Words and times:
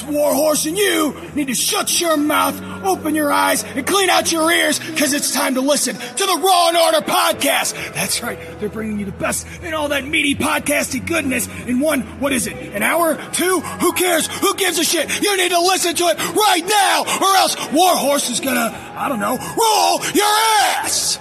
Warhorse 0.00 0.64
and 0.64 0.78
you 0.78 1.14
need 1.34 1.48
to 1.48 1.54
shut 1.54 2.00
your 2.00 2.16
mouth, 2.16 2.58
open 2.84 3.14
your 3.14 3.32
eyes, 3.32 3.64
and 3.64 3.86
clean 3.86 4.08
out 4.08 4.30
your 4.30 4.50
ears 4.50 4.78
because 4.78 5.12
it's 5.12 5.34
time 5.34 5.54
to 5.56 5.60
listen 5.60 5.96
to 5.96 6.26
the 6.26 6.40
Raw 6.42 6.68
and 6.68 6.76
Order 6.76 7.04
podcast. 7.04 7.74
That's 7.92 8.22
right. 8.22 8.38
They're 8.58 8.68
bringing 8.68 9.00
you 9.00 9.06
the 9.06 9.12
best 9.12 9.46
in 9.62 9.74
all 9.74 9.88
that 9.88 10.06
meaty 10.06 10.34
podcasty 10.34 11.04
goodness 11.04 11.48
in 11.66 11.80
one, 11.80 12.02
what 12.20 12.32
is 12.32 12.46
it, 12.46 12.54
an 12.54 12.82
hour? 12.82 13.16
Two? 13.32 13.60
Who 13.60 13.92
cares? 13.92 14.28
Who 14.38 14.54
gives 14.54 14.78
a 14.78 14.84
shit? 14.84 15.22
You 15.22 15.36
need 15.36 15.50
to 15.50 15.60
listen 15.60 15.94
to 15.96 16.04
it 16.04 16.18
right 16.34 16.64
now 16.66 17.02
or 17.02 17.36
else 17.36 17.56
Warhorse 17.72 18.30
is 18.30 18.40
gonna, 18.40 18.74
I 18.96 19.08
don't 19.08 19.20
know, 19.20 19.36
roll 19.36 20.04
your 20.14 20.24
ass! 20.24 21.18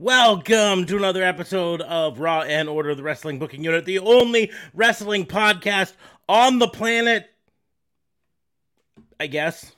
Welcome 0.00 0.86
to 0.86 0.96
another 0.96 1.24
episode 1.24 1.80
of 1.80 2.20
Raw 2.20 2.42
and 2.42 2.68
Order, 2.68 2.94
the 2.94 3.02
Wrestling 3.02 3.40
Booking 3.40 3.64
Unit, 3.64 3.84
the 3.84 3.98
only 3.98 4.52
wrestling 4.72 5.26
podcast 5.26 5.92
on 6.28 6.58
the 6.58 6.68
planet. 6.68 7.28
I 9.20 9.26
guess. 9.26 9.72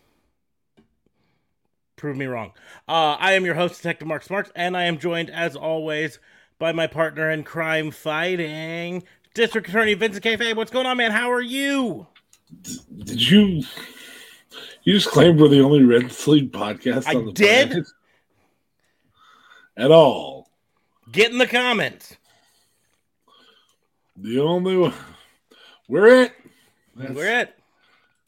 Prove 1.97 2.17
me 2.17 2.27
wrong. 2.27 2.53
Uh, 2.89 3.17
I 3.19 3.33
am 3.33 3.45
your 3.45 3.55
host, 3.55 3.77
Detective 3.77 4.09
Mark 4.09 4.23
Smarks, 4.23 4.51
and 4.55 4.77
I 4.77 4.85
am 4.85 4.99
joined, 4.99 5.31
as 5.31 5.55
always, 5.55 6.19
by 6.59 6.73
my 6.73 6.87
partner 6.87 7.31
in 7.31 7.43
crime 7.45 7.91
fighting, 7.91 9.03
District 9.35 9.69
Attorney 9.69 9.95
Vincent 9.95 10.23
K. 10.23 10.53
What's 10.55 10.71
going 10.71 10.87
on, 10.87 10.97
man? 10.97 11.11
How 11.11 11.31
are 11.31 11.43
you? 11.43 12.07
Did 13.05 13.31
you? 13.31 13.63
You 14.83 14.95
just 14.95 15.09
claimed 15.09 15.39
we're 15.39 15.49
the 15.49 15.61
only 15.61 15.85
wrestling 15.85 16.49
podcast 16.49 17.07
I 17.07 17.17
on 17.17 17.27
the 17.27 17.33
did? 17.33 17.69
planet? 17.71 17.87
At 19.77 19.91
all. 19.91 20.51
Get 21.13 21.33
in 21.33 21.39
the 21.39 21.47
comments. 21.47 22.17
The 24.17 24.41
only 24.41 24.77
one. 24.77 24.95
We're 25.89 26.23
it. 26.23 26.33
That's, 27.01 27.15
We're 27.15 27.41
it. 27.41 27.59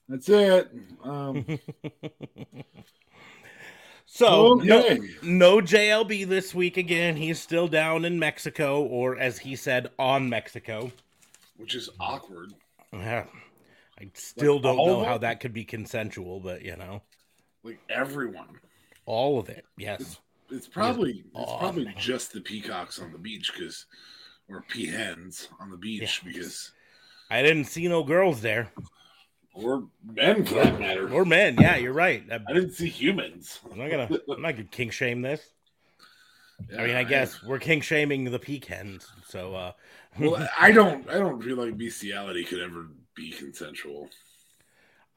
That's 0.08 0.28
it. 0.28 0.70
Um, 1.04 1.44
So, 4.14 4.54
no, 4.62 4.80
okay. 4.84 5.00
no 5.22 5.56
JLB 5.62 6.28
this 6.28 6.54
week 6.54 6.76
again. 6.76 7.16
He's 7.16 7.40
still 7.40 7.66
down 7.66 8.04
in 8.04 8.18
Mexico, 8.18 8.82
or 8.82 9.16
as 9.18 9.38
he 9.38 9.56
said, 9.56 9.88
on 9.98 10.28
Mexico. 10.28 10.92
Which 11.56 11.74
is 11.74 11.88
awkward. 11.98 12.52
Yeah. 12.92 13.24
I 13.98 14.10
still 14.12 14.54
Like, 14.56 14.62
don't 14.64 14.76
know 14.76 15.02
how 15.04 15.16
that 15.16 15.40
could 15.40 15.54
be 15.54 15.64
consensual, 15.64 16.40
but 16.40 16.60
you 16.60 16.76
know, 16.76 17.00
Like 17.64 17.78
everyone. 17.88 18.58
all 19.06 19.38
of 19.40 19.48
it. 19.48 19.64
Yes. 19.78 20.18
It's 20.50 20.66
probably 20.68 21.12
it's 21.12 21.28
Oh, 21.34 21.56
probably 21.56 21.86
man. 21.86 21.94
just 21.96 22.34
the 22.34 22.42
peacocks 22.42 22.98
on 22.98 23.12
the 23.12 23.18
beach 23.18 23.50
because 23.54 23.86
or 24.46 24.62
peahens 24.70 25.48
on 25.58 25.70
the 25.70 25.78
beach 25.78 26.20
Yeah. 26.22 26.32
because 26.32 26.72
I 27.32 27.42
didn't 27.42 27.64
see 27.64 27.88
no 27.88 28.02
girls 28.02 28.42
there 28.42 28.70
or 29.54 29.84
men 30.04 30.44
for 30.44 30.54
that 30.54 30.78
matter. 30.78 31.12
or 31.12 31.24
men. 31.24 31.56
Yeah, 31.58 31.76
you're 31.76 31.92
right. 31.92 32.22
I'm 32.30 32.44
I 32.48 32.52
didn't 32.52 32.72
see 32.72 32.88
humans. 32.88 33.60
I'm 33.70 33.78
not 33.78 33.90
gonna. 33.90 34.08
I'm 34.30 34.42
not 34.42 34.52
gonna 34.52 34.64
king 34.64 34.90
shame 34.90 35.22
this. 35.22 35.40
I 36.72 36.82
mean, 36.82 36.90
Yeah, 36.90 36.98
I 36.98 37.04
guess 37.04 37.42
we're 37.42 37.58
king 37.58 37.80
shaming 37.80 38.24
the 38.24 38.38
peak 38.38 38.66
hens. 38.66 39.06
So, 39.26 39.54
uh, 39.54 39.72
Well, 40.18 40.46
I 40.58 40.72
don't. 40.72 41.08
I 41.08 41.14
don't 41.14 41.42
feel 41.42 41.56
like 41.56 41.76
bestiality 41.76 42.44
could 42.44 42.60
ever 42.60 42.88
be 43.14 43.30
consensual. 43.30 44.08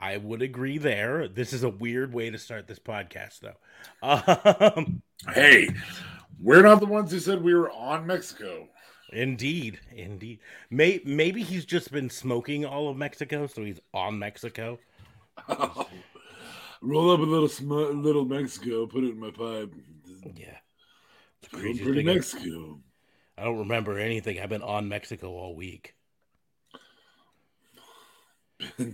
I 0.00 0.16
would 0.16 0.42
agree 0.42 0.78
there. 0.78 1.28
This 1.28 1.52
is 1.52 1.62
a 1.62 1.68
weird 1.70 2.12
way 2.12 2.30
to 2.30 2.38
start 2.38 2.66
this 2.66 2.78
podcast, 2.78 3.40
though. 3.40 3.56
Um, 4.76 5.02
Hey, 5.32 5.68
we're 6.40 6.62
not 6.62 6.80
the 6.80 6.86
ones 6.86 7.10
who 7.10 7.18
said 7.18 7.42
we 7.42 7.54
were 7.54 7.70
on 7.70 8.06
Mexico. 8.06 8.68
Indeed, 9.12 9.78
indeed. 9.94 10.40
May, 10.70 11.00
maybe 11.04 11.42
he's 11.42 11.64
just 11.64 11.92
been 11.92 12.10
smoking 12.10 12.64
all 12.64 12.88
of 12.88 12.96
Mexico, 12.96 13.46
so 13.46 13.62
he's 13.64 13.80
on 13.94 14.18
Mexico. 14.18 14.78
Roll 16.82 17.10
up 17.12 17.20
a 17.20 17.22
little 17.22 17.48
sm- 17.48 18.02
little 18.02 18.24
Mexico, 18.24 18.86
put 18.86 19.04
it 19.04 19.10
in 19.10 19.20
my 19.20 19.30
pipe. 19.30 19.72
Yeah. 20.34 20.56
The 21.42 21.48
Going 21.50 21.62
craziest 21.62 21.84
pretty 21.84 22.00
thing 22.00 22.10
I- 22.10 22.14
Mexico. 22.14 22.80
I 23.38 23.44
don't 23.44 23.58
remember 23.58 23.98
anything. 23.98 24.40
I've 24.40 24.48
been 24.48 24.62
on 24.62 24.88
Mexico 24.88 25.30
all 25.30 25.54
week. 25.54 25.94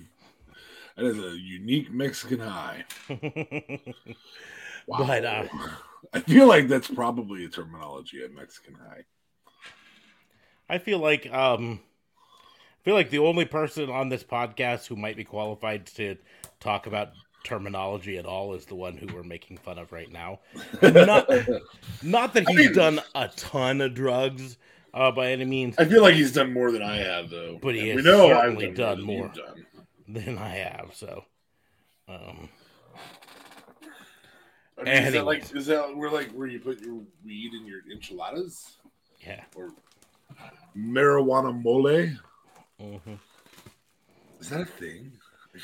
That 0.95 1.07
is 1.07 1.19
a 1.19 1.35
unique 1.39 1.91
Mexican 1.91 2.41
high. 2.41 2.85
Wow. 4.87 4.99
But, 5.07 5.25
uh, 5.25 5.45
I 6.13 6.21
feel 6.21 6.47
like 6.47 6.69
that's 6.69 6.89
probably 6.89 7.47
a 7.47 7.49
terminology 7.49 8.23
at 8.23 8.35
Mexican 8.35 8.75
high. 8.75 9.05
I 10.73 10.79
feel 10.79 10.99
like 11.01 11.31
um 11.31 11.81
I 12.09 12.81
feel 12.83 12.95
like 12.95 13.11
the 13.11 13.19
only 13.19 13.45
person 13.45 13.91
on 13.91 14.09
this 14.09 14.25
podcast 14.25 14.87
who 14.87 14.97
might 14.97 15.17
be 15.17 15.23
qualified 15.25 15.85
to 15.99 16.17
talk 16.61 16.87
about 16.87 17.11
terminology 17.45 18.17
at 18.17 18.25
all 18.25 18.55
is 18.55 18.65
the 18.65 18.75
one 18.75 18.97
who 18.97 19.07
we're 19.15 19.23
making 19.23 19.59
fun 19.59 19.79
of 19.79 19.93
right 19.93 20.11
now. 20.11 20.41
Not 20.81 21.29
not 22.03 22.33
that 22.33 22.49
I 22.49 22.53
he's 22.53 22.57
mean- 22.57 22.73
done 22.73 23.01
a 23.15 23.29
ton 23.37 23.83
of 23.83 23.93
drugs 23.93 24.57
uh, 24.95 25.11
by 25.11 25.31
any 25.33 25.45
means 25.45 25.75
I 25.79 25.85
feel 25.85 26.01
like 26.01 26.15
he's 26.15 26.33
done 26.33 26.55
more 26.55 26.73
than 26.73 26.83
I 26.83 26.97
have, 26.97 27.29
though. 27.29 27.59
But 27.61 27.75
he 27.75 27.95
we 27.95 28.03
know 28.03 28.31
I've 28.31 28.45
certainly 28.45 28.71
done 28.73 29.03
more. 29.03 29.29
done. 29.29 29.67
than 30.09 30.39
I 30.39 30.49
have. 30.57 30.93
So, 30.95 31.25
um, 32.09 32.49
I 34.79 34.85
mean, 34.85 34.95
is 35.05 35.13
that 35.13 35.25
like 35.27 35.55
is 35.55 35.67
that 35.67 35.95
where 35.97 36.11
like 36.11 36.31
where 36.33 36.47
you 36.47 36.61
put 36.61 36.81
your 36.81 37.01
weed 37.25 37.53
in 37.55 37.67
your 37.67 37.81
enchiladas 37.91 38.77
yeah. 39.21 39.45
or 39.55 39.71
marijuana 40.77 41.53
mole? 41.63 42.09
mhm. 42.81 43.19
Is 44.41 44.49
that 44.49 44.61
a 44.61 44.65
thing? 44.65 45.13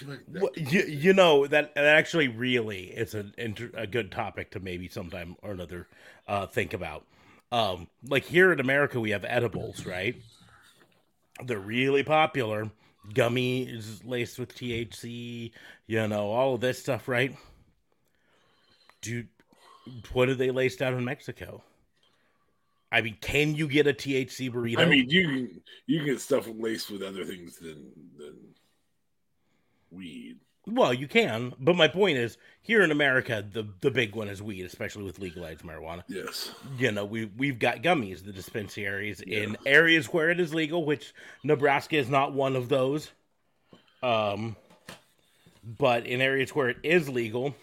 Like 0.06 0.20
that 0.28 0.42
Well, 0.42 0.52
you, 0.54 0.82
you 0.82 1.12
know 1.14 1.46
that 1.46 1.74
that 1.74 1.84
actually 1.84 2.28
really 2.28 2.84
is 2.90 3.14
an 3.14 3.34
inter, 3.38 3.70
a 3.74 3.86
good 3.86 4.12
topic 4.12 4.50
to 4.50 4.60
maybe 4.60 4.86
sometime 4.86 5.36
or 5.42 5.52
another 5.52 5.88
uh, 6.26 6.46
think 6.46 6.74
about. 6.74 7.06
Um, 7.50 7.88
like 8.06 8.24
here 8.24 8.52
in 8.52 8.60
America, 8.60 9.00
we 9.00 9.10
have 9.10 9.24
edibles, 9.24 9.86
right? 9.86 10.14
They're 11.42 11.58
really 11.58 12.02
popular. 12.02 12.70
Gummies 13.14 14.00
laced 14.04 14.38
with 14.38 14.54
THC, 14.54 15.52
you 15.86 16.06
know, 16.08 16.30
all 16.30 16.54
of 16.54 16.60
this 16.60 16.78
stuff, 16.78 17.08
right? 17.08 17.34
Dude, 19.00 19.28
what 20.12 20.26
do 20.26 20.34
they 20.34 20.50
lace 20.50 20.76
down 20.76 20.94
in 20.94 21.04
Mexico? 21.04 21.62
I 22.90 23.00
mean, 23.02 23.16
can 23.20 23.54
you 23.54 23.68
get 23.68 23.86
a 23.86 23.92
THC 23.92 24.50
burrito? 24.50 24.78
I 24.78 24.84
mean, 24.86 25.08
you 25.10 25.24
can 25.28 25.62
you 25.86 26.04
can 26.04 26.18
stuff 26.18 26.44
them 26.44 26.60
laced 26.60 26.90
with 26.90 27.02
other 27.02 27.24
things 27.24 27.56
than 27.56 27.92
than 28.16 28.54
weed. 29.90 30.38
Well, 30.66 30.92
you 30.92 31.08
can, 31.08 31.54
but 31.58 31.76
my 31.76 31.88
point 31.88 32.18
is, 32.18 32.36
here 32.60 32.82
in 32.82 32.90
America, 32.90 33.42
the 33.50 33.66
the 33.80 33.90
big 33.90 34.14
one 34.14 34.28
is 34.28 34.42
weed, 34.42 34.64
especially 34.66 35.04
with 35.04 35.18
legalized 35.18 35.62
marijuana. 35.62 36.04
Yes. 36.08 36.52
You 36.76 36.92
know, 36.92 37.06
we 37.06 37.26
we've 37.26 37.58
got 37.58 37.82
gummies, 37.82 38.22
the 38.24 38.32
dispensaries 38.32 39.20
in 39.22 39.56
areas 39.64 40.06
where 40.12 40.30
it 40.30 40.40
is 40.40 40.52
legal, 40.52 40.84
which 40.84 41.14
Nebraska 41.42 41.96
is 41.96 42.10
not 42.10 42.34
one 42.34 42.54
of 42.54 42.68
those. 42.68 43.10
Um, 44.02 44.56
but 45.64 46.06
in 46.06 46.20
areas 46.20 46.54
where 46.54 46.68
it 46.68 46.78
is 46.82 47.08
legal, 47.08 47.54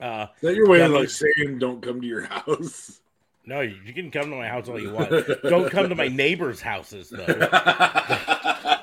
uh, 0.00 0.28
Is 0.36 0.48
that 0.48 0.54
your 0.54 0.68
way 0.68 0.78
Yeah, 0.78 0.86
of 0.86 0.92
like 0.92 1.10
saying 1.10 1.58
don't 1.58 1.82
come 1.82 2.00
to 2.00 2.06
your 2.06 2.24
house? 2.26 3.00
No, 3.46 3.60
you 3.60 3.92
can 3.92 4.10
come 4.10 4.30
to 4.30 4.36
my 4.36 4.48
house 4.48 4.68
all 4.68 4.80
you 4.80 4.92
want. 4.92 5.10
Don't 5.42 5.70
come 5.70 5.88
to 5.88 5.94
my 5.94 6.08
neighbors' 6.08 6.60
houses 6.60 7.08
though. 7.10 7.24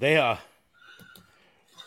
They 0.00 0.16
uh 0.18 0.36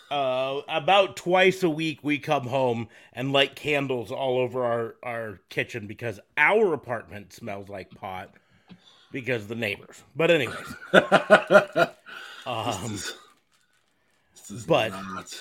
uh 0.09 0.61
about 0.69 1.17
twice 1.17 1.61
a 1.61 1.69
week 1.69 1.99
we 2.01 2.17
come 2.19 2.47
home 2.47 2.87
and 3.13 3.33
light 3.33 3.55
candles 3.55 4.11
all 4.11 4.37
over 4.39 4.63
our 4.63 4.95
our 5.03 5.39
kitchen 5.49 5.85
because 5.87 6.19
our 6.37 6.73
apartment 6.73 7.33
smells 7.33 7.67
like 7.67 7.91
pot 7.91 8.33
because 9.11 9.43
of 9.43 9.47
the 9.49 9.55
neighbors. 9.55 10.01
But 10.15 10.31
anyways, 10.31 10.65
um 12.45 12.91
This 12.93 14.51
is 14.51 14.65
but- 14.65 14.91
not- 14.91 15.35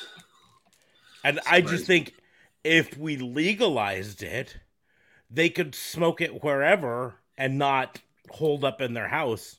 and 1.24 1.40
I 1.46 1.60
just 1.60 1.86
think 1.86 2.14
if 2.64 2.98
we 2.98 3.16
legalized 3.16 4.22
it, 4.24 4.56
they 5.30 5.48
could 5.48 5.74
smoke 5.74 6.20
it 6.20 6.42
wherever 6.42 7.14
and 7.36 7.58
not 7.58 8.00
hold 8.30 8.64
up 8.64 8.80
in 8.80 8.94
their 8.94 9.08
house 9.08 9.58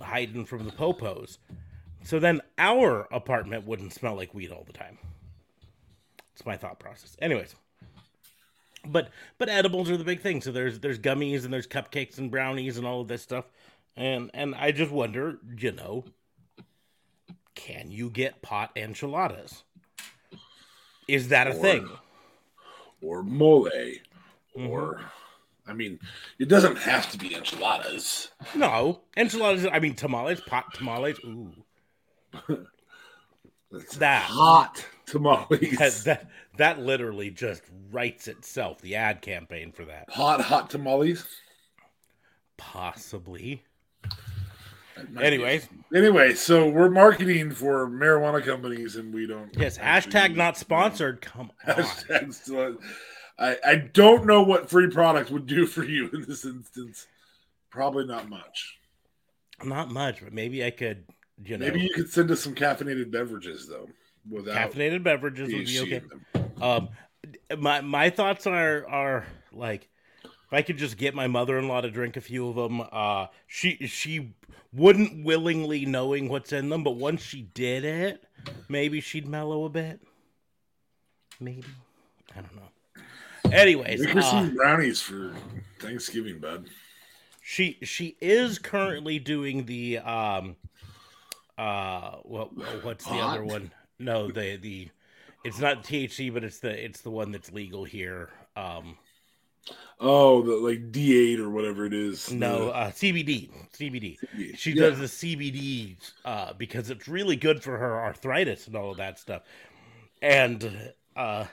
hiding 0.00 0.44
from 0.44 0.64
the 0.64 0.72
popos. 0.72 1.38
So 2.02 2.18
then 2.18 2.40
our 2.58 3.08
apartment 3.12 3.66
wouldn't 3.66 3.92
smell 3.94 4.14
like 4.14 4.34
weed 4.34 4.50
all 4.52 4.64
the 4.64 4.72
time. 4.72 4.98
It's 6.34 6.44
my 6.44 6.56
thought 6.56 6.78
process. 6.78 7.16
Anyways, 7.22 7.54
but 8.86 9.08
but 9.38 9.48
edibles 9.48 9.88
are 9.90 9.96
the 9.96 10.04
big 10.04 10.20
thing. 10.20 10.40
So 10.42 10.52
there's 10.52 10.80
there's 10.80 10.98
gummies 10.98 11.44
and 11.44 11.52
there's 11.52 11.66
cupcakes 11.66 12.18
and 12.18 12.30
brownies 12.30 12.76
and 12.76 12.86
all 12.86 13.00
of 13.00 13.08
this 13.08 13.22
stuff, 13.22 13.46
and 13.96 14.30
and 14.34 14.54
I 14.54 14.72
just 14.72 14.90
wonder, 14.90 15.38
you 15.56 15.72
know, 15.72 16.04
can 17.54 17.90
you 17.90 18.10
get 18.10 18.42
pot 18.42 18.72
enchiladas? 18.76 19.62
Is 21.08 21.28
that 21.28 21.46
a 21.46 21.50
Or- 21.50 21.62
thing? 21.62 21.88
or 23.00 23.22
mole. 23.22 23.68
Mm-hmm. 24.56 24.68
or 24.70 25.00
I 25.66 25.72
mean, 25.72 25.98
it 26.38 26.48
doesn't 26.48 26.76
have 26.78 27.10
to 27.12 27.18
be 27.18 27.34
enchiladas. 27.34 28.30
No, 28.54 29.00
enchiladas. 29.16 29.66
I 29.72 29.78
mean 29.80 29.94
tamales, 29.94 30.40
pot 30.40 30.74
tamales. 30.74 31.18
Ooh, 31.24 31.52
That. 33.98 34.22
hot 34.22 34.84
tamales, 35.06 35.78
that 35.78 36.04
that, 36.04 36.28
that 36.58 36.78
literally 36.80 37.30
just 37.30 37.62
writes 37.90 38.28
itself. 38.28 38.80
The 38.80 38.94
ad 38.96 39.22
campaign 39.22 39.72
for 39.72 39.84
that, 39.86 40.10
hot 40.10 40.40
hot 40.42 40.70
tamales. 40.70 41.24
possibly. 42.56 43.64
Be- 45.12 45.24
anyway, 45.92 46.34
so 46.34 46.68
we're 46.68 46.88
marketing 46.88 47.50
for 47.50 47.88
marijuana 47.88 48.44
companies, 48.44 48.94
and 48.94 49.12
we 49.12 49.26
don't. 49.26 49.50
yes. 49.58 49.76
Hashtag 49.76 50.36
not 50.36 50.56
sponsored. 50.56 51.20
Come 51.20 51.50
on. 51.66 51.74
Hashtag 51.76 52.32
still- 52.32 52.76
I, 53.38 53.56
I 53.66 53.74
don't 53.76 54.26
know 54.26 54.42
what 54.42 54.70
free 54.70 54.88
product 54.88 55.30
would 55.30 55.46
do 55.46 55.66
for 55.66 55.84
you 55.84 56.08
in 56.12 56.24
this 56.26 56.44
instance. 56.44 57.06
Probably 57.70 58.06
not 58.06 58.28
much. 58.28 58.78
Not 59.64 59.90
much, 59.90 60.22
but 60.22 60.32
maybe 60.32 60.64
I 60.64 60.70
could. 60.70 61.04
You 61.44 61.58
know, 61.58 61.66
Maybe 61.66 61.80
you 61.80 61.90
could 61.92 62.10
send 62.10 62.30
us 62.30 62.40
some 62.40 62.54
caffeinated 62.54 63.10
beverages 63.10 63.66
though, 63.68 63.88
without 64.30 64.72
caffeinated 64.72 65.02
beverages 65.02 65.52
would 65.52 65.66
be 65.66 65.80
okay. 65.80 66.02
Um, 66.62 66.90
my 67.58 67.80
my 67.80 68.10
thoughts 68.10 68.46
are 68.46 68.86
are 68.86 69.26
like 69.52 69.88
if 70.22 70.52
I 70.52 70.62
could 70.62 70.76
just 70.76 70.96
get 70.96 71.14
my 71.14 71.26
mother 71.26 71.58
in 71.58 71.66
law 71.66 71.80
to 71.80 71.90
drink 71.90 72.16
a 72.16 72.20
few 72.20 72.48
of 72.48 72.54
them, 72.54 72.82
uh, 72.92 73.26
she 73.48 73.86
she 73.88 74.34
wouldn't 74.72 75.24
willingly 75.24 75.86
knowing 75.86 76.28
what's 76.28 76.52
in 76.52 76.68
them, 76.68 76.84
but 76.84 76.92
once 76.92 77.22
she 77.22 77.42
did 77.42 77.84
it, 77.84 78.24
maybe 78.68 79.00
she'd 79.00 79.26
mellow 79.26 79.64
a 79.64 79.68
bit. 79.68 80.00
Maybe 81.40 81.64
I 82.36 82.40
don't 82.40 82.54
know. 82.54 82.68
Anyways, 83.52 84.00
Make 84.00 84.10
her 84.10 84.20
uh, 84.20 84.22
some 84.22 84.54
brownies 84.56 85.00
for 85.00 85.34
Thanksgiving, 85.78 86.38
bud. 86.38 86.68
she 87.42 87.78
she 87.82 88.16
is 88.20 88.58
currently 88.58 89.18
doing 89.18 89.66
the 89.66 89.98
um 89.98 90.56
uh 91.58 92.16
what 92.22 92.48
what's 92.82 93.04
the 93.04 93.20
other 93.20 93.44
one? 93.44 93.72
No, 93.98 94.28
the 94.28 94.56
the 94.56 94.88
it's 95.44 95.58
not 95.60 95.84
THC, 95.84 96.32
but 96.32 96.42
it's 96.44 96.58
the 96.58 96.84
it's 96.84 97.00
the 97.02 97.10
one 97.10 97.30
that's 97.32 97.52
legal 97.52 97.84
here. 97.84 98.30
Um 98.56 98.96
Oh, 100.00 100.42
the 100.42 100.56
like 100.56 100.90
D8 100.92 101.38
or 101.38 101.50
whatever 101.50 101.86
it 101.86 101.94
is. 101.94 102.30
no, 102.32 102.68
uh 102.70 102.90
CBD. 102.90 103.50
CBD. 103.72 104.18
She 104.56 104.74
Yeah. 104.74 104.82
does 104.88 104.98
the 104.98 105.06
CBD 105.08 105.96
uh 106.24 106.52
because 106.54 106.90
it's 106.90 107.08
really 107.08 107.36
good 107.36 107.62
for 107.62 107.78
her 107.78 108.00
arthritis 108.00 108.66
and 108.66 108.76
all 108.76 108.90
of 108.90 108.96
that 108.96 109.18
stuff. 109.18 109.42
And 110.22 110.92
uh 111.16 111.44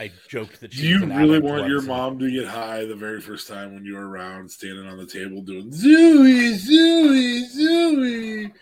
I 0.00 0.10
joked 0.28 0.62
that 0.62 0.70
Do 0.70 0.88
you 0.88 1.04
really 1.04 1.40
want 1.40 1.68
your 1.68 1.82
mom 1.82 2.18
to 2.20 2.30
get 2.30 2.46
high 2.48 2.86
the 2.86 2.94
very 2.94 3.20
first 3.20 3.46
time 3.46 3.74
when 3.74 3.84
you 3.84 3.96
were 3.96 4.08
around, 4.08 4.50
standing 4.50 4.86
on 4.86 4.96
the 4.96 5.04
table 5.04 5.42
doing 5.42 5.70
Zooey, 5.70 6.54
Zooey, 6.54 7.44
Zooey? 7.54 8.52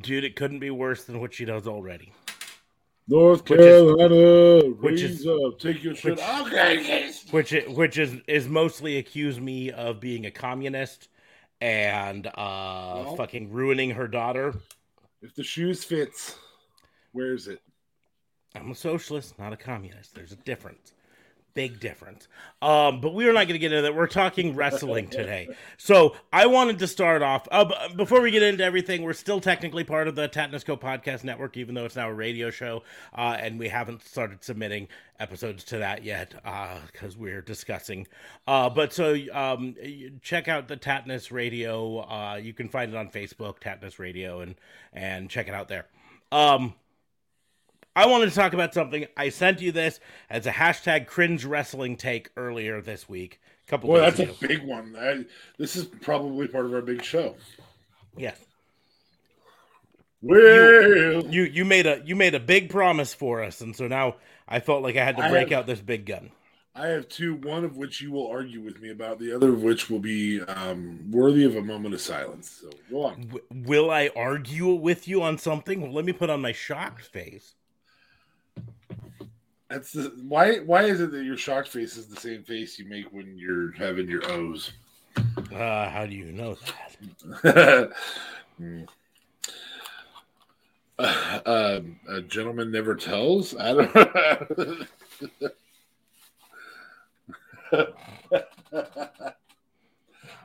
Dude, 0.00 0.24
it 0.24 0.34
couldn't 0.34 0.60
be 0.60 0.70
worse 0.70 1.04
than 1.04 1.20
what 1.20 1.34
she 1.34 1.44
does 1.44 1.66
already. 1.66 2.14
North 3.06 3.50
is- 3.50 3.58
Carolina, 3.58 4.70
which 4.80 5.02
is- 5.02 5.26
up, 5.26 5.58
take 5.58 5.84
your 5.84 5.94
shit. 5.94 6.12
which- 6.12 6.20
Okay, 6.46 7.12
which 7.30 7.52
i- 7.52 7.68
which 7.68 7.98
is 7.98 8.14
is 8.26 8.48
mostly 8.48 8.96
accused 8.96 9.42
me 9.42 9.70
of 9.72 10.00
being 10.00 10.24
a 10.24 10.30
communist 10.30 11.10
and 11.60 12.26
uh 12.28 12.32
Well. 13.04 13.16
fucking 13.16 13.52
ruining 13.52 13.90
her 13.90 14.08
daughter. 14.08 14.54
If 15.20 15.34
the 15.34 15.44
shoes 15.44 15.84
fits, 15.84 16.36
where's 17.12 17.46
it? 17.46 17.60
I'm 18.54 18.70
a 18.70 18.74
socialist, 18.74 19.38
not 19.38 19.52
a 19.52 19.56
communist. 19.56 20.14
There's 20.14 20.32
a 20.32 20.36
difference. 20.36 20.92
Big 21.54 21.78
difference. 21.78 22.26
Um, 22.62 23.00
but 23.00 23.14
we 23.14 23.28
are 23.28 23.32
not 23.32 23.46
going 23.46 23.52
to 23.52 23.58
get 23.60 23.70
into 23.70 23.82
that. 23.82 23.94
We're 23.94 24.08
talking 24.08 24.56
wrestling 24.56 25.06
today. 25.06 25.48
So 25.76 26.16
I 26.32 26.46
wanted 26.46 26.80
to 26.80 26.88
start 26.88 27.22
off. 27.22 27.46
Uh, 27.48 27.94
before 27.94 28.20
we 28.20 28.32
get 28.32 28.42
into 28.42 28.64
everything, 28.64 29.02
we're 29.02 29.12
still 29.12 29.40
technically 29.40 29.84
part 29.84 30.08
of 30.08 30.16
the 30.16 30.28
Tatnisco 30.28 30.80
Podcast 30.80 31.22
Network, 31.22 31.56
even 31.56 31.76
though 31.76 31.84
it's 31.84 31.94
now 31.94 32.08
a 32.08 32.12
radio 32.12 32.50
show. 32.50 32.82
Uh, 33.16 33.36
and 33.38 33.56
we 33.56 33.68
haven't 33.68 34.04
started 34.04 34.42
submitting 34.42 34.88
episodes 35.20 35.62
to 35.64 35.78
that 35.78 36.02
yet 36.02 36.34
because 36.92 37.16
we're 37.16 37.42
discussing. 37.42 38.08
Uh, 38.48 38.68
but 38.68 38.92
so 38.92 39.16
um, 39.32 39.76
check 40.22 40.48
out 40.48 40.66
the 40.66 40.76
Tatnus 40.76 41.30
Radio. 41.30 42.00
Uh, 42.00 42.34
you 42.42 42.52
can 42.52 42.68
find 42.68 42.92
it 42.92 42.96
on 42.96 43.10
Facebook, 43.10 43.60
Tatnus 43.60 44.00
Radio, 44.00 44.40
and, 44.40 44.56
and 44.92 45.30
check 45.30 45.46
it 45.46 45.54
out 45.54 45.68
there. 45.68 45.86
Um, 46.32 46.74
I 47.96 48.06
wanted 48.06 48.28
to 48.30 48.34
talk 48.34 48.52
about 48.54 48.74
something. 48.74 49.06
I 49.16 49.28
sent 49.28 49.60
you 49.60 49.70
this 49.72 50.00
as 50.28 50.46
a 50.46 50.50
hashtag 50.52 51.06
cringe 51.06 51.44
wrestling 51.44 51.96
take 51.96 52.30
earlier 52.36 52.80
this 52.80 53.08
week. 53.08 53.40
A 53.66 53.70
couple 53.70 53.94
days 53.94 54.16
that's 54.16 54.42
a 54.42 54.46
big 54.46 54.62
one. 54.64 54.96
I, 54.98 55.24
this 55.58 55.76
is 55.76 55.84
probably 55.84 56.48
part 56.48 56.66
of 56.66 56.74
our 56.74 56.82
big 56.82 57.02
show. 57.02 57.36
Yes. 58.16 58.38
Well, 60.22 61.26
You 61.26 61.42
you 61.44 61.64
made 61.64 61.86
a 61.86 62.02
you 62.04 62.16
made 62.16 62.34
a 62.34 62.40
big 62.40 62.70
promise 62.70 63.12
for 63.12 63.42
us, 63.42 63.60
and 63.60 63.76
so 63.76 63.86
now 63.86 64.16
I 64.48 64.60
felt 64.60 64.82
like 64.82 64.96
I 64.96 65.04
had 65.04 65.16
to 65.18 65.28
break 65.28 65.50
have- 65.50 65.60
out 65.60 65.66
this 65.66 65.80
big 65.80 66.06
gun. 66.06 66.30
I 66.76 66.88
have 66.88 67.08
two, 67.08 67.36
one 67.36 67.64
of 67.64 67.76
which 67.76 68.00
you 68.00 68.10
will 68.10 68.26
argue 68.26 68.60
with 68.60 68.80
me 68.80 68.90
about, 68.90 69.20
the 69.20 69.32
other 69.32 69.50
of 69.50 69.62
which 69.62 69.88
will 69.88 70.00
be 70.00 70.40
um, 70.40 71.08
worthy 71.08 71.44
of 71.44 71.54
a 71.54 71.62
moment 71.62 71.94
of 71.94 72.00
silence. 72.00 72.50
So 72.62 72.70
go 72.90 73.04
on. 73.04 73.20
W- 73.28 73.44
will 73.64 73.92
I 73.92 74.10
argue 74.16 74.74
with 74.74 75.06
you 75.06 75.22
on 75.22 75.38
something? 75.38 75.80
Well, 75.82 75.92
let 75.92 76.04
me 76.04 76.12
put 76.12 76.30
on 76.30 76.40
my 76.40 76.50
shocked 76.50 77.02
face. 77.02 77.54
That's 79.70 79.92
the, 79.92 80.12
why. 80.28 80.58
Why 80.58 80.84
is 80.84 81.00
it 81.00 81.10
that 81.12 81.24
your 81.24 81.36
shocked 81.36 81.68
face 81.68 81.96
is 81.96 82.06
the 82.06 82.20
same 82.20 82.42
face 82.42 82.78
you 82.78 82.84
make 82.86 83.12
when 83.12 83.36
you're 83.38 83.72
having 83.72 84.08
your 84.08 84.30
O's? 84.30 84.72
Uh, 85.16 85.88
how 85.88 86.06
do 86.06 86.14
you 86.14 86.32
know 86.32 86.56
that? 87.42 87.92
Uh, 90.98 91.06
um, 91.46 91.98
a 92.08 92.20
gentleman 92.22 92.70
never 92.70 92.94
tells. 92.94 93.56
I 93.56 93.72
don't. 93.72 93.94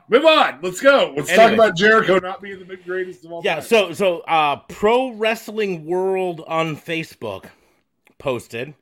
Move 0.08 0.24
on. 0.24 0.58
Let's 0.60 0.80
go. 0.80 1.14
Let's 1.16 1.32
talk 1.32 1.52
about 1.52 1.76
Jericho 1.76 2.18
not 2.18 2.42
being 2.42 2.66
the 2.66 2.76
greatest 2.76 3.24
of 3.24 3.30
all 3.30 3.42
Yeah, 3.44 3.56
time. 3.56 3.62
so 3.64 3.92
so 3.92 4.20
uh 4.20 4.56
Pro 4.68 5.12
Wrestling 5.12 5.84
World 5.86 6.42
on 6.48 6.76
Facebook 6.76 7.44
posted 8.18 8.74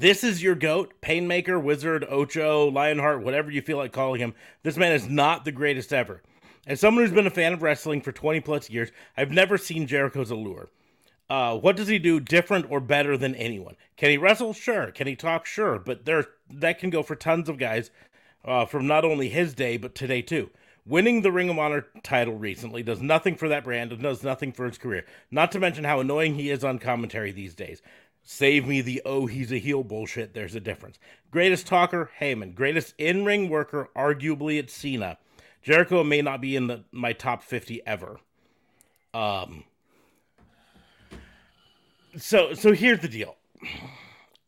This 0.00 0.22
is 0.22 0.44
your 0.44 0.54
goat, 0.54 0.94
Painmaker, 1.02 1.60
Wizard, 1.60 2.06
Ocho, 2.08 2.70
Lionheart, 2.70 3.24
whatever 3.24 3.50
you 3.50 3.60
feel 3.60 3.78
like 3.78 3.90
calling 3.90 4.20
him. 4.20 4.32
This 4.62 4.76
man 4.76 4.92
is 4.92 5.08
not 5.08 5.44
the 5.44 5.50
greatest 5.50 5.92
ever. 5.92 6.22
As 6.68 6.78
someone 6.78 7.02
who's 7.02 7.12
been 7.12 7.26
a 7.26 7.30
fan 7.30 7.52
of 7.52 7.62
wrestling 7.62 8.00
for 8.00 8.12
20 8.12 8.38
plus 8.38 8.70
years, 8.70 8.92
I've 9.16 9.32
never 9.32 9.58
seen 9.58 9.88
Jericho's 9.88 10.30
allure. 10.30 10.68
Uh, 11.28 11.58
what 11.58 11.74
does 11.74 11.88
he 11.88 11.98
do 11.98 12.20
different 12.20 12.70
or 12.70 12.78
better 12.78 13.16
than 13.16 13.34
anyone? 13.34 13.74
Can 13.96 14.10
he 14.10 14.18
wrestle? 14.18 14.52
Sure. 14.52 14.92
Can 14.92 15.08
he 15.08 15.16
talk? 15.16 15.46
Sure. 15.46 15.80
But 15.80 16.04
there, 16.04 16.26
that 16.48 16.78
can 16.78 16.90
go 16.90 17.02
for 17.02 17.16
tons 17.16 17.48
of 17.48 17.58
guys 17.58 17.90
uh, 18.44 18.66
from 18.66 18.86
not 18.86 19.04
only 19.04 19.28
his 19.28 19.52
day 19.52 19.78
but 19.78 19.96
today 19.96 20.22
too. 20.22 20.50
Winning 20.86 21.20
the 21.20 21.32
Ring 21.32 21.50
of 21.50 21.58
Honor 21.58 21.86
title 22.02 22.36
recently 22.36 22.82
does 22.82 23.02
nothing 23.02 23.34
for 23.34 23.48
that 23.48 23.64
brand 23.64 23.92
and 23.92 24.00
does 24.00 24.22
nothing 24.22 24.52
for 24.52 24.64
his 24.64 24.78
career. 24.78 25.04
Not 25.30 25.52
to 25.52 25.60
mention 25.60 25.84
how 25.84 26.00
annoying 26.00 26.36
he 26.36 26.50
is 26.50 26.64
on 26.64 26.78
commentary 26.78 27.30
these 27.30 27.54
days. 27.54 27.82
Save 28.30 28.66
me 28.66 28.82
the 28.82 29.00
oh 29.06 29.24
he's 29.24 29.50
a 29.50 29.58
heel 29.58 29.82
bullshit. 29.82 30.34
There's 30.34 30.54
a 30.54 30.60
difference. 30.60 30.98
Greatest 31.30 31.66
talker 31.66 32.10
Heyman. 32.20 32.54
Greatest 32.54 32.92
in 32.98 33.24
ring 33.24 33.48
worker 33.48 33.88
arguably 33.96 34.58
it's 34.58 34.74
Cena. 34.74 35.16
Jericho 35.62 36.04
may 36.04 36.20
not 36.20 36.42
be 36.42 36.54
in 36.54 36.66
the 36.66 36.84
my 36.92 37.14
top 37.14 37.42
fifty 37.42 37.80
ever. 37.86 38.20
Um. 39.14 39.64
So 42.18 42.52
so 42.52 42.74
here's 42.74 43.00
the 43.00 43.08
deal. 43.08 43.34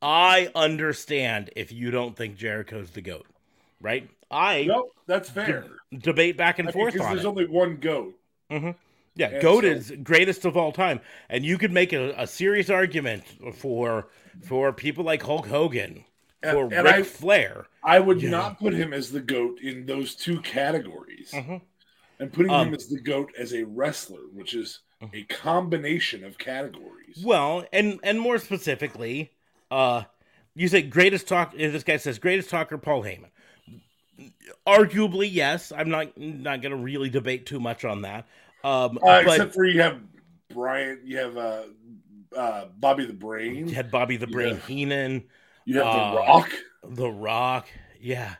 I 0.02 0.50
understand 0.54 1.48
if 1.56 1.72
you 1.72 1.90
don't 1.90 2.14
think 2.14 2.36
Jericho's 2.36 2.90
the 2.90 3.00
goat, 3.00 3.24
right? 3.80 4.10
I 4.30 4.64
Nope, 4.64 4.92
that's 5.06 5.30
fair. 5.30 5.64
debate 5.90 6.36
back 6.36 6.58
and 6.58 6.70
forth 6.70 6.92
because 6.92 7.08
there's 7.08 7.24
it. 7.24 7.28
only 7.28 7.46
one 7.46 7.76
goat. 7.76 8.14
Yeah, 9.20 9.26
And 9.28 9.42
GOAT 9.42 9.64
so- 9.64 9.66
is 9.68 9.92
greatest 10.02 10.46
of 10.46 10.56
all 10.56 10.72
time, 10.72 11.00
and 11.28 11.44
you 11.44 11.58
could 11.58 11.72
make 11.72 11.92
a, 11.92 12.14
a 12.16 12.26
serious 12.26 12.70
argument 12.70 13.22
for 13.54 14.08
for 14.42 14.72
people 14.72 15.04
like 15.04 15.22
Hulk 15.22 15.46
Hogan, 15.46 16.04
for 16.42 16.64
and 16.72 16.72
Ric 16.72 16.86
I- 16.86 17.02
Flair. 17.02 17.66
I 17.84 17.98
would 18.00 18.22
Yeah. 18.22 18.30
not 18.30 18.58
put 18.58 18.72
him 18.72 18.94
as 18.94 19.12
the 19.12 19.20
goat 19.20 19.60
in 19.60 19.84
those 19.84 20.14
two 20.14 20.40
categories. 20.40 21.32
Mhm. 21.34 21.60
And 22.18 22.32
putting 22.32 22.50
Um, 22.50 22.68
him 22.68 22.74
as 22.74 22.88
the 22.88 22.98
goat 23.00 23.30
as 23.38 23.52
a 23.52 23.64
wrestler, 23.64 24.22
which 24.32 24.54
is 24.54 24.80
a 25.12 25.22
combination 25.24 26.24
of 26.24 26.38
categories. 26.38 27.22
Well, 27.22 27.66
and 27.74 28.00
and 28.02 28.18
more 28.18 28.38
specifically, 28.38 29.32
uh, 29.70 30.04
you 30.54 30.68
say 30.68 30.80
greatest 30.80 31.28
talk. 31.28 31.54
This 31.54 31.84
guy 31.84 31.98
says 31.98 32.18
greatest 32.18 32.48
talker 32.48 32.78
Paul 32.78 33.02
Heyman. 33.02 33.28
Arguably, 34.66 35.28
yes. 35.30 35.72
I'm 35.72 35.90
not 35.90 36.16
not 36.16 36.62
going 36.62 36.72
to 36.72 36.76
really 36.82 37.10
debate 37.10 37.44
too 37.44 37.60
much 37.60 37.84
on 37.84 38.00
that. 38.02 38.26
Um, 38.62 38.98
Uh, 38.98 39.22
but 39.24 39.26
except 39.26 39.54
for 39.54 39.64
you 39.64 39.80
have 39.80 40.00
Brian, 40.52 41.00
you 41.04 41.16
have 41.18 41.36
uh, 41.36 41.62
uh, 42.36 42.64
Bobby 42.78 43.06
the 43.06 43.12
Brain, 43.12 43.68
you 43.68 43.74
had 43.74 43.90
Bobby 43.90 44.16
the 44.16 44.26
Brain 44.26 44.54
Yeah. 44.56 44.66
Heenan, 44.66 45.24
you 45.64 45.78
have 45.78 45.86
uh, 45.86 46.10
The 46.10 46.16
Rock. 46.16 46.50
The 46.84 47.10
Rock. 47.10 47.68
Yeah. 48.00 48.34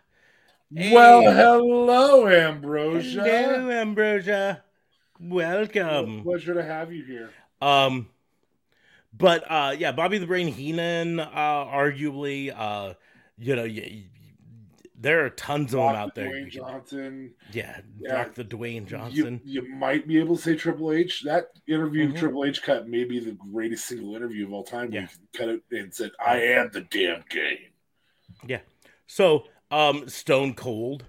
Well, 0.73 1.23
Hey. 1.23 1.33
hello, 1.35 2.29
Ambrosia. 2.29 3.23
Hello, 3.23 3.71
Ambrosia. 3.71 4.62
Welcome. 5.19 6.23
Pleasure 6.23 6.55
to 6.55 6.62
have 6.62 6.93
you 6.93 7.05
here. 7.05 7.31
Um, 7.61 8.09
but 9.12 9.45
uh, 9.50 9.75
yeah, 9.77 9.93
Bobby 9.93 10.19
the 10.19 10.27
Brain 10.27 10.49
Heenan, 10.49 11.19
uh, 11.21 11.27
arguably, 11.27 12.55
uh, 12.57 12.95
you 13.39 13.57
know, 13.57 13.65
y- 13.65 13.71
y- 13.91 14.05
there 15.00 15.25
are 15.25 15.30
tons 15.30 15.73
of 15.73 15.78
them 15.78 15.87
Rock 15.87 15.97
out 15.97 16.14
there. 16.14 16.28
Dwayne 16.30 16.50
Johnson. 16.50 17.35
Yeah, 17.52 17.80
Yeah. 17.99 18.12
Rock 18.14 18.35
the 18.35 18.45
Dwayne 18.45 18.87
Johnson. 18.87 19.40
You, 19.45 19.62
you 19.62 19.75
might 19.75 20.07
be 20.07 20.19
able 20.19 20.37
to 20.37 20.42
say 20.42 20.54
Triple 20.57 20.92
H. 20.92 21.23
That 21.23 21.47
interview 21.66 22.12
Mhm. 22.12 22.19
Triple 22.19 22.45
H 22.45 22.62
cut 22.62 22.87
may 22.88 23.04
be 23.04 23.19
the 23.19 23.33
greatest 23.33 23.87
single 23.87 24.14
interview 24.14 24.47
of 24.47 24.52
all 24.52 24.62
time. 24.62 24.92
Yeah. 24.92 25.07
He 25.07 25.38
cut 25.38 25.49
it 25.49 25.62
and 25.71 25.92
said, 25.92 26.11
I 26.25 26.37
am 26.42 26.71
the 26.73 26.83
damn 26.83 27.25
game. 27.30 27.59
Yeah. 28.47 28.61
So, 29.07 29.45
um, 29.71 30.09
Stone 30.09 30.54
Cold, 30.54 31.04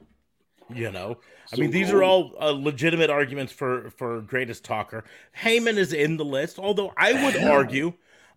you 0.74 0.92
know, 0.92 1.20
I 1.54 1.58
mean, 1.58 1.72
these 1.72 1.92
are 1.92 2.02
all 2.02 2.34
uh, 2.40 2.52
legitimate 2.52 3.10
arguments 3.10 3.52
for 3.52 3.92
for 3.98 4.22
greatest 4.22 4.64
talker. 4.64 5.04
Heyman 5.38 5.76
is 5.78 5.92
in 5.92 6.16
the 6.16 6.24
list, 6.26 6.58
although 6.58 6.94
I 6.96 7.12
would 7.26 7.36
argue, 7.44 7.94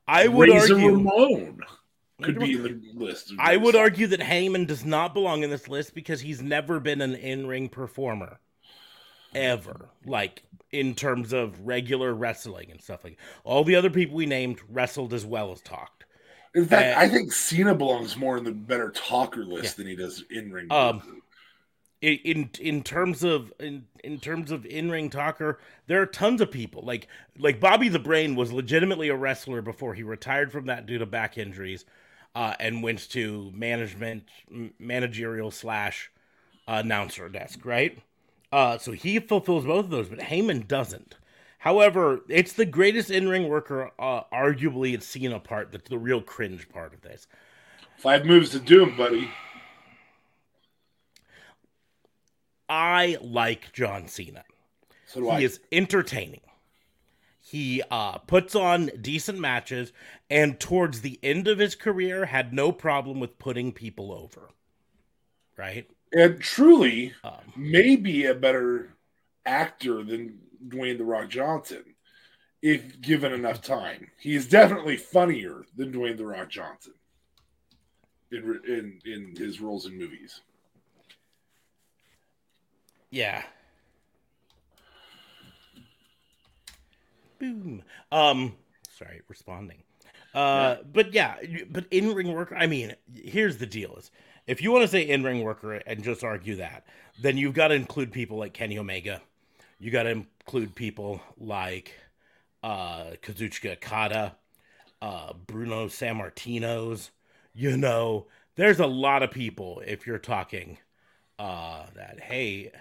I 0.09 0.27
would 0.27 0.49
Razor 0.49 0.75
argue, 0.75 0.89
Ramon 0.91 1.61
could 2.25 2.39
be 2.39 2.53
in 2.55 2.63
the 2.63 3.05
list. 3.05 3.33
I 3.39 3.57
would 3.57 3.77
argue 3.77 4.07
that 4.09 4.21
Heyman 4.21 4.67
does 4.67 4.85
not 4.85 5.15
belong 5.15 5.43
in 5.43 5.51
this 5.51 5.69
list 5.69 5.95
because 5.95 6.21
he's 6.23 6.43
never 6.43 6.81
been 6.81 7.01
an 7.01 7.15
in 7.15 7.47
ring 7.47 7.69
performer, 7.69 8.41
ever. 9.35 9.91
Like 10.05 10.43
in 10.73 10.95
terms 10.95 11.33
of 11.33 11.61
regular 11.67 12.13
wrestling 12.13 12.71
and 12.71 12.83
stuff 12.83 13.05
like. 13.05 13.17
All 13.45 13.65
the 13.65 13.77
other 13.77 13.91
people 13.91 14.17
we 14.17 14.27
named 14.27 14.61
wrestled 14.69 15.15
as 15.15 15.25
well 15.25 15.53
as 15.53 15.61
talked. 15.61 16.05
In 16.55 16.67
fact, 16.67 16.97
Uh, 16.97 17.01
I 17.01 17.09
think 17.09 17.33
Cena 17.33 17.75
belongs 17.75 18.17
more 18.17 18.37
in 18.37 18.45
the 18.45 18.53
better 18.53 18.91
talker 18.91 19.45
list 19.45 19.77
than 19.77 19.87
he 19.87 19.97
does 19.97 20.25
in 20.31 20.53
ring. 20.53 20.67
Um, 20.71 21.23
in 22.01 22.19
in, 22.25 22.51
in 22.61 22.83
terms 22.83 23.23
of 23.25 23.53
in, 23.59 23.87
in 24.03 24.21
terms 24.21 24.51
of 24.51 24.67
in 24.67 24.91
ring 24.91 25.11
talker, 25.11 25.59
there 25.87 26.01
are 26.01 26.07
tons 26.07 26.41
of 26.41 26.51
people 26.51 26.83
like 26.83 27.09
like 27.39 27.61
Bobby 27.61 27.89
the 27.89 27.99
Brain 27.99 28.35
was 28.37 28.53
legitimately 28.53 29.09
a 29.09 29.17
wrestler 29.17 29.63
before 29.63 29.95
he 29.95 30.03
retired 30.03 30.53
from 30.53 30.67
that 30.67 30.87
due 30.87 30.99
to 30.99 31.07
back 31.07 31.39
injuries, 31.39 31.85
uh, 32.35 32.55
and 32.59 32.83
went 32.83 33.09
to 33.11 33.51
management 33.55 34.25
managerial 34.79 35.51
slash 35.51 36.11
announcer 36.67 37.29
desk, 37.29 37.65
right? 37.65 37.99
Uh, 38.53 38.79
so 38.79 38.93
he 38.93 39.19
fulfills 39.19 39.65
both 39.65 39.87
of 39.87 39.91
those, 39.91 40.09
but 40.09 40.19
Heyman 40.19 40.67
doesn't. 40.67 41.17
However, 41.59 42.21
it's 42.29 42.53
the 42.53 42.67
greatest 42.67 43.11
in 43.11 43.29
ring 43.29 43.49
worker, 43.49 43.91
uh, 43.99 44.23
arguably, 44.33 44.95
it's 44.95 45.07
Cena 45.07 45.41
part 45.41 45.73
that's 45.73 45.89
the 45.89 45.99
real 45.99 46.21
cringe 46.21 46.69
part 46.69 46.93
of 46.93 47.01
this. 47.01 47.27
Five 47.97 48.27
moves 48.27 48.51
to 48.51 48.59
doom, 48.59 48.97
buddy. 48.97 49.31
I 52.69 53.17
like 53.21 53.73
John 53.73 54.09
Cena. 54.09 54.45
So 55.07 55.21
do 55.21 55.31
I. 55.31 55.39
He 55.39 55.45
is 55.45 55.61
entertaining. 55.73 56.41
He 57.47 57.83
uh, 57.91 58.19
puts 58.19 58.55
on 58.55 58.91
decent 59.03 59.39
matches, 59.39 59.93
and 60.31 60.59
towards 60.59 61.03
the 61.03 61.21
end 61.23 61.47
of 61.47 61.59
his 61.59 61.75
career, 61.75 62.25
had 62.25 62.55
no 62.55 62.73
problem 62.73 63.21
with 63.21 63.39
putting 63.39 63.71
people 63.71 64.13
over. 64.13 64.49
Right? 65.57 65.89
and 66.13 66.41
truly 66.41 67.13
Um, 67.23 67.53
may 67.57 67.97
be 67.97 68.27
a 68.27 68.35
better 68.35 68.95
actor 69.45 70.03
than 70.03 70.39
Dwayne 70.69 70.97
the 70.97 71.05
Rock 71.05 71.29
Johnson 71.29 71.85
if 72.63 73.01
given 73.03 73.33
enough 73.33 73.61
time. 73.61 74.11
He 74.19 74.35
is 74.35 74.49
definitely 74.49 74.97
funnier 74.97 75.65
than 75.77 75.93
Dwayne 75.93 76.17
the 76.17 76.27
Rock 76.27 76.49
Johnson 76.49 76.95
in 78.31 78.61
in 78.67 79.01
in 79.05 79.37
his 79.37 79.61
roles 79.61 79.85
in 79.87 79.99
movies. 79.99 80.41
yeah. 83.11 83.45
Boom. 87.53 87.83
Um. 88.11 88.55
Sorry, 88.97 89.21
responding. 89.29 89.83
Uh, 90.35 90.77
but 90.93 91.13
yeah, 91.13 91.37
but 91.71 91.87
in 91.91 92.15
ring 92.15 92.33
worker. 92.33 92.57
I 92.57 92.67
mean, 92.67 92.95
here's 93.13 93.59
the 93.59 93.67
deal: 93.67 93.97
is 93.97 94.11
if 94.47 94.63
you 94.63 94.73
want 94.73 94.83
to 94.83 94.89
say 94.89 95.03
in 95.03 95.23
ring 95.23 95.43
worker 95.43 95.75
and 95.75 96.03
just 96.03 96.25
argue 96.25 96.57
that, 96.57 96.87
then 97.21 97.37
you've 97.37 97.55
got 97.55 97.69
to 97.69 97.75
include 97.75 98.13
people 98.13 98.39
like 98.39 98.53
Kenny 98.53 98.79
Omega. 98.79 99.23
You 99.79 99.91
got 99.91 100.05
to 100.05 100.11
include 100.11 100.75
people 100.75 101.21
like 101.39 101.93
uh, 102.63 103.13
Kazuchika 103.23 103.73
Okada, 103.75 104.37
uh, 105.01 105.33
Bruno 105.47 105.87
Sammartino's. 105.87 107.11
You 107.55 107.77
know, 107.77 108.27
there's 108.57 108.81
a 108.81 108.87
lot 108.87 109.23
of 109.23 109.31
people. 109.31 109.83
If 109.87 110.07
you're 110.07 110.19
talking 110.19 110.79
uh, 111.39 111.85
that, 111.95 112.21
hey, 112.21 112.73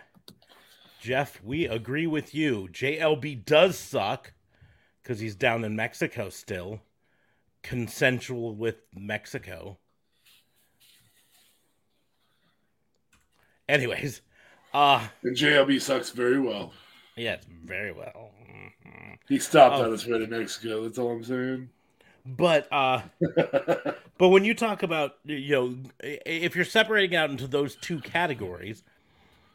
Jeff, 1.00 1.40
we 1.44 1.68
agree 1.68 2.08
with 2.08 2.34
you. 2.34 2.70
JLB 2.72 3.46
does 3.46 3.78
suck 3.78 4.34
because 5.04 5.20
he's 5.20 5.36
down 5.36 5.64
in 5.66 5.76
Mexico 5.76 6.30
still, 6.30 6.80
consensual 7.62 8.56
with 8.56 8.78
Mexico. 8.96 9.78
Anyways, 13.70 14.22
uh 14.74 15.08
And 15.24 15.36
JLB 15.36 15.82
sucks 15.82 16.10
very 16.12 16.40
well. 16.40 16.74
yeah, 17.16 17.34
it's 17.34 17.46
very 17.46 17.92
well. 17.92 18.32
Mhm. 18.50 19.18
He 19.30 19.40
stopped 19.40 19.76
Oh. 19.78 19.86
on 19.86 19.92
his 19.92 20.06
way 20.06 20.20
to 20.20 20.28
Mexico. 20.28 20.84
That's 20.84 20.98
all 20.98 21.12
I'm 21.12 21.24
saying. 21.24 21.70
But 22.26 22.68
uh 22.72 23.02
but 24.18 24.30
when 24.30 24.46
you 24.46 24.54
talk 24.54 24.84
about 24.84 25.18
you 25.26 25.52
know 25.52 25.78
if 26.02 26.56
you're 26.56 26.66
separating 26.66 27.16
out 27.16 27.30
into 27.30 27.48
those 27.48 27.76
two 27.76 28.00
categories, 28.02 28.84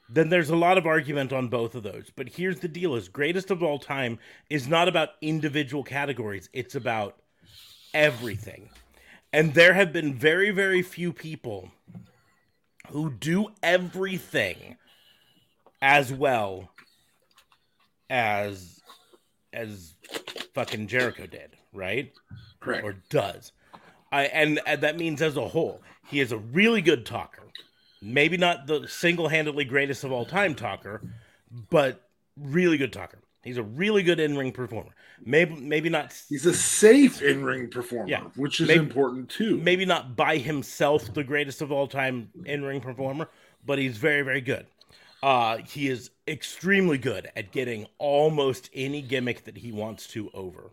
then 0.09 0.29
there's 0.29 0.51
a 0.51 0.57
lot 0.57 0.79
of 0.79 0.87
argument 0.87 1.33
on 1.33 1.49
both 1.49 1.75
of 1.75 1.83
those. 1.83 2.11
But 2.15 2.31
here's 2.31 2.61
the 2.61 2.69
deal 2.69 2.95
is 2.95 3.09
greatest 3.09 3.51
of 3.51 3.63
all 3.63 3.79
time 3.79 4.19
is 4.49 4.67
not 4.67 4.89
about 4.89 5.11
individual 5.21 5.85
categories. 5.85 6.49
It's 6.53 6.75
about 6.75 7.17
everything. 7.93 8.71
And 9.33 9.55
there 9.55 9.75
have 9.75 9.93
been 9.93 10.15
very 10.15 10.51
very 10.51 10.83
few 10.83 11.13
people 11.13 11.71
who 12.89 13.11
do 13.11 13.49
everything 13.63 14.77
as 15.83 16.13
well 16.13 16.71
as 18.09 18.81
as 19.53 19.95
fucking 20.55 20.87
Jericho 20.87 21.27
did, 21.27 21.57
right? 21.73 22.13
Correct. 22.61 22.85
or 22.85 22.97
does. 23.11 23.53
I 24.11 24.25
and, 24.25 24.61
and 24.67 24.81
that 24.81 24.97
means 24.97 25.21
as 25.21 25.37
a 25.37 25.49
whole, 25.49 25.83
he 26.07 26.21
is 26.21 26.33
a 26.33 26.39
really 26.39 26.81
good 26.81 27.05
talker. 27.05 27.48
Maybe 28.01 28.37
not 28.37 28.67
the 28.67 28.87
single-handedly 28.87 29.65
greatest 29.65 30.05
of 30.05 30.13
all 30.13 30.25
time 30.25 30.55
talker, 30.55 31.03
but 31.71 32.09
really 32.37 32.77
good 32.79 32.93
talker. 32.93 33.19
He's 33.43 33.57
a 33.57 33.63
really 33.63 34.03
good 34.03 34.21
in-ring 34.21 34.53
performer. 34.53 34.91
Maybe 35.25 35.55
maybe 35.55 35.89
not 35.89 36.13
He's 36.29 36.47
a 36.47 36.55
safe 36.55 37.23
in 37.23 37.45
ring 37.45 37.69
performer, 37.71 38.09
Yeah. 38.09 38.23
which 38.37 38.61
is 38.61 38.69
Maybe- 38.69 38.81
important 38.81 39.31
too. 39.31 39.57
maybe 39.59 39.85
not 39.85 40.15
by 40.17 40.37
himself 40.39 41.13
the 41.13 41.25
greatest 41.25 41.61
of 41.63 41.73
all 41.73 41.89
time 41.89 42.31
in-ring 42.45 42.81
performer, 42.81 43.29
but 43.65 43.79
he's 43.79 43.97
very 43.97 44.23
very 44.23 44.41
good. 44.41 44.67
Uh, 45.23 45.57
he 45.59 45.89
is 45.89 46.11
extremely 46.29 46.99
good 46.99 47.29
at 47.35 47.51
getting 47.51 47.87
almost 47.99 48.71
any 48.75 49.03
gimmick 49.03 49.45
that 49.45 49.57
he 49.59 49.73
wants 49.73 50.07
to 50.09 50.31
over. 50.35 50.71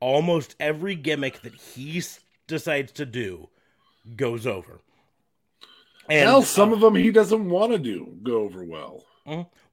Almost 0.00 0.54
every 0.60 0.94
gimmick 0.94 1.42
that 1.42 1.54
he 1.54 2.00
decides 2.46 2.92
to 2.92 3.04
do 3.06 3.48
goes 4.14 4.46
over. 4.46 4.80
And 6.08 6.20
Hell, 6.20 6.42
some 6.42 6.72
of 6.72 6.80
them 6.80 6.94
he 6.94 7.10
doesn't 7.10 7.48
want 7.48 7.72
to 7.72 7.78
do 7.78 8.16
go 8.22 8.42
over 8.42 8.64
well. 8.64 9.04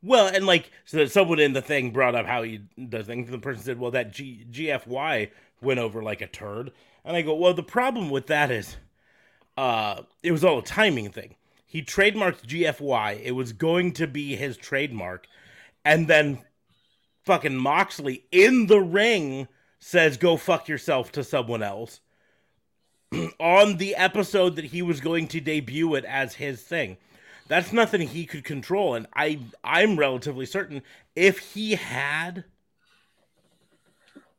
Well, 0.04 0.27
and 0.27 0.46
like 0.46 0.70
so 0.84 1.06
someone 1.06 1.39
in 1.39 1.54
the 1.54 1.62
thing 1.62 1.92
brought 1.92 2.13
up 2.13 2.25
how 2.25 2.44
he 2.44 2.62
does 2.89 3.08
things. 3.08 3.30
The 3.32 3.39
person 3.39 3.63
said, 3.63 3.80
"Well, 3.80 3.92
that 3.92 4.12
G- 4.12 4.46
GFY 4.51 5.32
went 5.62 5.80
over 5.80 6.04
like 6.04 6.22
a 6.22 6.27
turd," 6.27 6.72
and 7.04 7.15
I 7.15 7.22
go, 7.22 7.34
"Well, 7.34 7.54
the 7.54 7.63
problem 7.63 8.10
with 8.10 8.27
that 8.27 8.51
is, 8.51 8.75
uh, 9.58 10.01
it 10.22 10.32
was 10.32 10.44
all 10.44 10.60
a 10.60 10.63
timing 10.63 11.10
thing. 11.10 11.36
He 11.65 11.82
trademarked 11.82 12.46
GFY. 12.46 13.22
It 13.24 13.32
was 13.32 13.54
going 13.54 13.94
to 13.94 14.08
be 14.08 14.36
his 14.36 14.58
trademark, 14.58 15.27
and 15.86 16.08
then 16.08 16.44
fucking 17.24 17.56
Moxley 17.56 18.25
in 18.32 18.68
the 18.68 18.82
ring 18.82 19.48
says, 19.80 20.18
"Go 20.18 20.36
fuck 20.36 20.68
yourself" 20.68 21.12
to 21.13 21.24
someone 21.24 21.63
else." 21.63 22.01
on 23.40 23.78
the 23.78 23.96
episode 23.96 24.56
that 24.56 24.66
he 24.66 24.82
was 24.82 25.02
going 25.02 25.28
to 25.30 25.40
debut 25.40 25.96
it 25.96 26.06
as 26.06 26.36
his 26.36 26.62
thing. 26.62 26.98
That's 27.48 27.72
nothing 27.72 28.08
he 28.08 28.26
could 28.26 28.44
control, 28.44 28.96
and 28.96 29.06
I 29.14 29.40
I'm 29.64 29.98
relatively 29.98 30.48
certain 30.48 30.82
if 31.16 31.38
he 31.38 31.76
had 31.76 32.46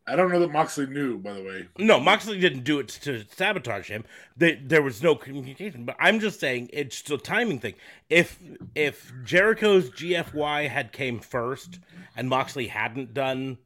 I 0.08 0.14
don't 0.14 0.30
know 0.30 0.38
that 0.38 0.52
Moxley 0.52 0.86
knew, 0.86 1.18
by 1.18 1.32
the 1.32 1.42
way. 1.42 1.68
No, 1.78 1.98
Moxley 1.98 2.38
didn't 2.38 2.62
do 2.62 2.78
it 2.78 2.88
to 3.02 3.24
sabotage 3.34 3.88
him. 3.88 4.04
There, 4.36 4.80
was 4.80 5.02
no 5.02 5.16
communication. 5.16 5.84
But 5.84 5.96
I'm 5.98 6.20
just 6.20 6.38
saying 6.38 6.70
it's 6.72 7.10
a 7.10 7.18
timing 7.18 7.58
thing. 7.58 7.74
If 8.08 8.38
if 8.76 9.12
Jericho's 9.24 9.90
GFY 9.90 10.68
had 10.68 10.92
came 10.92 11.18
first 11.18 11.80
and 12.16 12.28
Moxley 12.28 12.68
hadn't 12.68 13.14
done 13.14 13.58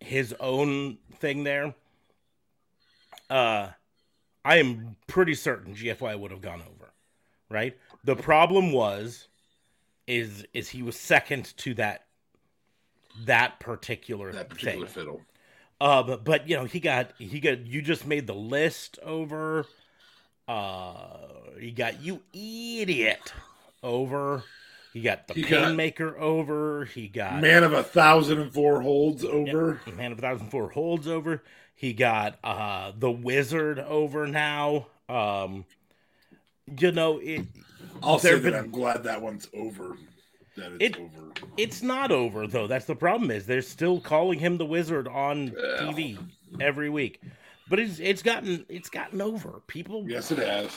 his 0.00 0.34
own 0.40 0.98
thing 1.18 1.44
there, 1.44 1.74
uh, 3.28 3.70
I 4.46 4.58
am 4.58 4.94
pretty 5.08 5.34
certain 5.34 5.74
GFY 5.74 6.16
would 6.20 6.30
have 6.30 6.40
gone 6.40 6.62
over. 6.62 6.92
Right. 7.50 7.76
The 8.04 8.14
problem 8.14 8.70
was, 8.70 9.26
is 10.06 10.46
is 10.54 10.68
he 10.68 10.82
was 10.82 10.96
second 10.96 11.56
to 11.58 11.74
that 11.74 12.06
that 13.24 13.58
particular 13.58 14.30
That 14.32 14.48
particular 14.48 14.86
thing. 14.86 14.94
fiddle. 14.94 15.22
Uh, 15.80 16.02
but, 16.04 16.24
but 16.24 16.48
you 16.48 16.56
know 16.56 16.64
he 16.64 16.78
got 16.78 17.10
he 17.18 17.40
got 17.40 17.66
you 17.66 17.82
just 17.82 18.06
made 18.06 18.28
the 18.28 18.34
list 18.34 19.00
over. 19.02 19.66
Uh, 20.46 21.16
he 21.58 21.72
got 21.72 22.00
you 22.00 22.22
idiot 22.32 23.32
over. 23.82 24.44
He 24.96 25.02
got 25.02 25.28
the 25.28 25.34
He 25.34 25.42
got- 25.42 25.74
Painmaker 25.74 26.16
over. 26.18 26.86
He 26.86 27.06
got 27.08 27.42
Man 27.42 27.64
of 27.64 27.74
a 27.74 27.82
thousand 27.82 28.38
and 28.40 28.50
four 28.50 28.80
holds 28.80 29.26
over. 29.26 29.78
Man 29.94 30.10
of 30.12 30.16
a 30.18 30.22
Thousand 30.22 30.48
Four 30.48 30.70
holds 30.70 31.06
over. 31.06 31.42
He 31.74 31.92
got 31.92 32.38
uh 32.42 32.92
the 32.98 33.10
Wizard 33.10 33.78
over 33.78 34.26
now. 34.26 34.86
Um, 35.06 35.66
you 36.80 36.92
know 36.92 37.18
it. 37.18 37.44
I'll 38.02 38.18
say 38.18 38.32
that 38.36 38.42
been- 38.42 38.54
I'm 38.54 38.70
glad 38.70 39.04
that 39.04 39.20
one's 39.20 39.50
over. 39.52 39.98
That 40.56 40.72
It- 40.80 40.80
it's 40.80 40.98
over. 40.98 41.32
It's 41.58 41.82
not 41.82 42.10
over 42.10 42.46
though. 42.46 42.66
That's 42.66 42.86
the 42.86 42.96
problem. 42.96 43.30
Is 43.30 43.44
they're 43.44 43.60
still 43.60 44.00
calling 44.00 44.38
him 44.38 44.56
the 44.56 44.64
Wizard 44.64 45.08
on 45.08 45.50
TV 45.78 46.16
every 46.58 46.88
week, 46.88 47.20
but 47.68 47.78
it's 47.78 47.98
it's 47.98 48.22
gotten 48.22 48.64
it's 48.70 48.88
gotten 48.88 49.20
over. 49.20 49.60
People, 49.66 50.08
Yes, 50.08 50.30
it 50.32 50.38
has. 50.38 50.70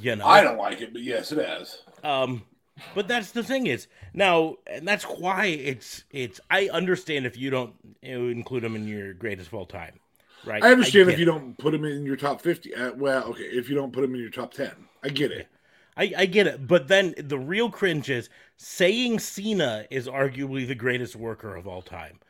you 0.00 0.14
know, 0.14 0.26
I 0.26 0.42
don't 0.44 0.58
like 0.58 0.80
it, 0.80 0.92
but 0.92 1.02
yes, 1.02 1.32
it 1.32 1.44
has. 1.44 1.82
Um, 2.04 2.44
but 2.94 3.08
that's 3.08 3.32
the 3.32 3.42
thing 3.42 3.66
is 3.66 3.86
now, 4.14 4.56
and 4.66 4.86
that's 4.86 5.04
why 5.04 5.46
it's 5.46 6.04
it's. 6.10 6.40
I 6.50 6.68
understand 6.68 7.26
if 7.26 7.36
you 7.36 7.50
don't 7.50 7.74
include 8.02 8.64
him 8.64 8.76
in 8.76 8.86
your 8.86 9.14
greatest 9.14 9.48
of 9.48 9.54
all 9.54 9.66
time, 9.66 9.98
right? 10.44 10.62
I 10.62 10.72
understand 10.72 11.06
get 11.06 11.14
if 11.14 11.18
you 11.20 11.24
it. 11.24 11.32
don't 11.32 11.58
put 11.58 11.74
him 11.74 11.84
in 11.84 12.04
your 12.04 12.16
top 12.16 12.40
50. 12.40 12.74
Uh, 12.74 12.92
well, 12.94 13.24
okay, 13.24 13.42
if 13.42 13.68
you 13.68 13.74
don't 13.74 13.92
put 13.92 14.04
him 14.04 14.14
in 14.14 14.20
your 14.20 14.30
top 14.30 14.54
10. 14.54 14.70
I 15.02 15.08
get 15.08 15.30
it. 15.32 15.48
I, 15.96 16.12
I 16.16 16.26
get 16.26 16.46
it, 16.46 16.66
but 16.66 16.86
then 16.86 17.14
the 17.18 17.38
real 17.38 17.70
cringe 17.70 18.08
is 18.08 18.30
saying 18.56 19.18
Cena 19.18 19.84
is 19.90 20.06
arguably 20.06 20.66
the 20.66 20.76
greatest 20.76 21.16
worker 21.16 21.56
of 21.56 21.66
all 21.66 21.82
time. 21.82 22.20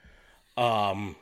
Um, 0.57 1.17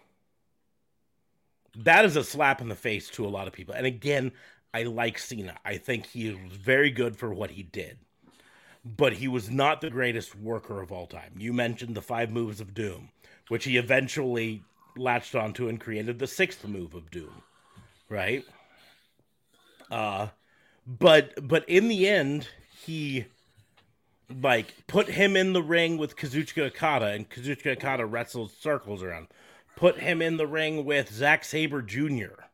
that 1.78 2.04
is 2.04 2.14
a 2.14 2.22
slap 2.22 2.60
in 2.60 2.68
the 2.68 2.76
face 2.76 3.10
to 3.10 3.26
a 3.26 3.28
lot 3.28 3.48
of 3.48 3.52
people. 3.52 3.74
And 3.74 3.84
again, 3.84 4.30
I 4.72 4.84
like 4.84 5.18
Cena. 5.18 5.56
I 5.64 5.76
think 5.76 6.06
he 6.06 6.30
was 6.30 6.52
very 6.52 6.90
good 6.90 7.16
for 7.16 7.34
what 7.34 7.50
he 7.50 7.64
did, 7.64 7.98
but 8.96 9.14
he 9.14 9.26
was 9.26 9.50
not 9.50 9.80
the 9.80 9.90
greatest 9.90 10.36
worker 10.36 10.80
of 10.80 10.92
all 10.92 11.06
time. 11.06 11.32
You 11.36 11.52
mentioned 11.52 11.96
the 11.96 12.02
five 12.02 12.30
moves 12.30 12.60
of 12.60 12.72
doom, 12.72 13.10
which 13.48 13.64
he 13.64 13.76
eventually 13.76 14.62
latched 14.96 15.34
onto 15.34 15.68
and 15.68 15.80
created 15.80 16.18
the 16.18 16.26
sixth 16.26 16.64
move 16.66 16.94
of 16.94 17.10
doom, 17.10 17.42
right? 18.08 18.44
Uh, 19.90 20.28
but 20.86 21.46
but 21.48 21.68
in 21.68 21.88
the 21.88 22.08
end, 22.08 22.48
he 22.84 23.26
like 24.40 24.86
put 24.86 25.08
him 25.08 25.36
in 25.36 25.52
the 25.52 25.62
ring 25.62 25.98
with 25.98 26.16
Kazuchika 26.16 26.66
Okada, 26.66 27.06
and 27.06 27.28
Kazuchika 27.28 27.72
Okada 27.72 28.06
wrestled 28.06 28.52
circles 28.52 29.02
around. 29.02 29.28
Put 29.74 29.98
him 29.98 30.22
in 30.22 30.36
the 30.36 30.46
ring 30.46 30.84
with 30.84 31.12
Zack 31.12 31.44
Sabre 31.44 31.82
Jr. 31.82 32.44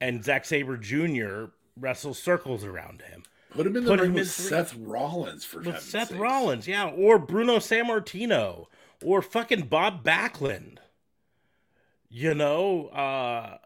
and 0.00 0.22
Zack 0.22 0.44
Sabre 0.44 0.76
Jr. 0.76 1.46
wrestles 1.76 2.22
circles 2.22 2.64
around 2.64 3.02
him. 3.02 3.24
Put 3.50 3.66
him 3.66 3.76
in 3.76 3.84
the 3.84 3.90
Put 3.90 4.00
ring 4.00 4.12
with 4.14 4.30
three- 4.30 4.46
Seth 4.48 4.74
Rollins 4.76 5.44
for 5.44 5.60
With 5.60 5.80
Seth 5.80 6.08
sakes. 6.08 6.20
Rollins, 6.20 6.68
yeah, 6.68 6.88
or 6.88 7.18
Bruno 7.18 7.56
Sammartino, 7.56 8.66
or 9.02 9.22
fucking 9.22 9.62
Bob 9.66 10.04
Backlund. 10.04 10.78
You 12.08 12.34
know, 12.34 12.86
uh, 12.88 13.58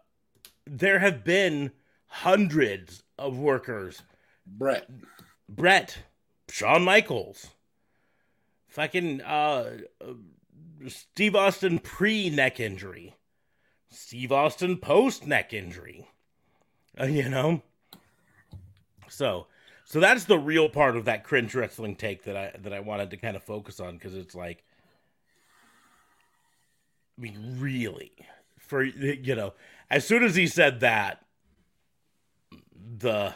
there 0.65 0.99
have 0.99 1.23
been 1.23 1.71
hundreds 2.07 3.03
of 3.17 3.37
workers 3.37 4.01
Brett. 4.45 4.87
Brett, 5.49 5.99
Shawn 6.49 6.83
Michaels, 6.83 7.47
fucking 8.67 9.21
uh, 9.21 9.77
uh, 10.01 10.13
Steve 10.87 11.35
Austin 11.35 11.79
pre 11.79 12.29
neck 12.29 12.59
injury, 12.59 13.15
Steve 13.89 14.31
Austin 14.31 14.77
post 14.77 15.25
neck 15.27 15.53
injury. 15.53 16.07
Uh, 16.99 17.05
you 17.05 17.29
know, 17.29 17.61
so 19.07 19.47
so 19.85 19.99
that's 19.99 20.25
the 20.25 20.37
real 20.37 20.67
part 20.67 20.97
of 20.97 21.05
that 21.05 21.23
cringe 21.23 21.53
wrestling 21.53 21.95
take 21.95 22.23
that 22.23 22.35
I 22.35 22.51
that 22.63 22.73
I 22.73 22.79
wanted 22.79 23.11
to 23.11 23.17
kind 23.17 23.35
of 23.35 23.43
focus 23.43 23.79
on 23.79 23.93
because 23.93 24.15
it's 24.15 24.33
like, 24.35 24.63
I 27.17 27.21
mean, 27.21 27.55
really, 27.59 28.11
for 28.57 28.83
you 28.83 29.35
know, 29.35 29.53
as 29.89 30.05
soon 30.05 30.23
as 30.23 30.35
he 30.35 30.47
said 30.47 30.79
that, 30.79 31.23
the 32.97 33.35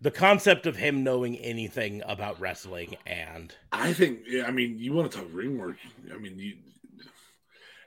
the 0.00 0.10
concept 0.10 0.66
of 0.66 0.76
him 0.76 1.04
knowing 1.04 1.36
anything 1.36 2.02
about 2.06 2.40
wrestling 2.40 2.96
and 3.06 3.54
I 3.72 3.92
think, 3.92 4.20
yeah, 4.26 4.44
I 4.46 4.50
mean, 4.50 4.78
you 4.78 4.92
want 4.92 5.12
to 5.12 5.18
talk 5.18 5.28
ring 5.32 5.58
work. 5.58 5.76
I 6.12 6.18
mean, 6.18 6.38
you. 6.38 6.56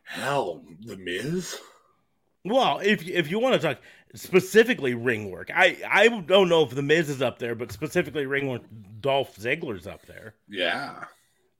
Hell, 0.04 0.64
The 0.86 0.96
Miz? 0.96 1.58
well 2.46 2.80
if 2.80 3.06
if 3.08 3.30
you 3.30 3.40
want 3.40 3.60
to 3.60 3.68
talk 3.68 3.80
specifically 4.16 4.94
ring 4.94 5.30
work 5.32 5.50
i 5.54 5.78
i 5.90 6.08
don't 6.08 6.50
know 6.50 6.64
if 6.64 6.72
the 6.72 6.82
miz 6.82 7.10
is 7.10 7.22
up 7.22 7.40
there 7.40 7.54
but 7.56 7.72
specifically 7.72 8.26
ring 8.26 8.48
work 8.48 8.62
dolph 9.02 9.36
ziggler's 9.36 9.86
up 9.86 10.06
there 10.06 10.34
Yeah. 10.50 11.04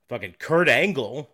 fucking 0.08 0.36
kurt 0.38 0.68
angle 0.68 1.30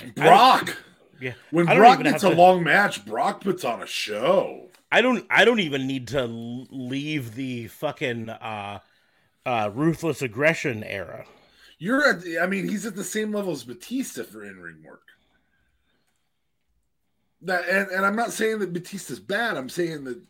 right? 0.00 0.14
Brock. 0.14 0.76
yeah 1.20 1.32
When 1.50 1.66
Brock 1.66 2.02
gets 2.02 2.22
a 2.24 2.30
to- 2.30 2.34
long 2.36 2.62
match, 2.64 3.04
Brock 3.06 3.40
puts 3.40 3.64
on 3.64 3.82
a 3.82 3.86
show. 3.86 4.68
i 4.92 5.00
don't 5.00 5.24
i 5.30 5.44
don't 5.44 5.60
even 5.60 5.86
need 5.86 6.08
to 6.08 6.24
leave 6.26 7.34
the 7.34 7.68
fucking 7.68 8.28
uh 8.28 8.80
uh 9.46 9.70
ruthless 9.72 10.22
aggression 10.22 10.82
era 10.84 11.24
You're 11.78 12.06
at, 12.08 12.42
I 12.42 12.46
mean, 12.46 12.68
he's 12.68 12.84
at 12.84 12.94
the 12.96 13.04
same 13.04 13.32
level 13.32 13.52
as 13.52 13.64
Batista 13.64 14.22
for 14.24 14.44
in 14.44 14.60
ring 14.60 14.82
work. 14.84 15.02
That 17.42 17.68
and, 17.68 17.88
and 17.90 18.04
I'm 18.06 18.16
not 18.16 18.32
saying 18.32 18.58
that 18.58 18.72
Batista's 18.72 19.20
bad. 19.20 19.56
I'm 19.56 19.68
saying 19.68 20.04
that 20.04 20.20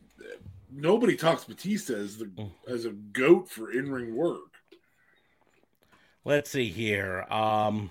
nobody 0.73 1.17
talks 1.17 1.45
Batista 1.45 1.95
as 1.95 2.19
the 2.19 2.27
Mm. 2.27 2.51
as 2.69 2.85
a 2.85 2.91
goat 2.91 3.49
for 3.49 3.73
in 3.73 3.91
ring 3.91 4.15
work. 4.15 4.41
let's 6.25 6.51
see 6.51 6.69
here 6.69 7.23
um 7.31 7.91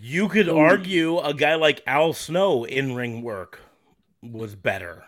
you 0.00 0.28
could 0.28 0.48
argue 0.48 1.18
a 1.20 1.32
guy 1.32 1.54
like 1.54 1.80
al 1.86 2.12
snow 2.12 2.64
in 2.64 2.94
ring 2.94 3.22
work 3.22 3.60
was 4.22 4.54
better 4.54 5.04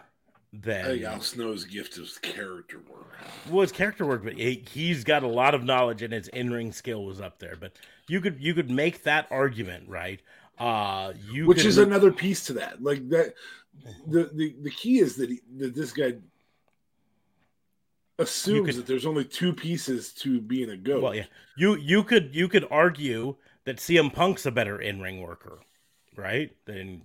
than 0.52 0.84
I 0.86 0.88
think 0.88 1.04
Al 1.04 1.20
Snow's 1.20 1.64
gift 1.64 1.98
is 1.98 2.16
character 2.18 2.80
work. 2.90 3.12
well, 3.50 3.60
his 3.60 3.70
character 3.72 4.06
work, 4.06 4.24
but 4.24 4.32
he, 4.32 4.64
he's 4.70 5.04
got 5.04 5.22
a 5.22 5.26
lot 5.28 5.54
of 5.54 5.62
knowledge 5.62 6.00
and 6.00 6.10
his 6.12 6.28
in-ring 6.28 6.72
skill 6.72 7.04
was 7.04 7.20
up 7.20 7.38
there. 7.38 7.54
But 7.54 7.72
you 8.08 8.22
could 8.22 8.38
you 8.40 8.54
could 8.54 8.70
make 8.70 9.02
that 9.02 9.26
argument, 9.30 9.88
right? 9.90 10.22
Uh, 10.58 11.12
you 11.30 11.46
Which 11.46 11.64
is 11.64 11.78
another 11.78 12.10
piece 12.12 12.44
to 12.46 12.52
that. 12.54 12.82
Like 12.82 13.08
that 13.10 13.34
the 14.06 14.30
the, 14.32 14.54
the 14.62 14.70
key 14.70 14.98
is 14.98 15.16
that 15.16 15.30
he, 15.30 15.40
that 15.58 15.74
this 15.74 15.92
guy 15.92 16.14
assumes 18.18 18.66
could- 18.66 18.74
that 18.76 18.86
there's 18.86 19.06
only 19.06 19.24
two 19.24 19.52
pieces 19.52 20.12
to 20.14 20.40
being 20.40 20.70
a 20.70 20.76
goat. 20.76 21.02
well, 21.02 21.14
yeah. 21.14 21.24
You 21.56 21.76
you 21.76 22.02
could 22.04 22.34
you 22.34 22.48
could 22.48 22.66
argue 22.70 23.36
that 23.64 23.76
CM 23.76 24.12
Punk's 24.12 24.46
a 24.46 24.50
better 24.50 24.80
in-ring 24.80 25.20
worker, 25.20 25.60
right? 26.16 26.50
Than 26.64 27.02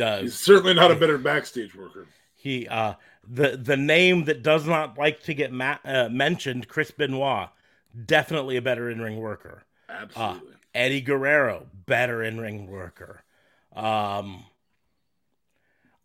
uh, 0.00 0.18
He's 0.20 0.38
certainly 0.38 0.74
not 0.74 0.90
a 0.90 0.94
better 0.94 1.18
backstage 1.18 1.74
worker. 1.74 2.06
he 2.34 2.66
uh 2.68 2.94
the 3.28 3.56
the 3.56 3.76
name 3.76 4.24
that 4.24 4.42
does 4.42 4.66
not 4.66 4.96
like 4.96 5.22
to 5.24 5.34
get 5.34 5.52
ma- 5.52 5.78
uh, 5.84 6.08
mentioned, 6.08 6.68
Chris 6.68 6.90
Benoit, 6.90 7.48
definitely 8.06 8.56
a 8.56 8.62
better 8.62 8.88
in-ring 8.90 9.18
worker. 9.18 9.64
Absolutely. 9.88 10.54
Eddie 10.74 11.00
Guerrero, 11.00 11.66
better 11.90 12.22
in-ring 12.22 12.68
worker. 12.68 13.24
Um, 13.74 14.44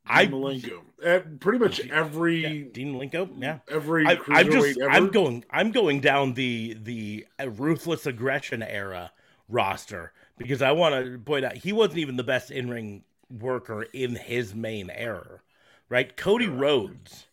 I 0.08 0.24
I 0.24 0.28
Malenko. 0.28 0.82
Uh, 1.04 1.20
pretty 1.40 1.60
much 1.60 1.80
every 1.88 2.42
yeah, 2.42 2.70
Dean 2.74 2.94
Malenko, 2.94 3.30
yeah. 3.38 3.60
every 3.70 4.06
I, 4.08 4.18
I'm 4.30 4.52
just 4.52 4.80
ever. 4.80 4.90
I'm 4.90 5.10
going 5.10 5.46
I'm 5.52 5.72
going 5.72 6.00
down 6.02 6.34
the 6.34 6.76
the 6.82 7.28
uh, 7.40 7.50
ruthless 7.50 8.08
aggression 8.08 8.64
era 8.64 9.12
roster 9.48 10.12
because 10.38 10.64
I 10.64 10.72
want 10.72 11.06
to 11.06 11.20
point 11.20 11.46
out 11.46 11.56
he 11.56 11.72
wasn't 11.72 12.00
even 12.00 12.18
the 12.18 12.24
best 12.24 12.50
in 12.50 12.70
ring 12.70 13.04
worker 13.30 13.84
in 13.94 14.16
his 14.16 14.56
main 14.56 14.90
era, 14.90 15.42
right? 15.88 16.16
Cody 16.18 16.48
Rhodes 16.48 17.26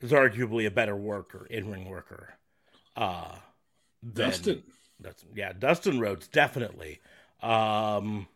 is 0.00 0.10
arguably 0.10 0.66
a 0.66 0.70
better 0.70 0.96
worker, 0.96 1.46
in 1.48 1.70
ring 1.70 1.88
worker. 1.88 2.34
Uh, 2.96 3.36
than- 4.02 4.30
Dustin. 4.30 4.62
That's 4.98 5.24
yeah, 5.34 5.52
Dustin 5.52 6.00
Rhodes 6.00 6.28
definitely. 6.28 7.00
Um, 7.42 8.26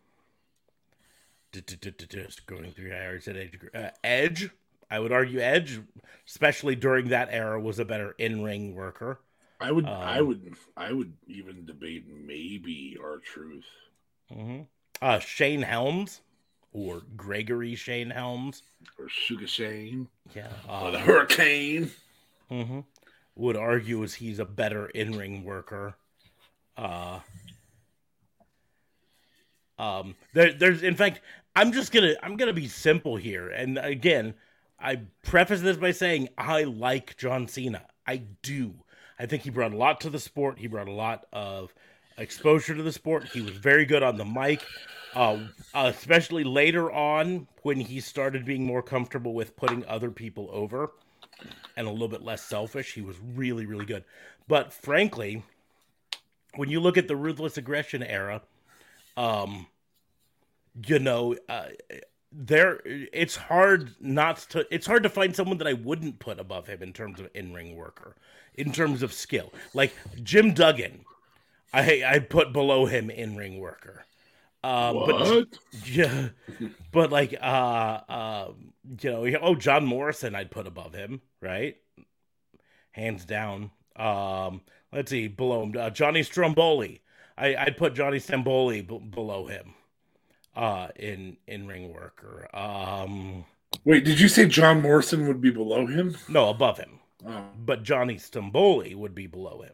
Just 1.53 2.45
going 2.45 2.71
through 2.71 2.93
I 2.93 3.05
already 3.05 3.21
said 3.21 3.37
Edge. 3.37 3.59
Uh, 3.73 3.89
Edge, 4.03 4.49
I 4.89 4.99
would 4.99 5.11
argue 5.11 5.39
Edge, 5.39 5.81
especially 6.27 6.75
during 6.75 7.09
that 7.09 7.29
era, 7.31 7.59
was 7.59 7.79
a 7.79 7.85
better 7.85 8.15
in-ring 8.17 8.73
worker. 8.75 9.19
I 9.59 9.71
would, 9.71 9.85
um, 9.85 9.93
I 9.93 10.21
would, 10.21 10.55
I 10.77 10.91
would 10.91 11.13
even 11.27 11.65
debate 11.65 12.05
maybe 12.07 12.97
R-Truth. 13.03 13.65
Mm-hmm. 14.31 14.61
Uh, 15.01 15.19
Shane 15.19 15.61
Helms 15.61 16.21
or 16.73 17.01
Gregory 17.15 17.75
Shane 17.75 18.11
Helms 18.11 18.63
or 18.97 19.09
Sugar 19.09 19.47
Shane. 19.47 20.07
Yeah, 20.33 20.47
uh, 20.69 20.83
or 20.83 20.91
the 20.91 20.99
Hurricane. 20.99 21.91
Mm-hmm. 22.49 22.79
Would 23.35 23.57
argue 23.57 24.03
as 24.03 24.15
he's 24.15 24.39
a 24.39 24.45
better 24.45 24.87
in-ring 24.87 25.43
worker. 25.43 25.95
Uh, 26.77 27.19
um, 29.77 30.15
there, 30.33 30.53
there's 30.53 30.83
in 30.83 30.95
fact, 30.95 31.21
I'm 31.55 31.71
just 31.71 31.91
gonna 31.91 32.15
I'm 32.21 32.37
gonna 32.37 32.53
be 32.53 32.67
simple 32.67 33.15
here, 33.15 33.49
and 33.49 33.77
again, 33.77 34.33
I 34.79 35.01
preface 35.23 35.61
this 35.61 35.77
by 35.77 35.91
saying 35.91 36.29
I 36.37 36.63
like 36.63 37.17
John 37.17 37.47
Cena. 37.47 37.83
I 38.07 38.23
do. 38.41 38.73
I 39.19 39.25
think 39.27 39.43
he 39.43 39.49
brought 39.51 39.73
a 39.73 39.77
lot 39.77 40.01
to 40.01 40.09
the 40.09 40.19
sport. 40.19 40.57
He 40.57 40.67
brought 40.67 40.87
a 40.87 40.93
lot 40.93 41.25
of 41.31 41.73
exposure 42.17 42.75
to 42.75 42.83
the 42.83 42.91
sport. 42.91 43.25
He 43.25 43.41
was 43.41 43.51
very 43.51 43.85
good 43.85 44.01
on 44.01 44.17
the 44.17 44.25
mic, 44.25 44.63
uh, 45.13 45.37
especially 45.75 46.43
later 46.43 46.91
on 46.91 47.47
when 47.61 47.79
he 47.79 47.99
started 47.99 48.45
being 48.45 48.65
more 48.65 48.81
comfortable 48.81 49.33
with 49.33 49.55
putting 49.55 49.85
other 49.85 50.09
people 50.09 50.49
over 50.51 50.91
and 51.77 51.87
a 51.87 51.91
little 51.91 52.07
bit 52.07 52.23
less 52.23 52.41
selfish. 52.41 52.93
He 52.93 53.01
was 53.01 53.17
really, 53.35 53.65
really 53.65 53.85
good. 53.85 54.03
But 54.47 54.73
frankly, 54.73 55.43
when 56.55 56.69
you 56.69 56.79
look 56.79 56.97
at 56.97 57.07
the 57.07 57.15
ruthless 57.15 57.57
aggression 57.57 58.03
era, 58.03 58.41
um, 59.17 59.67
you 60.87 60.99
know, 60.99 61.35
uh, 61.49 61.67
there 62.31 62.79
it's 62.85 63.35
hard 63.35 63.91
not 63.99 64.37
to 64.37 64.65
it's 64.73 64.87
hard 64.87 65.03
to 65.03 65.09
find 65.09 65.35
someone 65.35 65.57
that 65.57 65.67
I 65.67 65.73
wouldn't 65.73 66.19
put 66.19 66.39
above 66.39 66.67
him 66.67 66.81
in 66.81 66.93
terms 66.93 67.19
of 67.19 67.29
in-ring 67.33 67.75
worker, 67.75 68.15
in 68.55 68.71
terms 68.71 69.03
of 69.03 69.11
skill. 69.11 69.51
Like 69.73 69.93
Jim 70.23 70.53
Duggan, 70.53 71.03
I 71.73 72.03
I 72.05 72.19
put 72.19 72.53
below 72.53 72.85
him 72.85 73.09
in-ring 73.09 73.59
worker. 73.59 74.05
Um, 74.63 74.95
what? 74.95 75.07
But 75.07 75.59
yeah, 75.85 76.29
but 76.91 77.11
like 77.11 77.35
uh, 77.41 77.99
uh, 78.07 78.51
you 79.01 79.11
know, 79.11 79.39
oh 79.41 79.55
John 79.55 79.85
Morrison, 79.85 80.35
I'd 80.35 80.51
put 80.51 80.67
above 80.67 80.93
him, 80.93 81.21
right? 81.41 81.75
Hands 82.91 83.23
down. 83.25 83.71
Um, 83.95 84.61
let's 84.93 85.11
see, 85.11 85.27
below 85.27 85.63
him, 85.63 85.73
uh, 85.77 85.89
Johnny 85.89 86.23
Stromboli. 86.23 87.01
I, 87.41 87.55
I'd 87.57 87.77
put 87.77 87.95
Johnny 87.95 88.19
Stromboli 88.19 88.81
b- 88.81 88.99
below 88.99 89.47
him 89.47 89.73
uh, 90.55 90.89
in 90.95 91.37
in 91.47 91.67
ring 91.67 91.91
worker. 91.93 92.47
Um, 92.53 93.45
Wait, 93.83 94.05
did 94.05 94.19
you 94.19 94.27
say 94.27 94.45
John 94.45 94.81
Morrison 94.81 95.27
would 95.27 95.41
be 95.41 95.49
below 95.49 95.87
him? 95.87 96.17
No, 96.29 96.49
above 96.49 96.77
him. 96.77 96.99
Oh. 97.25 97.45
But 97.57 97.83
Johnny 97.83 98.15
Stamboli 98.15 98.95
would 98.95 99.15
be 99.15 99.27
below 99.27 99.61
him. 99.61 99.73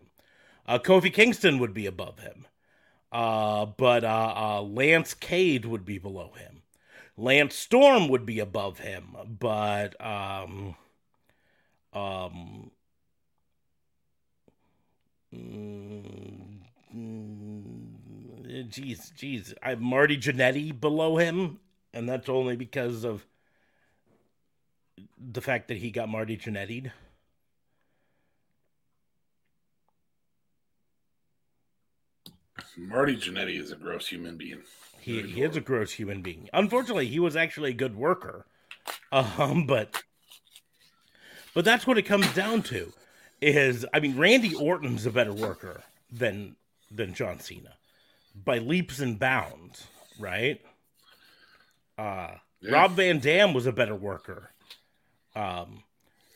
Uh, 0.67 0.79
Kofi 0.79 1.11
Kingston 1.11 1.59
would 1.59 1.73
be 1.73 1.85
above 1.85 2.19
him. 2.19 2.45
Uh, 3.11 3.65
but 3.65 4.03
uh, 4.03 4.33
uh, 4.35 4.61
Lance 4.61 5.13
Cade 5.13 5.65
would 5.65 5.85
be 5.85 5.97
below 5.97 6.33
him. 6.37 6.61
Lance 7.15 7.55
Storm 7.55 8.09
would 8.09 8.25
be 8.25 8.39
above 8.39 8.79
him, 8.79 9.15
but 9.39 9.99
um, 10.05 10.75
um, 11.93 12.69
mm, 15.33 16.46
jeez, 18.69 19.11
jeez, 19.13 19.53
I 19.61 19.69
have 19.69 19.81
Marty 19.81 20.17
Jannetty 20.17 20.79
below 20.79 21.17
him, 21.17 21.59
and 21.93 22.07
that's 22.07 22.29
only 22.29 22.55
because 22.55 23.03
of 23.03 23.25
the 25.17 25.41
fact 25.41 25.67
that 25.67 25.77
he 25.77 25.91
got 25.91 26.09
Marty 26.09 26.37
Jannetty. 26.37 26.91
Marty 32.77 33.15
Jannetty 33.15 33.59
is 33.59 33.71
a 33.71 33.75
gross 33.75 34.07
human 34.07 34.37
being. 34.37 34.61
He, 34.99 35.21
he 35.21 35.41
is 35.41 35.55
a 35.55 35.61
gross 35.61 35.93
human 35.93 36.21
being. 36.21 36.49
Unfortunately, 36.53 37.07
he 37.07 37.19
was 37.19 37.35
actually 37.35 37.71
a 37.71 37.75
good 37.75 37.95
worker. 37.95 38.45
Um, 39.11 39.65
but 39.65 40.03
but 41.53 41.65
that's 41.65 41.87
what 41.87 41.97
it 41.97 42.03
comes 42.03 42.31
down 42.33 42.61
to. 42.63 42.91
Is 43.41 43.85
I 43.93 43.99
mean, 43.99 44.17
Randy 44.17 44.53
Orton's 44.53 45.05
a 45.05 45.11
better 45.11 45.33
worker 45.33 45.83
than 46.11 46.55
than 46.91 47.13
John 47.13 47.39
Cena 47.39 47.73
by 48.45 48.59
leaps 48.59 48.99
and 48.99 49.19
bounds, 49.19 49.87
right? 50.19 50.61
Uh, 51.97 52.31
yeah. 52.61 52.71
Rob 52.71 52.91
Van 52.91 53.19
Dam 53.19 53.53
was 53.53 53.65
a 53.65 53.71
better 53.71 53.95
worker. 53.95 54.51
Um, 55.35 55.83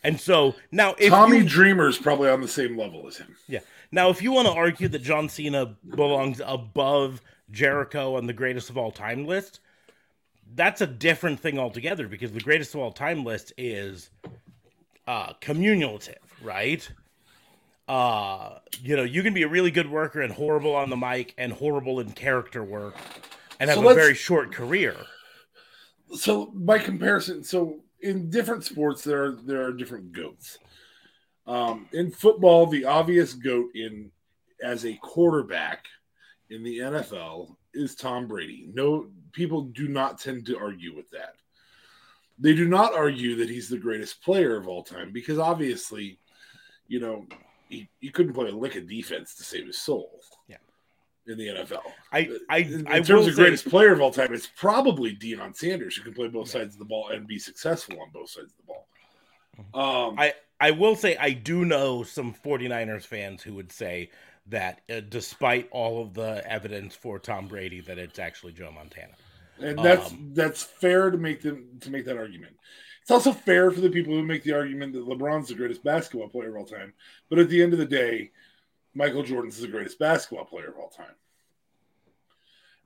and 0.04 0.20
so 0.20 0.56
now, 0.72 0.96
if 0.98 1.10
Tommy 1.10 1.40
you, 1.40 1.44
Dreamer's 1.44 1.98
probably 1.98 2.30
on 2.30 2.42
the 2.42 2.48
same 2.48 2.78
level 2.78 3.08
as 3.08 3.18
him. 3.18 3.36
Yeah. 3.48 3.60
Now, 3.92 4.10
if 4.10 4.22
you 4.22 4.32
want 4.32 4.48
to 4.48 4.54
argue 4.54 4.88
that 4.88 5.04
John 5.04 5.30
Cena 5.30 5.76
belongs 5.96 6.42
above 6.44 7.22
Jericho 7.52 8.16
on 8.16 8.26
the 8.26 8.34
greatest 8.34 8.70
of 8.70 8.78
all 8.78 8.92
time 8.92 9.26
list, 9.26 9.60
that's 10.56 10.82
a 10.82 10.88
different 10.88 11.40
thing 11.40 11.60
altogether 11.60 12.08
because 12.08 12.32
the 12.32 12.40
greatest 12.40 12.74
of 12.74 12.82
all 12.82 12.92
time 12.92 13.24
list 13.24 13.54
is 13.58 14.10
uh, 15.08 15.34
communalative, 15.42 16.18
right? 16.42 16.90
Uh, 17.88 18.60
you 18.82 18.96
know, 18.96 19.04
you 19.04 19.24
can 19.24 19.34
be 19.34 19.44
a 19.44 19.48
really 19.48 19.72
good 19.72 19.90
worker 19.90 20.22
and 20.22 20.32
horrible 20.32 20.76
on 20.76 20.90
the 20.90 20.98
mic 20.98 21.34
and 21.38 21.52
horrible 21.52 22.00
in 22.00 22.12
character 22.12 22.64
work 22.64 22.96
and 23.60 23.70
have 23.70 23.80
so 23.80 23.90
a 23.90 23.94
very 23.94 24.16
short 24.16 24.52
career. 24.52 24.96
So 26.16 26.52
by 26.54 26.80
comparison, 26.80 27.44
so 27.44 27.80
in 28.02 28.30
different 28.30 28.64
sports 28.64 29.04
there 29.04 29.24
are 29.24 29.32
there 29.32 29.64
are 29.64 29.72
different 29.72 30.12
goats. 30.12 30.58
Um, 31.48 31.88
in 31.92 32.12
football, 32.12 32.66
the 32.68 32.86
obvious 32.86 33.34
goat 33.34 33.72
in 33.76 34.12
as 34.64 34.86
a 34.86 34.98
quarterback 35.02 35.86
in 36.50 36.64
the 36.64 36.80
NFL 36.80 37.56
is 37.74 37.96
Tom 37.96 38.28
Brady. 38.28 38.70
No 38.74 39.08
people 39.32 39.64
do 39.64 39.88
not 39.88 40.20
tend 40.20 40.46
to 40.48 40.58
argue 40.58 40.96
with 40.96 41.10
that. 41.12 41.36
They 42.38 42.54
do 42.54 42.68
not 42.68 42.94
argue 42.94 43.36
that 43.38 43.50
he's 43.50 43.70
the 43.70 43.78
greatest 43.78 44.24
player 44.24 44.58
of 44.58 44.68
all 44.68 44.84
time 44.84 45.12
because 45.12 45.40
obviously, 45.40 46.20
you 46.88 47.00
know, 47.00 47.26
he, 47.72 47.90
he 48.00 48.10
couldn't 48.10 48.34
play 48.34 48.50
a 48.50 48.56
lick 48.56 48.76
of 48.76 48.88
defense 48.88 49.36
to 49.36 49.44
save 49.44 49.68
his 49.68 49.78
soul. 49.78 50.20
Yeah. 50.48 50.58
In 51.28 51.38
the 51.38 51.48
NFL, 51.48 51.82
I, 52.12 52.30
I, 52.50 52.58
in, 52.58 52.88
I 52.88 53.00
terms 53.00 53.28
of 53.28 53.36
greatest 53.36 53.66
say, 53.66 53.70
player 53.70 53.94
of 53.94 54.02
all 54.02 54.12
time, 54.12 54.34
it's 54.34 54.50
probably 54.58 55.16
Deion 55.16 55.56
Sanders 55.56 55.96
who 55.96 56.04
can 56.04 56.14
play 56.14 56.28
both 56.28 56.48
yeah. 56.48 56.62
sides 56.62 56.76
of 56.76 56.80
the 56.80 56.86
ball 56.86 57.10
and 57.10 57.28
be 57.28 57.38
successful 57.38 58.02
on 58.02 58.10
both 58.12 58.32
sides 58.32 58.52
of 58.52 58.58
the 58.58 58.64
ball. 58.64 60.08
Um, 60.10 60.20
I, 60.20 60.34
I 60.60 60.72
will 60.72 60.96
say 60.96 61.16
I 61.18 61.32
do 61.32 61.64
know 61.64 62.04
some 62.04 62.34
49ers 62.34 63.06
fans 63.06 63.44
who 63.44 63.54
would 63.54 63.72
say 63.72 64.10
that 64.48 64.82
uh, 64.90 65.02
despite 65.10 65.70
all 65.72 66.02
of 66.02 66.14
the 66.14 66.44
evidence 66.46 66.96
for 66.96 67.20
Tom 67.20 67.48
Brady, 67.48 67.82
that 67.82 67.98
it's 67.98 68.20
actually 68.20 68.54
Joe 68.54 68.72
Montana. 68.72 69.14
And 69.60 69.78
that's 69.78 70.12
um, 70.12 70.32
that's 70.34 70.64
fair 70.64 71.12
to 71.12 71.18
make 71.18 71.42
them 71.42 71.68
to 71.82 71.92
make 71.92 72.06
that 72.06 72.18
argument. 72.18 72.56
It's 73.02 73.12
also 73.12 73.32
fair 73.32 73.72
for 73.72 73.82
the 73.82 73.90
people 73.90 74.14
who 74.14 74.24
make 74.24 74.44
the 74.44 74.54
argument 74.54 74.94
that 74.94 75.08
LeBron's 75.08 75.50
the 75.50 75.56
greatest 75.56 75.84
basketball 75.84 76.30
player 76.30 76.50
of 76.50 76.56
all 76.58 76.66
time. 76.66 76.94
But 77.30 77.40
at 77.40 77.50
the 77.50 77.62
end 77.62 77.74
of 77.74 77.80
the 77.80 77.86
day, 77.86 78.32
Michael 78.94 79.24
Jordan's 79.24 79.60
the 79.60 79.68
greatest 79.68 80.00
basketball 80.00 80.46
player 80.46 80.70
of 80.70 80.78
all 80.78 80.90
time. 80.90 81.16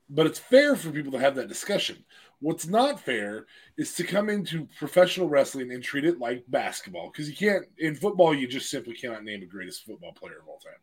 But 0.10 0.28
it's 0.28 0.40
fair 0.40 0.76
for 0.76 0.92
people 0.92 1.12
to 1.14 1.20
have 1.20 1.36
that 1.36 1.48
discussion. 1.48 2.06
What's 2.40 2.68
not 2.68 3.00
fair 3.00 3.48
is 3.78 3.94
to 3.96 4.04
come 4.04 4.30
into 4.30 4.68
professional 4.78 5.28
wrestling 5.28 5.72
and 5.72 5.84
treat 5.84 6.06
it 6.06 6.20
like 6.20 6.44
basketball. 6.48 7.10
Because 7.12 7.30
you 7.30 7.36
can't, 7.36 7.66
in 7.80 7.96
football, 7.96 8.34
you 8.34 8.48
just 8.48 8.70
simply 8.70 8.94
cannot 8.94 9.24
name 9.24 9.40
the 9.40 9.48
greatest 9.48 9.86
football 9.86 10.14
player 10.14 10.40
of 10.42 10.48
all 10.48 10.60
time. 10.60 10.80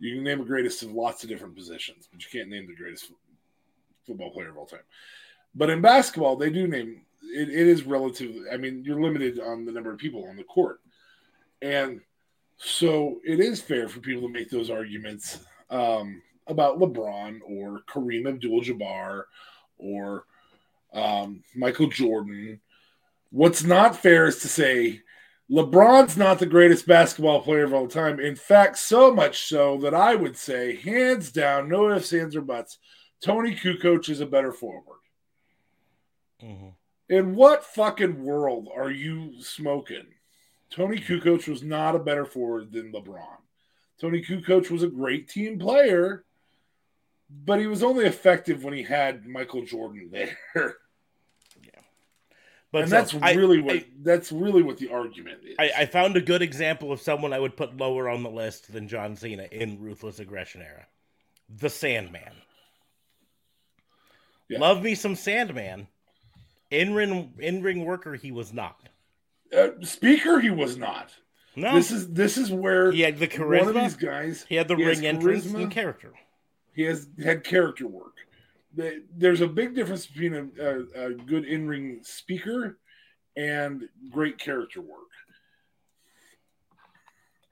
You 0.00 0.14
can 0.14 0.24
name 0.24 0.40
a 0.40 0.44
greatest 0.44 0.82
of 0.82 0.92
lots 0.92 1.22
of 1.22 1.28
different 1.28 1.56
positions, 1.56 2.08
but 2.10 2.22
you 2.22 2.30
can't 2.30 2.50
name 2.50 2.66
the 2.66 2.74
greatest 2.74 3.12
football 4.06 4.30
player 4.30 4.50
of 4.50 4.56
all 4.56 4.66
time. 4.66 4.80
But 5.54 5.70
in 5.70 5.82
basketball, 5.82 6.36
they 6.36 6.50
do 6.50 6.66
name 6.66 7.02
it, 7.28 7.48
it 7.48 7.66
is 7.66 7.84
relatively. 7.84 8.42
I 8.52 8.56
mean, 8.56 8.82
you're 8.84 9.00
limited 9.00 9.40
on 9.40 9.64
the 9.64 9.72
number 9.72 9.92
of 9.92 9.98
people 9.98 10.26
on 10.28 10.36
the 10.36 10.44
court, 10.44 10.80
and 11.62 12.00
so 12.56 13.20
it 13.24 13.40
is 13.40 13.60
fair 13.60 13.88
for 13.88 14.00
people 14.00 14.22
to 14.22 14.32
make 14.32 14.50
those 14.50 14.70
arguments 14.70 15.38
um, 15.70 16.22
about 16.46 16.78
LeBron 16.78 17.40
or 17.46 17.82
Kareem 17.88 18.28
Abdul-Jabbar 18.28 19.24
or 19.78 20.24
um, 20.92 21.42
Michael 21.54 21.88
Jordan. 21.88 22.60
What's 23.30 23.62
not 23.62 23.96
fair 23.96 24.26
is 24.26 24.40
to 24.40 24.48
say 24.48 25.02
LeBron's 25.50 26.16
not 26.16 26.38
the 26.38 26.46
greatest 26.46 26.86
basketball 26.86 27.42
player 27.42 27.64
of 27.64 27.72
all 27.72 27.88
time. 27.88 28.20
In 28.20 28.36
fact, 28.36 28.78
so 28.78 29.14
much 29.14 29.46
so 29.46 29.78
that 29.78 29.94
I 29.94 30.14
would 30.14 30.36
say, 30.36 30.76
hands 30.76 31.32
down, 31.32 31.68
no 31.68 31.90
ifs, 31.90 32.12
ands, 32.12 32.36
or 32.36 32.42
buts, 32.42 32.78
Toni 33.22 33.54
Kukoc 33.54 34.08
is 34.08 34.20
a 34.20 34.26
better 34.26 34.52
forward. 34.52 34.98
Mm-hmm. 36.42 36.68
In 37.08 37.34
what 37.34 37.64
fucking 37.64 38.22
world 38.22 38.68
are 38.74 38.90
you 38.90 39.42
smoking? 39.42 40.06
Toni 40.70 40.98
Kukoc 40.98 41.48
was 41.48 41.62
not 41.62 41.96
a 41.96 41.98
better 41.98 42.26
forward 42.26 42.72
than 42.72 42.92
LeBron. 42.92 43.38
Toni 44.00 44.22
Kukoc 44.22 44.70
was 44.70 44.82
a 44.82 44.88
great 44.88 45.28
team 45.28 45.58
player, 45.58 46.24
but 47.30 47.58
he 47.58 47.66
was 47.66 47.82
only 47.82 48.04
effective 48.04 48.62
when 48.62 48.74
he 48.74 48.82
had 48.82 49.26
Michael 49.26 49.64
Jordan 49.64 50.10
there. 50.12 50.36
Yeah, 50.54 51.70
but 52.72 52.82
and 52.82 52.90
so, 52.90 52.96
that's 52.96 53.14
I- 53.14 53.32
really 53.32 53.62
what 53.62 53.76
I, 53.76 53.84
that's 54.02 54.30
really 54.30 54.62
what 54.62 54.76
the 54.76 54.90
argument 54.90 55.38
is. 55.44 55.56
I, 55.58 55.70
I 55.78 55.86
found 55.86 56.16
a 56.16 56.20
good 56.20 56.42
example 56.42 56.92
of 56.92 57.00
someone 57.00 57.32
I 57.32 57.38
would 57.38 57.56
put 57.56 57.76
lower 57.78 58.08
on 58.10 58.22
the 58.22 58.30
list 58.30 58.70
than 58.70 58.86
John 58.86 59.16
Cena 59.16 59.48
in 59.50 59.80
Ruthless 59.80 60.18
Aggression 60.18 60.60
era. 60.60 60.86
The 61.48 61.70
Sandman. 61.70 62.34
Yeah. 64.50 64.58
Love 64.60 64.82
me 64.82 64.94
some 64.94 65.14
Sandman. 65.16 65.88
In 66.70 66.94
ring 66.94 67.32
in 67.38 67.62
ring 67.62 67.84
worker 67.84 68.14
he 68.14 68.30
was 68.30 68.52
not. 68.52 68.88
uh, 69.56 69.68
speaker, 69.82 70.38
he 70.40 70.50
was 70.50 70.76
not. 70.76 71.14
No. 71.56 71.74
This 71.74 71.90
is 71.90 72.08
this 72.12 72.36
is 72.36 72.52
where 72.52 72.92
he 72.92 73.00
had 73.00 73.18
the 73.18 73.26
charisma. 73.26 73.64
one 73.64 73.76
of 73.76 73.82
these 73.82 73.96
guys. 73.96 74.44
he 74.48 74.54
had 74.54 74.68
the 74.68 74.76
he 74.76 74.84
ring 74.84 75.06
entrance 75.06 75.46
charisma. 75.46 75.62
and 75.62 75.70
character. 75.72 76.12
He 76.74 76.82
has 76.82 77.08
had 77.22 77.42
character 77.42 77.86
work. 77.86 78.14
There's 79.16 79.40
a 79.40 79.48
big 79.48 79.74
difference 79.74 80.06
between 80.06 80.34
a, 80.34 80.62
a, 80.62 81.06
a 81.06 81.14
good 81.14 81.44
in 81.44 81.66
ring 81.66 82.00
speaker 82.02 82.78
and 83.36 83.88
great 84.12 84.38
character 84.38 84.80
work. 84.80 85.08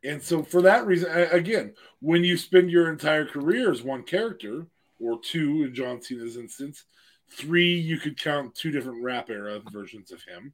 And 0.05 0.23
so, 0.23 0.45
for 0.45 0.63
that 0.63 0.87
reason, 0.87 1.11
again, 1.33 1.75
when 2.01 2.23
you 2.23 2.37
spend 2.37 2.71
your 2.71 2.93
entire 2.93 3.27
career 3.27 3.73
as 3.73 3.83
one 3.83 4.05
character, 4.05 4.67
or 5.01 5.19
two 5.21 5.65
in 5.65 5.75
John 5.75 6.01
Cena's 6.01 6.37
instance, 6.37 6.85
three, 7.31 7.75
you 7.75 7.99
could 7.99 8.21
count 8.21 8.55
two 8.55 8.71
different 8.71 9.03
rap 9.03 9.31
era 9.31 9.61
versions 9.71 10.13
of 10.13 10.23
him. 10.23 10.53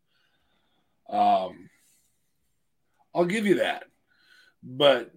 Um, 1.09 1.71
I'll 3.15 3.25
give 3.25 3.47
you 3.47 3.57
that. 3.57 3.85
But 4.63 5.13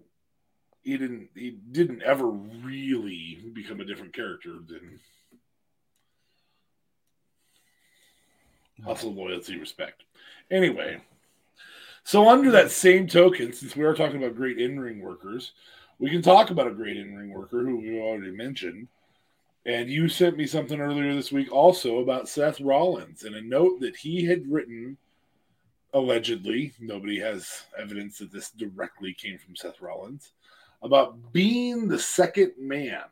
he 0.82 0.96
didn't 0.96 1.30
he 1.34 1.50
didn't 1.50 2.02
ever 2.02 2.26
really 2.26 3.40
become 3.52 3.80
a 3.80 3.84
different 3.84 4.14
character 4.14 4.54
than 4.66 5.00
hustle, 8.84 9.12
loyalty, 9.12 9.58
respect. 9.58 10.04
Anyway, 10.50 11.00
so 12.04 12.28
under 12.28 12.52
that 12.52 12.70
same 12.70 13.08
token, 13.08 13.52
since 13.52 13.74
we 13.74 13.84
are 13.84 13.94
talking 13.94 14.22
about 14.22 14.36
great 14.36 14.58
in-ring 14.58 15.00
workers, 15.00 15.52
we 15.98 16.10
can 16.10 16.22
talk 16.22 16.50
about 16.50 16.68
a 16.68 16.74
great 16.74 16.96
in-ring 16.96 17.30
worker 17.30 17.64
who 17.64 17.78
we 17.78 18.00
already 18.00 18.30
mentioned. 18.30 18.88
And 19.66 19.90
you 19.90 20.08
sent 20.08 20.36
me 20.36 20.46
something 20.46 20.80
earlier 20.80 21.12
this 21.12 21.32
week 21.32 21.52
also 21.52 21.98
about 21.98 22.28
Seth 22.28 22.60
Rollins 22.60 23.24
and 23.24 23.34
a 23.34 23.42
note 23.42 23.80
that 23.80 23.96
he 23.96 24.24
had 24.24 24.48
written 24.48 24.96
allegedly, 25.92 26.72
nobody 26.78 27.18
has 27.18 27.64
evidence 27.76 28.18
that 28.18 28.30
this 28.30 28.50
directly 28.50 29.12
came 29.12 29.38
from 29.38 29.56
Seth 29.56 29.80
Rollins, 29.80 30.32
about 30.82 31.32
being 31.32 31.88
the 31.88 31.98
second 31.98 32.52
man, 32.60 33.02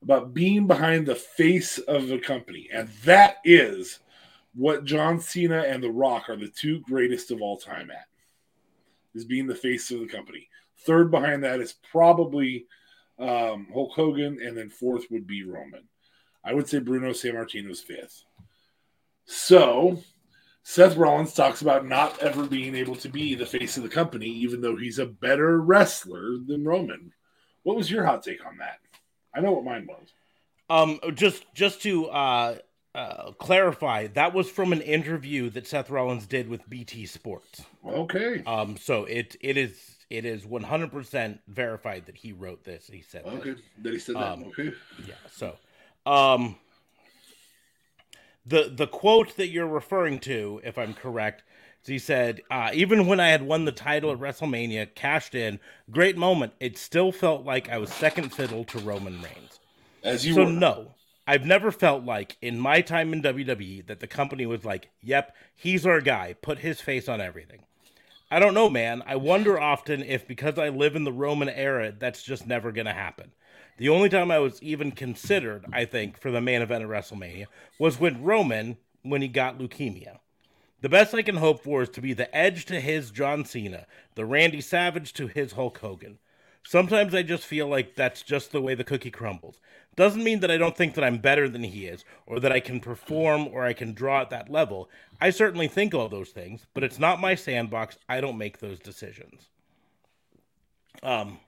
about 0.00 0.32
being 0.32 0.68
behind 0.68 1.06
the 1.06 1.16
face 1.16 1.78
of 1.78 2.06
the 2.06 2.18
company. 2.18 2.68
And 2.72 2.88
that 3.04 3.38
is 3.44 3.98
what 4.54 4.84
John 4.84 5.18
Cena 5.18 5.62
and 5.62 5.82
The 5.82 5.90
Rock 5.90 6.28
are 6.28 6.36
the 6.36 6.48
two 6.48 6.80
greatest 6.82 7.32
of 7.32 7.42
all 7.42 7.56
time 7.56 7.90
at, 7.90 8.06
is 9.12 9.24
being 9.24 9.48
the 9.48 9.56
face 9.56 9.90
of 9.90 9.98
the 9.98 10.06
company. 10.06 10.48
Third 10.84 11.10
behind 11.10 11.42
that 11.42 11.58
is 11.58 11.74
probably 11.90 12.66
um, 13.18 13.68
Hulk 13.72 13.92
Hogan, 13.94 14.38
and 14.42 14.56
then 14.56 14.70
fourth 14.70 15.04
would 15.10 15.26
be 15.26 15.42
Roman. 15.42 15.88
I 16.44 16.54
would 16.54 16.68
say 16.68 16.78
Bruno 16.78 17.10
Sammartino's 17.10 17.80
fifth. 17.80 18.24
So 19.24 19.98
Seth 20.62 20.96
Rollins 20.96 21.34
talks 21.34 21.62
about 21.62 21.86
not 21.86 22.18
ever 22.20 22.44
being 22.44 22.74
able 22.74 22.96
to 22.96 23.08
be 23.08 23.34
the 23.34 23.46
face 23.46 23.76
of 23.76 23.82
the 23.82 23.88
company, 23.88 24.26
even 24.26 24.60
though 24.60 24.76
he's 24.76 24.98
a 24.98 25.06
better 25.06 25.60
wrestler 25.60 26.38
than 26.46 26.64
Roman. 26.64 27.12
What 27.62 27.76
was 27.76 27.90
your 27.90 28.04
hot 28.04 28.22
take 28.22 28.44
on 28.46 28.58
that? 28.58 28.78
I 29.34 29.40
know 29.40 29.52
what 29.52 29.64
mine 29.64 29.88
was. 29.88 30.12
Um, 30.68 30.98
just 31.14 31.44
just 31.54 31.82
to 31.82 32.06
uh, 32.06 32.58
uh, 32.94 33.32
clarify, 33.32 34.08
that 34.08 34.34
was 34.34 34.48
from 34.50 34.72
an 34.72 34.80
interview 34.80 35.50
that 35.50 35.66
Seth 35.66 35.90
Rollins 35.90 36.26
did 36.26 36.48
with 36.48 36.68
BT 36.68 37.06
Sports. 37.06 37.62
Okay. 37.86 38.42
Um, 38.44 38.76
so 38.76 39.04
it 39.04 39.36
it 39.40 39.56
is 39.56 39.95
it 40.10 40.24
is 40.24 40.46
one 40.46 40.62
hundred 40.62 40.92
percent 40.92 41.40
verified 41.48 42.06
that 42.06 42.16
he 42.16 42.32
wrote 42.32 42.64
this. 42.64 42.88
He 42.90 43.02
said, 43.02 43.24
this. 43.24 43.34
Okay. 43.34 43.54
That 43.82 43.92
he 43.92 43.98
said 43.98 44.16
that. 44.16 44.32
Um, 44.32 44.44
okay. 44.44 44.72
yeah. 45.06 45.14
So, 45.30 45.56
um, 46.04 46.56
the 48.44 48.72
the 48.74 48.86
quote 48.86 49.36
that 49.36 49.48
you're 49.48 49.66
referring 49.66 50.20
to, 50.20 50.60
if 50.64 50.78
I'm 50.78 50.94
correct, 50.94 51.42
is 51.82 51.88
he 51.88 51.98
said, 51.98 52.42
uh, 52.50 52.70
"Even 52.72 53.06
when 53.06 53.18
I 53.18 53.28
had 53.28 53.42
won 53.42 53.64
the 53.64 53.72
title 53.72 54.12
at 54.12 54.18
WrestleMania, 54.18 54.94
cashed 54.94 55.34
in, 55.34 55.58
great 55.90 56.16
moment. 56.16 56.52
It 56.60 56.78
still 56.78 57.10
felt 57.10 57.44
like 57.44 57.68
I 57.68 57.78
was 57.78 57.92
second 57.92 58.32
fiddle 58.32 58.64
to 58.66 58.78
Roman 58.78 59.20
Reigns." 59.20 59.58
As 60.04 60.24
you 60.24 60.34
so 60.34 60.44
were. 60.44 60.50
no, 60.50 60.94
I've 61.26 61.44
never 61.44 61.72
felt 61.72 62.04
like 62.04 62.36
in 62.40 62.60
my 62.60 62.80
time 62.80 63.12
in 63.12 63.22
WWE 63.22 63.86
that 63.88 63.98
the 63.98 64.06
company 64.06 64.46
was 64.46 64.64
like, 64.64 64.90
"Yep, 65.02 65.34
he's 65.56 65.84
our 65.84 66.00
guy. 66.00 66.36
Put 66.40 66.58
his 66.58 66.80
face 66.80 67.08
on 67.08 67.20
everything." 67.20 67.64
I 68.30 68.40
don't 68.40 68.54
know, 68.54 68.68
man. 68.68 69.02
I 69.06 69.16
wonder 69.16 69.58
often 69.58 70.02
if 70.02 70.26
because 70.26 70.58
I 70.58 70.68
live 70.68 70.96
in 70.96 71.04
the 71.04 71.12
Roman 71.12 71.48
era, 71.48 71.92
that's 71.96 72.22
just 72.22 72.46
never 72.46 72.72
going 72.72 72.86
to 72.86 72.92
happen. 72.92 73.32
The 73.78 73.88
only 73.88 74.08
time 74.08 74.30
I 74.30 74.40
was 74.40 74.60
even 74.62 74.90
considered, 74.90 75.64
I 75.72 75.84
think, 75.84 76.18
for 76.18 76.32
the 76.32 76.40
main 76.40 76.60
event 76.60 76.82
of 76.82 76.90
WrestleMania 76.90 77.46
was 77.78 78.00
when 78.00 78.24
Roman, 78.24 78.78
when 79.02 79.22
he 79.22 79.28
got 79.28 79.58
leukemia. 79.58 80.18
The 80.80 80.88
best 80.88 81.14
I 81.14 81.22
can 81.22 81.36
hope 81.36 81.62
for 81.62 81.82
is 81.82 81.88
to 81.90 82.00
be 82.00 82.14
the 82.14 82.34
edge 82.34 82.64
to 82.66 82.80
his 82.80 83.10
John 83.10 83.44
Cena, 83.44 83.86
the 84.14 84.24
Randy 84.24 84.60
Savage 84.60 85.12
to 85.14 85.28
his 85.28 85.52
Hulk 85.52 85.78
Hogan. 85.78 86.18
Sometimes 86.66 87.14
I 87.14 87.22
just 87.22 87.44
feel 87.46 87.68
like 87.68 87.94
that's 87.94 88.22
just 88.22 88.50
the 88.50 88.60
way 88.60 88.74
the 88.74 88.82
cookie 88.82 89.10
crumbles. 89.12 89.60
Doesn't 89.94 90.24
mean 90.24 90.40
that 90.40 90.50
I 90.50 90.56
don't 90.58 90.76
think 90.76 90.94
that 90.94 91.04
I'm 91.04 91.18
better 91.18 91.48
than 91.48 91.62
he 91.62 91.86
is, 91.86 92.04
or 92.26 92.40
that 92.40 92.50
I 92.50 92.58
can 92.58 92.80
perform 92.80 93.46
or 93.46 93.64
I 93.64 93.72
can 93.72 93.94
draw 93.94 94.20
at 94.20 94.30
that 94.30 94.50
level. 94.50 94.90
I 95.20 95.30
certainly 95.30 95.68
think 95.68 95.94
all 95.94 96.08
those 96.08 96.30
things, 96.30 96.66
but 96.74 96.82
it's 96.82 96.98
not 96.98 97.20
my 97.20 97.36
sandbox. 97.36 97.96
I 98.08 98.20
don't 98.20 98.36
make 98.36 98.58
those 98.58 98.80
decisions. 98.80 99.48
Um, 101.04 101.38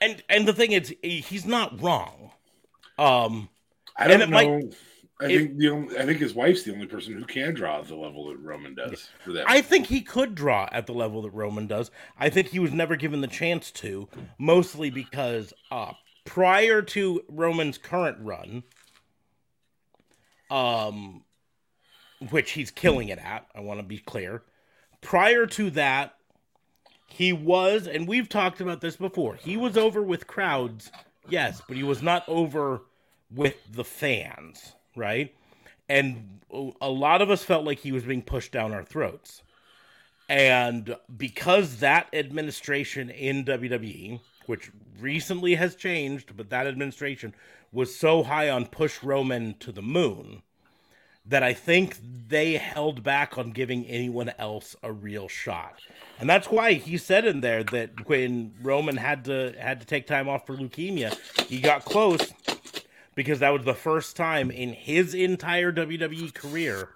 and 0.00 0.22
and 0.28 0.46
the 0.46 0.52
thing 0.52 0.72
is, 0.72 0.94
he's 1.02 1.46
not 1.46 1.80
wrong. 1.82 2.30
Um, 2.98 3.48
I 3.96 4.06
don't 4.06 4.20
it 4.20 4.28
might- 4.28 4.48
know. 4.48 4.70
I 5.20 5.26
it- 5.26 5.36
think 5.38 5.58
the 5.58 5.68
only, 5.68 5.98
I 5.98 6.06
think 6.06 6.18
his 6.18 6.34
wife's 6.34 6.62
the 6.62 6.72
only 6.72 6.86
person 6.86 7.14
who 7.14 7.24
can 7.24 7.54
draw 7.54 7.80
at 7.80 7.88
the 7.88 7.94
level 7.94 8.28
that 8.28 8.38
Roman 8.38 8.74
does 8.74 9.10
for 9.22 9.32
that. 9.32 9.44
I 9.48 9.60
think 9.60 9.86
he 9.86 10.00
could 10.00 10.34
draw 10.34 10.68
at 10.72 10.86
the 10.86 10.94
level 10.94 11.22
that 11.22 11.30
Roman 11.30 11.66
does. 11.66 11.90
I 12.18 12.30
think 12.30 12.48
he 12.48 12.58
was 12.58 12.72
never 12.72 12.96
given 12.96 13.20
the 13.20 13.26
chance 13.26 13.70
to, 13.72 14.08
mostly 14.38 14.90
because 14.90 15.52
uh, 15.70 15.92
prior 16.24 16.82
to 16.82 17.22
Roman's 17.28 17.76
current 17.78 18.18
run, 18.20 18.62
um, 20.50 21.22
which 22.30 22.52
he's 22.52 22.70
killing 22.70 23.08
it 23.08 23.18
at, 23.18 23.46
I 23.54 23.60
want 23.60 23.80
to 23.80 23.86
be 23.86 23.98
clear. 23.98 24.42
Prior 25.00 25.46
to 25.46 25.70
that, 25.70 26.14
he 27.06 27.32
was, 27.32 27.86
and 27.86 28.06
we've 28.06 28.28
talked 28.28 28.60
about 28.60 28.80
this 28.80 28.96
before, 28.96 29.34
he 29.36 29.56
was 29.56 29.76
over 29.76 30.02
with 30.02 30.26
crowds, 30.26 30.90
yes, 31.28 31.60
but 31.66 31.76
he 31.76 31.82
was 31.82 32.02
not 32.02 32.24
over 32.28 32.82
with 33.30 33.56
the 33.72 33.84
fans, 33.84 34.74
right? 35.00 35.34
And 35.88 36.40
a 36.80 36.90
lot 36.90 37.22
of 37.22 37.30
us 37.30 37.42
felt 37.42 37.64
like 37.64 37.80
he 37.80 37.90
was 37.90 38.04
being 38.04 38.22
pushed 38.22 38.52
down 38.52 38.72
our 38.72 38.84
throats. 38.84 39.42
And 40.28 40.94
because 41.16 41.78
that 41.78 42.08
administration 42.12 43.10
in 43.10 43.44
WWE, 43.44 44.20
which 44.46 44.70
recently 45.00 45.56
has 45.56 45.74
changed, 45.74 46.36
but 46.36 46.50
that 46.50 46.68
administration 46.68 47.34
was 47.72 47.96
so 47.96 48.22
high 48.22 48.48
on 48.48 48.66
push 48.66 49.02
Roman 49.02 49.54
to 49.58 49.72
the 49.72 49.82
moon 49.82 50.42
that 51.26 51.42
I 51.42 51.52
think 51.52 51.98
they 52.28 52.54
held 52.54 53.02
back 53.02 53.38
on 53.38 53.50
giving 53.50 53.84
anyone 53.86 54.32
else 54.38 54.74
a 54.82 54.92
real 54.92 55.28
shot. 55.28 55.80
And 56.18 56.28
that's 56.28 56.48
why 56.48 56.74
he 56.74 56.96
said 56.96 57.24
in 57.24 57.40
there 57.40 57.62
that 57.64 58.08
when 58.08 58.52
Roman 58.62 58.96
had 58.96 59.24
to 59.26 59.54
had 59.58 59.80
to 59.80 59.86
take 59.86 60.06
time 60.06 60.28
off 60.28 60.46
for 60.46 60.56
leukemia, 60.56 61.16
he 61.46 61.60
got 61.60 61.84
close 61.84 62.32
because 63.20 63.40
that 63.40 63.52
was 63.52 63.66
the 63.66 63.74
first 63.74 64.16
time 64.16 64.50
in 64.50 64.72
his 64.72 65.12
entire 65.12 65.70
WWE 65.70 66.32
career 66.32 66.88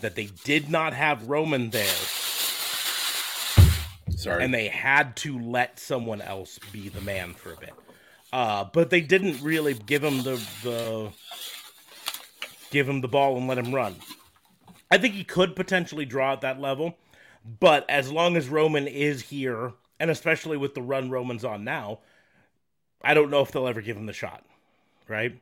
that 0.00 0.14
they 0.14 0.26
did 0.44 0.70
not 0.70 0.94
have 0.94 1.28
Roman 1.28 1.70
there 1.70 1.96
Sorry. 4.16 4.44
and 4.44 4.54
they 4.54 4.68
had 4.68 5.16
to 5.16 5.36
let 5.36 5.80
someone 5.80 6.22
else 6.22 6.60
be 6.70 6.88
the 6.88 7.00
man 7.00 7.34
for 7.34 7.54
a 7.54 7.56
bit. 7.56 7.74
Uh, 8.32 8.66
but 8.72 8.90
they 8.90 9.00
didn't 9.00 9.42
really 9.42 9.74
give 9.74 10.04
him 10.04 10.22
the, 10.22 10.40
the 10.62 11.10
give 12.70 12.88
him 12.88 13.00
the 13.00 13.08
ball 13.08 13.36
and 13.36 13.48
let 13.48 13.58
him 13.58 13.74
run. 13.74 13.96
I 14.92 14.98
think 14.98 15.14
he 15.14 15.24
could 15.24 15.56
potentially 15.56 16.04
draw 16.04 16.34
at 16.34 16.42
that 16.42 16.60
level, 16.60 16.96
but 17.58 17.84
as 17.90 18.12
long 18.12 18.36
as 18.36 18.48
Roman 18.48 18.86
is 18.86 19.22
here, 19.22 19.72
and 19.98 20.08
especially 20.08 20.56
with 20.56 20.74
the 20.74 20.82
run 20.82 21.10
Roman's 21.10 21.44
on 21.44 21.64
now, 21.64 21.98
I 23.02 23.14
don't 23.14 23.28
know 23.28 23.40
if 23.40 23.50
they'll 23.50 23.66
ever 23.66 23.82
give 23.82 23.96
him 23.96 24.06
the 24.06 24.12
shot. 24.12 24.44
Right? 25.08 25.40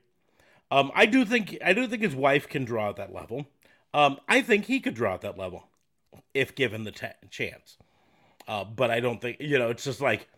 Um, 0.71 0.91
I 0.95 1.07
do 1.07 1.25
think 1.25 1.59
I 1.65 1.73
do 1.73 1.87
think 1.87 2.03
his 2.03 2.15
wife 2.15 2.49
can 2.49 2.65
draw 2.65 2.91
at 2.91 2.97
that 2.97 3.13
level. 3.13 3.47
Um, 3.95 4.19
I 4.29 4.43
think 4.43 4.67
he 4.67 4.81
could 4.81 4.95
draw 4.95 5.15
at 5.15 5.21
that 5.23 5.39
level 5.39 5.65
if 6.35 6.55
given 6.55 6.85
the 6.85 6.93
ta 6.93 7.09
chance. 7.31 7.79
Uh, 8.49 8.65
but 8.65 8.91
I 8.91 9.01
don't 9.01 9.21
think 9.21 9.39
you 9.41 9.59
know. 9.59 9.71
It's 9.71 9.85
just 9.85 10.01
like 10.01 10.29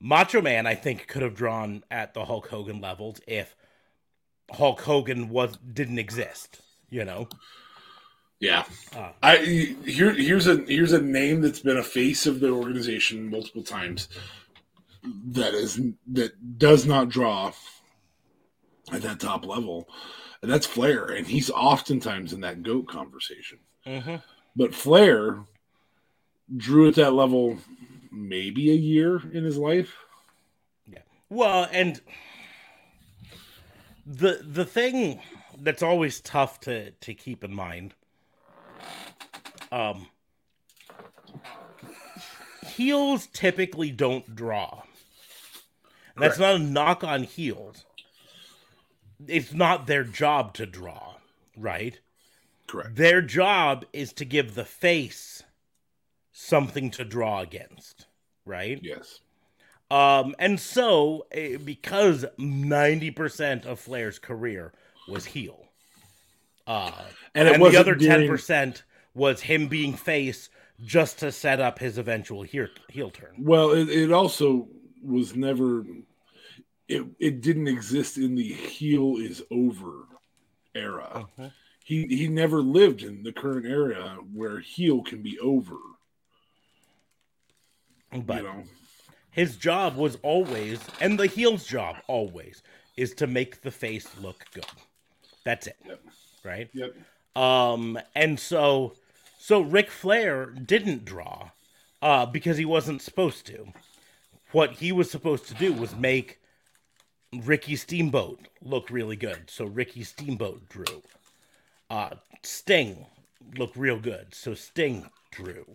Macho 0.00 0.42
Man. 0.42 0.66
I 0.66 0.74
think 0.74 1.08
could 1.08 1.22
have 1.22 1.34
drawn 1.34 1.84
at 1.90 2.14
the 2.14 2.24
Hulk 2.26 2.48
Hogan 2.48 2.80
levels 2.80 3.20
if 3.26 3.56
Hulk 4.50 4.80
Hogan 4.82 5.28
was 5.30 5.56
didn't 5.58 5.98
exist. 5.98 6.60
You 6.90 7.04
know, 7.06 7.28
Yeah. 8.40 8.64
Ah. 8.94 9.14
I 9.22 9.36
here 9.86 10.12
here's 10.12 10.46
a 10.46 10.56
here's 10.68 10.92
a 10.92 11.00
name 11.00 11.40
that's 11.40 11.60
been 11.60 11.78
a 11.78 11.82
face 11.82 12.26
of 12.26 12.40
the 12.40 12.50
organization 12.50 13.30
multiple 13.30 13.62
times 13.62 14.08
that 15.04 15.54
is 15.54 15.80
that 16.08 16.58
does 16.58 16.84
not 16.86 17.08
draw 17.08 17.52
at 18.92 19.02
that 19.02 19.20
top 19.20 19.46
level. 19.46 19.88
And 20.42 20.50
that's 20.50 20.66
Flair, 20.66 21.06
and 21.06 21.26
he's 21.26 21.50
oftentimes 21.50 22.32
in 22.32 22.40
that 22.40 22.62
goat 22.62 22.88
conversation. 22.88 23.58
mm-hmm. 23.86 24.16
But 24.56 24.74
Flair 24.74 25.44
drew 26.56 26.88
at 26.88 26.96
that 26.96 27.12
level 27.12 27.58
maybe 28.10 28.70
a 28.70 28.74
year 28.74 29.22
in 29.32 29.44
his 29.44 29.56
life. 29.56 29.96
Yeah. 30.86 31.00
Well, 31.30 31.68
and 31.72 32.00
the 34.06 34.40
the 34.46 34.64
thing 34.64 35.20
that's 35.58 35.82
always 35.82 36.20
tough 36.20 36.60
to 36.60 36.90
to 36.90 37.14
keep 37.14 37.44
in 37.44 37.54
mind, 37.54 37.94
um, 39.70 40.08
heels 42.66 43.28
typically 43.28 43.90
don't 43.90 44.34
draw. 44.34 44.82
That's 46.16 46.38
not 46.38 46.56
a 46.56 46.58
knock 46.58 47.04
on 47.04 47.22
heels. 47.22 47.86
It's 49.28 49.52
not 49.52 49.86
their 49.86 50.04
job 50.04 50.54
to 50.54 50.66
draw, 50.66 51.14
right? 51.56 51.98
Correct. 52.66 52.96
Their 52.96 53.20
job 53.22 53.84
is 53.92 54.12
to 54.14 54.24
give 54.24 54.54
the 54.54 54.64
face 54.64 55.42
something 56.32 56.90
to 56.92 57.04
draw 57.04 57.40
against, 57.40 58.06
right? 58.44 58.78
Yes. 58.82 59.20
Um, 59.90 60.34
and 60.38 60.58
so, 60.58 61.26
eh, 61.32 61.58
because 61.62 62.24
90% 62.38 63.66
of 63.66 63.78
Flair's 63.78 64.18
career 64.18 64.72
was 65.06 65.26
heel, 65.26 65.66
uh, 66.66 66.90
And 67.34 67.48
and, 67.48 67.62
the 67.62 67.76
other 67.76 67.94
during- 67.94 68.28
10% 68.30 68.82
was 69.14 69.42
him 69.42 69.68
being 69.68 69.92
face 69.94 70.48
just 70.82 71.18
to 71.18 71.30
set 71.30 71.60
up 71.60 71.78
his 71.78 71.98
eventual 71.98 72.42
heel, 72.42 72.68
heel 72.88 73.10
turn. 73.10 73.34
Well, 73.38 73.72
it, 73.72 73.88
it 73.90 74.10
also 74.12 74.68
was 75.02 75.36
never. 75.36 75.84
It 76.88 77.04
it 77.18 77.40
didn't 77.40 77.68
exist 77.68 78.18
in 78.18 78.34
the 78.34 78.52
heel 78.52 79.16
is 79.18 79.42
over 79.50 80.06
era. 80.74 81.26
He 81.84 82.06
he 82.06 82.28
never 82.28 82.60
lived 82.60 83.02
in 83.02 83.22
the 83.22 83.32
current 83.32 83.66
era 83.66 84.18
where 84.32 84.60
heel 84.60 85.02
can 85.02 85.22
be 85.22 85.38
over. 85.38 85.76
But 88.12 88.38
you 88.38 88.42
know, 88.42 88.64
his 89.32 89.56
job 89.56 89.96
was 89.96 90.18
always, 90.22 90.78
and 91.00 91.18
the 91.18 91.26
heel's 91.26 91.66
job 91.66 91.96
always, 92.06 92.62
is 92.96 93.14
to 93.14 93.26
make 93.26 93.62
the 93.62 93.70
face 93.70 94.06
look 94.20 94.44
good. 94.52 94.66
That's 95.44 95.66
it. 95.66 95.76
Yep. 95.86 96.00
Right? 96.44 96.70
yep. 96.74 96.94
Um, 97.34 97.98
and 98.14 98.38
so, 98.38 98.92
so 99.38 99.62
Ric 99.62 99.90
Flair 99.90 100.46
didn't 100.46 101.06
draw, 101.06 101.50
uh, 102.02 102.26
because 102.26 102.58
he 102.58 102.66
wasn't 102.66 103.00
supposed 103.00 103.46
to. 103.46 103.72
What 104.52 104.72
he 104.72 104.92
was 104.92 105.10
supposed 105.10 105.48
to 105.48 105.54
do 105.54 105.72
was 105.72 105.96
make 105.96 106.41
Ricky 107.32 107.76
Steamboat 107.76 108.46
look 108.60 108.90
really 108.90 109.16
good. 109.16 109.48
So 109.50 109.64
Ricky 109.64 110.04
Steamboat 110.04 110.68
drew. 110.68 111.02
Uh, 111.88 112.10
Sting 112.42 113.06
look 113.56 113.72
real 113.76 113.98
good. 113.98 114.34
So 114.34 114.54
Sting 114.54 115.06
drew. 115.30 115.66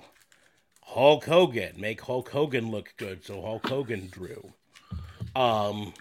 Hulk 0.83 1.25
Hogan 1.25 1.73
make 1.79 2.01
Hulk 2.01 2.29
Hogan 2.29 2.69
look 2.71 2.93
good. 2.97 3.25
So 3.25 3.41
Hulk 3.41 3.67
Hogan 3.67 4.07
drew. 4.11 4.53
Um. 5.35 5.93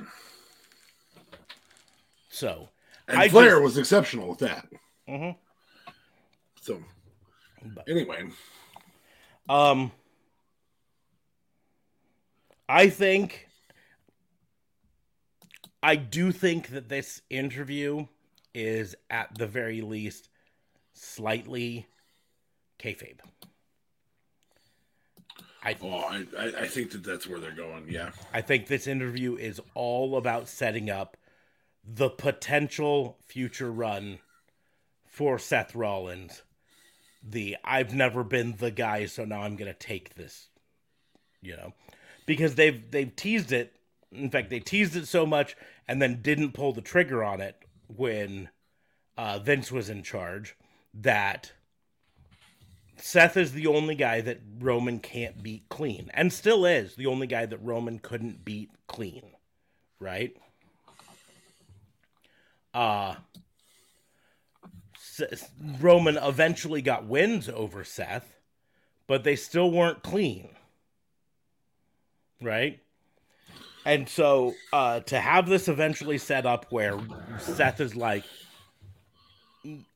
So 2.28 2.68
And 3.08 3.18
I 3.18 3.28
Flair 3.28 3.52
just- 3.52 3.62
was 3.62 3.78
exceptional 3.78 4.28
with 4.28 4.38
that. 4.40 4.66
Mm-hmm. 5.08 5.38
So 6.60 6.82
But- 7.74 7.88
anyway, 7.88 8.28
Um, 9.48 9.90
I 12.68 12.88
think, 12.90 13.45
I 15.82 15.96
do 15.96 16.32
think 16.32 16.68
that 16.68 16.88
this 16.88 17.22
interview 17.30 18.06
is 18.54 18.94
at 19.10 19.36
the 19.36 19.46
very 19.46 19.82
least 19.82 20.28
slightly 20.94 21.86
kayfabe. 22.78 23.20
I 25.62 25.76
oh, 25.82 26.24
I, 26.38 26.62
I 26.62 26.66
think 26.68 26.92
that 26.92 27.02
that's 27.02 27.26
where 27.26 27.40
they're 27.40 27.50
going. 27.50 27.86
Yeah. 27.88 28.10
I 28.32 28.40
think 28.40 28.66
this 28.66 28.86
interview 28.86 29.34
is 29.34 29.60
all 29.74 30.16
about 30.16 30.48
setting 30.48 30.88
up 30.90 31.16
the 31.84 32.08
potential 32.08 33.18
future 33.26 33.70
run 33.70 34.20
for 35.06 35.38
Seth 35.38 35.74
Rollins. 35.74 36.42
The 37.22 37.56
I've 37.64 37.94
never 37.94 38.22
been 38.22 38.56
the 38.58 38.70
guy, 38.70 39.06
so 39.06 39.24
now 39.24 39.42
I'm 39.42 39.56
gonna 39.56 39.74
take 39.74 40.14
this. 40.14 40.48
You 41.42 41.56
know, 41.56 41.72
because 42.26 42.54
they've 42.54 42.88
they've 42.90 43.14
teased 43.14 43.50
it. 43.52 43.75
In 44.16 44.30
fact, 44.30 44.50
they 44.50 44.60
teased 44.60 44.96
it 44.96 45.06
so 45.06 45.26
much 45.26 45.56
and 45.86 46.00
then 46.00 46.22
didn't 46.22 46.52
pull 46.52 46.72
the 46.72 46.80
trigger 46.80 47.22
on 47.22 47.40
it 47.40 47.56
when 47.88 48.48
uh, 49.16 49.38
Vince 49.38 49.70
was 49.70 49.88
in 49.88 50.02
charge. 50.02 50.56
That 50.94 51.52
Seth 52.96 53.36
is 53.36 53.52
the 53.52 53.66
only 53.66 53.94
guy 53.94 54.20
that 54.22 54.40
Roman 54.58 54.98
can't 54.98 55.42
beat 55.42 55.68
clean, 55.68 56.10
and 56.14 56.32
still 56.32 56.64
is 56.64 56.94
the 56.96 57.06
only 57.06 57.26
guy 57.26 57.46
that 57.46 57.62
Roman 57.62 57.98
couldn't 57.98 58.44
beat 58.44 58.70
clean, 58.86 59.32
right? 60.00 60.34
Uh 62.72 63.14
Roman 65.80 66.18
eventually 66.18 66.82
got 66.82 67.06
wins 67.06 67.48
over 67.48 67.84
Seth, 67.84 68.36
but 69.06 69.24
they 69.24 69.36
still 69.36 69.70
weren't 69.70 70.02
clean, 70.02 70.50
right? 72.42 72.80
And 73.86 74.08
so 74.08 74.52
uh, 74.72 74.98
to 75.00 75.20
have 75.20 75.48
this 75.48 75.68
eventually 75.68 76.18
set 76.18 76.44
up 76.44 76.66
where 76.70 76.98
Seth 77.38 77.80
is 77.80 77.94
like, 77.94 78.24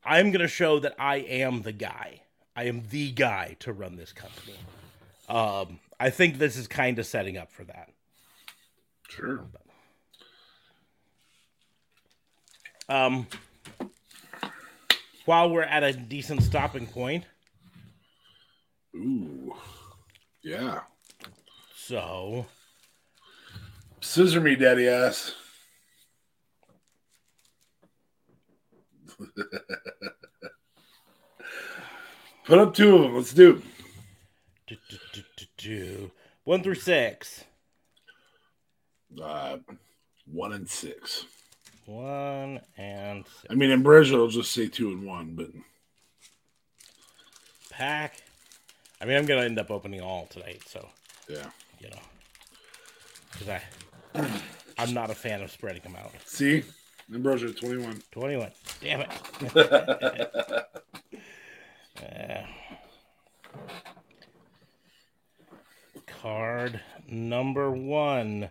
I'm 0.05 0.31
going 0.31 0.41
to 0.41 0.49
show 0.49 0.79
that 0.79 0.95
I 0.97 1.17
am 1.17 1.63
the 1.63 1.73
guy. 1.73 2.23
I 2.55 2.65
am 2.65 2.85
the 2.91 3.11
guy 3.11 3.57
to 3.61 3.73
run 3.73 3.97
this 3.97 4.13
company. 4.13 4.57
Um, 5.29 5.81
I 5.99 6.11
think 6.11 6.39
this 6.39 6.57
is 6.57 6.69
kind 6.69 7.01
of 7.01 7.07
setting 7.07 7.37
up 7.37 7.51
for 7.51 7.65
that. 7.65 7.89
Sure. 9.09 9.45
Um, 12.89 13.27
while 15.25 15.51
we're 15.51 15.63
at 15.63 15.83
a 15.83 15.93
decent 15.93 16.45
stopping 16.45 16.87
point, 16.87 17.25
Ooh. 18.95 19.53
Yeah. 20.43 20.81
so 21.75 22.47
Scissor 24.01 24.41
me, 24.41 24.57
daddy 24.57 24.89
ass. 24.89 25.35
Put 32.45 32.59
up 32.59 32.75
two 32.75 32.97
of 32.97 33.03
them. 33.03 33.15
Let's 33.17 33.33
do. 33.33 33.63
do, 34.67 34.77
do, 35.13 35.23
do, 35.57 36.11
one 36.45 36.63
through 36.63 36.75
six. 36.77 37.45
Uh, 39.23 39.59
one 40.27 40.53
and 40.53 40.69
six. 40.69 41.27
One 41.87 42.61
and 42.77 43.27
six. 43.27 43.47
I 43.51 43.55
mean, 43.55 43.71
in 43.71 43.83
Brazil, 43.83 44.23
I'll 44.23 44.29
just 44.29 44.53
say 44.53 44.69
two 44.69 44.91
and 44.91 45.05
one, 45.05 45.35
but 45.35 45.51
pack. 47.71 48.17
I 49.01 49.05
mean, 49.05 49.17
I'm 49.17 49.27
gonna 49.27 49.43
end 49.43 49.59
up 49.59 49.71
opening 49.71 50.01
all 50.01 50.27
tonight, 50.27 50.63
so 50.67 50.89
yeah. 51.29 51.51
you 51.79 51.89
know, 51.89 52.01
because 53.33 53.49
I, 53.49 53.63
I'm 54.15 54.95
not 54.95 55.11
a 55.11 55.15
fan 55.15 55.43
of 55.43 55.51
spreading 55.51 55.83
them 55.83 55.97
out. 55.97 56.13
See, 56.25 56.63
Ambrosia, 57.13 57.53
twenty-one. 57.53 58.03
Twenty-one. 58.11 58.53
Damn 58.81 59.03
it. 59.03 59.11
Uh, 62.03 62.43
card 66.07 66.81
number 67.09 67.71
one. 67.71 68.51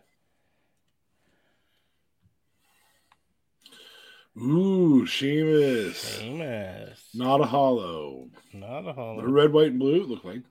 Ooh, 4.37 5.05
Sheamus. 5.05 6.17
Famous. 6.19 7.09
Not 7.13 7.41
a 7.41 7.45
hollow. 7.45 8.29
Not 8.53 8.87
a 8.87 8.93
hollow. 8.93 9.23
red, 9.23 9.51
white, 9.51 9.71
and 9.71 9.79
blue. 9.79 10.03
look 10.03 10.23
like. 10.23 10.41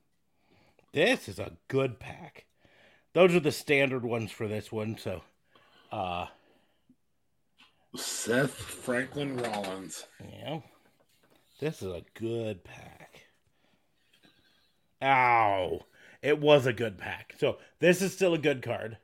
This 0.93 1.29
is 1.29 1.39
a 1.39 1.53
good 1.69 1.99
pack. 1.99 2.45
Those 3.19 3.35
are 3.35 3.41
the 3.41 3.51
standard 3.51 4.05
ones 4.05 4.31
for 4.31 4.47
this 4.47 4.71
one. 4.71 4.97
So, 4.97 5.23
uh, 5.91 6.27
Seth 7.97 8.53
Franklin 8.53 9.37
Rollins. 9.37 10.07
yeah, 10.25 10.61
this 11.59 11.83
is 11.83 11.89
a 11.89 12.05
good 12.15 12.63
pack. 12.63 13.27
Ow! 15.03 15.81
It 16.23 16.39
was 16.39 16.65
a 16.65 16.73
good 16.73 16.97
pack. 16.97 17.35
So 17.39 17.59
this 17.81 18.03
is 18.03 18.13
still 18.13 18.35
a 18.35 18.39
good 18.39 18.63
card. 18.63 18.99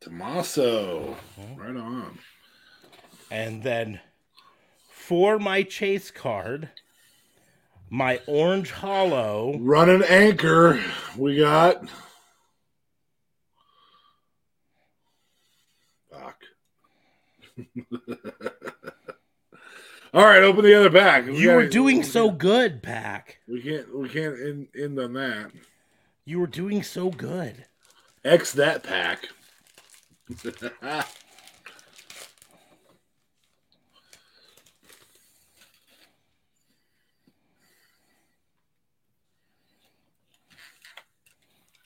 Tommaso. 0.00 1.16
Right 1.56 1.74
on. 1.74 2.18
And 3.30 3.62
then 3.62 4.00
for 4.90 5.38
my 5.38 5.62
chase 5.62 6.10
card, 6.10 6.68
my 7.88 8.20
orange 8.26 8.70
hollow. 8.70 9.56
Running 9.58 10.02
anchor, 10.02 10.78
we 11.16 11.38
got. 11.38 11.88
Fuck. 16.12 16.44
All 20.14 20.24
right, 20.24 20.42
open 20.42 20.62
the 20.64 20.74
other 20.74 20.90
pack. 20.90 21.26
We 21.26 21.38
You 21.38 21.48
were 21.50 21.62
gotta- 21.62 21.70
doing 21.70 21.98
we 21.98 22.02
so 22.02 22.30
good, 22.30 22.82
Pack. 22.82 23.38
We 23.48 23.62
can't. 23.62 23.96
We 23.96 24.08
can't 24.10 24.38
end, 24.38 24.68
end 24.78 24.98
on 24.98 25.14
that. 25.14 25.52
You 26.26 26.38
were 26.40 26.46
doing 26.46 26.82
so 26.82 27.10
good. 27.10 27.64
X 28.24 28.52
that 28.52 28.82
pack. 28.82 29.28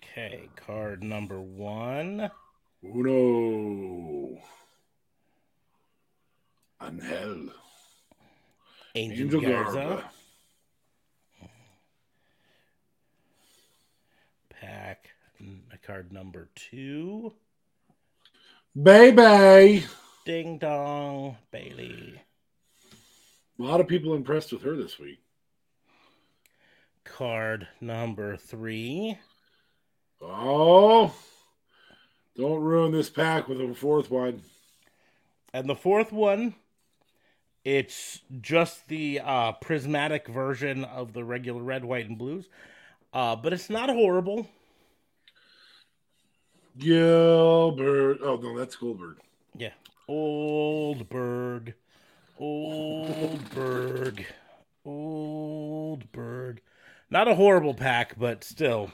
Okay, 0.02 0.48
card 0.56 1.02
number 1.02 1.40
one. 1.40 2.30
Uno. 2.82 4.38
Angel. 6.82 7.50
Angel, 8.94 9.24
Angel 9.24 9.40
Garza. 9.40 9.74
Garza. 9.74 10.10
Pack 14.50 15.10
card 15.86 16.12
number 16.12 16.48
two. 16.54 17.32
Baby. 18.80 19.84
Ding 20.24 20.58
dong, 20.58 21.36
Bayley. 21.52 22.20
A 23.58 23.62
lot 23.62 23.80
of 23.80 23.86
people 23.86 24.14
impressed 24.14 24.52
with 24.52 24.62
her 24.62 24.76
this 24.76 24.98
week. 24.98 25.20
Card 27.04 27.68
number 27.80 28.36
three. 28.36 29.16
Oh. 30.20 31.14
Don't 32.36 32.60
ruin 32.60 32.92
this 32.92 33.08
pack 33.08 33.48
with 33.48 33.60
a 33.60 33.72
fourth 33.74 34.10
one. 34.10 34.42
And 35.54 35.68
the 35.68 35.76
fourth 35.76 36.12
one, 36.12 36.54
it's 37.66 38.20
just 38.40 38.86
the 38.86 39.20
uh, 39.24 39.50
prismatic 39.50 40.28
version 40.28 40.84
of 40.84 41.14
the 41.14 41.24
regular 41.24 41.60
red, 41.60 41.84
white, 41.84 42.08
and 42.08 42.16
blues. 42.16 42.48
Uh, 43.12 43.34
but 43.34 43.52
it's 43.52 43.68
not 43.68 43.88
horrible. 43.88 44.46
Gilbert. 46.78 48.18
Oh, 48.22 48.36
no, 48.36 48.56
that's 48.56 48.76
Goldberg. 48.76 49.16
Yeah. 49.56 49.72
Oldberg. 50.06 51.74
Oldberg. 52.38 54.24
Oldberg. 54.84 56.60
Not 57.10 57.26
a 57.26 57.34
horrible 57.34 57.74
pack, 57.74 58.16
but 58.16 58.44
still. 58.44 58.92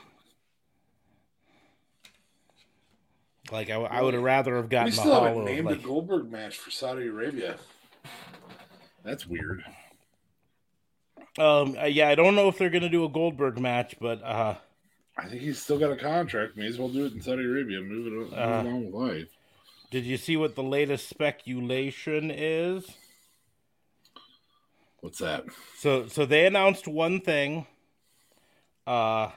Like, 3.51 3.69
I, 3.69 3.75
I 3.75 4.01
would 4.01 4.15
have 4.15 4.23
rather 4.23 4.55
have 4.55 4.65
We 4.65 4.69
gotten 4.69 4.89
the 4.89 4.97
still 4.97 5.23
haven't 5.23 5.45
named 5.45 5.67
like, 5.67 5.79
a 5.79 5.83
Goldberg 5.83 6.31
match 6.31 6.57
for 6.57 6.71
Saudi 6.71 7.05
Arabia. 7.05 7.57
That's 9.03 9.27
weird. 9.27 9.63
um, 11.37 11.75
yeah, 11.87 12.09
I 12.09 12.15
don't 12.15 12.35
know 12.35 12.47
if 12.47 12.57
they're 12.57 12.69
going 12.69 12.83
to 12.83 12.89
do 12.89 13.05
a 13.05 13.09
Goldberg 13.09 13.59
match, 13.59 13.95
but 13.99 14.21
uh, 14.23 14.55
I 15.17 15.25
think 15.27 15.41
he's 15.41 15.61
still 15.61 15.77
got 15.79 15.91
a 15.91 15.95
contract. 15.95 16.55
May 16.57 16.67
as 16.67 16.77
well 16.77 16.89
do 16.89 17.05
it 17.05 17.13
in 17.13 17.21
Saudi 17.21 17.43
Arabia. 17.43 17.81
Move 17.81 18.07
it 18.07 18.11
move 18.13 18.33
Uh, 18.33 18.61
along 18.63 18.85
with 18.85 18.93
life. 18.93 19.27
did 19.91 20.05
you 20.05 20.17
see 20.17 20.37
what 20.37 20.55
the 20.55 20.63
latest 20.63 21.07
speculation 21.09 22.31
is? 22.31 22.85
What's 25.01 25.19
that? 25.19 25.43
So 25.77 26.07
so 26.07 26.25
they 26.25 26.45
announced 26.45 26.87
one 26.87 27.19
thing. 27.19 27.67
Uh 28.87 29.31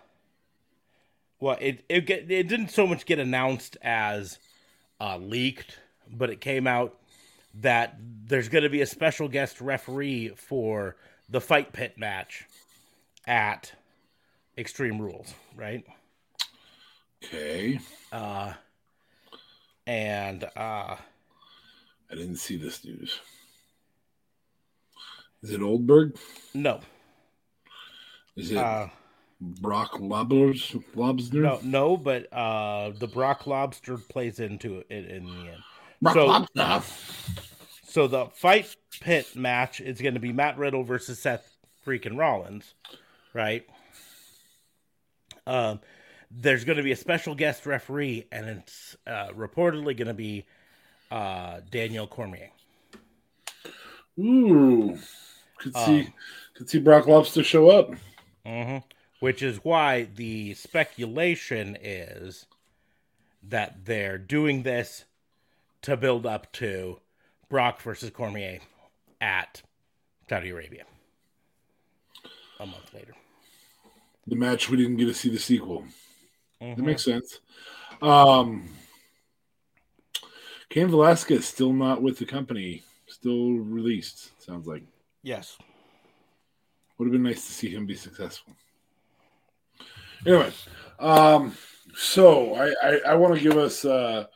well 1.41 1.59
it 1.61 1.85
it 1.89 2.07
get, 2.07 2.31
it 2.31 2.47
didn't 2.49 2.69
so 2.71 2.87
much 2.87 3.05
get 3.05 3.19
announced 3.19 3.77
as 3.83 4.39
uh 5.01 5.17
leaked, 5.19 5.79
but 6.09 6.31
it 6.31 6.41
came 6.41 6.69
out 6.69 6.97
that 7.61 7.97
there's 8.27 8.49
going 8.49 8.65
to 8.65 8.71
be 8.71 8.81
a 8.81 8.87
special 8.87 9.29
guest 9.29 9.61
referee 9.61 10.31
for 10.37 10.97
the 11.29 11.41
fight 11.41 11.73
pit 11.73 11.95
match 11.99 12.45
at 13.27 13.73
Extreme 14.59 15.01
Rules, 15.01 15.35
right? 15.57 15.85
Okay. 17.25 17.79
Uh 18.13 18.53
and 19.87 20.45
uh 20.57 20.97
I 20.99 22.15
didn't 22.15 22.37
see 22.37 22.57
this 22.57 22.85
news. 22.85 23.21
Is 25.43 25.51
it 25.51 25.63
Oldberg? 25.63 26.17
no. 26.55 26.81
Is 28.37 28.53
it 28.53 28.59
Uh 28.59 28.89
Brock 29.41 29.99
Lobsters? 29.99 30.77
Lobster? 30.95 31.41
no 31.43 31.61
no, 31.63 31.97
but 31.97 32.33
uh 32.33 32.91
the 32.99 33.09
Brock 33.09 33.47
Lobster 33.47 33.97
plays 33.99 34.39
into 34.41 34.79
it 34.79 34.91
in 34.91 35.25
the 35.25 35.33
end. 35.33 35.63
Brock 36.13 36.15
so- 36.15 36.27
Lobster. 36.27 36.93
So 37.89 38.07
the 38.07 38.27
fight 38.27 38.77
pit 39.01 39.35
match 39.37 39.81
is 39.81 40.01
going 40.03 40.15
to 40.15 40.21
be 40.21 40.33
Matt 40.33 40.59
Riddle 40.59 40.83
versus 40.83 41.19
Seth 41.19 41.57
freaking 41.87 42.19
Rollins, 42.19 42.75
right? 43.33 43.65
Um, 45.47 45.81
there's 46.31 46.65
going 46.65 46.77
to 46.77 46.83
be 46.83 46.93
a 46.93 46.97
special 46.97 47.35
guest 47.35 47.65
referee, 47.65 48.27
and 48.31 48.47
it's 48.47 48.97
uh, 49.07 49.29
reportedly 49.29 49.97
going 49.97 50.09
to 50.09 50.15
be 50.15 50.45
uh, 51.11 51.61
Daniel 51.71 52.07
Cormier. 52.07 52.51
Ooh. 54.19 54.99
Could 55.59 55.77
see 55.77 56.01
Um, 56.01 56.13
could 56.55 56.69
see 56.69 56.79
Brock 56.81 57.07
Lobster 57.07 57.43
show 57.43 57.71
up. 57.71 57.91
hmm 58.45 58.79
Which 59.21 59.43
is 59.43 59.59
why 59.63 60.09
the 60.15 60.53
speculation 60.55 61.79
is 61.81 62.45
that 63.43 63.85
they're 63.87 64.19
doing 64.19 64.65
this 64.65 65.05
to 65.87 65.97
build 65.97 66.27
up 66.27 66.51
to 66.51 66.99
Brock 67.49 67.81
versus 67.81 68.11
Cormier 68.11 68.59
at 69.21 69.63
Saudi 70.29 70.51
Arabia 70.51 70.85
a 72.59 72.67
month 72.67 72.93
later. 72.93 73.15
The 74.27 74.35
match 74.35 74.69
we 74.69 74.79
didn't 74.79 74.97
get 74.97 75.05
to 75.07 75.15
see 75.15 75.29
the 75.31 75.39
sequel. 75.39 75.85
That 76.61 76.79
Mhm. 76.79 76.85
makes 76.85 77.05
sense. 77.05 77.39
Um 78.03 78.69
Cain 80.71 80.89
Velasquez 80.89 81.47
still 81.47 81.73
not 81.73 82.03
with 82.03 82.19
the 82.19 82.27
company, 82.27 82.83
still 83.07 83.53
released, 83.53 84.33
sounds 84.43 84.67
like. 84.67 84.83
Yes. 85.23 85.57
Would 86.99 87.07
have 87.07 87.13
been 87.13 87.23
nice 87.23 87.47
to 87.47 87.53
see 87.53 87.69
him 87.71 87.87
be 87.87 87.95
successful. 87.95 88.57
Anyway, 90.27 90.53
um, 90.99 91.57
so 91.95 92.55
I, 92.57 92.75
I, 92.83 93.01
I 93.11 93.15
want 93.15 93.35
to 93.37 93.41
give 93.41 93.57
us 93.57 93.85
uh, 93.85 94.27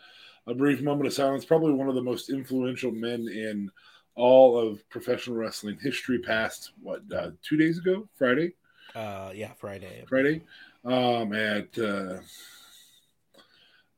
a 0.50 0.54
brief 0.54 0.82
moment 0.82 1.06
of 1.06 1.12
silence. 1.14 1.44
Probably 1.44 1.72
one 1.72 1.88
of 1.88 1.94
the 1.94 2.02
most 2.02 2.30
influential 2.30 2.90
men 2.92 3.28
in 3.28 3.70
all 4.16 4.58
of 4.58 4.86
professional 4.90 5.36
wrestling 5.36 5.78
history. 5.80 6.18
passed 6.18 6.72
what 6.82 7.02
uh, 7.16 7.30
two 7.42 7.56
days 7.56 7.78
ago, 7.78 8.08
Friday, 8.16 8.54
Uh, 8.94 9.30
yeah, 9.34 9.52
Friday. 9.54 10.04
Friday, 10.08 10.42
um, 10.84 11.32
at 11.32 11.78
uh, 11.78 12.18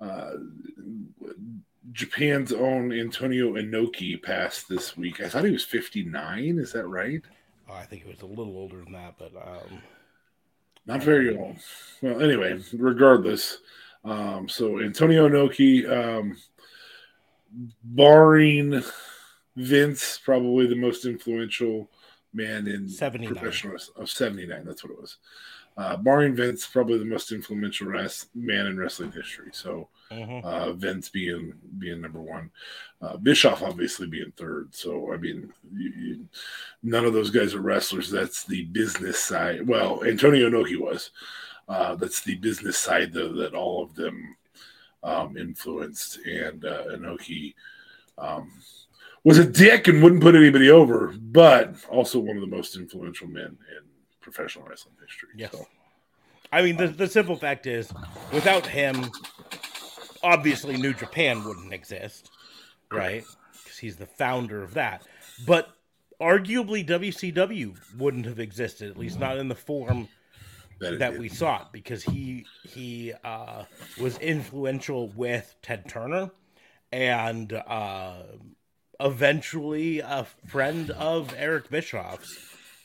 uh, 0.00 0.32
Japan's 1.92 2.52
own 2.52 2.92
Antonio 2.92 3.54
Inoki 3.54 4.22
passed 4.22 4.68
this 4.68 4.96
week. 4.96 5.20
I 5.20 5.28
thought 5.28 5.44
he 5.44 5.50
was 5.50 5.64
fifty 5.64 6.04
nine. 6.04 6.58
Is 6.58 6.72
that 6.72 6.86
right? 6.86 7.22
Oh, 7.68 7.74
I 7.74 7.84
think 7.84 8.02
he 8.04 8.10
was 8.10 8.22
a 8.22 8.26
little 8.26 8.56
older 8.56 8.82
than 8.84 8.92
that, 8.92 9.14
but 9.18 9.32
um, 9.36 9.82
Not 10.86 11.02
very 11.02 11.36
old. 11.36 11.56
Well, 12.00 12.20
anyway, 12.20 12.60
regardless. 12.72 13.58
Um, 14.04 14.48
so 14.48 14.80
Antonio 14.80 15.28
Inoki, 15.28 15.88
um, 15.90 16.36
barring 17.84 18.82
Vince, 19.56 20.18
probably 20.18 20.66
the 20.66 20.76
most 20.76 21.04
influential 21.04 21.90
man 22.32 22.66
in 22.66 22.88
79. 22.88 23.34
professional. 23.34 23.76
Oh, 23.96 24.04
79, 24.04 24.64
that's 24.64 24.82
what 24.82 24.92
it 24.92 25.00
was. 25.00 25.18
Uh, 25.74 25.96
barring 25.96 26.34
Vince, 26.34 26.66
probably 26.66 26.98
the 26.98 27.04
most 27.04 27.32
influential 27.32 27.86
res- 27.86 28.26
man 28.34 28.66
in 28.66 28.76
wrestling 28.76 29.10
history. 29.10 29.48
So 29.52 29.88
mhm. 30.10 30.44
uh, 30.44 30.72
Vince 30.74 31.08
being 31.08 31.54
being 31.78 32.02
number 32.02 32.20
one, 32.20 32.50
uh, 33.00 33.16
Bischoff 33.16 33.62
obviously 33.62 34.06
being 34.06 34.32
third. 34.36 34.74
So 34.74 35.14
I 35.14 35.16
mean, 35.16 35.50
you, 35.74 35.92
you, 35.96 36.28
none 36.82 37.06
of 37.06 37.14
those 37.14 37.30
guys 37.30 37.54
are 37.54 37.62
wrestlers. 37.62 38.10
That's 38.10 38.44
the 38.44 38.64
business 38.64 39.18
side. 39.18 39.66
Well, 39.66 40.04
Antonio 40.04 40.50
Inoki 40.50 40.78
was. 40.78 41.10
Uh, 41.68 41.94
that's 41.94 42.22
the 42.22 42.34
business 42.36 42.76
side 42.76 43.12
though 43.12 43.32
that 43.32 43.54
all 43.54 43.82
of 43.82 43.94
them 43.94 44.36
um, 45.02 45.36
influenced, 45.36 46.18
and 46.26 46.64
uh, 46.64 46.84
Inoki 46.92 47.54
um, 48.18 48.50
was 49.24 49.38
a 49.38 49.44
dick 49.44 49.88
and 49.88 50.02
wouldn't 50.02 50.22
put 50.22 50.34
anybody 50.34 50.70
over, 50.70 51.14
but 51.18 51.74
also 51.88 52.18
one 52.18 52.36
of 52.36 52.40
the 52.40 52.46
most 52.46 52.76
influential 52.76 53.26
men 53.26 53.46
in 53.46 53.84
professional 54.20 54.64
wrestling 54.66 54.94
history. 55.00 55.30
yes. 55.36 55.52
So, 55.52 55.66
I 56.52 56.62
mean, 56.62 56.76
the 56.76 56.88
the 56.88 57.08
simple 57.08 57.36
fact 57.36 57.66
is, 57.66 57.92
without 58.32 58.66
him, 58.66 59.10
obviously 60.22 60.76
New 60.76 60.92
Japan 60.92 61.44
wouldn't 61.44 61.72
exist, 61.72 62.30
right? 62.90 63.24
Because 63.64 63.78
he's 63.78 63.96
the 63.96 64.06
founder 64.06 64.62
of 64.62 64.74
that. 64.74 65.02
But 65.46 65.70
arguably 66.20 66.86
WCW 66.86 67.74
wouldn't 67.98 68.26
have 68.26 68.38
existed, 68.38 68.90
at 68.90 68.98
least 68.98 69.18
not 69.18 69.38
in 69.38 69.48
the 69.48 69.54
form 69.54 70.08
That, 70.82 70.98
that 70.98 71.18
we 71.18 71.28
sought, 71.28 71.72
because 71.72 72.02
he 72.02 72.44
he 72.64 73.12
uh, 73.24 73.64
was 74.00 74.18
influential 74.18 75.08
with 75.14 75.54
Ted 75.62 75.88
Turner, 75.88 76.30
and 76.90 77.52
uh, 77.52 78.22
eventually 78.98 80.00
a 80.00 80.26
friend 80.48 80.90
of 80.90 81.32
Eric 81.38 81.70
Bischoff's, 81.70 82.36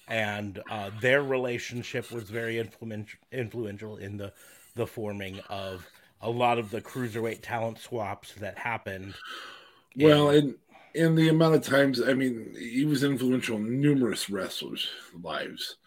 and 0.07 0.61
uh, 0.69 0.91
their 1.01 1.23
relationship 1.23 2.11
was 2.11 2.29
very 2.29 2.59
influential 2.59 3.19
influential 3.31 3.97
in 3.97 4.17
the 4.17 4.31
the 4.75 4.85
forming 4.87 5.39
of 5.49 5.87
a 6.21 6.29
lot 6.29 6.59
of 6.59 6.69
the 6.69 6.81
cruiserweight 6.81 7.39
talent 7.41 7.79
swaps 7.79 8.33
that 8.35 8.57
happened. 8.59 9.15
Well, 9.95 10.29
and 10.29 10.55
in 10.93 11.15
the 11.15 11.29
amount 11.29 11.55
of 11.55 11.63
times, 11.63 12.01
I 12.01 12.13
mean, 12.13 12.55
he 12.57 12.85
was 12.85 13.03
influential 13.03 13.57
in 13.57 13.81
numerous 13.81 14.29
wrestlers' 14.29 14.87
lives. 15.19 15.77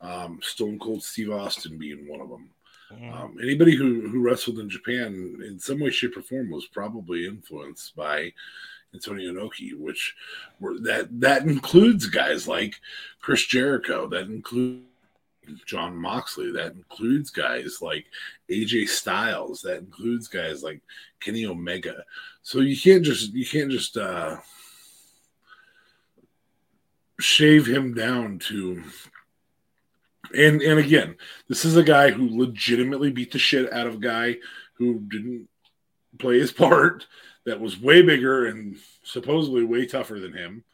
Um, 0.00 0.40
Stone 0.42 0.78
Cold 0.78 1.02
Steve 1.02 1.30
Austin 1.30 1.78
being 1.78 2.08
one 2.08 2.20
of 2.20 2.30
them. 2.30 2.50
Um, 2.90 3.36
anybody 3.40 3.76
who, 3.76 4.08
who 4.08 4.20
wrestled 4.20 4.58
in 4.58 4.68
Japan 4.68 5.40
in 5.46 5.60
some 5.60 5.78
way, 5.78 5.90
shape, 5.90 6.16
or 6.16 6.22
form 6.22 6.50
was 6.50 6.66
probably 6.66 7.24
influenced 7.24 7.94
by 7.94 8.32
Antonio 8.92 9.32
Inoki, 9.32 9.78
which 9.78 10.16
were 10.58 10.78
that 10.80 11.08
that 11.20 11.44
includes 11.44 12.06
guys 12.06 12.48
like 12.48 12.74
Chris 13.20 13.46
Jericho, 13.46 14.08
that 14.08 14.26
includes 14.26 14.82
John 15.66 15.96
Moxley, 15.96 16.50
that 16.52 16.72
includes 16.72 17.30
guys 17.30 17.80
like 17.80 18.06
AJ 18.50 18.88
Styles, 18.88 19.62
that 19.62 19.78
includes 19.78 20.26
guys 20.26 20.64
like 20.64 20.80
Kenny 21.20 21.46
Omega. 21.46 22.04
So 22.42 22.58
you 22.60 22.76
can't 22.76 23.04
just 23.04 23.32
you 23.32 23.46
can't 23.46 23.70
just 23.70 23.96
uh 23.96 24.38
shave 27.20 27.66
him 27.66 27.94
down 27.94 28.38
to 28.38 28.82
and 30.36 30.62
and 30.62 30.78
again, 30.78 31.16
this 31.48 31.64
is 31.64 31.76
a 31.76 31.82
guy 31.82 32.10
who 32.10 32.38
legitimately 32.38 33.10
beat 33.10 33.32
the 33.32 33.38
shit 33.38 33.72
out 33.72 33.86
of 33.86 33.94
a 33.94 33.98
guy 33.98 34.36
who 34.74 35.00
didn't 35.00 35.48
play 36.18 36.38
his 36.38 36.52
part 36.64 37.06
that 37.44 37.60
was 37.60 37.80
way 37.80 38.02
bigger 38.02 38.46
and 38.46 38.76
supposedly 39.02 39.64
way 39.64 39.86
tougher 39.86 40.20
than 40.20 40.32
him. 40.32 40.64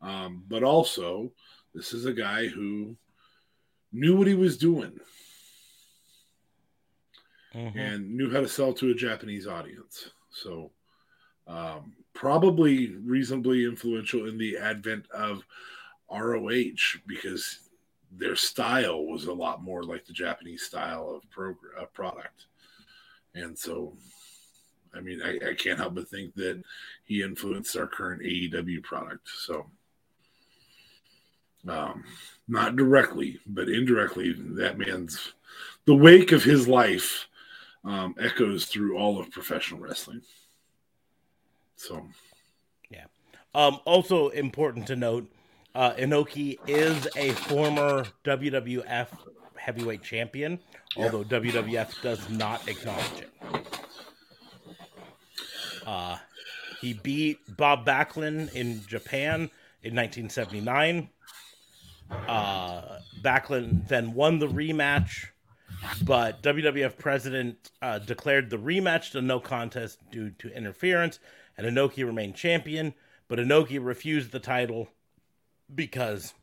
Um, 0.00 0.44
but 0.48 0.62
also, 0.64 1.32
this 1.74 1.92
is 1.92 2.06
a 2.06 2.12
guy 2.12 2.48
who 2.48 2.96
knew 3.92 4.16
what 4.16 4.26
he 4.26 4.34
was 4.34 4.56
doing 4.58 4.98
Mhm. 7.54 7.76
and 7.76 8.16
knew 8.16 8.30
how 8.30 8.40
to 8.40 8.48
sell 8.48 8.72
to 8.74 8.90
a 8.90 8.94
Japanese 8.94 9.46
audience. 9.46 10.10
So, 10.30 10.72
um, 11.46 11.92
probably 12.14 12.96
reasonably 12.96 13.64
influential 13.64 14.26
in 14.26 14.38
the 14.38 14.56
advent 14.56 15.10
of 15.10 15.44
ROH 16.08 16.98
because 17.06 17.61
their 18.16 18.36
style 18.36 19.06
was 19.06 19.24
a 19.24 19.32
lot 19.32 19.62
more 19.62 19.82
like 19.82 20.04
the 20.04 20.12
Japanese 20.12 20.62
style 20.62 21.08
of 21.08 21.28
prog- 21.30 21.56
uh, 21.80 21.86
product. 21.86 22.46
And 23.34 23.58
so, 23.58 23.96
I 24.94 25.00
mean, 25.00 25.22
I, 25.22 25.50
I 25.50 25.54
can't 25.54 25.78
help 25.78 25.94
but 25.94 26.08
think 26.08 26.34
that 26.34 26.62
he 27.04 27.22
influenced 27.22 27.76
our 27.76 27.86
current 27.86 28.22
AEW 28.22 28.82
product. 28.82 29.28
So, 29.28 29.66
um, 31.66 32.04
not 32.48 32.76
directly, 32.76 33.38
but 33.46 33.68
indirectly, 33.68 34.32
that 34.32 34.78
man's 34.78 35.32
the 35.84 35.94
wake 35.94 36.32
of 36.32 36.44
his 36.44 36.68
life 36.68 37.28
um, 37.84 38.14
echoes 38.20 38.66
through 38.66 38.98
all 38.98 39.18
of 39.18 39.30
professional 39.30 39.80
wrestling. 39.80 40.22
So, 41.76 42.06
yeah. 42.90 43.06
Um, 43.54 43.80
also 43.84 44.28
important 44.28 44.86
to 44.88 44.96
note, 44.96 45.30
uh, 45.74 45.92
Inoki 45.94 46.58
is 46.66 47.08
a 47.16 47.30
former 47.30 48.04
WWF 48.24 49.08
heavyweight 49.56 50.02
champion, 50.02 50.58
although 50.96 51.24
WWF 51.24 52.02
does 52.02 52.28
not 52.28 52.66
acknowledge 52.68 53.20
it. 53.20 53.30
Uh, 55.86 56.16
he 56.80 56.94
beat 56.94 57.38
Bob 57.56 57.86
Backlund 57.86 58.52
in 58.54 58.84
Japan 58.86 59.50
in 59.82 59.94
1979. 59.94 61.08
Uh, 62.10 62.98
Backlund 63.22 63.88
then 63.88 64.12
won 64.14 64.38
the 64.38 64.48
rematch, 64.48 65.26
but 66.04 66.42
WWF 66.42 66.98
president 66.98 67.70
uh, 67.80 67.98
declared 67.98 68.50
the 68.50 68.58
rematch 68.58 69.12
to 69.12 69.22
no 69.22 69.40
contest 69.40 69.98
due 70.10 70.30
to 70.38 70.54
interference, 70.54 71.18
and 71.56 71.66
Inoki 71.66 72.04
remained 72.04 72.34
champion. 72.34 72.94
But 73.28 73.38
Inoki 73.38 73.82
refused 73.82 74.30
the 74.30 74.40
title 74.40 74.88
because 75.74 76.34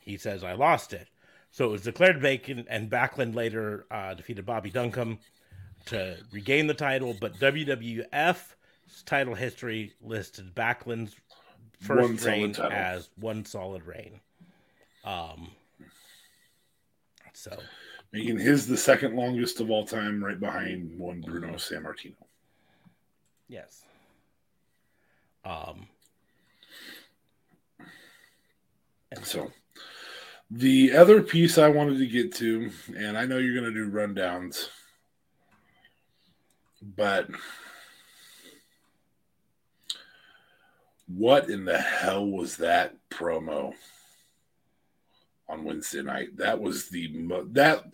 he 0.00 0.16
says, 0.16 0.44
I 0.44 0.52
lost 0.54 0.92
it. 0.92 1.08
So 1.50 1.66
it 1.66 1.70
was 1.70 1.82
declared 1.82 2.20
vacant, 2.20 2.66
and 2.68 2.90
Backlund 2.90 3.34
later 3.34 3.86
uh, 3.90 4.14
defeated 4.14 4.44
Bobby 4.44 4.70
Duncum 4.70 5.18
to 5.86 6.16
regain 6.32 6.66
the 6.66 6.74
title. 6.74 7.16
But 7.20 7.38
WWF's 7.38 9.02
title 9.04 9.34
history 9.34 9.92
listed 10.02 10.54
Backlund's 10.54 11.14
first 11.80 12.20
solid 12.20 12.58
reign 12.58 12.72
as 12.72 13.08
one 13.20 13.44
solid 13.44 13.86
reign. 13.86 14.20
Um, 15.04 15.50
so 17.34 17.56
making 18.12 18.38
his 18.38 18.66
the 18.66 18.76
second 18.76 19.14
longest 19.14 19.60
of 19.60 19.70
all 19.70 19.86
time, 19.86 20.24
right 20.24 20.40
behind 20.40 20.98
one 20.98 21.20
Bruno 21.20 21.54
Sammartino. 21.54 22.14
yes. 23.48 23.84
Um, 25.44 25.88
So, 29.22 29.52
the 30.50 30.96
other 30.96 31.22
piece 31.22 31.58
I 31.58 31.68
wanted 31.68 31.98
to 31.98 32.06
get 32.06 32.34
to, 32.36 32.70
and 32.96 33.16
I 33.16 33.26
know 33.26 33.38
you're 33.38 33.58
going 33.58 33.72
to 33.72 33.84
do 33.84 33.90
rundowns, 33.90 34.68
but 36.82 37.28
what 41.06 41.48
in 41.48 41.64
the 41.64 41.78
hell 41.78 42.26
was 42.26 42.58
that 42.58 42.94
promo 43.10 43.74
on 45.48 45.64
Wednesday 45.64 46.02
night? 46.02 46.36
That 46.36 46.60
was 46.60 46.88
the 46.88 47.08
mo- 47.12 47.46
that 47.52 47.84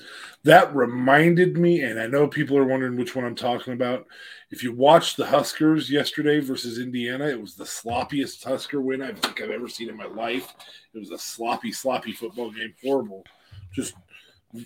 that 0.44 0.74
reminded 0.74 1.56
me, 1.56 1.82
and 1.82 2.00
I 2.00 2.06
know 2.06 2.26
people 2.28 2.56
are 2.56 2.64
wondering 2.64 2.96
which 2.96 3.14
one 3.14 3.24
I'm 3.24 3.34
talking 3.34 3.72
about. 3.72 4.06
If 4.50 4.62
you 4.62 4.72
watched 4.74 5.16
the 5.16 5.26
Huskers 5.26 5.90
yesterday 5.90 6.40
versus 6.40 6.78
Indiana, 6.78 7.26
it 7.26 7.40
was 7.40 7.54
the 7.54 7.64
sloppiest 7.64 8.44
Husker 8.44 8.80
win 8.80 9.02
I 9.02 9.12
think 9.12 9.40
I've 9.40 9.50
ever 9.50 9.68
seen 9.68 9.88
in 9.88 9.96
my 9.96 10.06
life. 10.06 10.52
It 10.92 10.98
was 10.98 11.10
a 11.10 11.18
sloppy, 11.18 11.72
sloppy 11.72 12.12
football 12.12 12.50
game. 12.50 12.74
Horrible. 12.82 13.24
Just 13.72 13.94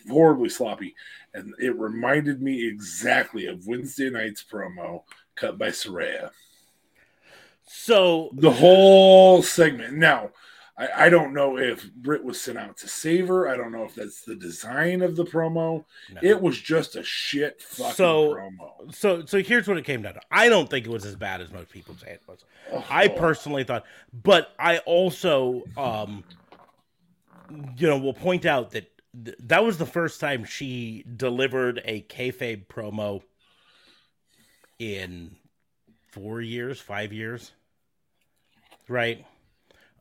horribly 0.09 0.49
sloppy. 0.49 0.95
And 1.35 1.55
it 1.59 1.77
reminded 1.77 2.41
me 2.41 2.67
exactly 2.67 3.47
of 3.47 3.67
Wednesday 3.67 4.09
night's 4.09 4.43
promo 4.43 5.03
cut 5.37 5.59
by 5.59 5.69
Saraya. 5.69 6.31
so 7.67 8.31
The 8.35 8.51
whole 8.51 9.43
segment. 9.43 9.95
Now, 9.95 10.31
I, 10.77 11.07
I 11.07 11.09
don't 11.09 11.33
know 11.35 11.57
if 11.57 11.89
Britt 11.95 12.25
was 12.25 12.41
sent 12.41 12.59
out 12.59 12.77
to 12.79 12.89
save 12.89 13.29
her. 13.29 13.49
I 13.49 13.57
don't 13.57 13.71
know 13.71 13.85
if 13.85 13.95
that's 13.95 14.23
the 14.23 14.35
design 14.35 15.03
of 15.03 15.15
the 15.15 15.25
promo. 15.25 15.85
no. 16.13 16.21
It 16.23 16.41
was 16.41 16.61
just 16.61 16.97
a 16.97 17.05
shit 17.05 17.63
fucking 17.63 17.95
So- 17.95 18.35
promo. 18.35 18.93
so 18.95 19.25
so 19.25 19.41
here's 19.41 19.69
what 19.69 19.77
it 19.79 19.85
came 19.85 20.03
down 20.03 20.15
to. 20.15 20.21
I 20.33 20.49
don't 20.49 20.69
think 20.69 20.87
it 20.87 20.91
was 20.91 21.05
as 21.05 21.15
bad 21.17 21.41
as 21.41 21.53
most 21.53 21.71
people 21.71 21.95
say 21.97 22.11
it 22.13 22.23
was. 22.27 22.45
I 22.91 23.07
Oh. 23.07 23.11
personally 23.19 23.63
thought, 23.63 23.85
but 24.13 24.53
I 24.59 24.79
also, 24.79 25.63
um, 25.77 26.25
you 27.77 27.87
know, 27.87 27.99
will 27.99 28.15
point 28.15 28.45
out 28.45 28.73
that 28.73 28.91
th- 29.25 29.37
that 29.45 29.63
was 29.65 29.79
the 29.79 29.87
first 29.87 30.19
time 30.19 30.45
she 30.45 31.05
delivered 31.17 31.83
a 31.85 32.03
kayfabe 32.03 32.67
promo 32.67 33.23
in 34.79 35.37
four 36.09 36.41
years, 36.41 36.81
five 36.81 37.13
years, 37.13 37.53
right? 38.89 39.25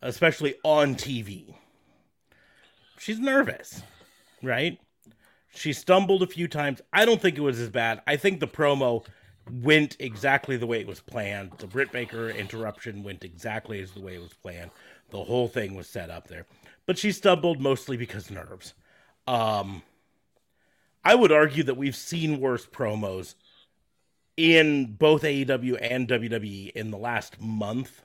Especially 0.04 0.56
on 0.64 0.96
TV. 0.96 1.56
She's 3.00 3.20
nervous, 3.20 3.82
right? 4.44 4.78
She 5.56 5.72
stumbled 5.72 6.22
a 6.22 6.28
few 6.28 6.48
times. 6.48 6.82
I 6.92 7.06
don't 7.06 7.22
think 7.22 7.38
it 7.38 7.42
was 7.42 7.60
as 7.60 7.70
bad. 7.70 8.02
I 8.06 8.18
think 8.18 8.40
the 8.40 8.48
promo 8.48 9.06
went 9.50 9.96
exactly 10.00 10.58
the 10.58 10.68
way 10.68 10.82
it 10.82 10.88
was 10.88 11.00
planned. 11.00 11.52
The 11.58 11.68
Britt 11.68 11.92
Baker 11.92 12.30
interruption 12.30 13.04
went 13.04 13.24
exactly 13.24 13.82
as 13.82 13.92
the 13.92 14.02
way 14.02 14.16
it 14.16 14.22
was 14.22 14.34
planned. 14.34 14.72
The 15.10 15.24
whole 15.24 15.48
thing 15.48 15.74
was 15.74 15.88
set 15.88 16.10
up 16.10 16.28
there. 16.28 16.46
But 16.86 16.98
she 16.98 17.12
stumbled 17.12 17.62
mostly 17.62 17.98
because 17.98 18.30
nerves. 18.30 18.74
Um 19.26 19.84
I 21.06 21.16
would 21.16 21.32
argue 21.32 21.64
that 21.64 21.78
we've 21.78 21.96
seen 21.96 22.40
worse 22.40 22.66
promos 22.66 23.36
in 24.38 24.96
both 24.96 25.24
AEW 25.24 25.78
and 25.82 26.08
WWE 26.08 26.72
in 26.72 26.92
the 26.92 26.98
last 26.98 27.40
month. 27.42 28.04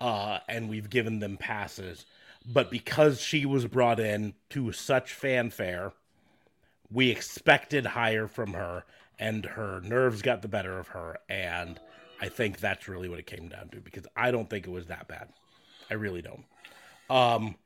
Uh 0.00 0.38
and 0.48 0.68
we've 0.68 0.90
given 0.90 1.18
them 1.18 1.36
passes. 1.36 2.06
But 2.46 2.70
because 2.70 3.20
she 3.20 3.44
was 3.44 3.66
brought 3.66 4.00
in 4.00 4.34
to 4.50 4.72
such 4.72 5.12
fanfare, 5.12 5.92
we 6.90 7.10
expected 7.10 7.86
higher 7.86 8.26
from 8.26 8.54
her 8.54 8.84
and 9.18 9.44
her 9.44 9.80
nerves 9.82 10.22
got 10.22 10.42
the 10.42 10.48
better 10.48 10.78
of 10.78 10.88
her 10.88 11.18
and 11.28 11.78
i 12.20 12.28
think 12.28 12.58
that's 12.58 12.88
really 12.88 13.08
what 13.08 13.18
it 13.18 13.26
came 13.26 13.48
down 13.48 13.68
to 13.68 13.78
because 13.78 14.06
i 14.16 14.30
don't 14.30 14.48
think 14.48 14.66
it 14.66 14.70
was 14.70 14.86
that 14.86 15.06
bad. 15.06 15.28
I 15.90 15.94
really 15.94 16.22
don't. 16.22 16.44
Um, 17.10 17.56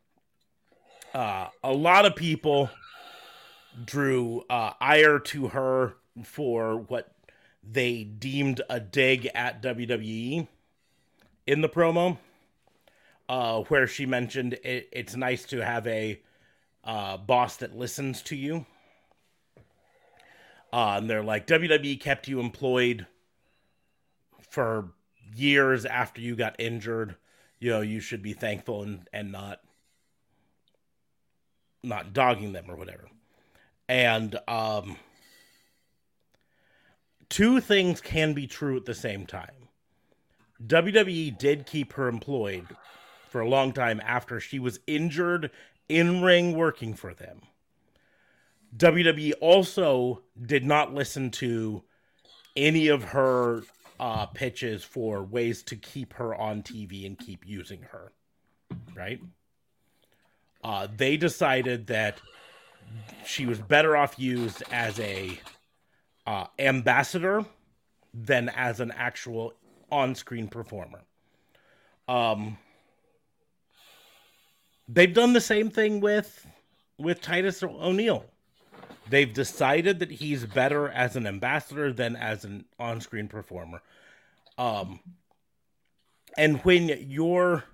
uh, 1.13 1.49
a 1.63 1.73
lot 1.73 2.07
of 2.07 2.17
people 2.17 2.71
drew 3.85 4.43
uh, 4.49 4.73
ire 4.81 5.19
to 5.19 5.49
her 5.49 5.97
for 6.25 6.79
what 6.79 7.13
they 7.63 8.05
deemed 8.05 8.63
a 8.71 8.81
dig 8.81 9.29
at 9.35 9.63
WWE 9.63 10.49
in 11.47 11.61
the 11.61 11.69
promo, 11.69 12.19
uh, 13.29 13.61
where 13.63 13.87
she 13.87 14.07
mentioned 14.07 14.55
it, 14.65 14.89
it's 14.93 15.17
nice 15.17 15.45
to 15.45 15.65
have 15.65 15.87
a 15.87 16.21
uh, 16.85 17.17
boss 17.17 17.57
that 17.59 17.77
listens 17.77 18.23
to 18.23 18.37
you. 18.37 18.67
Uh, 20.73 20.97
and 20.99 21.09
they're 21.09 21.23
like, 21.23 21.47
WWE 21.47 22.01
kept 22.01 22.27
you 22.27 22.41
employed 22.41 23.07
for 24.51 24.93
years 25.35 25.85
after 25.85 26.21
you 26.21 26.37
got 26.37 26.57
injured. 26.59 27.17
You 27.61 27.71
know, 27.71 27.81
you 27.81 28.01
should 28.01 28.23
be 28.23 28.33
thankful 28.33 28.83
and, 28.83 29.09
and 29.13 29.33
not 29.33 29.61
not 31.83 32.15
dogging 32.15 32.53
them 32.53 32.71
or 32.71 32.77
whatever. 32.77 33.09
And 33.89 34.39
um 34.49 34.97
two 37.29 37.61
things 37.61 38.01
can 38.01 38.33
be 38.33 38.47
true 38.47 38.77
at 38.77 38.85
the 38.87 38.95
same 38.95 39.27
time. 39.27 39.69
WWE 40.67 41.37
did 41.37 41.67
keep 41.67 41.93
her 41.95 42.09
employed 42.09 42.67
for 43.35 43.41
a 43.41 43.49
long 43.49 43.73
time 43.73 44.01
after 44.07 44.39
she 44.39 44.61
was 44.61 44.79
injured 44.87 45.51
in 45.89 46.23
ring 46.23 46.57
working 46.57 46.95
for 46.95 47.13
them. 47.13 47.41
WWE 48.77 49.33
also 49.41 50.23
did 50.41 50.65
not 50.65 50.95
listen 50.95 51.33
to 51.33 51.83
any 52.55 52.87
of 52.87 53.03
her 53.03 53.65
uh, 53.99 54.27
pitches 54.27 54.85
for 54.85 55.25
ways 55.25 55.65
to 55.65 55.75
keep 55.75 56.13
her 56.13 56.33
on 56.33 56.63
TV 56.63 57.05
and 57.07 57.19
keep 57.19 57.45
using 57.45 57.83
her. 57.91 58.13
Right? 58.95 59.21
Uh, 60.63 60.87
they 60.97 61.17
decided 61.17 61.89
that 61.89 62.21
she 63.27 63.47
was 63.47 63.59
better 63.59 63.97
off 63.97 64.17
used 64.17 64.63
as 64.71 65.01
a 65.01 65.41
uh, 66.25 66.47
ambassador 66.61 67.45
than 68.15 68.49
as 68.51 68.79
an 68.79 68.93
actual 68.93 69.55
on-screen 69.91 70.47
performer. 70.47 71.03
Um, 72.07 72.59
they've 74.89 75.13
done 75.13 75.33
the 75.33 75.41
same 75.41 75.71
thing 75.71 76.01
with 76.01 76.47
with 76.99 77.21
Titus 77.21 77.63
O'Neil. 77.63 78.25
They've 79.09 79.33
decided 79.33 79.99
that 79.99 80.11
he's 80.11 80.47
better 80.47 80.89
as 80.89 81.17
an 81.17 81.27
ambassador 81.27 81.93
than 81.93 82.17
as 82.17 82.45
an 82.45 82.65
on-screen 82.79 83.29
performer. 83.29 83.83
Um, 84.57 85.01
and 86.39 86.61
when 86.61 86.89
your 86.89 87.65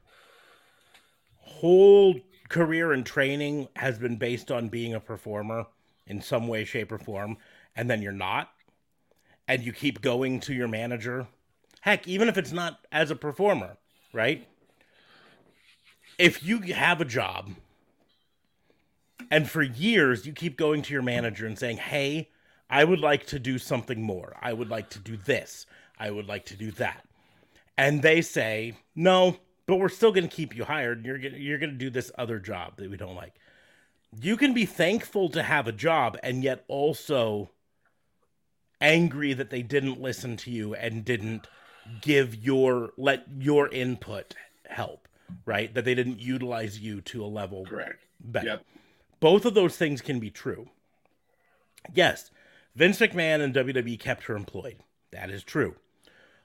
whole 1.36 2.16
career 2.48 2.92
and 2.92 3.06
training 3.06 3.68
has 3.76 3.98
been 3.98 4.16
based 4.16 4.50
on 4.50 4.68
being 4.68 4.94
a 4.94 5.00
performer 5.00 5.66
in 6.06 6.20
some 6.20 6.48
way, 6.48 6.64
shape, 6.64 6.90
or 6.90 6.98
form, 6.98 7.36
and 7.76 7.88
then 7.88 8.02
you're 8.02 8.12
not, 8.12 8.50
and 9.46 9.62
you 9.62 9.72
keep 9.72 10.00
going 10.00 10.40
to 10.40 10.54
your 10.54 10.68
manager, 10.68 11.26
heck, 11.80 12.08
even 12.08 12.28
if 12.28 12.36
it's 12.36 12.52
not 12.52 12.86
as 12.90 13.10
a 13.10 13.16
performer, 13.16 13.76
right? 14.12 14.48
If 16.20 16.42
you 16.42 16.60
have 16.74 17.00
a 17.00 17.06
job 17.06 17.50
and 19.30 19.48
for 19.48 19.62
years 19.62 20.26
you 20.26 20.32
keep 20.32 20.56
going 20.56 20.82
to 20.82 20.92
your 20.92 21.02
manager 21.02 21.46
and 21.46 21.58
saying, 21.58 21.78
hey, 21.78 22.28
I 22.68 22.84
would 22.84 23.00
like 23.00 23.26
to 23.28 23.38
do 23.38 23.58
something 23.58 24.02
more. 24.02 24.36
I 24.40 24.52
would 24.52 24.68
like 24.68 24.90
to 24.90 24.98
do 24.98 25.16
this. 25.16 25.66
I 25.98 26.10
would 26.10 26.28
like 26.28 26.44
to 26.46 26.56
do 26.56 26.70
that. 26.72 27.06
And 27.76 28.02
they 28.02 28.20
say, 28.20 28.74
no, 28.94 29.38
but 29.66 29.76
we're 29.76 29.88
still 29.88 30.12
going 30.12 30.28
to 30.28 30.36
keep 30.36 30.54
you 30.54 30.64
hired. 30.64 31.06
You're 31.06 31.16
you're 31.16 31.58
going 31.58 31.70
to 31.70 31.76
do 31.76 31.90
this 31.90 32.12
other 32.18 32.38
job 32.38 32.76
that 32.76 32.90
we 32.90 32.96
don't 32.96 33.16
like. 33.16 33.34
You 34.20 34.36
can 34.36 34.52
be 34.52 34.66
thankful 34.66 35.30
to 35.30 35.42
have 35.42 35.66
a 35.66 35.72
job 35.72 36.18
and 36.22 36.44
yet 36.44 36.64
also 36.68 37.50
angry 38.80 39.32
that 39.32 39.50
they 39.50 39.62
didn't 39.62 40.00
listen 40.00 40.36
to 40.38 40.50
you 40.50 40.74
and 40.74 41.04
didn't 41.04 41.46
give 42.00 42.34
your 42.34 42.90
let 42.96 43.24
your 43.38 43.68
input 43.68 44.34
help, 44.68 45.08
right? 45.44 45.72
That 45.74 45.84
they 45.84 45.94
didn't 45.94 46.20
utilize 46.20 46.78
you 46.80 47.00
to 47.02 47.24
a 47.24 47.26
level 47.26 47.64
Correct. 47.66 48.04
better. 48.20 48.46
Yep. 48.46 48.64
Both 49.20 49.44
of 49.44 49.54
those 49.54 49.76
things 49.76 50.00
can 50.00 50.18
be 50.18 50.30
true. 50.30 50.68
Yes, 51.94 52.30
Vince 52.74 52.98
McMahon 52.98 53.40
and 53.40 53.54
WWE 53.54 53.98
kept 53.98 54.24
her 54.24 54.36
employed. 54.36 54.76
That 55.12 55.30
is 55.30 55.42
true. 55.42 55.74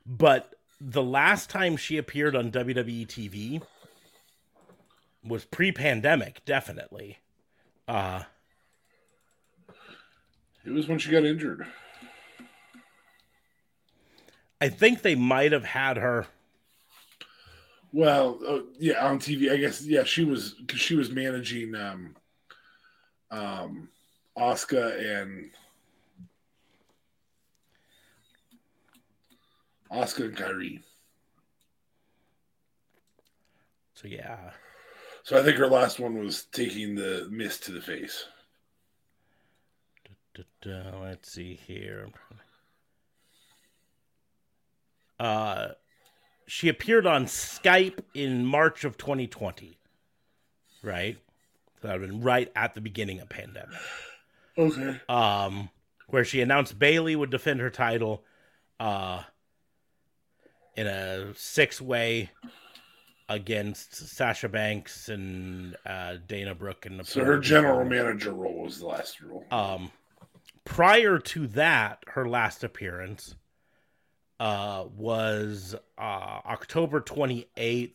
But 0.06 0.56
the 0.80 1.04
last 1.04 1.50
time 1.50 1.78
she 1.78 1.98
appeared 1.98 2.36
on 2.36 2.52
WWE 2.52 3.08
TV 3.08 3.62
was 5.24 5.46
pre-pandemic, 5.46 6.44
definitely. 6.46 7.20
Uh 7.88 8.24
It 10.66 10.72
was 10.72 10.88
when 10.88 11.00
she 11.00 11.12
got 11.12 11.26
injured. 11.26 11.66
I 14.62 14.70
think 14.70 15.02
they 15.02 15.16
might 15.16 15.52
have 15.52 15.66
had 15.66 15.98
her 15.98 16.28
Well, 17.96 18.40
uh, 18.46 18.60
yeah, 18.78 19.08
on 19.08 19.20
TV, 19.20 19.50
I 19.50 19.56
guess. 19.56 19.82
Yeah, 19.82 20.04
she 20.04 20.26
was 20.26 20.56
because 20.56 20.82
she 20.82 20.98
was 20.98 21.12
managing 21.12 21.74
um, 21.76 22.14
um, 23.32 23.88
Asuka 24.38 25.22
and 25.22 25.50
Asuka 29.90 30.26
and 30.26 30.36
Kairi. 30.36 30.82
so 33.94 34.10
yeah. 34.10 34.52
So 35.24 35.40
I 35.40 35.44
think 35.44 35.56
her 35.56 35.68
last 35.68 35.98
one 35.98 36.20
was 36.20 36.48
taking 36.52 36.96
the 36.96 37.30
mist 37.32 37.64
to 37.64 37.72
the 37.72 37.80
face. 37.82 38.26
Let's 40.66 41.32
see 41.32 41.58
here. 41.66 42.10
Uh, 45.18 45.70
she 46.48 46.70
appeared 46.70 47.06
on 47.08 47.26
Skype 47.26 48.00
in 48.14 48.46
March 48.46 48.84
of 48.84 48.98
2020, 48.98 49.78
right? 50.84 51.18
So 51.82 51.88
that 51.88 51.94
would 51.94 52.02
have 52.02 52.10
been 52.12 52.22
right 52.22 52.52
at 52.56 52.74
the 52.74 52.82
beginning 52.82 53.20
of 53.20 53.30
pandemic. 53.30 53.78
Okay. 54.58 55.00
Um, 55.10 55.70
where 56.08 56.24
she 56.24 56.42
announced 56.42 56.78
Bayley 56.78 57.16
would 57.16 57.30
defend 57.30 57.60
her 57.60 57.70
title, 57.70 58.24
uh, 58.80 59.24
in 60.76 60.88
a 60.88 61.34
six-way 61.36 62.30
against 63.30 63.96
Sasha 63.96 64.50
Banks 64.50 65.10
and 65.10 65.76
uh, 65.86 66.18
Dana 66.28 66.54
Brooke 66.54 66.86
and 66.86 67.06
So 67.08 67.24
her 67.24 67.40
general 67.40 67.84
manager 67.86 68.34
role 68.34 68.64
was 68.64 68.80
the 68.80 68.86
last 68.88 69.22
role. 69.22 69.46
um, 69.52 69.92
prior 70.64 71.18
to 71.18 71.48
that, 71.48 72.04
her 72.08 72.28
last 72.28 72.64
appearance 72.64 73.36
uh, 74.40 74.86
was 74.98 75.76
uh, 75.98 76.40
October 76.46 77.02
28th 77.02 77.92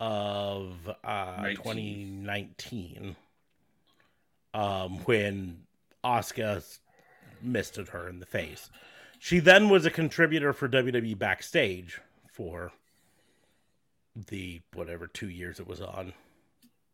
of 0.00 0.72
uh, 1.02 1.36
19. 1.40 1.56
2019 1.56 3.16
um, 4.52 4.98
when 5.04 5.58
Asuka 6.04 6.78
misted 7.42 7.88
her 7.88 8.08
in 8.08 8.20
the 8.20 8.26
face. 8.26 8.70
She 9.18 9.38
then 9.38 9.68
was 9.68 9.86
a 9.86 9.90
contributor 9.90 10.52
for 10.52 10.68
WWE 10.68 11.18
Backstage 11.18 12.00
for 12.30 12.72
the 14.28 14.60
whatever 14.74 15.06
two 15.06 15.28
years 15.28 15.58
it 15.58 15.66
was 15.66 15.80
on. 15.80 16.12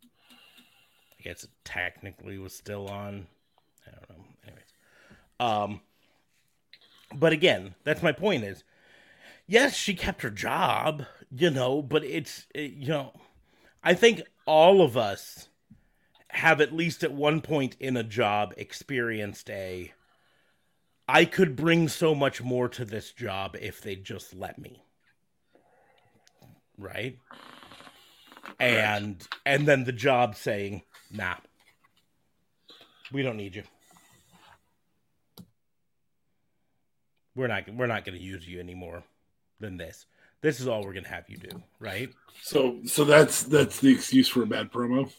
I 0.04 1.22
guess 1.22 1.44
it 1.44 1.50
technically 1.64 2.38
was 2.38 2.54
still 2.54 2.88
on. 2.88 3.26
I 3.86 3.90
don't 3.90 4.10
know. 4.10 4.24
Anyways, 4.46 4.72
um, 5.40 5.80
but 7.14 7.32
again, 7.32 7.74
that's 7.84 8.02
my 8.02 8.12
point. 8.12 8.44
Is 8.44 8.64
yes, 9.46 9.74
she 9.74 9.94
kept 9.94 10.22
her 10.22 10.30
job, 10.30 11.04
you 11.30 11.50
know, 11.50 11.82
but 11.82 12.04
it's 12.04 12.46
it, 12.54 12.72
you 12.72 12.88
know, 12.88 13.12
I 13.82 13.94
think 13.94 14.22
all 14.46 14.82
of 14.82 14.96
us 14.96 15.48
have 16.28 16.61
at 16.61 16.72
least 16.72 17.02
at 17.02 17.12
one 17.12 17.40
point 17.40 17.76
in 17.80 17.96
a 17.96 18.02
job 18.02 18.54
experienced 18.56 19.50
a. 19.50 19.92
I 21.08 21.24
could 21.24 21.56
bring 21.56 21.88
so 21.88 22.14
much 22.14 22.40
more 22.40 22.68
to 22.68 22.84
this 22.84 23.12
job 23.12 23.56
if 23.61 23.80
they 23.80 23.96
just 23.96 24.32
let 24.32 24.58
me. 24.58 24.84
Right? 26.78 27.18
And 28.61 29.26
and 29.44 29.66
then 29.66 29.84
the 29.84 29.92
job 29.92 30.36
saying, 30.36 30.82
"Nah. 31.11 31.36
We 33.12 33.22
don't 33.22 33.36
need 33.36 33.56
you. 33.56 33.64
We're 37.41 37.47
not 37.47 37.74
we're 37.74 37.86
not 37.86 38.05
going 38.05 38.18
to 38.18 38.22
use 38.22 38.47
you 38.47 38.61
anymore 38.61 39.03
than 39.61 39.78
this. 39.78 40.05
This 40.43 40.61
is 40.61 40.68
all 40.68 40.84
we're 40.84 40.93
going 40.93 41.05
to 41.05 41.11
have 41.11 41.24
you 41.28 41.38
do, 41.38 41.62
right?" 41.78 42.11
So, 42.43 42.80
so 42.84 43.05
that's 43.05 43.45
that's 43.45 43.80
the 43.80 43.91
excuse 43.91 44.28
for 44.28 44.43
a 44.43 44.47
bad 44.47 44.70
promo. 44.70 45.11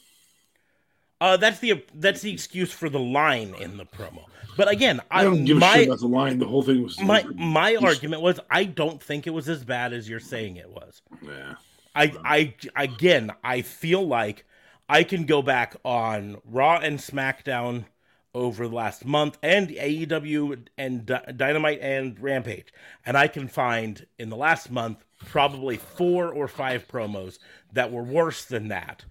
Uh, 1.20 1.38
that's 1.38 1.60
the 1.60 1.84
that's 1.96 2.22
the 2.22 2.32
excuse 2.32 2.72
for 2.72 2.90
the 2.90 3.00
line 3.00 3.56
in 3.60 3.78
the 3.78 3.86
promo. 3.86 4.26
But 4.56 4.70
again, 4.72 5.02
I 5.10 5.22
I, 5.22 5.24
don't 5.24 5.46
give 5.46 5.58
a 5.58 5.60
my 5.60 5.76
shit 5.76 5.88
about 5.88 6.00
the 6.00 6.08
line. 6.08 6.38
The 6.38 6.48
whole 6.48 6.62
thing 6.62 6.84
was 6.84 7.00
my 7.02 7.24
my 7.34 7.76
argument 7.76 8.22
was 8.22 8.40
I 8.52 8.66
don't 8.66 9.02
think 9.02 9.26
it 9.26 9.32
was 9.32 9.50
as 9.50 9.64
bad 9.64 9.92
as 9.92 10.08
you're 10.08 10.20
saying 10.20 10.58
it 10.58 10.70
was. 10.70 11.02
Yeah. 11.24 11.56
I, 11.96 12.14
I, 12.24 12.54
again, 12.76 13.32
I 13.44 13.64
feel 13.64 14.08
like 14.08 14.46
I 14.88 15.04
can 15.04 15.26
go 15.26 15.42
back 15.42 15.76
on 15.84 16.38
Raw 16.46 16.78
and 16.78 17.00
SmackDown 17.00 17.86
over 18.34 18.68
the 18.68 18.76
last 18.76 19.06
month 19.06 19.38
and 19.44 19.70
AEW 19.70 20.68
and 20.78 21.06
Dynamite 21.36 21.80
and 21.82 22.20
Rampage, 22.20 22.74
and 23.06 23.18
I 23.18 23.28
can 23.28 23.48
find 23.48 24.06
in 24.18 24.30
the 24.30 24.38
last 24.38 24.72
month 24.72 25.04
probably 25.26 25.78
four 25.78 26.34
or 26.34 26.48
five 26.48 26.88
promos 26.88 27.40
that 27.74 27.92
were 27.92 28.04
worse 28.04 28.46
than 28.46 28.70
that 28.70 29.06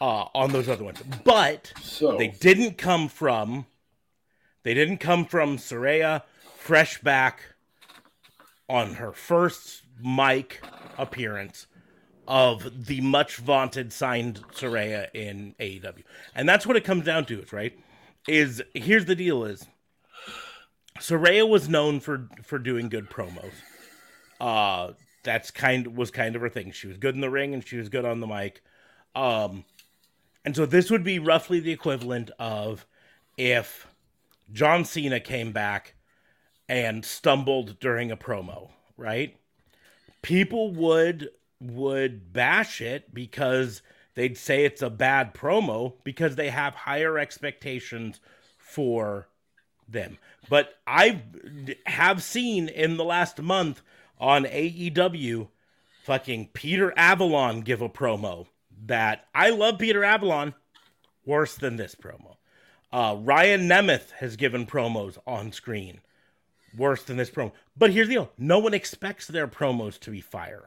uh, 0.00 0.26
on 0.34 0.52
those 0.52 0.68
other 0.68 0.84
ones. 0.84 1.02
But 1.24 1.72
So 1.82 2.16
they 2.16 2.28
didn't 2.28 2.78
come 2.78 3.08
from 3.08 3.66
they 4.62 4.74
didn't 4.74 4.98
come 4.98 5.24
from 5.24 5.58
Saraya 5.58 6.22
fresh 6.56 7.00
back 7.00 7.40
on 8.68 8.94
her 8.94 9.12
first 9.12 9.82
mic 10.02 10.60
appearance 10.98 11.68
of 12.26 12.86
the 12.86 13.00
much 13.00 13.36
vaunted 13.36 13.92
signed 13.92 14.42
Saraya 14.52 15.08
in 15.14 15.54
AEW. 15.60 16.02
And 16.34 16.48
that's 16.48 16.66
what 16.66 16.76
it 16.76 16.82
comes 16.82 17.04
down 17.04 17.26
to, 17.26 17.44
right? 17.52 17.78
Is 18.28 18.62
here's 18.74 19.04
the 19.04 19.14
deal 19.14 19.44
is 19.44 19.66
Saraya 20.98 21.48
was 21.48 21.68
known 21.68 22.00
for 22.00 22.28
for 22.42 22.58
doing 22.58 22.88
good 22.88 23.08
promos. 23.08 23.52
Uh 24.40 24.92
that's 25.22 25.50
kind 25.50 25.96
was 25.96 26.10
kind 26.10 26.36
of 26.36 26.42
her 26.42 26.48
thing. 26.48 26.72
She 26.72 26.86
was 26.86 26.98
good 26.98 27.14
in 27.14 27.20
the 27.20 27.30
ring 27.30 27.54
and 27.54 27.66
she 27.66 27.76
was 27.76 27.88
good 27.88 28.04
on 28.04 28.20
the 28.20 28.26
mic. 28.26 28.62
Um 29.14 29.64
and 30.44 30.54
so 30.54 30.66
this 30.66 30.90
would 30.90 31.04
be 31.04 31.18
roughly 31.18 31.60
the 31.60 31.72
equivalent 31.72 32.30
of 32.38 32.86
if 33.36 33.86
John 34.52 34.84
Cena 34.84 35.20
came 35.20 35.52
back 35.52 35.94
and 36.68 37.04
stumbled 37.04 37.78
during 37.80 38.10
a 38.10 38.16
promo, 38.16 38.70
right? 38.96 39.36
People 40.22 40.72
would 40.72 41.30
would 41.60 42.32
bash 42.32 42.80
it 42.80 43.14
because 43.14 43.82
they'd 44.16 44.36
say 44.36 44.64
it's 44.64 44.82
a 44.82 44.90
bad 44.90 45.32
promo 45.32 45.92
because 46.02 46.34
they 46.34 46.50
have 46.50 46.74
higher 46.74 47.18
expectations 47.18 48.20
for 48.58 49.28
them. 49.88 50.18
But 50.48 50.74
I 50.86 51.22
have 51.86 52.22
seen 52.22 52.68
in 52.68 52.96
the 52.96 53.04
last 53.04 53.40
month 53.40 53.82
on 54.18 54.44
AEW 54.44 55.48
fucking 56.02 56.48
Peter 56.52 56.92
Avalon 56.96 57.60
give 57.60 57.80
a 57.80 57.88
promo 57.88 58.46
that 58.86 59.26
I 59.34 59.50
love 59.50 59.78
Peter 59.78 60.02
Avalon 60.02 60.54
worse 61.24 61.54
than 61.54 61.76
this 61.76 61.94
promo. 61.94 62.36
Uh, 62.92 63.16
Ryan 63.18 63.68
Nemeth 63.68 64.10
has 64.18 64.36
given 64.36 64.66
promos 64.66 65.18
on 65.26 65.52
screen 65.52 66.00
worse 66.76 67.02
than 67.02 67.16
this 67.16 67.30
promo. 67.30 67.52
But 67.76 67.90
here's 67.90 68.08
the 68.08 68.14
deal 68.14 68.32
no 68.38 68.58
one 68.58 68.74
expects 68.74 69.26
their 69.26 69.48
promos 69.48 69.98
to 70.00 70.10
be 70.10 70.20
fire. 70.20 70.66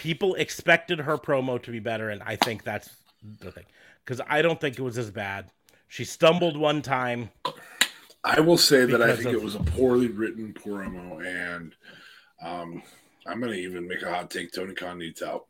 People 0.00 0.34
expected 0.36 0.98
her 1.00 1.18
promo 1.18 1.62
to 1.62 1.70
be 1.70 1.78
better, 1.78 2.08
and 2.08 2.22
I 2.22 2.34
think 2.34 2.64
that's 2.64 2.88
the 3.40 3.52
thing. 3.52 3.66
Because 4.02 4.18
I 4.26 4.40
don't 4.40 4.58
think 4.58 4.78
it 4.78 4.82
was 4.82 4.96
as 4.96 5.10
bad. 5.10 5.50
She 5.88 6.06
stumbled 6.06 6.56
one 6.56 6.80
time. 6.80 7.28
I 8.24 8.40
will 8.40 8.56
say 8.56 8.86
that 8.86 9.02
I 9.02 9.14
think 9.14 9.28
of- 9.28 9.34
it 9.34 9.42
was 9.42 9.56
a 9.56 9.60
poorly 9.60 10.08
written 10.08 10.54
promo, 10.54 11.22
and 11.22 11.74
um, 12.42 12.82
I'm 13.26 13.40
going 13.40 13.52
to 13.52 13.58
even 13.58 13.86
make 13.86 14.00
a 14.00 14.08
hot 14.08 14.30
take. 14.30 14.52
Tony 14.52 14.72
Khan 14.72 14.98
needs 15.00 15.20
help. 15.20 15.46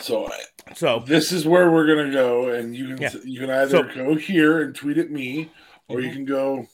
So 0.00 0.28
So 0.74 0.98
this 1.06 1.32
is 1.32 1.46
where 1.46 1.70
we're 1.72 1.86
going 1.86 2.08
to 2.08 2.12
go, 2.12 2.50
and 2.50 2.76
you 2.76 2.88
can 2.88 2.98
Yeah. 3.00 3.10
you 3.24 3.40
can 3.40 3.48
either 3.50 3.70
So- 3.70 3.82
Mm-hmm. 3.84 4.04
go 4.04 4.14
here 4.16 4.60
and 4.60 4.74
tweet 4.74 4.98
at 4.98 5.10
me, 5.10 5.50
or 5.88 6.02
you 6.02 6.12
can 6.12 6.26
go 6.26 6.66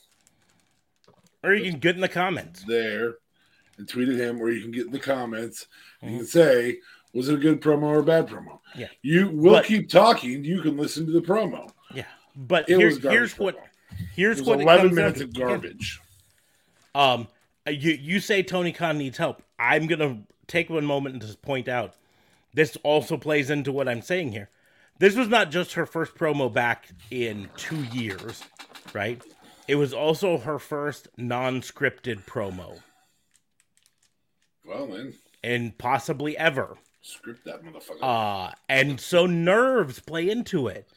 or 1.43 1.53
you 1.53 1.71
can 1.71 1.79
get 1.79 1.95
in 1.95 2.01
the 2.01 2.09
comments. 2.09 2.61
there 2.67 3.15
and 3.81 3.89
tweet 3.89 4.07
at 4.09 4.15
him, 4.15 4.39
or 4.41 4.49
you 4.49 4.61
can 4.61 4.71
get 4.71 4.85
in 4.85 4.91
the 4.91 4.99
comments. 4.99 5.67
and 6.01 6.11
You 6.11 6.17
can 6.19 6.27
say, 6.27 6.77
was 7.13 7.27
it 7.27 7.33
a 7.35 7.37
good 7.37 7.61
promo 7.61 7.83
or 7.83 7.99
a 7.99 8.03
bad 8.03 8.27
promo? 8.27 8.59
Yeah. 8.75 8.87
You 9.01 9.29
will 9.29 9.53
But- 9.53 9.65
keep 9.65 9.89
talking. 9.89 10.45
You 10.45 10.61
can 10.61 10.77
listen 10.77 11.05
to 11.07 11.11
the 11.11 11.21
promo. 11.21 11.69
Yeah. 11.93 12.05
But 12.35 12.69
It 12.69 12.77
here's 12.77 13.01
here's 13.03 13.37
what 13.37 13.57
here's 14.15 14.41
what 14.41 14.59
it 14.59 14.63
11 14.63 14.85
comes 14.87 14.95
minutes 14.95 15.21
of 15.21 15.33
garbage. 15.33 15.99
Um, 16.95 17.27
you 17.67 17.91
you 17.91 18.19
say 18.21 18.43
Tony 18.43 18.71
Khan 18.71 18.97
needs 18.97 19.17
help. 19.17 19.43
I'm 19.59 19.87
gonna 19.87 20.23
take 20.47 20.69
one 20.69 20.85
moment 20.85 21.13
and 21.13 21.21
just 21.21 21.41
point 21.41 21.67
out 21.67 21.95
this 22.53 22.77
also 22.83 23.17
plays 23.17 23.49
into 23.49 23.71
what 23.71 23.89
I'm 23.89 24.01
saying 24.01 24.31
here. 24.31 24.49
This 24.99 25.15
was 25.15 25.27
not 25.27 25.51
just 25.51 25.73
her 25.73 25.85
first 25.85 26.15
promo 26.15 26.51
back 26.51 26.89
in 27.09 27.49
two 27.57 27.83
years, 27.85 28.43
right? 28.93 29.21
It 29.67 29.75
was 29.75 29.93
also 29.93 30.37
her 30.37 30.59
first 30.59 31.07
non-scripted 31.17 32.25
promo, 32.25 32.81
Well, 34.65 34.87
then, 34.87 35.13
and 35.43 35.77
possibly 35.77 36.37
ever. 36.37 36.77
script 37.01 37.45
that 37.45 37.63
motherfucker. 37.63 38.01
Uh, 38.01 38.53
and 38.69 38.99
so 38.99 39.25
nerves 39.25 39.99
play 39.99 40.29
into 40.29 40.67
it. 40.67 40.87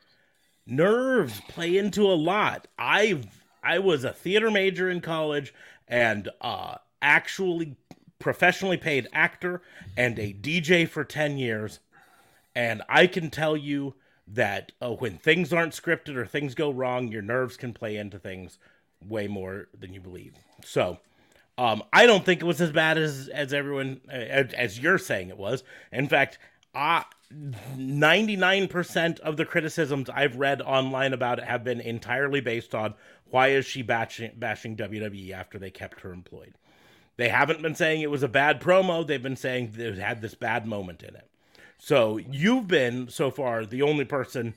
Nerves 0.66 1.40
play 1.48 1.76
into 1.76 2.06
a 2.06 2.14
lot. 2.14 2.68
I 2.78 3.22
I 3.62 3.78
was 3.78 4.04
a 4.04 4.12
theater 4.12 4.50
major 4.50 4.88
in 4.88 5.00
college 5.00 5.52
and 5.86 6.30
uh 6.40 6.76
actually 7.02 7.76
professionally 8.18 8.78
paid 8.78 9.06
actor 9.12 9.60
and 9.96 10.18
a 10.18 10.32
DJ 10.32 10.88
for 10.88 11.04
10 11.04 11.36
years. 11.36 11.80
And 12.54 12.82
I 12.88 13.06
can 13.06 13.30
tell 13.30 13.56
you 13.56 13.94
that 14.26 14.72
uh, 14.80 14.92
when 14.92 15.18
things 15.18 15.52
aren't 15.52 15.74
scripted 15.74 16.16
or 16.16 16.24
things 16.24 16.54
go 16.54 16.70
wrong, 16.70 17.08
your 17.08 17.20
nerves 17.20 17.58
can 17.58 17.74
play 17.74 17.96
into 17.96 18.18
things 18.18 18.58
way 19.06 19.28
more 19.28 19.68
than 19.78 19.92
you 19.92 20.00
believe. 20.00 20.34
So, 20.64 21.00
um, 21.58 21.82
I 21.92 22.06
don't 22.06 22.24
think 22.24 22.40
it 22.40 22.46
was 22.46 22.60
as 22.60 22.72
bad 22.72 22.98
as 22.98 23.28
as 23.28 23.52
everyone 23.52 24.00
uh, 24.08 24.12
as, 24.12 24.52
as 24.54 24.78
you're 24.78 24.98
saying 24.98 25.28
it 25.28 25.38
was. 25.38 25.62
In 25.92 26.08
fact, 26.08 26.38
I. 26.74 27.04
99% 27.76 29.18
of 29.20 29.36
the 29.36 29.44
criticisms 29.44 30.08
I've 30.08 30.36
read 30.36 30.62
online 30.62 31.12
about 31.12 31.40
it 31.40 31.46
have 31.46 31.64
been 31.64 31.80
entirely 31.80 32.40
based 32.40 32.76
on 32.76 32.94
why 33.24 33.48
is 33.48 33.66
she 33.66 33.82
bashing, 33.82 34.30
bashing 34.36 34.76
WWE 34.76 35.32
after 35.32 35.58
they 35.58 35.70
kept 35.70 36.02
her 36.02 36.12
employed. 36.12 36.54
They 37.16 37.28
haven't 37.28 37.62
been 37.62 37.74
saying 37.74 38.02
it 38.02 38.10
was 38.10 38.22
a 38.22 38.28
bad 38.28 38.60
promo. 38.60 39.04
They've 39.04 39.22
been 39.22 39.36
saying 39.36 39.74
it 39.76 39.98
had 39.98 40.20
this 40.20 40.34
bad 40.34 40.66
moment 40.66 41.02
in 41.02 41.16
it. 41.16 41.28
So 41.78 42.18
you've 42.18 42.68
been 42.68 43.08
so 43.08 43.30
far 43.30 43.64
the 43.66 43.82
only 43.82 44.04
person 44.04 44.54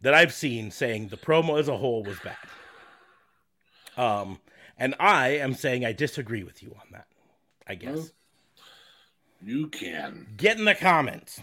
that 0.00 0.14
I've 0.14 0.32
seen 0.32 0.70
saying 0.70 1.08
the 1.08 1.16
promo 1.16 1.58
as 1.58 1.68
a 1.68 1.76
whole 1.76 2.02
was 2.02 2.18
bad. 2.20 2.36
Um, 3.96 4.38
and 4.80 4.94
I 4.98 5.28
am 5.36 5.54
saying 5.54 5.84
I 5.84 5.92
disagree 5.92 6.42
with 6.42 6.62
you 6.62 6.74
on 6.80 6.86
that. 6.90 7.06
I 7.68 7.76
guess. 7.76 7.96
Well- 7.96 8.08
you 9.42 9.68
can. 9.68 10.34
Get 10.36 10.58
in 10.58 10.66
the 10.66 10.74
comments. 10.74 11.40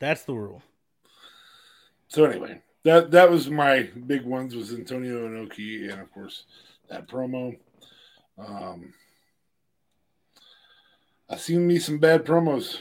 That's 0.00 0.24
the 0.24 0.34
rule. 0.34 0.62
So 2.08 2.24
anyway, 2.24 2.62
that 2.82 3.12
that 3.12 3.30
was 3.30 3.48
my 3.48 3.82
big 4.06 4.24
ones 4.24 4.56
was 4.56 4.72
Antonio 4.72 5.28
Inoki 5.28 5.92
and 5.92 6.00
of 6.00 6.12
course 6.12 6.44
that 6.88 7.06
promo. 7.06 7.56
Um, 8.36 8.94
I've 11.28 11.40
seen 11.40 11.66
me 11.66 11.78
some 11.78 11.98
bad 11.98 12.24
promos. 12.24 12.78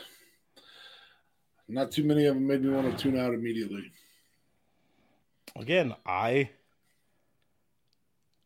Not 1.68 1.92
too 1.92 2.04
many 2.04 2.26
of 2.26 2.34
them 2.34 2.48
made 2.48 2.64
me 2.64 2.72
want 2.72 2.90
to 2.90 2.98
tune 2.98 3.20
out 3.20 3.36
immediately. 3.36 3.92
Again, 5.56 5.94
I 6.08 6.50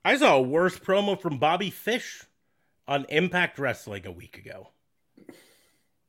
I 0.06 0.18
saw 0.18 0.36
a 0.36 0.42
worse 0.42 0.78
promo 0.78 1.20
from 1.20 1.38
Bobby 1.38 1.70
Fish 1.70 2.24
on 2.88 3.06
Impact 3.10 3.58
Wrestling 3.58 4.06
a 4.06 4.12
week 4.12 4.38
ago. 4.38 4.70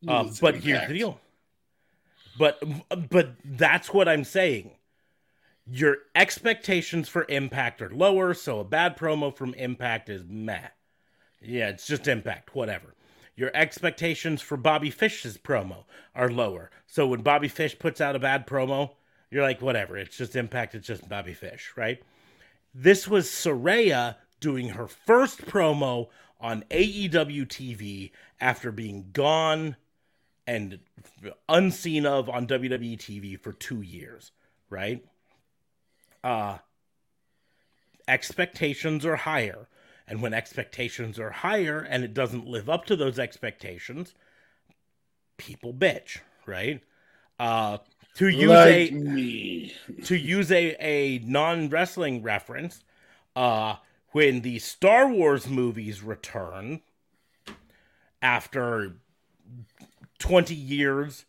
It's 0.03 0.11
um, 0.11 0.32
but 0.40 0.57
here's 0.57 0.88
the 0.88 0.95
deal. 0.95 1.20
But 2.38 2.62
but 3.11 3.34
that's 3.45 3.92
what 3.95 4.09
I'm 4.09 4.24
saying. 4.24 4.72
Your 5.66 5.99
expectations 6.14 7.09
for 7.09 7.24
Impact 7.28 7.80
are 7.80 7.90
lower, 7.90 8.34
so 8.34 8.61
a 8.61 8.64
bad 8.64 8.99
promo 8.99 9.34
from 9.34 9.55
Impact 9.55 10.11
is 10.11 10.24
meh. 10.28 10.68
Yeah, 11.40 11.68
it's 11.68 11.86
just 11.86 12.09
Impact, 12.09 12.55
whatever. 12.55 12.95
Your 13.36 13.51
expectations 13.55 14.42
for 14.42 14.57
Bobby 14.57 14.90
Fish's 14.90 15.38
promo 15.38 15.84
are 16.14 16.30
lower. 16.30 16.70
So 16.86 17.07
when 17.07 17.22
Bobby 17.22 17.49
Fish 17.49 17.78
puts 17.78 18.01
out 18.01 18.14
a 18.14 18.20
bad 18.20 18.47
promo, 18.47 18.90
you're 19.30 19.42
like, 19.42 19.62
whatever, 19.62 19.97
it's 19.97 20.16
just 20.16 20.36
Impact, 20.36 20.74
it's 20.74 20.86
just 20.86 21.09
Bobby 21.09 21.34
Fish, 21.34 21.72
right? 21.76 22.03
This 22.75 23.07
was 23.07 23.29
Saraya 23.29 24.16
doing 24.41 24.70
her 24.70 24.89
first 24.89 25.43
promo 25.47 26.09
on 26.41 26.64
AEW 26.70 27.47
TV 27.47 28.11
after 28.41 28.72
being 28.72 29.11
gone 29.12 29.77
and 30.47 30.81
unseen 31.49 32.05
of 32.05 32.29
on 32.29 32.47
WWE 32.47 32.99
TV 32.99 33.41
for 33.41 33.53
two 33.53 33.81
years, 33.81 34.33
right? 34.68 35.05
Uh, 36.22 36.59
expectations 38.09 39.07
are 39.07 39.16
higher. 39.16 39.68
And 40.07 40.20
when 40.20 40.35
expectations 40.35 41.18
are 41.18 41.31
higher 41.31 41.79
and 41.81 42.05
it 42.05 42.12
doesn't 42.12 42.47
live 42.47 42.68
up 42.68 42.85
to 42.87 42.97
those 42.97 43.18
expectations, 43.18 44.14
people 45.39 45.72
bitch, 45.72 46.18
right? 46.45 46.83
Uh, 47.39 47.79
to 48.15 48.29
use 48.29 48.49
like 48.49 48.93
a 48.93 48.95
me. 48.95 49.75
to 50.05 50.17
use 50.17 50.51
a, 50.53 50.77
a 50.81 51.19
non 51.19 51.69
wrestling 51.69 52.23
reference, 52.23 52.83
uh, 53.37 53.77
when 54.12 54.43
the 54.43 54.59
Star 54.61 55.09
Wars 55.09 55.49
movies 55.49 56.03
return 56.03 56.81
after 58.23 58.95
20 60.19 60.55
years 60.55 61.27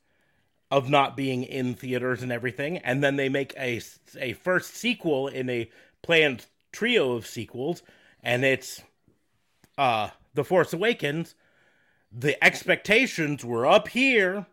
of 0.71 0.89
not 0.89 1.17
being 1.17 1.43
in 1.43 1.73
theaters 1.73 2.23
and 2.23 2.31
everything 2.31 2.77
and 2.79 3.03
then 3.03 3.17
they 3.17 3.29
make 3.29 3.53
a 3.57 3.81
a 4.19 4.33
first 4.33 4.75
sequel 4.75 5.27
in 5.27 5.49
a 5.49 5.69
planned 6.01 6.45
trio 6.71 7.13
of 7.13 7.25
sequels 7.25 7.83
and 8.23 8.45
it's 8.45 8.81
uh 9.77 10.09
The 10.33 10.43
Force 10.43 10.73
Awakens 10.73 11.35
the 12.11 12.41
expectations 12.43 13.43
were 13.43 13.65
up 13.65 13.89
here 13.89 14.45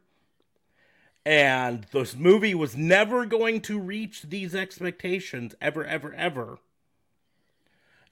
and 1.25 1.87
this 1.93 2.17
movie 2.17 2.55
was 2.55 2.77
never 2.77 3.27
going 3.27 3.61
to 3.61 3.79
reach 3.79 4.23
these 4.23 4.55
expectations 4.55 5.55
ever 5.61 5.85
ever 5.85 6.13
ever 6.15 6.59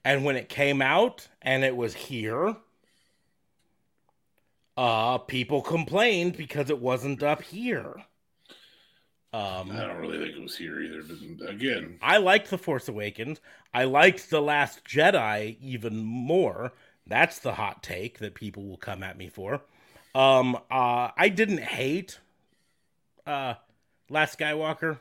and 0.04 0.24
when 0.24 0.36
it 0.36 0.48
came 0.48 0.80
out 0.80 1.28
and 1.42 1.64
it 1.64 1.76
was 1.76 1.94
here 1.94 2.56
uh 4.76 5.18
people 5.18 5.60
complained 5.60 6.36
because 6.36 6.70
it 6.70 6.78
wasn't 6.78 7.22
up 7.22 7.42
here 7.42 7.94
um 9.32 9.70
I 9.72 9.86
don't 9.86 9.98
really 9.98 10.18
think 10.18 10.36
it 10.36 10.42
was 10.42 10.56
here 10.56 10.80
either. 10.80 11.04
But 11.38 11.50
again, 11.50 11.98
I 12.02 12.16
liked 12.16 12.50
The 12.50 12.58
Force 12.58 12.88
Awakens. 12.88 13.40
I 13.72 13.84
liked 13.84 14.28
The 14.28 14.42
Last 14.42 14.84
Jedi 14.84 15.56
even 15.60 15.98
more. 15.98 16.72
That's 17.06 17.38
the 17.38 17.52
hot 17.52 17.80
take 17.80 18.18
that 18.18 18.34
people 18.34 18.64
will 18.64 18.76
come 18.76 19.04
at 19.04 19.16
me 19.16 19.28
for. 19.28 19.62
Um, 20.16 20.56
uh, 20.68 21.10
I 21.16 21.28
didn't 21.28 21.60
hate 21.60 22.18
uh, 23.30 23.54
Last 24.08 24.38
Skywalker. 24.38 24.98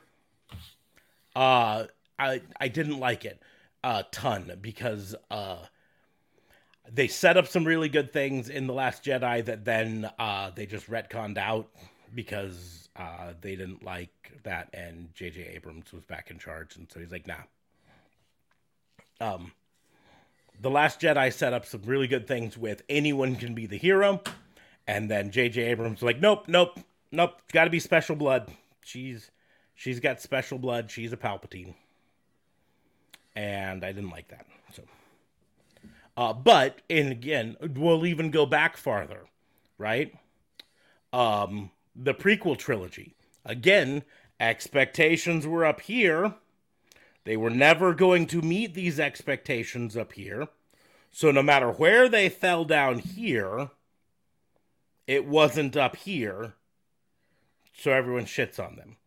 Uh, 1.35 1.85
I 2.17 2.41
I 2.59 2.67
didn't 2.67 2.99
like 2.99 3.25
it 3.25 3.41
a 3.83 4.05
ton 4.11 4.51
because 4.61 5.15
uh, 5.31 5.57
they 6.91 7.07
set 7.07 7.37
up 7.37 7.47
some 7.47 7.65
really 7.65 7.89
good 7.89 8.13
things 8.13 8.49
in 8.49 8.67
The 8.67 8.73
Last 8.73 9.03
Jedi 9.03 9.43
that 9.45 9.65
then 9.65 10.09
uh, 10.19 10.51
they 10.51 10.65
just 10.65 10.89
retconned 10.89 11.37
out 11.37 11.69
because 12.13 12.89
uh, 12.95 13.33
they 13.41 13.55
didn't 13.55 13.83
like 13.83 14.39
that, 14.43 14.69
and 14.73 15.13
J.J. 15.13 15.51
Abrams 15.55 15.91
was 15.93 16.03
back 16.03 16.29
in 16.31 16.37
charge, 16.37 16.75
and 16.75 16.87
so 16.91 16.99
he's 16.99 17.11
like, 17.11 17.27
"Nah." 17.27 17.35
Um, 19.21 19.51
the 20.61 20.69
Last 20.69 21.01
Jedi 21.01 21.31
set 21.33 21.53
up 21.53 21.65
some 21.65 21.81
really 21.83 22.07
good 22.07 22.27
things 22.27 22.57
with 22.57 22.83
anyone 22.89 23.35
can 23.35 23.53
be 23.53 23.65
the 23.65 23.77
hero, 23.77 24.21
and 24.87 25.09
then 25.09 25.31
J.J. 25.31 25.61
Abrams 25.61 26.01
like, 26.01 26.19
"Nope, 26.19 26.45
nope, 26.47 26.79
nope. 27.11 27.35
It's 27.43 27.53
Got 27.53 27.65
to 27.65 27.69
be 27.69 27.79
special 27.79 28.15
blood. 28.15 28.51
She's 28.81 29.31
she's 29.75 29.99
got 29.99 30.21
special 30.21 30.57
blood. 30.57 30.91
She's 30.91 31.13
a 31.13 31.17
Palpatine." 31.17 31.75
And 33.35 33.85
I 33.85 33.91
didn't 33.91 34.09
like 34.09 34.27
that. 34.29 34.45
So, 34.73 34.83
uh, 36.17 36.33
but 36.33 36.81
and 36.89 37.11
again, 37.11 37.55
we'll 37.61 38.05
even 38.05 38.31
go 38.31 38.45
back 38.45 38.75
farther, 38.75 39.25
right? 39.77 40.13
Um, 41.13 41.71
the 41.95 42.13
prequel 42.13 42.57
trilogy. 42.57 43.15
Again, 43.45 44.03
expectations 44.39 45.47
were 45.47 45.65
up 45.65 45.81
here. 45.81 46.33
They 47.25 47.37
were 47.37 47.49
never 47.49 47.93
going 47.93 48.25
to 48.27 48.41
meet 48.41 48.73
these 48.73 48.99
expectations 48.99 49.95
up 49.95 50.13
here. 50.13 50.47
So 51.11 51.31
no 51.31 51.43
matter 51.43 51.71
where 51.71 52.07
they 52.07 52.29
fell 52.29 52.65
down 52.65 52.99
here, 52.99 53.71
it 55.07 55.25
wasn't 55.25 55.75
up 55.75 55.95
here. 55.95 56.53
So 57.79 57.91
everyone 57.91 58.25
shits 58.25 58.59
on 58.59 58.75
them. 58.75 58.97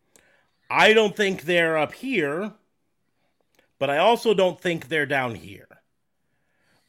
I 0.69 0.93
don't 0.93 1.15
think 1.15 1.43
they're 1.43 1.77
up 1.77 1.93
here, 1.93 2.53
but 3.77 3.89
I 3.89 3.99
also 3.99 4.33
don't 4.33 4.59
think 4.59 4.87
they're 4.87 5.05
down 5.05 5.35
here. 5.35 5.67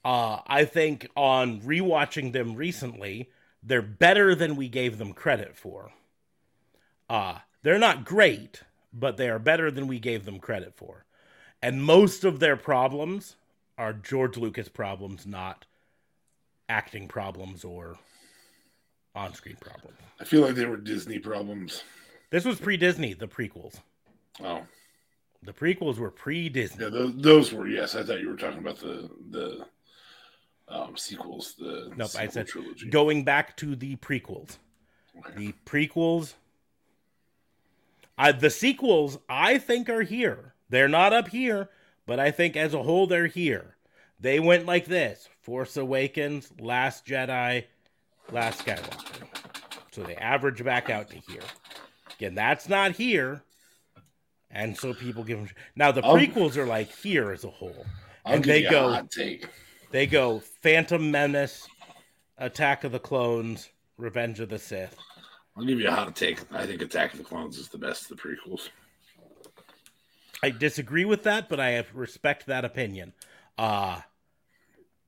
Uh, 0.02 0.38
I 0.46 0.64
think 0.64 1.08
on 1.16 1.60
rewatching 1.60 2.32
them 2.32 2.54
recently, 2.54 3.30
they're 3.62 3.82
better 3.82 4.34
than 4.34 4.56
we 4.56 4.68
gave 4.68 4.96
them 4.96 5.12
credit 5.12 5.56
for. 5.56 5.92
Uh, 7.08 7.38
they're 7.62 7.78
not 7.78 8.04
great, 8.04 8.62
but 8.92 9.16
they 9.16 9.28
are 9.28 9.38
better 9.38 9.70
than 9.70 9.86
we 9.86 9.98
gave 9.98 10.24
them 10.24 10.38
credit 10.38 10.74
for. 10.74 11.04
And 11.62 11.84
most 11.84 12.24
of 12.24 12.40
their 12.40 12.56
problems 12.56 13.36
are 13.76 13.92
George 13.92 14.36
Lucas 14.36 14.68
problems, 14.68 15.26
not 15.26 15.66
acting 16.68 17.08
problems 17.08 17.64
or 17.64 17.98
on 19.14 19.34
screen 19.34 19.56
problems. 19.60 19.96
I 20.20 20.24
feel 20.24 20.40
like 20.42 20.54
they 20.54 20.66
were 20.66 20.76
Disney 20.76 21.18
problems. 21.18 21.82
This 22.30 22.44
was 22.44 22.58
pre 22.60 22.76
Disney, 22.76 23.14
the 23.14 23.28
prequels. 23.28 23.76
Oh, 24.42 24.62
The 25.42 25.52
prequels 25.52 25.98
were 25.98 26.10
pre 26.10 26.48
Disney. 26.48 26.84
yeah, 26.84 26.90
those, 26.90 27.14
those 27.16 27.52
were 27.52 27.68
yes. 27.68 27.94
I 27.94 28.02
thought 28.02 28.20
you 28.20 28.28
were 28.28 28.36
talking 28.36 28.58
about 28.58 28.78
the 28.78 29.08
the 29.30 29.66
um, 30.68 30.96
sequels. 30.96 31.54
The 31.58 31.92
Nope, 31.96 32.10
I 32.18 32.26
said 32.28 32.46
trilogy. 32.48 32.88
going 32.90 33.24
back 33.24 33.56
to 33.58 33.76
the 33.76 33.96
prequels. 33.96 34.56
Okay. 35.18 35.34
The 35.36 35.54
prequels, 35.64 36.34
I, 38.18 38.32
the 38.32 38.50
sequels, 38.50 39.18
I 39.28 39.58
think 39.58 39.88
are 39.88 40.02
here. 40.02 40.54
They're 40.70 40.88
not 40.88 41.12
up 41.12 41.28
here, 41.28 41.68
but 42.06 42.18
I 42.18 42.30
think 42.32 42.56
as 42.56 42.74
a 42.74 42.82
whole 42.82 43.06
they're 43.06 43.26
here. 43.28 43.76
They 44.18 44.40
went 44.40 44.66
like 44.66 44.86
this: 44.86 45.28
Force 45.40 45.76
Awakens, 45.76 46.50
Last 46.58 47.06
Jedi, 47.06 47.64
Last 48.32 48.64
Skywalker. 48.64 49.26
So 49.92 50.02
they 50.02 50.16
average 50.16 50.62
back 50.64 50.90
out 50.90 51.08
to 51.10 51.16
here. 51.16 51.42
Again, 52.18 52.34
that's 52.34 52.68
not 52.68 52.92
here, 52.92 53.42
and 54.50 54.76
so 54.76 54.94
people 54.94 55.22
give 55.24 55.38
them. 55.38 55.48
Now 55.76 55.92
the 55.92 56.04
I'll- 56.04 56.16
prequels 56.16 56.56
are 56.56 56.66
like 56.66 56.90
here 56.92 57.30
as 57.32 57.44
a 57.44 57.50
whole, 57.50 57.84
I'll 58.24 58.34
and 58.34 58.44
they 58.44 58.62
go. 58.62 58.88
a 58.88 58.94
hot 58.94 59.10
take. 59.10 59.46
They 59.90 60.06
go 60.06 60.40
Phantom 60.62 61.10
Menace, 61.10 61.68
Attack 62.38 62.82
of 62.84 62.92
the 62.92 62.98
Clones, 62.98 63.68
Revenge 63.96 64.40
of 64.40 64.48
the 64.48 64.58
Sith. 64.58 64.96
I'll 65.56 65.64
give 65.64 65.78
you 65.78 65.86
a 65.88 65.92
hot 65.92 66.16
take. 66.16 66.40
I 66.52 66.66
think 66.66 66.82
Attack 66.82 67.12
of 67.12 67.18
the 67.18 67.24
Clones 67.24 67.58
is 67.58 67.68
the 67.68 67.78
best 67.78 68.10
of 68.10 68.16
the 68.16 68.22
prequels. 68.22 68.68
I 70.42 70.50
disagree 70.50 71.04
with 71.04 71.22
that, 71.24 71.48
but 71.48 71.60
I 71.60 71.70
have 71.70 71.86
respect 71.94 72.46
that 72.46 72.64
opinion. 72.64 73.12
Uh, 73.56 74.00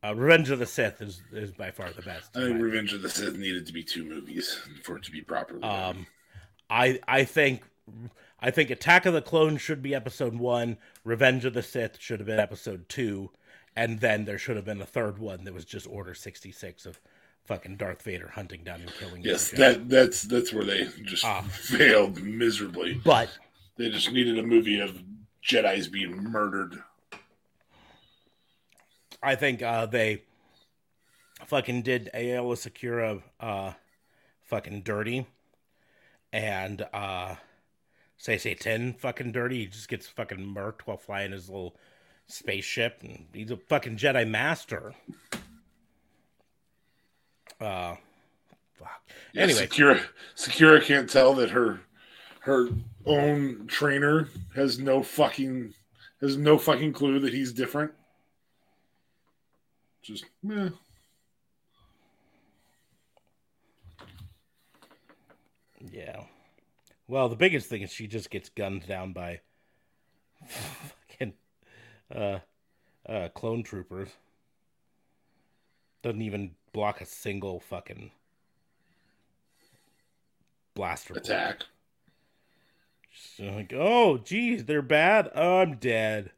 uh 0.05 0.15
Revenge 0.15 0.51
of 0.51 0.59
the 0.59 0.67
Sith 0.67 1.01
is, 1.03 1.23
is 1.33 1.53
by 1.53 1.71
far 1.71 1.91
the 1.93 2.03
best. 2.03 2.37
I 2.37 2.41
think 2.41 2.61
Revenge 2.61 2.93
of 2.93 3.03
the 3.03 3.09
Sith 3.09 3.37
needed 3.37 3.67
to 3.67 3.73
be 3.73 3.83
two 3.83 4.05
movies 4.05 4.59
for 4.83 4.97
it 4.97 5.05
to 5.05 5.11
be 5.11 5.23
properly. 5.23 5.63
Um, 5.63 6.07
I 6.71 7.01
I 7.09 7.25
think 7.25 7.63
I 8.41 8.51
think 8.51 8.71
Attack 8.71 9.07
of 9.07 9.15
the 9.15 9.23
Clones 9.23 9.61
should 9.61 9.83
be 9.83 9.95
episode 9.95 10.35
one. 10.37 10.79
Revenge 11.05 11.45
of 11.45 11.55
the 11.55 11.63
Sith 11.63 11.99
should 12.01 12.21
have 12.21 12.27
been 12.27 12.41
episode 12.41 12.89
two, 12.89 13.31
and 13.75 14.01
then 14.01 14.25
there 14.25 14.39
should 14.39 14.57
have 14.57 14.65
been 14.65 14.83
a 14.83 14.87
third 14.87 15.19
one 15.19 15.45
that 15.45 15.55
was 15.55 15.65
just 15.65 15.87
Order 15.87 16.15
sixty 16.15 16.53
six 16.53 16.85
of 16.87 17.01
fucking 17.45 17.77
Darth 17.77 18.03
Vader 18.03 18.29
hunting 18.35 18.65
down 18.65 18.81
and 18.81 18.93
killing. 18.95 19.23
yes, 19.23 19.51
that 19.53 19.89
that's 19.89 20.23
that's 20.23 20.53
where 20.53 20.65
they 20.65 20.89
just 21.05 21.25
Ah. 21.25 21.43
failed 21.43 22.21
miserably. 22.23 23.01
But 23.05 23.31
They 23.77 23.89
just 23.91 24.11
needed 24.13 24.39
a 24.39 24.43
movie 24.43 24.81
of 24.81 25.01
Jedi's 25.45 25.87
being 25.87 26.17
murdered. 26.17 26.83
I 29.27 29.35
think 29.35 29.61
uh, 29.61 29.87
they 29.87 30.23
fucking 31.47 31.83
did 31.83 32.11
Aayla 32.15 32.55
Secura 32.55 33.23
uh, 33.41 33.73
fucking 34.43 34.83
dirty, 34.83 35.27
and 36.33 36.87
uh, 36.93 37.35
Saesee 38.21 38.57
Tiin 38.57 38.97
fucking 38.97 39.33
dirty. 39.33 39.59
He 39.59 39.67
just 39.67 39.89
gets 39.89 40.07
fucking 40.07 40.39
murked 40.39 40.83
while 40.85 40.97
flying 40.97 41.33
his 41.33 41.49
little 41.49 41.75
spaceship, 42.29 43.03
and 43.03 43.27
he's 43.33 43.51
a 43.51 43.57
fucking 43.57 43.97
Jedi 43.97 44.29
master. 44.29 44.95
Uh, 47.61 47.97
fuck. 48.79 49.03
Yeah, 49.33 49.43
Anyway, 49.43 49.67
Sakura 49.69 50.01
Sakura 50.37 50.81
can't 50.81 51.11
tell 51.11 51.35
that 51.35 51.51
her 51.51 51.81
her 52.41 52.69
own 53.05 53.67
trainer 53.67 54.29
has 54.55 54.79
no 54.79 55.03
fucking 55.03 55.75
has 56.21 56.37
no 56.37 56.59
fucking 56.59 56.93
clue 56.93 57.19
that 57.19 57.35
he's 57.35 57.53
different. 57.53 57.91
Just 60.07 60.27
meh. 60.41 60.69
yeah. 65.91 66.23
Well, 67.09 67.29
the 67.29 67.35
biggest 67.35 67.69
thing 67.69 67.83
is 67.83 67.93
she 67.93 68.07
just 68.07 68.31
gets 68.31 68.49
gunned 68.49 68.87
down 68.87 69.13
by 69.13 69.41
fucking 70.47 71.33
uh, 72.15 72.39
uh, 73.09 73.31
clone 73.35 73.65
troopers. 73.65 74.11
Doesn't 76.03 76.23
even 76.23 76.53
block 76.73 77.01
a 77.01 77.07
single 77.07 77.59
fucking 77.59 78.13
blaster 80.75 81.15
attack. 81.15 81.63
Just 83.13 83.41
like, 83.41 83.73
oh, 83.75 84.19
geez, 84.19 84.67
they're 84.67 84.83
bad. 84.83 85.37
I'm 85.37 85.79
dead. 85.79 86.31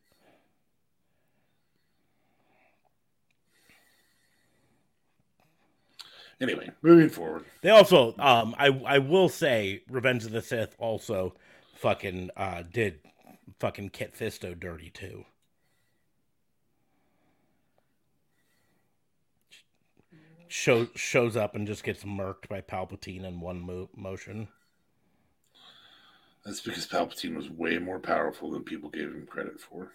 Anyway, 6.41 6.70
moving 6.82 7.09
forward. 7.09 7.45
They 7.62 7.70
also, 7.70 8.14
um, 8.18 8.55
I 8.59 8.68
I 8.86 8.99
will 8.99 9.28
say, 9.28 9.82
Revenge 9.91 10.24
of 10.24 10.30
the 10.30 10.43
Sith 10.43 10.76
also 10.78 11.34
fucking 11.74 12.30
uh 12.36 12.62
did 12.62 13.01
fucking 13.59 13.91
Kit 13.91 14.14
Fisto 14.16 14.59
dirty 14.59 14.91
too. 14.91 15.24
shows 20.49 20.89
shows 20.97 21.36
up 21.36 21.55
and 21.55 21.66
just 21.66 21.84
gets 21.84 22.05
murked 22.05 22.49
by 22.49 22.61
Palpatine 22.61 23.24
in 23.24 23.41
one 23.41 23.61
mo- 23.61 23.91
motion. 23.95 24.49
That's 26.45 26.61
because 26.61 26.86
Palpatine 26.86 27.36
was 27.36 27.51
way 27.51 27.78
more 27.78 28.01
powerful 28.01 28.51
than 28.51 28.64
people 28.64 28.89
gave 28.89 29.09
him 29.09 29.26
credit 29.26 29.61
for. 29.61 29.93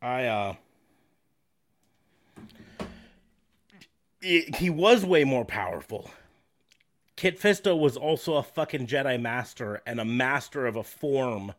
I 0.00 0.26
uh 0.26 0.54
he, 4.20 4.70
was 4.70 5.04
way 5.04 5.24
more 5.24 5.44
powerful. 5.44 6.10
Kit 7.16 7.40
Fisto 7.40 7.78
was 7.78 7.96
also 7.96 8.34
a 8.34 8.42
fucking 8.42 8.86
Jedi 8.86 9.20
master 9.20 9.82
and 9.86 10.00
a 10.00 10.04
master 10.04 10.66
of 10.66 10.76
a 10.76 10.84
form, 10.84 11.52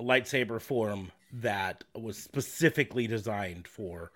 a 0.00 0.02
lightsaber 0.02 0.60
form 0.60 1.12
that 1.32 1.84
was 1.94 2.16
specifically 2.16 3.06
designed 3.06 3.66
for 3.68 4.12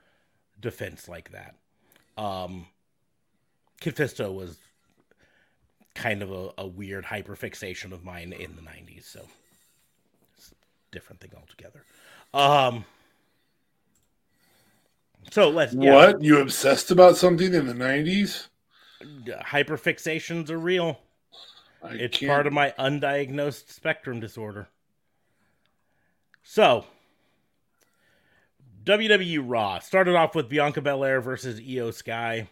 defense 0.61 1.09
like 1.09 1.31
that. 1.33 1.55
Um 2.17 2.67
Kit 3.81 3.97
Fisto 3.97 4.35
was 4.35 4.57
kind 5.95 6.23
of 6.23 6.33
a, 6.33 6.51
a 6.59 6.67
weird 6.67 7.05
hyperfixation 7.05 7.93
of 7.93 8.05
mine 8.05 8.33
in 8.33 8.57
the 8.57 8.63
90s, 8.63 9.05
so 9.05 9.21
different 10.91 11.21
thing 11.21 11.33
altogether. 11.37 11.85
Um 12.33 12.87
so 15.31 15.51
let's 15.51 15.75
yeah, 15.75 15.95
What? 15.95 16.23
You 16.23 16.41
obsessed 16.41 16.91
about 16.91 17.17
something 17.17 17.53
in 17.55 17.67
the 17.67 17.75
90s? 17.75 18.49
hyperfixations 19.03 20.51
are 20.51 20.59
real. 20.59 20.99
I 21.83 21.93
It's 21.95 22.19
can't- 22.19 22.31
part 22.31 22.47
of 22.47 22.53
my 22.53 22.73
undiagnosed 22.79 23.69
spectrum 23.71 24.21
disorder. 24.21 24.69
So, 26.43 26.87
WWE 28.85 29.39
Raw 29.45 29.79
started 29.81 30.15
off 30.15 30.35
with 30.35 30.49
Bianca 30.49 30.81
Belair 30.81 31.21
versus 31.21 31.61
Iyo 31.61 31.93
Sky. 31.93 32.49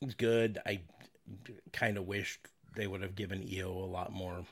It's 0.00 0.14
good. 0.14 0.58
I 0.66 0.80
kind 1.72 1.96
of 1.96 2.06
wished 2.06 2.40
they 2.76 2.86
would 2.86 3.02
have 3.02 3.14
given 3.14 3.42
Iyo 3.42 3.66
a 3.66 3.86
lot 3.86 4.12
more, 4.12 4.44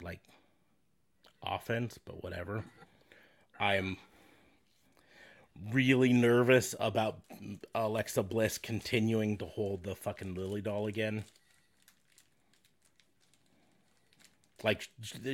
like, 0.00 0.20
offense, 1.42 1.98
but 2.04 2.22
whatever. 2.22 2.64
I'm 3.62 3.96
really 5.70 6.12
nervous 6.12 6.74
about 6.80 7.20
Alexa 7.76 8.24
Bliss 8.24 8.58
continuing 8.58 9.38
to 9.38 9.46
hold 9.46 9.84
the 9.84 9.94
fucking 9.94 10.34
Lily 10.34 10.60
doll 10.60 10.88
again. 10.88 11.24
Like 14.64 14.88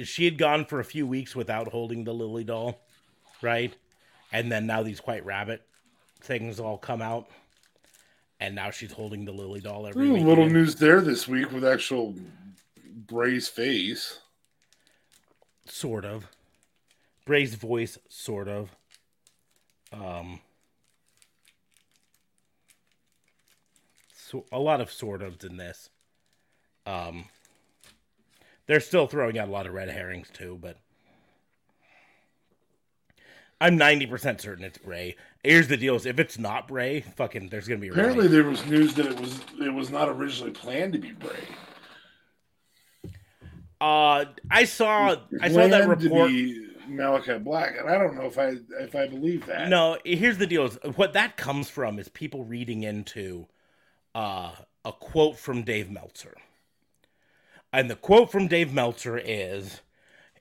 she 0.04 0.26
had 0.26 0.36
gone 0.36 0.66
for 0.66 0.78
a 0.78 0.84
few 0.84 1.06
weeks 1.06 1.34
without 1.34 1.68
holding 1.68 2.04
the 2.04 2.12
Lily 2.12 2.44
doll, 2.44 2.78
right? 3.40 3.74
And 4.30 4.52
then 4.52 4.66
now 4.66 4.82
these 4.82 4.98
White 5.00 5.24
Rabbit 5.24 5.62
things 6.20 6.60
all 6.60 6.76
come 6.76 7.00
out, 7.00 7.30
and 8.40 8.54
now 8.54 8.70
she's 8.70 8.92
holding 8.92 9.24
the 9.24 9.32
Lily 9.32 9.60
doll 9.60 9.86
every 9.86 10.06
Ooh, 10.06 10.14
week. 10.14 10.24
little 10.24 10.50
news 10.50 10.74
there 10.74 11.00
this 11.00 11.26
week 11.26 11.50
with 11.50 11.64
actual 11.64 12.14
Bray's 13.06 13.48
face. 13.48 14.18
sort 15.66 16.04
of. 16.04 16.26
Bray's 17.28 17.54
voice, 17.54 17.98
sort 18.08 18.48
of. 18.48 18.74
Um, 19.92 20.40
so 24.16 24.46
a 24.50 24.58
lot 24.58 24.80
of 24.80 24.90
sort 24.90 25.20
ofs 25.20 25.44
in 25.44 25.58
this. 25.58 25.90
Um, 26.86 27.26
they're 28.66 28.80
still 28.80 29.06
throwing 29.06 29.38
out 29.38 29.48
a 29.48 29.50
lot 29.50 29.66
of 29.66 29.74
red 29.74 29.90
herrings 29.90 30.28
too, 30.32 30.58
but 30.58 30.78
I'm 33.60 33.76
ninety 33.76 34.06
percent 34.06 34.40
certain 34.40 34.64
it's 34.64 34.78
Bray. 34.78 35.14
Here's 35.44 35.68
the 35.68 35.76
deal: 35.76 35.96
is 35.96 36.06
if 36.06 36.18
it's 36.18 36.38
not 36.38 36.66
Bray, 36.66 37.02
fucking, 37.02 37.50
there's 37.50 37.68
gonna 37.68 37.78
be 37.78 37.88
a 37.88 37.92
Apparently, 37.92 38.20
riot. 38.20 38.32
there 38.32 38.44
was 38.44 38.64
news 38.64 38.94
that 38.94 39.04
it 39.04 39.20
was 39.20 39.38
it 39.60 39.72
was 39.74 39.90
not 39.90 40.08
originally 40.08 40.52
planned 40.52 40.94
to 40.94 40.98
be 40.98 41.12
Bray. 41.12 41.36
Uh, 43.82 44.24
I 44.50 44.64
saw 44.64 45.16
I 45.42 45.50
saw 45.50 45.68
that 45.68 45.86
report. 45.86 46.30
be 46.30 46.67
Malachi 46.89 47.39
Black, 47.39 47.76
and 47.78 47.89
I 47.89 47.99
don't 47.99 48.16
know 48.16 48.26
if 48.26 48.39
I 48.39 48.55
if 48.80 48.95
I 48.95 49.07
believe 49.07 49.47
that. 49.47 49.68
No, 49.68 49.99
here's 50.05 50.39
the 50.39 50.47
deal: 50.47 50.64
is 50.64 50.78
what 50.97 51.12
that 51.12 51.36
comes 51.36 51.68
from 51.68 51.99
is 51.99 52.09
people 52.09 52.45
reading 52.45 52.82
into 52.82 53.47
uh, 54.14 54.53
a 54.84 54.93
quote 54.93 55.39
from 55.39 55.62
Dave 55.62 55.91
Meltzer, 55.91 56.36
and 57.72 57.91
the 57.91 57.97
quote 57.97 58.30
from 58.32 58.49
Dave 58.49 58.72
Meltzer 58.72 59.18
is, 59.18 59.80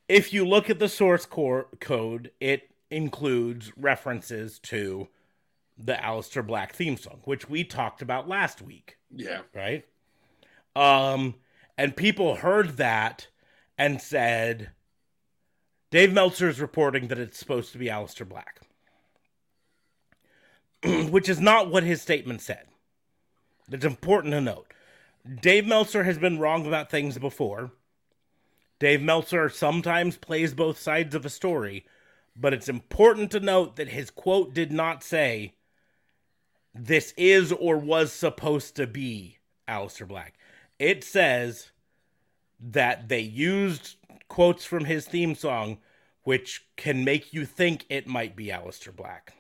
"If 0.08 0.34
you 0.34 0.48
look 0.48 0.70
at 0.70 0.80
the 0.80 0.90
source 0.90 1.26
core 1.26 1.68
code, 1.80 2.32
it 2.40 2.70
includes 2.90 3.72
references 3.78 4.60
to 4.60 5.10
the 5.78 5.94
Aleister 5.94 6.46
Black 6.46 6.74
theme 6.74 6.98
song, 6.98 7.22
which 7.26 7.50
we 7.50 7.64
talked 7.64 8.02
about 8.02 8.28
last 8.28 8.62
week." 8.62 8.98
Yeah, 9.14 9.42
right? 9.54 9.86
Um, 10.76 11.36
and 11.78 11.96
people 11.96 12.36
heard 12.36 12.78
that 12.78 13.28
and 13.78 14.02
said, 14.02 14.72
Dave 15.90 16.12
Meltzer 16.12 16.50
is 16.50 16.60
reporting 16.60 17.08
that 17.08 17.20
it's 17.20 17.38
supposed 17.38 17.72
to 17.72 17.78
be 17.78 17.86
Aleister 17.86 18.28
Black, 18.28 18.60
which 21.10 21.30
is 21.30 21.40
not 21.40 21.72
what 21.72 21.84
his 21.84 22.02
statement 22.02 22.42
said. 22.42 22.68
It's 23.72 23.86
important 23.86 24.34
to 24.34 24.42
note. 24.42 24.74
Dave 25.42 25.66
Meltzer 25.66 26.04
has 26.04 26.18
been 26.18 26.40
wrong 26.40 26.66
about 26.66 26.90
things 26.90 27.18
before. 27.18 27.72
Dave 28.80 29.02
Meltzer 29.02 29.50
sometimes 29.50 30.18
plays 30.18 30.54
both 30.54 30.80
sides 30.80 31.16
of 31.16 31.26
a 31.26 31.30
story, 31.30 31.86
but 32.36 32.54
it's 32.54 32.70
important 32.70 33.32
to 33.32 33.40
note 33.40 33.78
that 33.78 33.90
his 33.90 34.10
quote 34.10 34.54
did 34.54 34.72
not 34.72 35.04
say, 35.04 35.54
this 36.74 37.14
is 37.18 37.52
or 37.52 37.78
was 37.78 38.14
supposed 38.14 38.76
to 38.76 38.86
be 38.86 39.38
Aleister 39.68 40.08
Black. 40.08 40.36
It 40.78 41.04
says 41.04 41.72
that 42.60 43.10
they 43.10 43.22
used 43.22 43.96
quotes 44.28 44.66
from 44.66 44.86
his 44.86 45.06
theme 45.08 45.36
song, 45.36 45.78
which 46.24 46.66
can 46.76 47.04
make 47.04 47.34
you 47.34 47.46
think 47.46 47.86
it 47.90 48.08
might 48.08 48.36
be 48.36 48.48
Aleister 48.48 48.96
Black. 48.96 49.34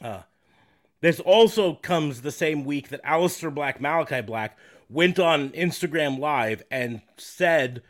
Uh, 0.00 0.22
this 1.00 1.20
also 1.20 1.74
comes 1.74 2.22
the 2.22 2.32
same 2.32 2.64
week 2.64 2.88
that 2.88 3.04
Aleister 3.04 3.54
Black, 3.54 3.80
Malachi 3.80 4.20
Black, 4.20 4.58
went 4.88 5.18
on 5.18 5.50
Instagram 5.50 6.18
Live 6.18 6.62
and 6.70 7.00
said 7.16 7.82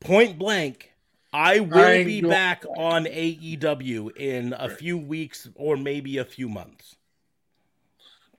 point 0.00 0.38
blank, 0.38 0.92
I 1.32 1.60
will 1.60 1.78
I 1.78 2.04
be 2.04 2.22
back 2.22 2.64
on 2.76 3.04
AEW 3.04 4.16
in 4.16 4.54
a 4.56 4.68
few 4.68 4.96
weeks 4.96 5.48
or 5.54 5.76
maybe 5.76 6.18
a 6.18 6.24
few 6.24 6.48
months. 6.48 6.96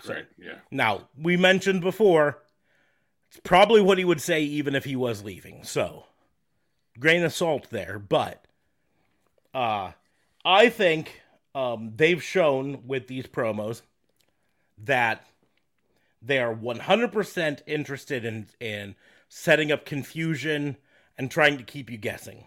right. 0.07 0.25
Yeah, 0.37 0.55
Now, 0.71 1.07
we 1.21 1.37
mentioned 1.37 1.81
before, 1.81 2.39
it's 3.29 3.39
probably 3.43 3.81
what 3.81 3.97
he 3.97 4.05
would 4.05 4.21
say 4.21 4.41
even 4.41 4.73
if 4.73 4.83
he 4.83 4.95
was 4.95 5.23
leaving. 5.23 5.63
So, 5.63 6.06
grain 6.99 7.23
of 7.23 7.33
salt 7.33 7.69
there. 7.69 7.99
But 7.99 8.45
uh, 9.53 9.91
I 10.45 10.69
think 10.69 11.21
um, 11.55 11.93
they've 11.95 12.23
shown 12.23 12.83
with 12.85 13.07
these 13.07 13.27
promos 13.27 13.81
that 14.83 15.25
they 16.21 16.39
are 16.39 16.53
100% 16.53 17.61
interested 17.65 18.25
in, 18.25 18.47
in 18.59 18.95
setting 19.29 19.71
up 19.71 19.85
confusion 19.85 20.77
and 21.17 21.31
trying 21.31 21.57
to 21.57 21.63
keep 21.63 21.89
you 21.89 21.97
guessing. 21.97 22.45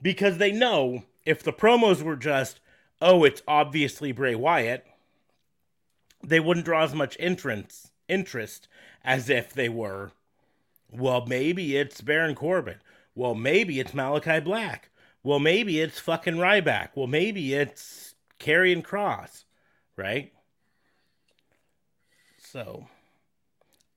Because 0.00 0.38
they 0.38 0.52
know 0.52 1.04
if 1.24 1.42
the 1.42 1.52
promos 1.52 2.02
were 2.02 2.16
just, 2.16 2.60
oh, 3.02 3.24
it's 3.24 3.42
obviously 3.48 4.12
Bray 4.12 4.34
Wyatt, 4.34 4.86
they 6.22 6.40
wouldn't 6.40 6.66
draw 6.66 6.84
as 6.84 6.94
much 6.94 7.16
entrance 7.20 7.90
interest 8.08 8.68
as 9.04 9.28
if 9.28 9.52
they 9.52 9.68
were 9.68 10.10
well 10.90 11.26
maybe 11.26 11.76
it's 11.76 12.00
Baron 12.00 12.34
Corbin 12.34 12.76
well 13.18 13.34
maybe 13.34 13.80
it's 13.80 13.92
Malachi 13.92 14.38
Black 14.38 14.90
well 15.24 15.40
maybe 15.40 15.80
it's 15.80 15.98
fucking 15.98 16.36
Ryback 16.36 16.90
well 16.94 17.08
maybe 17.08 17.52
it's 17.52 18.14
Karrion 18.38 18.82
Cross 18.84 19.44
right 19.96 20.32
so 22.38 22.86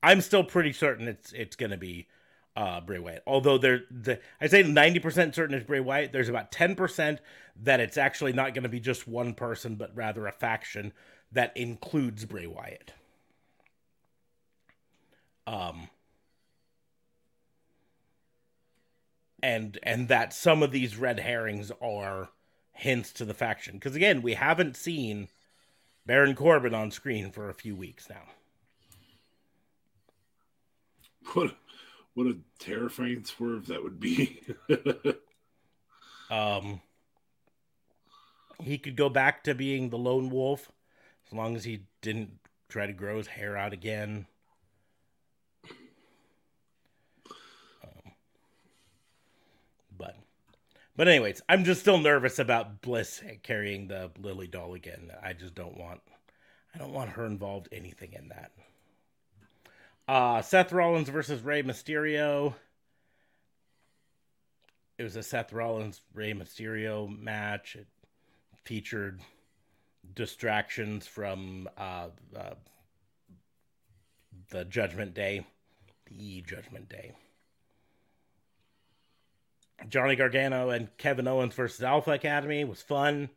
I'm 0.02 0.20
still 0.20 0.42
pretty 0.42 0.72
certain 0.72 1.06
it's 1.06 1.32
it's 1.32 1.54
gonna 1.54 1.76
be 1.76 2.08
uh, 2.56 2.80
Bray 2.80 2.98
Wyatt. 2.98 3.22
Although 3.26 3.56
there, 3.56 3.84
the, 3.90 4.20
I 4.38 4.46
say 4.46 4.62
90% 4.62 5.34
certain 5.34 5.56
it's 5.56 5.66
Bray 5.66 5.80
Wyatt. 5.80 6.12
There's 6.12 6.28
about 6.28 6.52
10% 6.52 7.18
that 7.62 7.80
it's 7.80 7.96
actually 7.96 8.34
not 8.34 8.52
going 8.52 8.64
to 8.64 8.68
be 8.68 8.78
just 8.78 9.08
one 9.08 9.32
person, 9.32 9.76
but 9.76 9.90
rather 9.94 10.26
a 10.26 10.32
faction 10.32 10.92
that 11.32 11.56
includes 11.56 12.26
Bray 12.26 12.46
Wyatt. 12.46 12.92
Um, 15.46 15.88
and 19.42 19.78
and 19.82 20.08
that 20.08 20.32
some 20.32 20.62
of 20.62 20.70
these 20.70 20.96
red 20.96 21.20
herrings 21.20 21.72
are 21.80 22.30
hints 22.72 23.12
to 23.12 23.24
the 23.24 23.34
faction 23.34 23.74
because 23.74 23.94
again 23.94 24.22
we 24.22 24.34
haven't 24.34 24.76
seen 24.76 25.28
Baron 26.06 26.34
Corbin 26.34 26.74
on 26.74 26.90
screen 26.90 27.30
for 27.30 27.48
a 27.48 27.54
few 27.54 27.76
weeks 27.76 28.08
now. 28.08 28.22
what 31.32 31.54
what 32.14 32.26
a 32.26 32.36
terrifying 32.58 33.24
swerve 33.24 33.66
that 33.66 33.82
would 33.82 33.98
be. 34.00 34.42
Um, 36.32 36.80
he 38.58 38.78
could 38.78 38.96
go 38.96 39.10
back 39.10 39.44
to 39.44 39.54
being 39.54 39.90
the 39.90 39.98
lone 39.98 40.30
wolf 40.30 40.72
as 41.26 41.34
long 41.34 41.56
as 41.56 41.64
he 41.64 41.82
didn't 42.00 42.38
try 42.70 42.86
to 42.86 42.92
grow 42.94 43.18
his 43.18 43.26
hair 43.26 43.54
out 43.54 43.74
again. 43.74 44.26
Um, 47.84 48.12
but, 49.94 50.16
but 51.02 51.08
anyways, 51.08 51.42
I'm 51.48 51.64
just 51.64 51.80
still 51.80 51.98
nervous 51.98 52.38
about 52.38 52.80
Bliss 52.80 53.24
carrying 53.42 53.88
the 53.88 54.12
Lily 54.20 54.46
doll 54.46 54.74
again. 54.74 55.10
I 55.20 55.32
just 55.32 55.52
don't 55.52 55.76
want, 55.76 56.00
I 56.72 56.78
don't 56.78 56.92
want 56.92 57.10
her 57.10 57.26
involved 57.26 57.68
anything 57.72 58.12
in 58.12 58.28
that. 58.28 58.52
Uh, 60.06 60.42
Seth 60.42 60.70
Rollins 60.70 61.08
versus 61.08 61.42
Rey 61.42 61.64
Mysterio. 61.64 62.54
It 64.96 65.02
was 65.02 65.16
a 65.16 65.24
Seth 65.24 65.52
Rollins 65.52 66.02
Rey 66.14 66.34
Mysterio 66.34 67.08
match. 67.18 67.74
It 67.74 67.88
featured 68.64 69.22
distractions 70.14 71.08
from 71.08 71.68
uh, 71.76 72.10
uh, 72.36 72.54
the 74.50 74.64
Judgment 74.66 75.14
Day, 75.14 75.44
the 76.06 76.42
Judgment 76.42 76.88
Day. 76.88 77.10
Johnny 79.88 80.16
Gargano 80.16 80.70
and 80.70 80.96
Kevin 80.96 81.26
Owens 81.28 81.54
versus 81.54 81.82
Alpha 81.82 82.12
Academy 82.12 82.64
was 82.64 82.82
fun. 82.82 83.30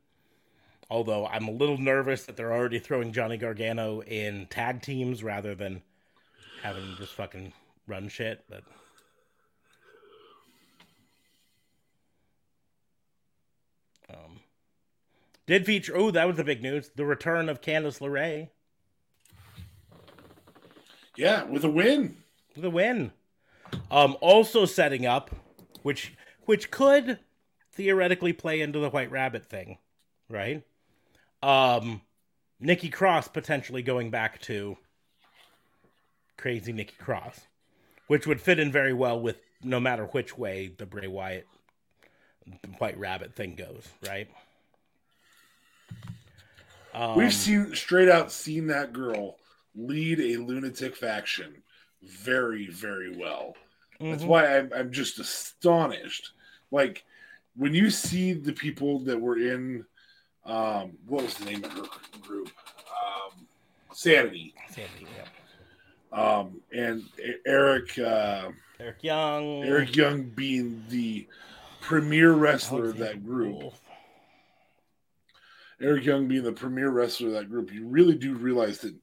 Although 0.89 1.25
I'm 1.25 1.47
a 1.47 1.51
little 1.51 1.79
nervous 1.79 2.25
that 2.25 2.37
they're 2.37 2.53
already 2.53 2.77
throwing 2.79 3.11
Johnny 3.11 3.37
Gargano 3.37 4.01
in 4.01 4.45
tag 4.47 4.81
teams 4.83 5.23
rather 5.23 5.55
than 5.55 5.81
having 6.61 6.83
him 6.83 6.95
just 6.97 7.13
fucking 7.13 7.53
run 7.87 8.07
shit. 8.07 8.43
But 8.47 8.63
um, 14.09 14.39
did 15.47 15.65
feature. 15.65 15.95
Oh, 15.95 16.11
that 16.11 16.27
was 16.27 16.37
the 16.37 16.43
big 16.43 16.61
news: 16.61 16.91
the 16.95 17.05
return 17.05 17.49
of 17.49 17.61
Candice 17.61 17.99
LeRae 17.99 18.49
Yeah, 21.17 21.43
with 21.45 21.63
a 21.63 21.69
win. 21.69 22.17
with 22.55 22.65
a 22.65 22.69
win. 22.69 23.11
Um, 23.89 24.15
also 24.21 24.65
setting 24.65 25.05
up, 25.05 25.31
which 25.81 26.13
which 26.45 26.71
could 26.71 27.19
theoretically 27.73 28.33
play 28.33 28.61
into 28.61 28.79
the 28.79 28.89
White 28.89 29.11
Rabbit 29.11 29.45
thing, 29.45 29.77
right? 30.29 30.63
Um, 31.43 32.01
Nikki 32.59 32.89
Cross 32.89 33.29
potentially 33.29 33.81
going 33.81 34.09
back 34.09 34.41
to 34.43 34.77
crazy 36.37 36.73
Nikki 36.73 36.95
Cross, 36.97 37.41
which 38.07 38.25
would 38.25 38.41
fit 38.41 38.59
in 38.59 38.71
very 38.71 38.93
well 38.93 39.19
with 39.19 39.37
no 39.63 39.79
matter 39.79 40.05
which 40.05 40.37
way 40.37 40.71
the 40.77 40.85
Bray 40.85 41.07
Wyatt 41.07 41.47
White 42.77 42.97
Rabbit 42.97 43.35
thing 43.35 43.55
goes, 43.55 43.87
right? 44.07 44.29
Um, 46.93 47.17
We've 47.17 47.33
seen 47.33 47.75
straight 47.75 48.09
out 48.09 48.31
seen 48.31 48.67
that 48.67 48.93
girl 48.93 49.35
lead 49.75 50.19
a 50.19 50.37
lunatic 50.37 50.95
faction 50.95 51.61
very, 52.01 52.67
very 52.67 53.15
well. 53.15 53.55
That's 53.99 54.23
mhm. 54.23 54.27
why 54.27 54.57
I'm, 54.57 54.71
I'm 54.73 54.91
just 54.91 55.19
astonished. 55.19 56.31
Like 56.71 57.03
when 57.55 57.73
you 57.73 57.89
see 57.89 58.33
the 58.33 58.53
people 58.53 58.99
that 58.99 59.19
were 59.19 59.37
in, 59.37 59.85
um, 60.45 60.93
what 61.07 61.23
was 61.23 61.35
the 61.35 61.45
name 61.45 61.63
of 61.63 61.71
her 61.71 61.85
group? 62.21 62.49
Um, 62.89 63.45
Sanity. 63.93 64.53
Sandy, 64.69 65.07
yeah. 65.17 65.25
Um, 66.11 66.61
and 66.71 67.03
Eric, 67.45 67.97
uh, 67.99 68.49
Eric 68.79 69.03
Young, 69.03 69.63
Eric 69.63 69.95
Young 69.95 70.23
being 70.23 70.83
the 70.89 71.27
premier 71.81 72.33
wrestler 72.33 72.85
of 72.85 72.97
that 72.97 73.25
group. 73.25 73.73
Eric 75.81 76.05
Young 76.05 76.27
being 76.27 76.43
the 76.43 76.51
premier 76.51 76.89
wrestler 76.89 77.27
of 77.27 77.33
that 77.33 77.49
group, 77.49 77.73
you 77.73 77.85
really 77.85 78.15
do 78.15 78.33
realize 78.33 78.79
that 78.79 78.95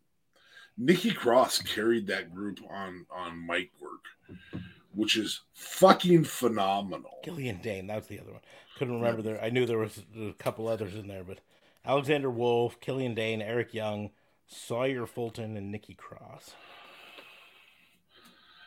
Nikki 0.79 1.13
Cross 1.13 1.63
carried 1.63 2.07
that 2.07 2.35
group 2.35 2.61
on 2.71 3.07
on 3.15 3.47
mic 3.47 3.71
work, 3.81 4.63
which 4.95 5.17
is 5.17 5.41
fucking 5.55 6.25
phenomenal. 6.25 7.19
Killian 7.23 7.61
Dain, 7.61 7.87
that 7.87 7.97
was 7.97 8.07
the 8.07 8.21
other 8.21 8.33
one. 8.33 8.41
Couldn't 8.79 8.95
remember 9.01 9.23
there. 9.23 9.43
I 9.43 9.51
knew 9.51 9.67
there 9.67 9.79
was 9.79 10.03
a 10.19 10.33
couple 10.39 10.69
others 10.69 10.95
in 10.95 11.09
there, 11.09 11.25
but 11.25 11.39
Alexander 11.85 12.31
Wolf, 12.31 12.81
Killian 12.81 13.15
Dain, 13.15 13.43
Eric 13.43 13.75
Young, 13.75 14.11
Sawyer 14.47 15.07
Fulton, 15.07 15.57
and 15.57 15.71
Nikki 15.71 15.95
Cross. 15.95 16.55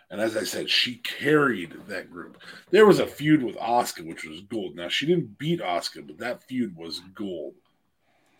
And 0.09 0.21
as 0.21 0.38
I 0.38 0.43
said, 0.43 0.69
she 0.69 0.97
carried 0.97 1.76
that 1.88 2.11
group. 2.11 2.38
There 2.69 2.86
was 2.86 2.99
a 2.99 3.07
feud 3.07 3.43
with 3.43 3.57
Asuka, 3.57 4.05
which 4.05 4.23
was 4.23 4.41
gold. 4.41 4.76
Now 4.76 4.88
she 4.88 5.05
didn't 5.05 5.38
beat 5.38 5.59
Asuka, 5.59 6.05
but 6.05 6.19
that 6.19 6.43
feud 6.43 6.76
was 6.76 7.01
gold. 7.13 7.55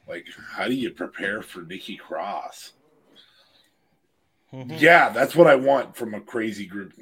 Like, 0.08 0.26
how 0.52 0.68
do 0.68 0.76
you 0.76 0.92
prepare 0.92 1.42
for 1.42 1.64
Nikki 1.64 1.98
Cross? 1.98 2.74
Mhm. 4.54 4.80
Yeah, 4.80 5.10
that's 5.10 5.36
what 5.36 5.48
I 5.48 5.56
want 5.56 5.98
from 5.98 6.14
a 6.14 6.22
crazy 6.22 6.68
group. 6.68 6.94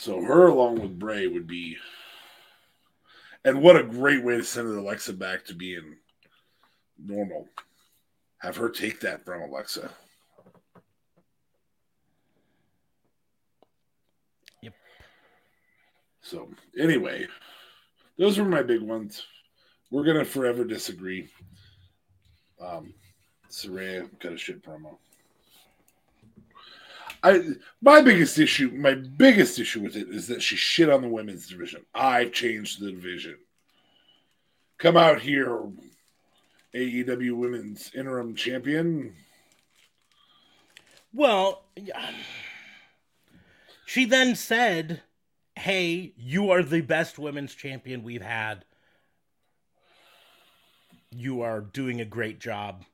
So 0.00 0.18
her 0.22 0.46
along 0.46 0.80
with 0.80 0.98
Bray 0.98 1.26
would 1.26 1.46
be, 1.46 1.76
and 3.44 3.60
what 3.60 3.76
a 3.76 3.82
great 3.82 4.24
way 4.24 4.38
to 4.38 4.42
send 4.42 4.66
Alexa 4.66 5.12
back 5.12 5.44
to 5.44 5.54
being 5.54 5.98
normal. 6.98 7.46
Have 8.38 8.56
her 8.56 8.70
take 8.70 9.00
that 9.00 9.26
from 9.26 9.42
Alexa. 9.42 9.90
Yep. 14.62 14.72
So 16.22 16.48
anyway, 16.78 17.26
those 18.16 18.38
were 18.38 18.46
my 18.46 18.62
big 18.62 18.80
ones. 18.80 19.26
We're 19.90 20.04
gonna 20.04 20.24
forever 20.24 20.64
disagree. 20.64 21.28
Um, 22.58 22.94
Saraya 23.50 24.08
got 24.18 24.32
a 24.32 24.38
shit 24.38 24.62
promo. 24.62 24.96
I 27.22 27.42
my 27.82 28.00
biggest 28.00 28.38
issue, 28.38 28.70
my 28.70 28.94
biggest 28.94 29.58
issue 29.58 29.80
with 29.80 29.96
it 29.96 30.08
is 30.08 30.26
that 30.28 30.42
she 30.42 30.56
shit 30.56 30.88
on 30.88 31.02
the 31.02 31.08
women's 31.08 31.48
division. 31.48 31.84
I've 31.94 32.32
changed 32.32 32.80
the 32.80 32.90
division. 32.90 33.36
Come 34.78 34.96
out 34.96 35.20
here, 35.20 35.62
AEW 36.74 37.36
Women's 37.36 37.90
Interim 37.94 38.34
Champion. 38.34 39.14
Well, 41.12 41.64
she 43.84 44.06
then 44.06 44.34
said, 44.34 45.02
"Hey, 45.56 46.14
you 46.16 46.50
are 46.50 46.62
the 46.62 46.80
best 46.80 47.18
women's 47.18 47.54
champion 47.54 48.02
we've 48.02 48.22
had. 48.22 48.64
You 51.10 51.42
are 51.42 51.60
doing 51.60 52.00
a 52.00 52.06
great 52.06 52.38
job." 52.38 52.84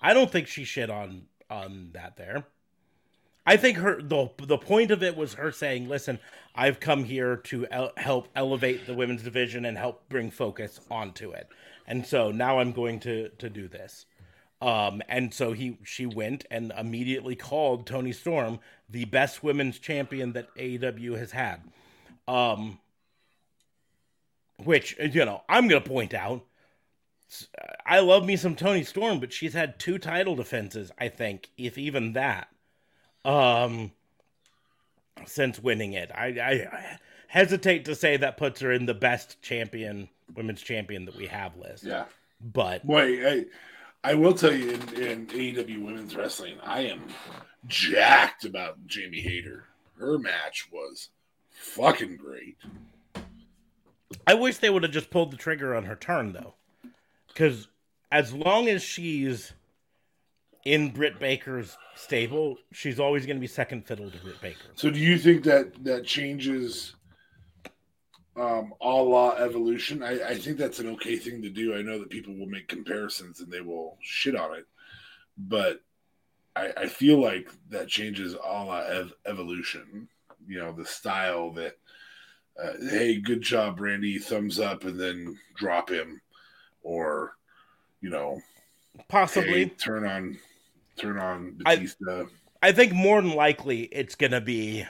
I 0.00 0.14
don't 0.14 0.30
think 0.30 0.48
she 0.48 0.64
shit 0.64 0.88
on 0.88 1.26
on 1.50 1.90
that 1.92 2.16
there. 2.16 2.46
I 3.44 3.56
think 3.56 3.78
her 3.78 4.00
the 4.00 4.30
the 4.38 4.58
point 4.58 4.90
of 4.90 5.02
it 5.02 5.16
was 5.16 5.34
her 5.34 5.50
saying, 5.50 5.88
"Listen, 5.88 6.20
I've 6.54 6.80
come 6.80 7.04
here 7.04 7.36
to 7.36 7.66
el- 7.70 7.92
help 7.96 8.28
elevate 8.36 8.86
the 8.86 8.94
women's 8.94 9.22
division 9.22 9.64
and 9.64 9.76
help 9.76 10.08
bring 10.08 10.30
focus 10.30 10.80
onto 10.90 11.32
it, 11.32 11.48
and 11.86 12.06
so 12.06 12.30
now 12.30 12.58
I'm 12.60 12.72
going 12.72 13.00
to 13.00 13.30
to 13.30 13.50
do 13.50 13.68
this." 13.68 14.06
Um, 14.60 15.02
and 15.08 15.34
so 15.34 15.52
he 15.52 15.78
she 15.82 16.06
went 16.06 16.44
and 16.50 16.72
immediately 16.78 17.34
called 17.34 17.86
Toni 17.86 18.12
Storm 18.12 18.60
the 18.88 19.06
best 19.06 19.42
women's 19.42 19.78
champion 19.80 20.34
that 20.34 20.54
AEW 20.54 21.18
has 21.18 21.32
had. 21.32 21.62
Um, 22.28 22.78
which 24.58 24.96
you 25.00 25.24
know 25.24 25.42
I'm 25.48 25.66
gonna 25.66 25.80
point 25.80 26.14
out. 26.14 26.44
I 27.84 28.00
love 28.00 28.24
me 28.26 28.36
some 28.36 28.54
Toni 28.54 28.84
Storm, 28.84 29.18
but 29.18 29.32
she's 29.32 29.54
had 29.54 29.78
two 29.78 29.98
title 29.98 30.36
defenses, 30.36 30.92
I 30.98 31.08
think, 31.08 31.48
if 31.56 31.78
even 31.78 32.12
that. 32.12 32.48
Um, 33.24 33.92
since 35.26 35.58
winning 35.60 35.92
it, 35.92 36.10
I, 36.12 36.26
I 36.26 36.98
hesitate 37.28 37.84
to 37.86 37.94
say 37.94 38.16
that 38.16 38.36
puts 38.36 38.60
her 38.60 38.72
in 38.72 38.86
the 38.86 38.94
best 38.94 39.40
champion, 39.42 40.08
women's 40.34 40.62
champion 40.62 41.04
that 41.04 41.16
we 41.16 41.26
have 41.26 41.56
list. 41.56 41.84
Yeah. 41.84 42.04
But 42.40 42.84
Boy, 42.86 43.28
I, 43.28 43.44
I 44.02 44.14
will 44.14 44.34
tell 44.34 44.52
you 44.52 44.70
in, 44.70 45.02
in 45.02 45.26
AEW 45.28 45.84
Women's 45.84 46.16
Wrestling, 46.16 46.56
I 46.62 46.82
am 46.82 47.02
jacked 47.66 48.44
about 48.44 48.84
Jamie 48.86 49.20
Hayter. 49.20 49.64
Her 49.98 50.18
match 50.18 50.68
was 50.72 51.10
fucking 51.50 52.16
great. 52.16 52.56
I 54.26 54.34
wish 54.34 54.58
they 54.58 54.70
would 54.70 54.82
have 54.82 54.92
just 54.92 55.10
pulled 55.10 55.30
the 55.30 55.36
trigger 55.36 55.74
on 55.74 55.84
her 55.84 55.96
turn 55.96 56.32
though, 56.32 56.54
because 57.28 57.68
as 58.10 58.32
long 58.32 58.68
as 58.68 58.82
she's 58.82 59.52
in 60.64 60.90
Britt 60.90 61.18
Baker's 61.18 61.76
stable, 61.94 62.56
she's 62.72 63.00
always 63.00 63.26
going 63.26 63.36
to 63.36 63.40
be 63.40 63.46
second 63.46 63.86
fiddle 63.86 64.10
to 64.10 64.18
Britt 64.18 64.40
Baker. 64.40 64.68
So, 64.74 64.90
do 64.90 64.98
you 64.98 65.18
think 65.18 65.44
that 65.44 65.84
that 65.84 66.04
changes 66.06 66.94
um, 68.36 68.72
a 68.80 68.88
la 68.88 69.32
evolution? 69.32 70.02
I, 70.02 70.30
I 70.30 70.34
think 70.36 70.58
that's 70.58 70.78
an 70.78 70.88
okay 70.90 71.16
thing 71.16 71.42
to 71.42 71.50
do. 71.50 71.74
I 71.74 71.82
know 71.82 71.98
that 71.98 72.10
people 72.10 72.34
will 72.34 72.46
make 72.46 72.68
comparisons 72.68 73.40
and 73.40 73.50
they 73.50 73.60
will 73.60 73.98
shit 74.00 74.36
on 74.36 74.54
it, 74.54 74.66
but 75.36 75.80
I, 76.54 76.72
I 76.76 76.86
feel 76.86 77.20
like 77.20 77.50
that 77.70 77.88
changes 77.88 78.34
a 78.34 78.36
la 78.36 78.80
ev- 78.80 79.14
evolution. 79.26 80.08
You 80.46 80.58
know, 80.58 80.72
the 80.72 80.84
style 80.86 81.52
that 81.52 81.76
uh, 82.62 82.72
hey, 82.90 83.18
good 83.18 83.42
job, 83.42 83.80
Randy, 83.80 84.18
thumbs 84.18 84.60
up, 84.60 84.84
and 84.84 84.98
then 84.98 85.38
drop 85.56 85.90
him, 85.90 86.20
or 86.82 87.36
you 88.00 88.10
know, 88.10 88.40
Possibly. 89.08 89.64
hey, 89.64 89.68
turn 89.70 90.06
on, 90.06 90.38
turn 91.02 91.18
on 91.18 91.58
I- 91.66 91.76
I 92.62 92.72
think 92.72 92.92
more 92.92 93.20
than 93.20 93.34
likely 93.34 93.82
it's 93.82 94.14
gonna 94.14 94.40
be 94.40 94.86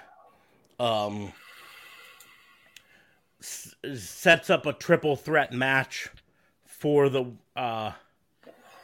um 0.78 1.32
s- 3.40 3.74
sets 3.94 4.50
up 4.50 4.66
a 4.66 4.72
triple 4.72 5.16
threat 5.16 5.52
match 5.52 6.08
for 6.64 7.08
the 7.08 7.32
uh 7.56 7.92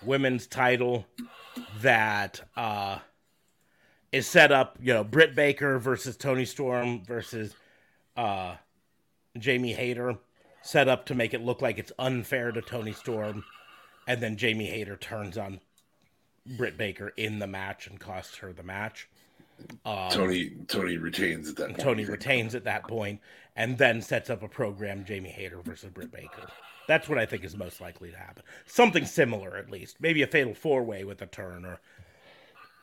women's 0.02 0.46
title 0.46 1.06
that 1.80 2.40
uh 2.56 2.98
is 4.10 4.26
set 4.26 4.50
up, 4.50 4.78
you 4.80 4.94
know, 4.94 5.04
Britt 5.04 5.34
Baker 5.34 5.78
versus 5.78 6.16
Toni 6.16 6.46
Storm 6.46 7.04
versus 7.04 7.54
uh 8.16 8.56
Jamie 9.36 9.74
Hayter 9.74 10.16
set 10.62 10.88
up 10.88 11.04
to 11.06 11.14
make 11.14 11.34
it 11.34 11.42
look 11.42 11.60
like 11.62 11.78
it's 11.78 11.92
unfair 11.98 12.50
to 12.52 12.62
Toni 12.62 12.92
Storm. 12.92 13.44
And 14.06 14.22
then 14.22 14.36
Jamie 14.36 14.66
Hayter 14.66 14.96
turns 14.96 15.36
on 15.36 15.60
Britt 16.56 16.76
Baker 16.76 17.12
in 17.16 17.38
the 17.38 17.46
match 17.46 17.86
and 17.86 17.98
costs 17.98 18.36
her 18.38 18.52
the 18.52 18.62
match. 18.62 19.08
Toni 19.84 20.50
Toni 20.68 20.96
retains 20.98 21.48
at 21.48 21.56
that 21.56 21.66
point. 21.68 21.80
Toni 21.80 22.04
retains 22.04 22.54
at 22.54 22.64
that 22.64 22.86
point 22.86 23.20
and 23.56 23.76
then 23.76 24.00
sets 24.00 24.30
up 24.30 24.42
a 24.42 24.48
program 24.48 25.04
Jamie 25.04 25.30
Hayter 25.30 25.60
versus 25.62 25.90
Britt 25.90 26.12
Baker. 26.12 26.46
That's 26.86 27.08
what 27.08 27.18
I 27.18 27.26
think 27.26 27.44
is 27.44 27.56
most 27.56 27.80
likely 27.80 28.10
to 28.10 28.16
happen. 28.16 28.44
Something 28.66 29.04
similar, 29.04 29.56
at 29.56 29.68
least. 29.68 29.96
Maybe 30.00 30.22
a 30.22 30.26
fatal 30.26 30.54
four 30.54 30.84
way 30.84 31.04
with 31.04 31.20
a 31.20 31.26
turn 31.26 31.64
or 31.64 31.80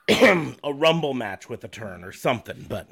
a 0.63 0.73
rumble 0.73 1.13
match 1.13 1.49
with 1.49 1.63
a 1.63 1.67
turn 1.67 2.03
or 2.03 2.11
something. 2.11 2.65
But 2.69 2.87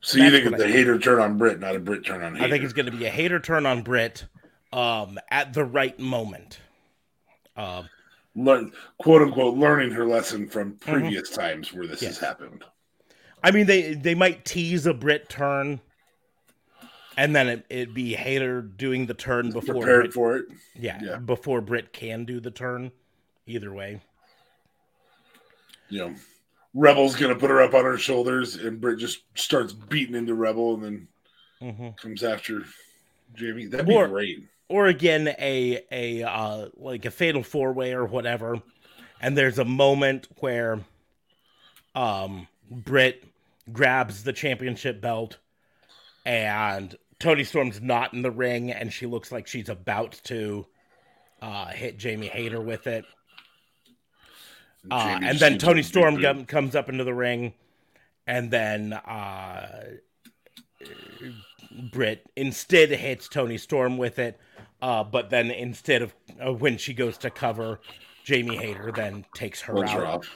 So 0.00 0.18
you 0.18 0.30
think 0.30 0.52
it's 0.52 0.62
a 0.62 0.68
Hayter 0.68 0.98
turn 0.98 1.20
on 1.20 1.38
Britt, 1.38 1.60
not 1.60 1.76
a 1.76 1.78
Britt 1.78 2.04
turn 2.04 2.22
on 2.22 2.34
Hayter? 2.34 2.46
I 2.46 2.50
think 2.50 2.64
it's 2.64 2.72
going 2.72 2.86
to 2.86 2.92
be 2.92 3.04
a 3.04 3.10
Hayter 3.10 3.38
turn 3.38 3.64
on 3.64 3.82
Britt 3.82 4.24
um, 4.72 5.18
at 5.30 5.52
the 5.52 5.64
right 5.64 5.98
moment. 6.00 6.58
Um, 7.56 7.88
Learn, 8.36 8.72
quote 8.98 9.22
unquote 9.22 9.56
learning 9.56 9.90
her 9.92 10.04
lesson 10.06 10.48
from 10.48 10.76
previous 10.76 11.30
times 11.30 11.72
where 11.72 11.86
this 11.86 11.98
Mm-hmm. 11.98 12.04
Yes. 12.06 12.18
has 12.18 12.28
happened. 12.28 12.64
I 13.42 13.50
mean, 13.50 13.66
they 13.66 13.94
they 13.94 14.14
might 14.14 14.44
tease 14.44 14.86
a 14.86 14.94
Britt 14.94 15.28
turn, 15.28 15.80
and 17.16 17.36
then 17.36 17.48
it, 17.48 17.66
it'd 17.68 17.94
be 17.94 18.14
Hayter 18.14 18.62
doing 18.62 19.06
the 19.06 19.14
turn 19.14 19.50
before 19.52 19.74
Prepared 19.76 20.00
Britt, 20.04 20.12
for 20.14 20.36
it. 20.38 20.46
yeah, 20.74 20.98
yeah. 21.02 21.16
before 21.18 21.60
Britt 21.60 21.92
can 21.92 22.24
do 22.24 22.40
the 22.40 22.50
turn. 22.50 22.90
Either 23.46 23.72
way, 23.74 24.00
You 25.90 25.98
know, 25.98 26.14
Rebel's 26.72 27.14
gonna 27.14 27.34
put 27.36 27.50
her 27.50 27.60
up 27.60 27.74
on 27.74 27.84
her 27.84 27.98
shoulders, 27.98 28.56
and 28.56 28.80
Britt 28.80 28.98
just 28.98 29.20
starts 29.34 29.72
beating 29.74 30.14
into 30.14 30.34
Rebel, 30.34 30.74
and 30.74 30.82
then 30.82 31.08
mm-hmm. 31.62 31.88
comes 31.90 32.22
after 32.24 32.62
Jamie. 33.34 33.66
That'd 33.66 33.86
be 33.86 33.94
great. 34.06 34.48
Or 34.68 34.86
again 34.86 35.28
a 35.28 35.84
a 35.92 36.22
uh, 36.22 36.68
like 36.76 37.04
a 37.04 37.10
fatal 37.10 37.42
four 37.42 37.72
way 37.72 37.92
or 37.92 38.04
whatever, 38.04 38.62
and 39.20 39.36
there's 39.36 39.58
a 39.58 39.64
moment 39.64 40.26
where 40.38 40.80
um 41.94 42.48
Britt 42.70 43.24
grabs 43.72 44.24
the 44.24 44.32
championship 44.32 45.00
belt, 45.00 45.38
and 46.24 46.96
Toni 47.18 47.44
Storm's 47.44 47.80
not 47.80 48.14
in 48.14 48.22
the 48.22 48.30
ring, 48.30 48.70
and 48.70 48.92
she 48.92 49.06
looks 49.06 49.30
like 49.30 49.46
she's 49.46 49.68
about 49.68 50.20
to 50.24 50.66
uh, 51.42 51.66
hit 51.66 51.98
Jamie 51.98 52.28
Hayter 52.28 52.60
with 52.60 52.86
it. 52.86 53.04
Uh, 54.90 55.18
and 55.22 55.38
then 55.38 55.58
Toni 55.58 55.72
him 55.72 55.78
a 55.78 55.82
big 55.82 55.84
Storm 55.84 56.20
gum- 56.20 56.44
comes 56.46 56.74
up 56.74 56.88
into 56.88 57.04
the 57.04 57.14
ring, 57.14 57.54
and 58.26 58.50
then 58.50 58.92
uh, 58.92 59.84
Britt 61.92 62.26
instead 62.36 62.90
hits 62.90 63.28
Toni 63.28 63.58
Storm 63.58 63.96
with 63.96 64.18
it. 64.18 64.38
Uh, 64.84 65.02
but 65.02 65.30
then 65.30 65.50
instead 65.50 66.02
of 66.02 66.14
uh, 66.44 66.52
when 66.52 66.76
she 66.76 66.92
goes 66.92 67.16
to 67.16 67.30
cover, 67.30 67.80
Jamie 68.22 68.56
Hayter 68.56 68.92
then 68.92 69.24
takes 69.34 69.62
her 69.62 69.72
Pulls 69.72 69.90
out, 69.90 70.26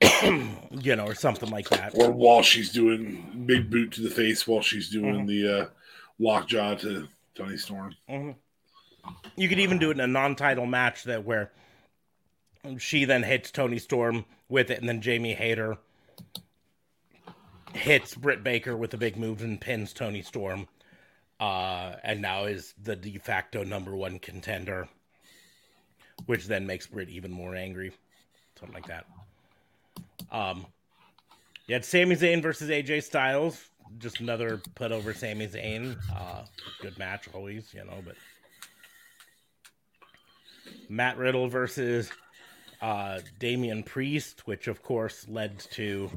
her 0.00 0.48
you 0.70 0.94
know, 0.94 1.04
or 1.06 1.16
something 1.16 1.50
like 1.50 1.68
that. 1.70 1.92
Or 1.96 2.12
while 2.12 2.42
she's 2.42 2.70
doing 2.70 3.44
big 3.44 3.68
boot 3.68 3.90
to 3.94 4.02
the 4.02 4.10
face, 4.10 4.46
while 4.46 4.62
she's 4.62 4.88
doing 4.88 5.26
Mm-hmm. 5.26 5.26
the 5.26 5.60
uh, 5.62 5.66
lockjaw 6.20 6.76
to 6.76 7.08
Toni 7.34 7.56
Storm. 7.56 7.92
You 9.36 9.48
could 9.48 9.58
even 9.58 9.80
do 9.80 9.90
it 9.90 9.94
in 9.94 10.00
a 10.00 10.06
non-title 10.06 10.66
match 10.66 11.02
that 11.02 11.24
where 11.24 11.50
she 12.78 13.04
then 13.04 13.24
hits 13.24 13.50
Toni 13.50 13.78
Storm 13.80 14.26
with 14.48 14.70
it, 14.70 14.78
and 14.78 14.88
then 14.88 15.00
Jamie 15.00 15.34
Hayter 15.34 15.76
hits 17.74 18.14
Britt 18.14 18.44
Baker 18.44 18.76
with 18.76 18.94
a 18.94 18.96
big 18.96 19.16
move 19.16 19.42
and 19.42 19.60
pins 19.60 19.92
Toni 19.92 20.22
Storm, 20.22 20.68
uh, 21.40 21.92
and 22.02 22.22
now 22.22 22.44
is 22.44 22.74
the 22.82 22.96
de 22.96 23.18
facto 23.18 23.62
number 23.64 23.94
one 23.94 24.18
contender, 24.18 24.88
which 26.26 26.46
then 26.46 26.66
makes 26.66 26.86
Britt 26.86 27.08
even 27.08 27.30
more 27.30 27.54
angry, 27.54 27.92
something 28.58 28.74
like 28.74 28.86
that. 28.86 29.06
Um, 30.30 30.66
you 31.66 31.74
had 31.74 31.84
Sami 31.84 32.16
Zayn 32.16 32.42
versus 32.42 32.70
AJ 32.70 33.02
Styles, 33.02 33.68
just 33.98 34.20
another 34.20 34.60
put 34.74 34.92
over 34.92 35.12
Sami 35.12 35.46
Zayn. 35.48 35.96
Uh, 36.14 36.44
good 36.80 36.98
match 36.98 37.28
always, 37.34 37.72
you 37.74 37.84
know, 37.84 38.02
but. 38.04 38.16
Matt 40.88 41.16
Riddle 41.16 41.48
versus 41.48 42.10
uh, 42.80 43.20
Damian 43.38 43.82
Priest, 43.82 44.46
which 44.46 44.68
of 44.68 44.82
course 44.82 45.26
led 45.28 45.58
to 45.72 46.10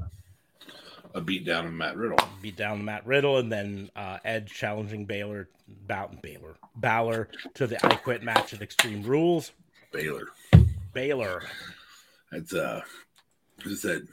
A 1.16 1.22
beat 1.22 1.44
down 1.46 1.66
of 1.66 1.74
Matt 1.74 1.98
Riddle. 1.98 2.20
beat 2.42 2.56
down 2.56 2.86
Matt 2.86 3.06
Riddle, 3.06 3.38
and 3.40 3.52
then 3.52 3.90
uh, 3.96 4.20
Edge 4.24 4.52
challenging 4.54 5.06
Baylor, 5.06 5.50
Bow- 5.88 6.12
Baylor, 6.22 6.56
Balor 6.76 7.30
to 7.56 7.66
the 7.66 7.84
I 7.86 7.96
Quit 7.96 8.22
match 8.24 8.54
at 8.54 8.62
Extreme 8.62 9.04
Rules. 9.04 9.52
Baylor. 9.92 10.28
Baylor, 10.94 11.44
That's 12.32 12.54
uh 12.54 12.82
is 13.66 13.82
that 13.84 14.08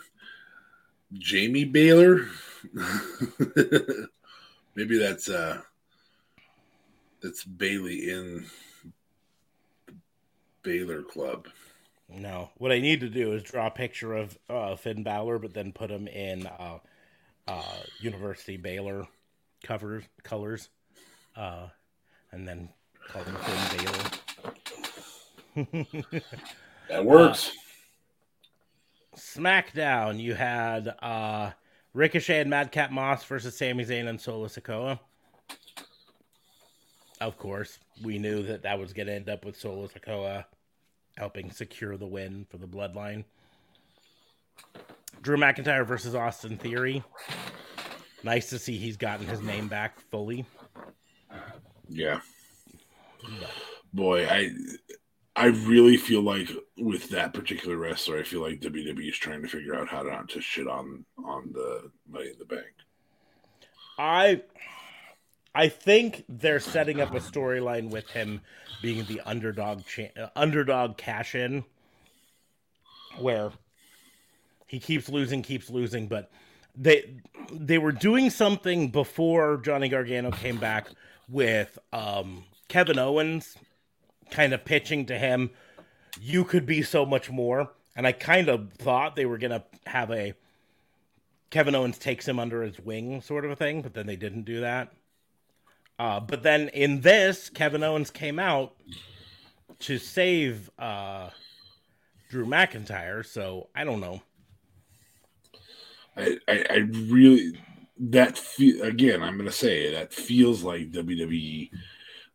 Jamie 1.12 1.64
Baylor? 1.64 2.28
Maybe 4.74 4.98
that's 4.98 5.28
uh 5.28 5.60
that's 7.22 7.44
Bailey 7.44 8.10
in 8.10 8.46
Baylor 10.62 11.02
Club. 11.02 11.48
No. 12.08 12.50
What 12.56 12.72
I 12.72 12.80
need 12.80 13.00
to 13.00 13.08
do 13.08 13.32
is 13.32 13.42
draw 13.42 13.66
a 13.66 13.70
picture 13.70 14.14
of 14.14 14.38
uh, 14.48 14.76
Finn 14.76 15.02
Balor, 15.02 15.38
but 15.38 15.54
then 15.54 15.72
put 15.72 15.90
him 15.90 16.08
in 16.08 16.46
uh, 16.46 16.78
uh, 17.48 17.76
University 18.00 18.56
Baylor 18.56 19.06
covers 19.64 20.04
colors, 20.22 20.68
uh, 21.36 21.68
and 22.32 22.46
then 22.46 22.68
call 23.08 23.22
him 23.22 23.36
Finn 23.36 23.78
Baylor. 23.78 24.10
That 26.88 27.04
works. 27.04 27.52
SmackDown, 29.16 30.20
you 30.20 30.34
had 30.34 30.94
uh, 31.02 31.50
Ricochet 31.94 32.42
and 32.42 32.50
Madcap 32.50 32.92
Moss 32.92 33.24
versus 33.24 33.56
Sami 33.56 33.84
Zayn 33.84 34.08
and 34.08 34.20
Solo 34.20 34.46
Sikoa. 34.46 35.00
Of 37.20 37.38
course, 37.38 37.80
we 38.04 38.18
knew 38.18 38.44
that 38.44 38.62
that 38.62 38.78
was 38.78 38.92
going 38.92 39.06
to 39.06 39.14
end 39.14 39.28
up 39.28 39.44
with 39.44 39.58
Solo 39.58 39.88
Sikoa 39.88 40.44
helping 41.16 41.50
secure 41.50 41.96
the 41.96 42.06
win 42.06 42.46
for 42.50 42.58
the 42.58 42.66
Bloodline. 42.66 43.24
Drew 45.22 45.36
McIntyre 45.36 45.86
versus 45.86 46.14
Austin 46.14 46.56
Theory. 46.56 47.02
Nice 48.22 48.50
to 48.50 48.58
see 48.58 48.76
he's 48.76 48.96
gotten 48.96 49.26
his 49.26 49.40
name 49.40 49.68
back 49.68 50.00
fully. 50.10 50.44
yeah. 51.88 52.20
Boy, 53.92 54.26
I 54.26 54.50
I 55.34 55.46
really 55.46 55.96
feel 55.96 56.22
like 56.22 56.50
with 56.78 57.10
that 57.10 57.34
particular 57.34 57.76
wrestler, 57.76 58.18
I 58.18 58.22
feel 58.22 58.40
like 58.40 58.60
WWE 58.60 59.08
is 59.08 59.16
trying 59.16 59.42
to 59.42 59.48
figure 59.48 59.74
out 59.74 59.88
how 59.88 60.02
not 60.02 60.28
to 60.30 60.40
shit 60.40 60.66
on 60.66 61.04
on 61.24 61.50
the 61.52 61.90
Money 62.08 62.30
in 62.30 62.38
the 62.38 62.44
Bank. 62.44 62.66
I 63.98 64.42
I 65.56 65.70
think 65.70 66.24
they're 66.28 66.60
setting 66.60 67.00
up 67.00 67.14
a 67.14 67.18
storyline 67.18 67.88
with 67.88 68.10
him 68.10 68.42
being 68.82 69.06
the 69.06 69.22
underdog 69.22 69.86
cha- 69.86 70.12
uh, 70.14 70.28
underdog 70.36 70.98
cash 70.98 71.34
in 71.34 71.64
where 73.18 73.52
he 74.66 74.78
keeps 74.78 75.08
losing 75.08 75.42
keeps 75.42 75.70
losing 75.70 76.08
but 76.08 76.30
they 76.76 77.10
they 77.50 77.78
were 77.78 77.90
doing 77.90 78.28
something 78.28 78.90
before 78.90 79.56
Johnny 79.56 79.88
Gargano 79.88 80.30
came 80.30 80.58
back 80.58 80.88
with 81.26 81.78
um 81.90 82.44
Kevin 82.68 82.98
Owens 82.98 83.56
kind 84.30 84.52
of 84.52 84.62
pitching 84.62 85.06
to 85.06 85.16
him 85.16 85.48
you 86.20 86.44
could 86.44 86.66
be 86.66 86.82
so 86.82 87.06
much 87.06 87.30
more 87.30 87.70
and 87.96 88.06
I 88.06 88.12
kind 88.12 88.50
of 88.50 88.74
thought 88.74 89.16
they 89.16 89.24
were 89.24 89.38
to 89.38 89.64
have 89.86 90.10
a 90.10 90.34
Kevin 91.48 91.74
Owens 91.74 91.96
takes 91.96 92.28
him 92.28 92.38
under 92.38 92.62
his 92.62 92.78
wing, 92.78 93.22
sort 93.22 93.44
of 93.44 93.52
a 93.52 93.56
thing, 93.56 93.80
but 93.80 93.94
then 93.94 94.06
they 94.06 94.16
didn't 94.16 94.42
do 94.42 94.60
that. 94.60 94.92
Uh, 95.98 96.20
but 96.20 96.42
then 96.42 96.68
in 96.68 97.00
this, 97.00 97.48
Kevin 97.48 97.82
Owens 97.82 98.10
came 98.10 98.38
out 98.38 98.74
to 99.80 99.98
save 99.98 100.70
uh, 100.78 101.30
Drew 102.30 102.46
McIntyre. 102.46 103.24
So 103.24 103.68
I 103.74 103.84
don't 103.84 104.00
know. 104.00 104.22
I, 106.16 106.38
I, 106.48 106.64
I 106.70 106.76
really 106.76 107.52
that 107.98 108.36
fe- 108.36 108.80
again, 108.80 109.22
I'm 109.22 109.36
going 109.36 109.48
to 109.48 109.52
say 109.52 109.92
that 109.92 110.12
feels 110.12 110.62
like 110.62 110.90
WWE. 110.92 111.70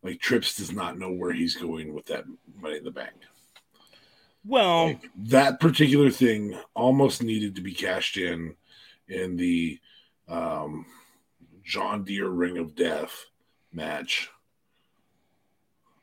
Like 0.03 0.19
Trips 0.19 0.55
does 0.55 0.71
not 0.71 0.97
know 0.97 1.11
where 1.11 1.33
he's 1.33 1.55
going 1.55 1.93
with 1.93 2.05
that 2.07 2.25
Money 2.59 2.77
in 2.77 2.83
the 2.83 2.91
Bank. 2.91 3.13
Well, 4.43 4.88
Like, 4.88 5.09
that 5.15 5.59
particular 5.59 6.09
thing 6.09 6.59
almost 6.73 7.21
needed 7.21 7.55
to 7.55 7.61
be 7.61 7.73
cashed 7.73 8.17
in 8.17 8.55
in 9.07 9.35
the 9.35 9.79
um, 10.27 10.85
John 11.63 12.03
Deere 12.03 12.29
Ring 12.29 12.57
of 12.57 12.75
Death 12.75 13.25
match 13.73 14.30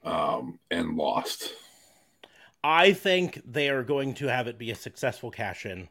um, 0.04 0.58
and 0.70 0.96
lost. 0.96 1.52
I 2.62 2.92
think 2.92 3.40
they 3.44 3.68
are 3.68 3.82
going 3.82 4.14
to 4.14 4.26
have 4.26 4.46
it 4.46 4.58
be 4.58 4.70
a 4.70 4.74
successful 4.74 5.30
cash 5.30 5.64
in. 5.64 5.88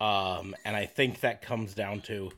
Um, 0.00 0.54
and 0.64 0.76
I 0.76 0.86
think 0.86 1.20
that 1.20 1.42
comes 1.42 1.74
down 1.74 2.02
to 2.02 2.30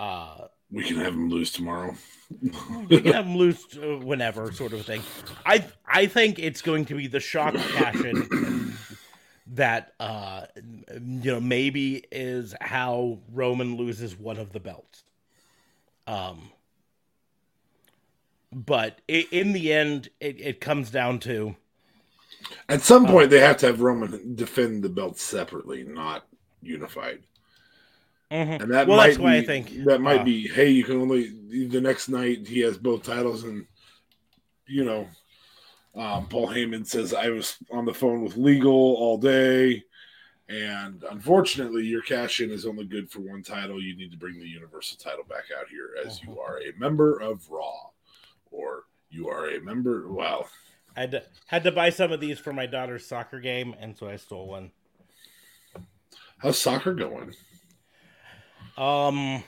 uh, 0.00 0.48
We 0.70 0.84
can 0.84 0.96
have 0.96 1.14
them 1.14 1.30
lose 1.30 1.52
tomorrow. 1.52 1.94
we 2.88 3.00
can 3.00 3.12
have 3.12 3.24
them 3.24 3.36
loose 3.36 3.64
uh, 3.76 3.98
whenever, 4.02 4.52
sort 4.52 4.72
of 4.72 4.84
thing. 4.84 5.02
I 5.46 5.64
I 5.86 6.06
think 6.06 6.38
it's 6.38 6.60
going 6.60 6.84
to 6.86 6.94
be 6.94 7.06
the 7.06 7.20
shock 7.20 7.54
cash 7.54 8.04
in 8.04 8.76
that 9.54 9.94
uh, 9.98 10.46
you 10.92 11.32
know 11.32 11.40
maybe 11.40 12.04
is 12.12 12.54
how 12.60 13.18
Roman 13.32 13.76
loses 13.76 14.18
one 14.18 14.36
of 14.36 14.52
the 14.52 14.60
belts. 14.60 15.04
Um, 16.06 16.50
but 18.52 19.00
i 19.10 19.26
in 19.30 19.52
the 19.52 19.72
end, 19.72 20.08
it, 20.20 20.40
it 20.40 20.60
comes 20.60 20.90
down 20.90 21.18
to 21.20 21.56
At 22.68 22.82
some 22.82 23.06
point, 23.06 23.30
they 23.30 23.40
have 23.40 23.56
to 23.58 23.66
have 23.66 23.80
Roman 23.80 24.34
defend 24.34 24.82
the 24.82 24.88
belt 24.88 25.18
separately, 25.18 25.82
not 25.84 26.26
unified. 26.62 27.20
Mhm. 28.30 28.62
And 28.62 28.72
that 28.72 28.86
Well, 28.86 28.98
might 28.98 29.06
that's 29.08 29.18
why 29.18 29.36
I 29.36 29.40
be- 29.40 29.46
think, 29.46 29.84
that 29.84 30.00
might 30.00 30.20
uh, 30.20 30.24
be. 30.24 30.46
Hey, 30.48 30.70
you 30.70 30.84
can 30.84 31.00
only 31.00 31.28
the 31.68 31.80
next 31.80 32.08
night 32.08 32.46
he 32.46 32.60
has 32.60 32.76
both 32.78 33.02
titles, 33.02 33.44
and 33.44 33.66
you 34.66 34.84
know, 34.84 35.08
um, 35.94 36.26
Paul 36.28 36.48
Heyman 36.48 36.86
says 36.86 37.14
I 37.14 37.30
was 37.30 37.56
on 37.70 37.84
the 37.86 37.94
phone 37.94 38.22
with 38.22 38.36
legal 38.36 38.70
all 38.96 39.16
day, 39.16 39.82
and 40.50 41.02
unfortunately, 41.10 41.84
your 41.86 42.02
cash 42.02 42.40
in 42.40 42.50
is 42.50 42.66
only 42.66 42.84
good 42.84 43.10
for 43.10 43.20
one 43.20 43.42
title. 43.42 43.82
You 43.82 43.96
need 43.96 44.10
to 44.12 44.18
bring 44.18 44.38
the 44.38 44.46
Universal 44.46 44.98
title 44.98 45.24
back 45.24 45.44
out 45.58 45.68
here 45.70 45.90
as 46.06 46.22
you 46.22 46.38
are 46.38 46.58
a 46.60 46.78
member 46.78 47.18
of 47.20 47.48
Raw, 47.50 47.87
or 48.50 48.84
you 49.10 49.28
are 49.28 49.48
a 49.50 49.60
member. 49.60 50.10
Well, 50.10 50.48
I 50.96 51.00
had 51.02 51.10
to, 51.12 51.22
had 51.46 51.64
to 51.64 51.72
buy 51.72 51.90
some 51.90 52.12
of 52.12 52.20
these 52.20 52.38
for 52.38 52.52
my 52.52 52.66
daughter's 52.66 53.06
soccer 53.06 53.40
game, 53.40 53.74
and 53.80 53.96
so 53.96 54.08
I 54.08 54.16
stole 54.16 54.48
one. 54.48 54.70
how's 56.38 56.58
soccer 56.58 56.94
going? 56.94 57.34
Um, 58.76 59.42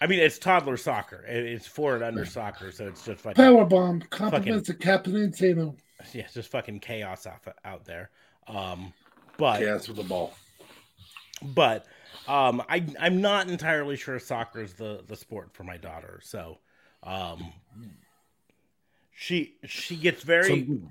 I 0.00 0.06
mean, 0.06 0.20
it's 0.20 0.38
toddler 0.38 0.76
soccer. 0.76 1.24
It's 1.26 1.66
for 1.66 1.96
and 1.96 2.04
under 2.04 2.24
soccer, 2.24 2.70
so 2.70 2.86
it's 2.86 3.04
just 3.04 3.20
fucking 3.22 3.42
Power 3.42 3.64
bomb 3.64 4.00
compliments 4.10 4.68
of 4.68 4.78
Captain 4.78 5.14
Insano. 5.14 5.76
yeah, 6.12 6.22
it's 6.22 6.34
just 6.34 6.50
fucking 6.50 6.80
chaos 6.80 7.26
out 7.26 7.40
out 7.64 7.84
there. 7.84 8.10
Um, 8.46 8.92
but 9.36 9.58
Chaos 9.58 9.88
with 9.88 9.96
the 9.96 10.04
ball. 10.04 10.34
but 11.42 11.86
um, 12.28 12.62
I 12.68 12.86
I'm 13.00 13.20
not 13.20 13.48
entirely 13.48 13.96
sure 13.96 14.18
soccer 14.20 14.60
is 14.60 14.74
the 14.74 15.02
the 15.08 15.16
sport 15.16 15.52
for 15.52 15.64
my 15.64 15.76
daughter. 15.76 16.20
So 16.22 16.58
um, 17.04 17.52
she 19.14 19.56
she 19.66 19.96
gets 19.96 20.22
very 20.22 20.48
Some- 20.48 20.88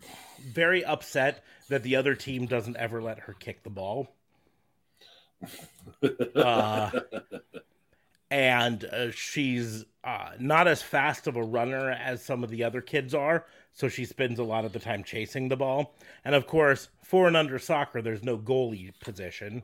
very 0.53 0.83
upset 0.85 1.43
that 1.69 1.83
the 1.83 1.95
other 1.95 2.15
team 2.15 2.45
doesn't 2.45 2.77
ever 2.77 3.01
let 3.01 3.19
her 3.19 3.33
kick 3.33 3.63
the 3.63 3.69
ball. 3.69 4.13
Uh, 6.35 6.89
and 8.31 8.85
uh, 8.85 9.11
she's 9.11 9.85
uh, 10.03 10.31
not 10.39 10.67
as 10.67 10.81
fast 10.81 11.27
of 11.27 11.35
a 11.35 11.43
runner 11.43 11.91
as 11.91 12.23
some 12.23 12.43
of 12.43 12.49
the 12.49 12.63
other 12.63 12.81
kids 12.81 13.13
are, 13.13 13.45
so 13.73 13.87
she 13.87 14.05
spends 14.05 14.39
a 14.39 14.43
lot 14.43 14.65
of 14.65 14.73
the 14.73 14.79
time 14.79 15.03
chasing 15.03 15.49
the 15.49 15.55
ball. 15.55 15.95
And 16.25 16.33
of 16.33 16.47
course, 16.47 16.89
for 17.03 17.27
and 17.27 17.37
under 17.37 17.59
soccer, 17.59 18.01
there's 18.01 18.23
no 18.23 18.37
goalie 18.37 18.91
position, 19.01 19.61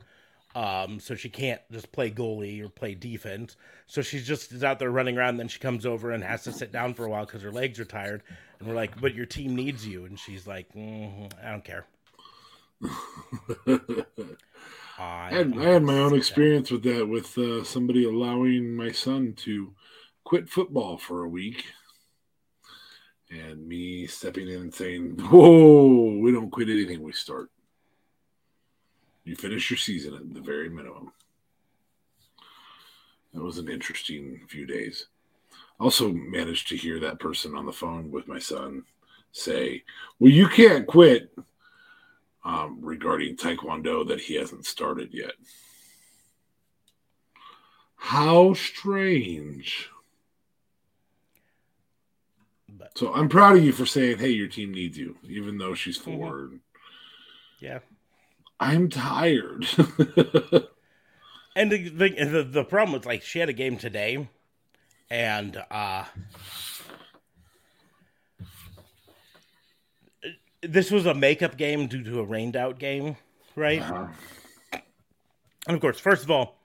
um, 0.56 1.00
so 1.00 1.16
she 1.16 1.30
can't 1.30 1.62
just 1.72 1.92
play 1.92 2.10
goalie 2.10 2.62
or 2.62 2.70
play 2.70 2.96
defense. 2.96 3.56
So 3.88 4.02
she's 4.02 4.28
just 4.28 4.52
is 4.52 4.64
out 4.64 4.80
there 4.80 4.90
running 4.90 5.18
around. 5.18 5.32
And 5.32 5.40
then 5.40 5.48
she 5.48 5.60
comes 5.60 5.86
over 5.86 6.12
and 6.12 6.24
has 6.24 6.44
to 6.44 6.52
sit 6.52 6.72
down 6.72 6.94
for 6.94 7.06
a 7.06 7.10
while 7.10 7.26
because 7.26 7.44
her 7.44 7.52
legs 7.52 7.80
are 7.80 7.86
tired. 7.86 8.24
And 8.60 8.68
we're 8.68 8.76
like, 8.76 9.00
"But 9.00 9.14
your 9.14 9.26
team 9.26 9.56
needs 9.56 9.88
you," 9.88 10.06
and 10.06 10.20
she's 10.20 10.48
like, 10.48 10.74
mm, 10.74 11.32
"I 11.44 11.52
don't 11.52 11.64
care." 11.64 11.86
I 14.98 15.30
had, 15.32 15.58
I 15.58 15.64
had 15.64 15.84
my 15.84 15.98
own 15.98 16.16
experience 16.16 16.72
with 16.72 16.84
that, 16.84 17.08
with 17.08 17.38
uh, 17.38 17.64
somebody 17.64 18.04
allowing 18.04 18.76
my 18.76 18.92
son 18.92 19.34
to 19.46 19.74
quit 20.26 20.50
football 20.50 20.98
for 20.98 21.24
a 21.24 21.30
week, 21.30 21.64
and 23.30 23.66
me 23.66 24.08
stepping 24.08 24.50
in 24.50 24.62
and 24.62 24.74
saying, 24.74 25.20
"Whoa, 25.20 26.18
we 26.18 26.32
don't 26.32 26.52
quit 26.52 26.70
anything 26.70 27.02
we 27.02 27.14
start. 27.14 27.50
You 29.30 29.36
finish 29.36 29.70
your 29.70 29.78
season 29.78 30.16
at 30.16 30.34
the 30.34 30.42
very 30.42 30.70
minimum." 30.70 31.14
That 33.34 33.44
was 33.44 33.60
an 33.60 33.70
interesting 33.70 34.42
few 34.48 34.66
days. 34.66 35.08
Also, 35.80 36.12
managed 36.12 36.68
to 36.70 36.78
hear 36.78 37.00
that 37.00 37.20
person 37.20 37.56
on 37.56 37.66
the 37.66 37.72
phone 37.72 38.12
with 38.12 38.28
my 38.28 38.40
son 38.40 38.84
say, 39.32 39.84
"Well, 40.20 40.32
you 40.32 40.48
can't 40.48 40.88
quit." 40.88 41.32
um, 42.44 42.80
regarding 42.82 43.36
Taekwondo 43.36 44.08
that 44.08 44.22
he 44.22 44.36
hasn't 44.36 44.66
started 44.66 45.14
yet. 45.14 45.34
How 47.96 48.54
strange. 48.54 49.90
But 52.70 52.98
So 52.98 53.14
I'm 53.14 53.30
proud 53.30 53.58
of 53.58 53.64
you 53.64 53.74
for 53.74 53.86
saying, 53.86 54.20
hey, 54.20 54.30
your 54.30 54.48
team 54.48 54.72
needs 54.72 54.98
you, 54.98 55.18
even 55.28 55.58
though 55.58 55.76
she's 55.76 55.98
4 55.98 56.52
yeah, 57.60 57.80
I'm 58.60 58.90
tired. 58.90 59.66
and 61.56 61.72
the, 61.72 61.90
the 61.90 62.10
the 62.26 62.44
the 62.44 62.64
problem 62.64 62.98
was 62.98 63.06
like 63.06 63.22
she 63.22 63.40
had 63.40 63.50
a 63.50 63.54
game 63.54 63.78
today, 63.78 64.28
and 65.10 65.64
uh 65.72 66.06
this 70.62 70.92
was 70.92 71.06
a 71.06 71.14
makeup 71.14 71.58
game 71.58 71.88
due 71.88 72.04
to 72.04 72.20
a 72.20 72.24
rained 72.24 72.56
out 72.56 72.80
game, 72.80 73.16
right? 73.56 73.82
Uh-huh. 73.82 74.08
And 75.68 75.76
of 75.76 75.82
course, 75.82 76.00
first 76.00 76.24
of 76.24 76.32
all, 76.32 76.58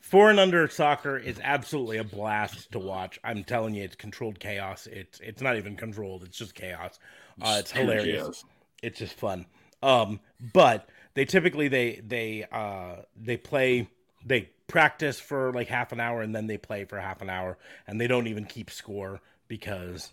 four 0.00 0.30
and 0.30 0.38
under 0.38 0.68
soccer 0.68 1.16
is 1.16 1.40
absolutely 1.42 1.98
a 1.98 2.04
blast 2.04 2.72
to 2.72 2.78
watch. 2.78 3.18
I'm 3.24 3.44
telling 3.44 3.74
you, 3.74 3.84
it's 3.84 3.96
controlled 3.96 4.38
chaos. 4.38 4.86
It's 4.86 5.20
it's 5.20 5.40
not 5.40 5.56
even 5.56 5.76
controlled; 5.76 6.24
it's 6.24 6.36
just 6.36 6.54
chaos. 6.54 6.98
Uh, 7.40 7.56
it's 7.58 7.72
hilarious. 7.72 8.44
It's 8.82 8.98
just 8.98 9.14
fun. 9.14 9.46
Um, 9.82 10.20
but 10.52 10.88
they 11.14 11.24
typically 11.24 11.68
they 11.68 12.00
they 12.06 12.46
uh 12.50 13.02
they 13.16 13.36
play 13.36 13.88
they 14.24 14.50
practice 14.66 15.20
for 15.20 15.52
like 15.52 15.68
half 15.68 15.92
an 15.92 16.00
hour 16.00 16.22
and 16.22 16.34
then 16.34 16.46
they 16.46 16.56
play 16.56 16.84
for 16.84 16.98
half 16.98 17.20
an 17.20 17.28
hour 17.28 17.58
and 17.86 18.00
they 18.00 18.06
don't 18.06 18.26
even 18.26 18.44
keep 18.44 18.70
score 18.70 19.20
because 19.48 20.12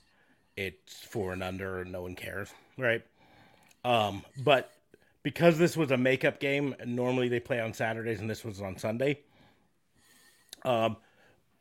it's 0.58 1.06
four 1.06 1.32
and 1.32 1.42
under 1.42 1.82
and 1.82 1.92
no 1.94 2.02
one 2.02 2.16
cares, 2.16 2.50
right? 2.78 3.02
Um, 3.86 4.24
but 4.44 4.70
because 5.24 5.58
this 5.58 5.78
was 5.78 5.92
a 5.92 5.98
makeup 5.98 6.42
game, 6.42 6.76
normally 6.86 7.30
they 7.30 7.40
play 7.40 7.62
on 7.62 7.74
Saturdays 7.74 8.20
and 8.20 8.30
this 8.30 8.44
was 8.44 8.62
on 8.62 8.78
Sunday. 8.78 9.20
Um, 10.66 10.98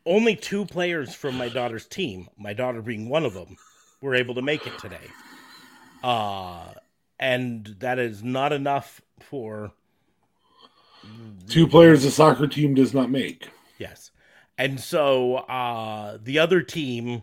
only 0.04 0.34
two 0.34 0.64
players 0.64 1.14
from 1.14 1.36
my 1.36 1.48
daughter's 1.48 1.86
team, 1.86 2.28
my 2.36 2.52
daughter 2.52 2.82
being 2.82 3.08
one 3.08 3.24
of 3.24 3.34
them, 3.34 3.56
were 4.00 4.16
able 4.16 4.34
to 4.34 4.42
make 4.42 4.66
it 4.66 4.76
today. 4.78 5.06
Uh, 6.02 6.72
and 7.20 7.76
that 7.80 8.00
is 8.00 8.24
not 8.24 8.52
enough 8.52 9.00
for 9.22 9.72
Two 11.48 11.66
players 11.66 12.04
a 12.04 12.10
soccer 12.10 12.46
team 12.46 12.74
does 12.74 12.92
not 12.92 13.10
make. 13.10 13.48
Yes. 13.78 14.10
And 14.56 14.78
so 14.80 15.36
uh 15.36 16.18
the 16.22 16.38
other 16.38 16.62
team 16.62 17.22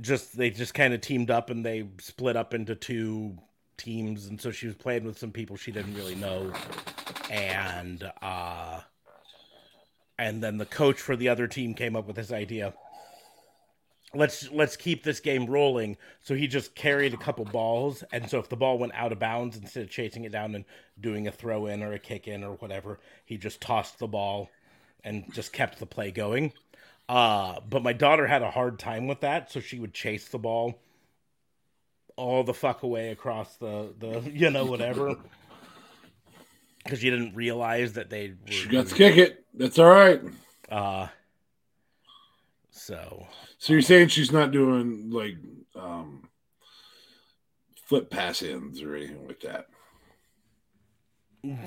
just 0.00 0.36
they 0.36 0.50
just 0.50 0.74
kind 0.74 0.94
of 0.94 1.00
teamed 1.00 1.30
up 1.30 1.50
and 1.50 1.64
they 1.64 1.88
split 1.98 2.36
up 2.36 2.54
into 2.54 2.74
two 2.74 3.36
teams 3.76 4.26
and 4.26 4.40
so 4.40 4.50
she 4.50 4.66
was 4.66 4.76
playing 4.76 5.04
with 5.04 5.18
some 5.18 5.30
people 5.32 5.56
she 5.56 5.72
didn't 5.72 5.94
really 5.94 6.14
know 6.14 6.52
and 7.30 8.10
uh 8.22 8.80
and 10.18 10.42
then 10.42 10.56
the 10.56 10.66
coach 10.66 11.00
for 11.00 11.16
the 11.16 11.28
other 11.28 11.46
team 11.46 11.74
came 11.74 11.96
up 11.96 12.06
with 12.06 12.16
this 12.16 12.32
idea 12.32 12.72
let's 14.14 14.50
let's 14.50 14.76
keep 14.76 15.02
this 15.04 15.20
game 15.20 15.46
rolling. 15.46 15.96
So 16.20 16.34
he 16.34 16.46
just 16.46 16.74
carried 16.74 17.14
a 17.14 17.18
couple 17.18 17.44
balls. 17.44 18.04
And 18.12 18.28
so 18.28 18.38
if 18.38 18.48
the 18.48 18.56
ball 18.56 18.78
went 18.78 18.94
out 18.94 19.12
of 19.12 19.18
bounds 19.18 19.56
instead 19.56 19.84
of 19.84 19.90
chasing 19.90 20.24
it 20.24 20.32
down 20.32 20.54
and 20.54 20.64
doing 21.00 21.26
a 21.26 21.32
throw 21.32 21.66
in 21.66 21.82
or 21.82 21.92
a 21.92 21.98
kick 21.98 22.28
in 22.28 22.44
or 22.44 22.52
whatever 22.56 22.98
he 23.24 23.36
just 23.36 23.60
tossed 23.60 23.98
the 23.98 24.06
ball 24.06 24.50
and 25.04 25.24
just 25.32 25.52
kept 25.52 25.78
the 25.78 25.86
play 25.86 26.10
going. 26.10 26.52
Uh 27.08 27.60
but 27.68 27.82
my 27.82 27.92
daughter 27.92 28.26
had 28.26 28.42
a 28.42 28.50
hard 28.50 28.78
time 28.78 29.06
with 29.06 29.20
that. 29.20 29.50
So 29.50 29.60
she 29.60 29.78
would 29.78 29.94
chase 29.94 30.28
the 30.28 30.38
ball 30.38 30.78
all 32.16 32.44
the 32.44 32.54
fuck 32.54 32.82
away 32.82 33.10
across 33.10 33.56
the 33.56 33.94
the 33.98 34.20
you 34.32 34.50
know 34.50 34.64
whatever. 34.64 35.16
Because 36.84 36.98
she 36.98 37.10
didn't 37.10 37.36
realize 37.36 37.92
that 37.92 38.10
they 38.10 38.30
were 38.44 38.50
She 38.50 38.68
got 38.68 38.88
to 38.88 38.94
kick 38.96 39.16
it. 39.16 39.44
That's 39.54 39.78
all 39.78 39.86
right. 39.88 40.20
uh 40.68 41.06
So, 42.72 43.26
So 43.58 43.72
you're 43.74 43.82
saying 43.82 44.08
she's 44.08 44.32
not 44.32 44.50
doing 44.50 45.10
like 45.10 45.36
um 45.76 46.28
flip 47.86 48.10
pass 48.10 48.42
ins 48.42 48.82
or 48.82 48.96
anything 48.96 49.26
like 49.28 49.40
that? 49.40 49.66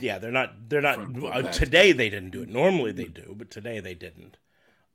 yeah, 0.01 0.17
they're 0.19 0.31
not. 0.31 0.69
They're 0.69 0.81
not. 0.81 0.99
Uh, 1.23 1.43
today 1.51 1.91
they 1.91 2.09
didn't 2.09 2.31
do 2.31 2.41
it. 2.41 2.49
Normally 2.49 2.91
they 2.91 3.05
do, 3.05 3.35
but 3.37 3.51
today 3.51 3.79
they 3.79 3.93
didn't. 3.93 4.37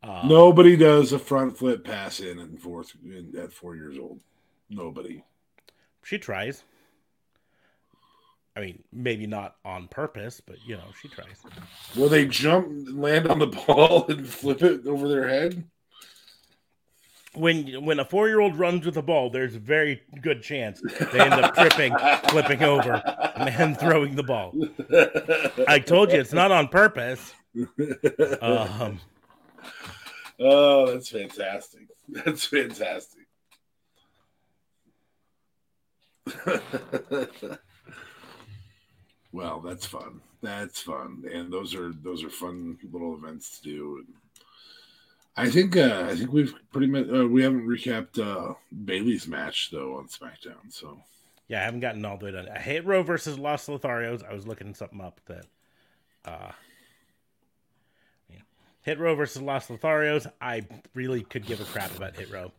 Uh, 0.02 0.26
Nobody 0.26 0.76
does 0.76 1.12
a 1.12 1.18
front 1.18 1.56
flip 1.56 1.84
pass 1.84 2.20
in 2.20 2.38
in 2.38 2.56
fourth 2.56 2.92
in, 3.04 3.34
at 3.38 3.52
four 3.52 3.76
years 3.76 3.98
old. 3.98 4.20
Nobody. 4.68 5.22
she 6.02 6.18
tries. 6.18 6.64
I 8.56 8.60
mean, 8.60 8.82
maybe 8.92 9.26
not 9.26 9.56
on 9.64 9.86
purpose, 9.88 10.40
but 10.40 10.56
you 10.66 10.76
know, 10.76 10.88
she 11.00 11.08
tries. 11.08 11.42
Will 11.96 12.08
they 12.08 12.26
jump, 12.26 12.88
land 12.90 13.28
on 13.28 13.38
the 13.38 13.46
ball, 13.66 14.06
and 14.08 14.26
flip 14.26 14.62
it 14.62 14.86
over 14.86 15.08
their 15.08 15.28
head? 15.28 15.64
When 17.34 17.84
when 17.84 18.00
a 18.00 18.04
four 18.04 18.28
year 18.28 18.40
old 18.40 18.58
runs 18.58 18.84
with 18.84 18.96
a 18.96 19.02
ball, 19.02 19.30
there's 19.30 19.54
a 19.54 19.60
very 19.60 20.02
good 20.20 20.42
chance 20.42 20.80
they 21.12 21.20
end 21.20 21.34
up 21.34 21.54
tripping, 21.54 21.94
flipping 22.28 22.62
over, 22.62 22.94
and 23.36 23.78
throwing 23.78 24.16
the 24.16 24.24
ball. 24.24 24.52
I 25.68 25.78
told 25.78 26.10
you 26.10 26.18
it's 26.18 26.32
not 26.32 26.50
on 26.50 26.66
purpose. 26.68 27.32
Um, 28.40 29.00
Oh, 30.40 30.86
that's 30.90 31.10
fantastic. 31.10 31.88
That's 32.08 32.46
fantastic. 32.46 33.26
well, 39.32 39.60
that's 39.60 39.84
fun. 39.84 40.22
That's 40.40 40.80
fun. 40.80 41.24
And 41.30 41.52
those 41.52 41.74
are 41.74 41.92
those 41.92 42.24
are 42.24 42.30
fun 42.30 42.78
little 42.90 43.14
events 43.14 43.58
to 43.58 43.62
do. 43.62 43.98
And 43.98 44.06
I 45.36 45.48
think 45.48 45.76
uh 45.76 46.06
I 46.10 46.16
think 46.16 46.32
we've 46.32 46.54
pretty 46.72 46.88
much 46.88 47.06
uh, 47.08 47.26
we 47.26 47.42
haven't 47.42 47.66
recapped 47.66 48.18
uh 48.18 48.54
Bayley's 48.84 49.26
match 49.26 49.70
though 49.70 49.96
on 49.96 50.08
SmackDown. 50.08 50.70
So 50.70 51.00
yeah, 51.48 51.60
I 51.60 51.64
haven't 51.64 51.80
gotten 51.80 52.04
all 52.04 52.16
the 52.16 52.26
way 52.26 52.32
done. 52.32 52.48
Hit 52.60 52.84
Row 52.84 53.02
versus 53.02 53.38
Los 53.38 53.66
Lotharios. 53.66 54.28
I 54.28 54.32
was 54.32 54.46
looking 54.46 54.72
something 54.74 55.00
up 55.00 55.20
that. 55.26 55.46
Uh, 56.24 56.52
yeah. 58.28 58.40
Hit 58.82 59.00
Row 59.00 59.16
versus 59.16 59.42
Los 59.42 59.66
Lotharios. 59.66 60.30
I 60.40 60.64
really 60.94 61.22
could 61.22 61.44
give 61.44 61.60
a 61.60 61.64
crap 61.64 61.96
about 61.96 62.14
Hit 62.14 62.30
Row. 62.30 62.52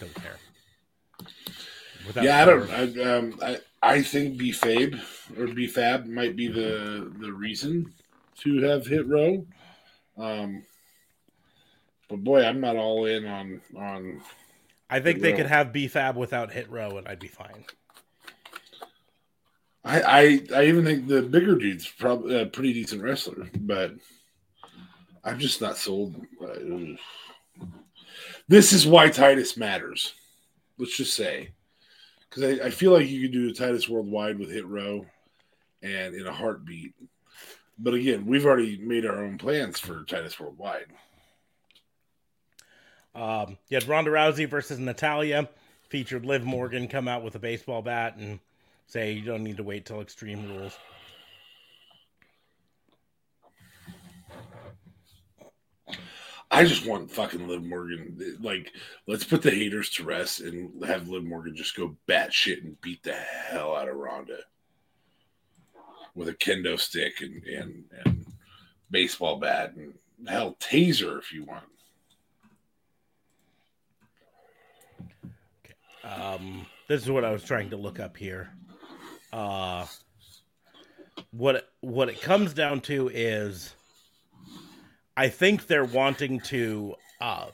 Don't 0.00 0.14
care. 0.14 0.36
Without 2.06 2.24
yeah, 2.24 2.40
I 2.40 2.44
don't. 2.46 2.70
I, 2.70 3.02
um, 3.02 3.38
I 3.42 3.58
I 3.82 4.02
think 4.02 4.38
B 4.38 4.52
Fab 4.52 4.98
or 5.38 5.48
B 5.48 5.66
Fab 5.66 6.06
might 6.06 6.34
be 6.34 6.48
the 6.48 7.12
the 7.20 7.32
reason 7.32 7.92
to 8.38 8.62
have 8.62 8.86
hit 8.86 9.06
row. 9.06 9.46
Um, 10.16 10.64
but 12.08 12.24
boy, 12.24 12.44
I'm 12.44 12.60
not 12.60 12.76
all 12.76 13.06
in 13.06 13.26
on 13.26 13.60
on. 13.76 14.22
I 14.90 15.00
think 15.00 15.16
Hit 15.16 15.22
they 15.22 15.30
Row. 15.32 15.36
could 15.38 15.46
have 15.46 15.72
B 15.72 15.88
Fab 15.88 16.16
without 16.16 16.52
Hit 16.52 16.70
Row, 16.70 16.96
and 16.98 17.06
I'd 17.08 17.18
be 17.20 17.28
fine. 17.28 17.64
I 19.84 20.00
I, 20.02 20.40
I 20.54 20.64
even 20.66 20.84
think 20.84 21.06
the 21.06 21.22
bigger 21.22 21.56
dude's 21.56 21.86
probably 21.86 22.40
a 22.40 22.46
pretty 22.46 22.72
decent 22.72 23.02
wrestler, 23.02 23.48
but 23.60 23.92
I'm 25.24 25.38
just 25.38 25.60
not 25.60 25.76
sold. 25.76 26.14
Uh, 26.42 26.96
This 28.48 28.72
is 28.72 28.86
why 28.86 29.10
Titus 29.10 29.58
matters. 29.58 30.14
Let's 30.78 30.96
just 30.96 31.14
say, 31.14 31.50
because 32.30 32.44
I, 32.60 32.66
I 32.66 32.70
feel 32.70 32.92
like 32.92 33.08
you 33.08 33.20
could 33.22 33.32
do 33.32 33.50
a 33.50 33.52
Titus 33.52 33.88
Worldwide 33.88 34.38
with 34.38 34.50
Hit 34.50 34.66
Row, 34.66 35.04
and 35.82 36.14
in 36.14 36.26
a 36.26 36.32
heartbeat. 36.32 36.94
But 37.78 37.94
again, 37.94 38.24
we've 38.26 38.46
already 38.46 38.78
made 38.78 39.04
our 39.04 39.22
own 39.22 39.36
plans 39.38 39.78
for 39.78 40.02
Titus 40.04 40.40
Worldwide. 40.40 40.86
Um, 43.14 43.58
you 43.68 43.76
had 43.76 43.88
Ronda 43.88 44.10
Rousey 44.10 44.48
versus 44.48 44.78
Natalya. 44.78 45.48
Featured 45.88 46.26
Liv 46.26 46.44
Morgan 46.44 46.88
come 46.88 47.08
out 47.08 47.22
with 47.22 47.34
a 47.34 47.38
baseball 47.38 47.82
bat 47.82 48.16
and 48.16 48.40
say 48.86 49.12
you 49.12 49.22
don't 49.22 49.42
need 49.42 49.56
to 49.56 49.62
wait 49.62 49.86
till 49.86 50.00
Extreme 50.00 50.48
Rules. 50.48 50.76
I 56.50 56.64
just 56.64 56.86
want 56.86 57.10
fucking 57.10 57.46
Liv 57.46 57.62
Morgan. 57.62 58.36
Like, 58.40 58.72
let's 59.06 59.24
put 59.24 59.42
the 59.42 59.50
haters 59.50 59.90
to 59.90 60.04
rest 60.04 60.40
and 60.40 60.82
have 60.84 61.08
Liv 61.08 61.24
Morgan 61.24 61.54
just 61.54 61.76
go 61.76 61.96
batshit 62.08 62.64
and 62.64 62.80
beat 62.80 63.02
the 63.02 63.14
hell 63.14 63.76
out 63.76 63.88
of 63.88 63.96
Ronda 63.96 64.38
with 66.14 66.28
a 66.28 66.34
kendo 66.34 66.78
stick 66.80 67.20
and 67.20 67.44
and, 67.44 67.84
and 68.04 68.26
baseball 68.90 69.36
bat 69.36 69.74
and 69.76 69.94
hell 70.26 70.56
taser 70.58 71.18
if 71.18 71.32
you 71.32 71.44
want. 71.44 71.64
Um, 76.08 76.66
this 76.86 77.02
is 77.02 77.10
what 77.10 77.24
I 77.24 77.30
was 77.30 77.44
trying 77.44 77.70
to 77.70 77.76
look 77.76 78.00
up 78.00 78.16
here. 78.16 78.50
Uh, 79.32 79.86
what 81.32 81.70
what 81.80 82.08
it 82.08 82.22
comes 82.22 82.54
down 82.54 82.80
to 82.82 83.10
is, 83.12 83.74
I 85.16 85.28
think 85.28 85.66
they're 85.66 85.84
wanting 85.84 86.40
to 86.40 86.94
uh, 87.20 87.46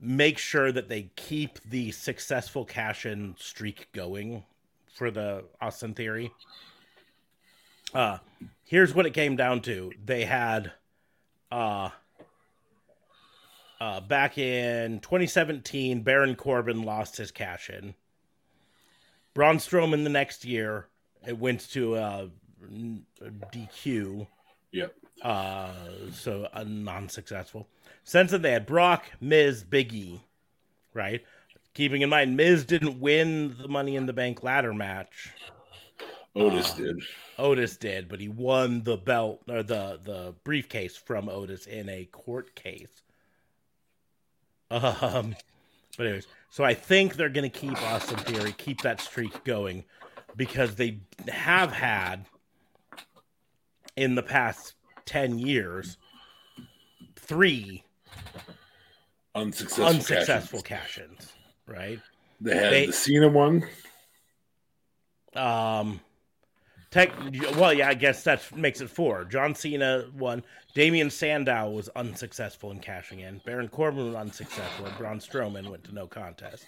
make 0.00 0.38
sure 0.38 0.72
that 0.72 0.88
they 0.88 1.10
keep 1.14 1.60
the 1.62 1.92
successful 1.92 2.64
cash 2.64 3.06
in 3.06 3.36
streak 3.38 3.88
going 3.92 4.42
for 4.92 5.10
the 5.10 5.44
Austin 5.60 5.94
Theory. 5.94 6.32
Uh, 7.92 8.18
here's 8.64 8.94
what 8.94 9.06
it 9.06 9.14
came 9.14 9.36
down 9.36 9.60
to: 9.62 9.92
they 10.04 10.24
had, 10.24 10.72
uh, 11.52 11.90
uh, 13.80 14.00
back 14.00 14.38
in 14.38 15.00
2017, 15.00 16.02
Baron 16.02 16.36
Corbin 16.36 16.82
lost 16.82 17.16
his 17.16 17.30
cash 17.30 17.70
in. 17.70 17.94
Braun 19.34 19.56
Strowman 19.58 20.04
the 20.04 20.10
next 20.10 20.44
year, 20.44 20.86
it 21.26 21.36
went 21.38 21.68
to 21.72 21.94
uh, 21.96 22.26
DQ, 23.52 24.26
Yep. 24.72 24.94
uh, 25.22 25.72
so 26.12 26.48
uh, 26.52 26.64
non-successful. 26.66 27.66
Since 28.04 28.30
then, 28.30 28.42
they 28.42 28.52
had 28.52 28.66
Brock, 28.66 29.04
Miz, 29.20 29.64
Big 29.64 29.92
E, 29.92 30.20
right? 30.92 31.24
Keeping 31.74 32.02
in 32.02 32.10
mind, 32.10 32.36
Miz 32.36 32.64
didn't 32.64 33.00
win 33.00 33.56
the 33.58 33.66
Money 33.68 33.96
in 33.96 34.06
the 34.06 34.12
Bank 34.12 34.42
ladder 34.44 34.72
match. 34.72 35.32
Otis 36.36 36.72
Uh, 36.72 36.76
did. 36.76 36.96
Otis 37.38 37.76
did, 37.76 38.08
but 38.08 38.20
he 38.20 38.28
won 38.28 38.82
the 38.82 38.96
belt 38.96 39.42
or 39.48 39.62
the 39.62 40.00
the 40.02 40.34
briefcase 40.44 40.96
from 40.96 41.28
Otis 41.28 41.66
in 41.66 41.88
a 41.88 42.04
court 42.06 42.54
case. 42.56 43.02
Um, 44.74 45.36
but 45.96 46.06
anyways, 46.06 46.26
so 46.50 46.64
I 46.64 46.74
think 46.74 47.14
they're 47.14 47.28
gonna 47.28 47.48
keep 47.48 47.80
Austin 47.82 48.18
Theory, 48.18 48.52
keep 48.58 48.80
that 48.82 49.00
streak 49.00 49.44
going, 49.44 49.84
because 50.36 50.74
they 50.74 50.98
have 51.28 51.70
had 51.72 52.26
in 53.96 54.14
the 54.16 54.22
past 54.22 54.74
ten 55.06 55.38
years 55.38 55.96
three 57.16 57.84
Unsuccessful. 59.36 59.86
unsuccessful 59.86 60.62
cash-ins. 60.62 61.08
cash-ins, 61.18 61.32
right? 61.66 62.00
They 62.40 62.54
had 62.56 62.72
They- 62.72 62.86
the 62.86 62.92
Cena 62.92 63.28
one. 63.28 63.64
Um, 65.34 66.00
tech. 66.94 67.10
Well, 67.56 67.74
yeah, 67.74 67.88
I 67.88 67.94
guess 67.94 68.24
that 68.24 68.40
makes 68.56 68.80
it 68.80 68.88
four. 68.88 69.24
John 69.24 69.54
Cena 69.54 70.06
won. 70.16 70.42
Damien 70.74 71.10
Sandow 71.10 71.70
was 71.70 71.88
unsuccessful 71.90 72.70
in 72.70 72.78
cashing 72.78 73.20
in. 73.20 73.40
Baron 73.44 73.68
Corbin 73.68 74.06
was 74.06 74.14
unsuccessful. 74.14 74.86
And 74.86 74.96
Braun 74.96 75.18
Strowman 75.18 75.70
went 75.70 75.84
to 75.84 75.94
no 75.94 76.06
contest. 76.06 76.64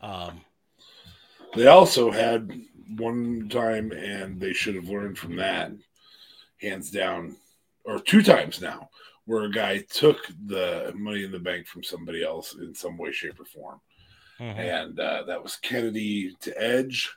Um, 0.00 0.42
They 1.56 1.66
also 1.66 2.10
had 2.10 2.52
one 2.96 3.48
time, 3.48 3.90
and 3.92 4.40
they 4.40 4.52
should 4.52 4.74
have 4.76 4.88
learned 4.88 5.18
from 5.18 5.36
that, 5.36 5.72
hands 6.60 6.90
down, 6.90 7.36
or 7.84 7.98
two 8.00 8.22
times 8.22 8.60
now, 8.60 8.90
where 9.24 9.44
a 9.44 9.50
guy 9.50 9.78
took 9.78 10.18
the 10.46 10.92
money 10.94 11.24
in 11.24 11.32
the 11.32 11.38
bank 11.38 11.66
from 11.66 11.82
somebody 11.82 12.22
else 12.22 12.54
in 12.54 12.74
some 12.74 12.96
way, 12.98 13.12
shape, 13.12 13.40
or 13.40 13.44
form. 13.46 13.80
mhm. 14.38 14.58
And 14.58 15.00
uh, 15.00 15.22
that 15.26 15.42
was 15.42 15.56
Kennedy 15.56 16.36
to 16.40 16.50
Edge, 16.62 17.10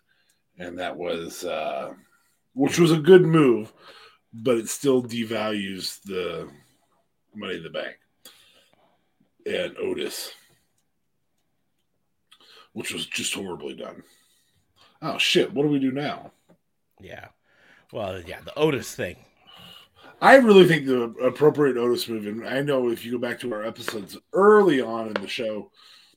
and 0.58 0.80
that 0.80 0.96
was, 0.96 1.44
uh, 1.44 1.94
which 2.54 2.80
was 2.80 2.92
a 2.92 2.98
good 2.98 3.24
move, 3.24 3.74
but 4.34 4.58
it 4.58 4.70
still 4.70 5.04
devalues 5.04 6.02
the 6.04 6.50
money 7.36 7.56
in 7.56 7.64
the 7.64 7.70
bank. 7.70 7.98
And 9.46 9.76
Otis, 9.78 10.34
which 12.74 12.94
was 12.94 13.06
just 13.06 13.34
horribly 13.34 13.76
done. 13.76 14.04
Oh 15.02 15.18
shit! 15.18 15.52
What 15.52 15.64
do 15.64 15.70
we 15.70 15.80
do 15.80 15.92
now? 15.92 16.32
Yeah. 17.00 17.30
Well, 17.92 18.22
yeah, 18.22 18.40
the 18.46 18.58
Otis 18.58 18.96
thing. 18.96 19.18
I 20.22 20.36
really 20.36 20.68
think 20.68 20.86
the 20.86 21.06
appropriate 21.26 21.78
Otis 21.78 22.08
move, 22.08 22.28
and 22.28 22.48
I 22.48 22.62
know 22.62 22.90
if 22.90 23.04
you 23.04 23.12
go 23.14 23.18
back 23.18 23.40
to 23.40 23.54
our 23.54 23.66
episodes 23.66 24.16
early 24.34 24.80
on 24.80 25.08
in 25.08 25.14
the 25.14 25.28
show, 25.28 25.72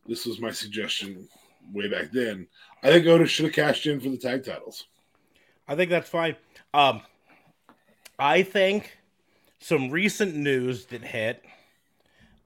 this 0.07 0.27
was 0.27 0.41
my 0.41 0.51
suggestion 0.51 1.27
way 1.73 1.89
back 1.89 2.13
then. 2.13 2.47
I 2.83 2.89
think 2.89 3.07
Otis 3.07 3.31
should 3.31 3.47
have 3.47 3.55
cashed 3.55 3.87
in 3.87 4.01
for 4.01 4.11
the 4.11 4.19
tag 4.19 4.45
titles. 4.45 4.85
I 5.67 5.77
think 5.77 5.91
that's 5.91 6.09
fine. 6.09 6.37
Um, 6.73 7.03
I 8.19 8.43
think 8.43 8.99
some 9.59 9.91
recent 9.91 10.35
news 10.35 10.87
that 10.87 11.03
hit 11.03 11.43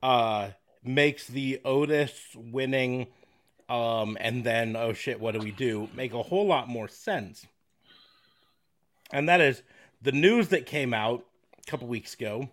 uh, 0.02 0.50
makes 0.84 1.26
the 1.26 1.60
Otis 1.64 2.12
winning, 2.34 3.08
um, 3.68 4.16
and 4.20 4.44
then 4.44 4.76
oh 4.76 4.92
shit, 4.92 5.20
what 5.20 5.34
do 5.34 5.40
we 5.40 5.50
do? 5.50 5.88
Make 5.94 6.14
a 6.14 6.22
whole 6.22 6.46
lot 6.46 6.68
more 6.68 6.88
sense. 6.88 7.46
And 9.10 9.28
that 9.28 9.40
is 9.40 9.62
the 10.00 10.12
news 10.12 10.48
that 10.48 10.66
came 10.66 10.94
out 10.94 11.24
a 11.66 11.70
couple 11.70 11.88
weeks 11.88 12.14
ago 12.14 12.50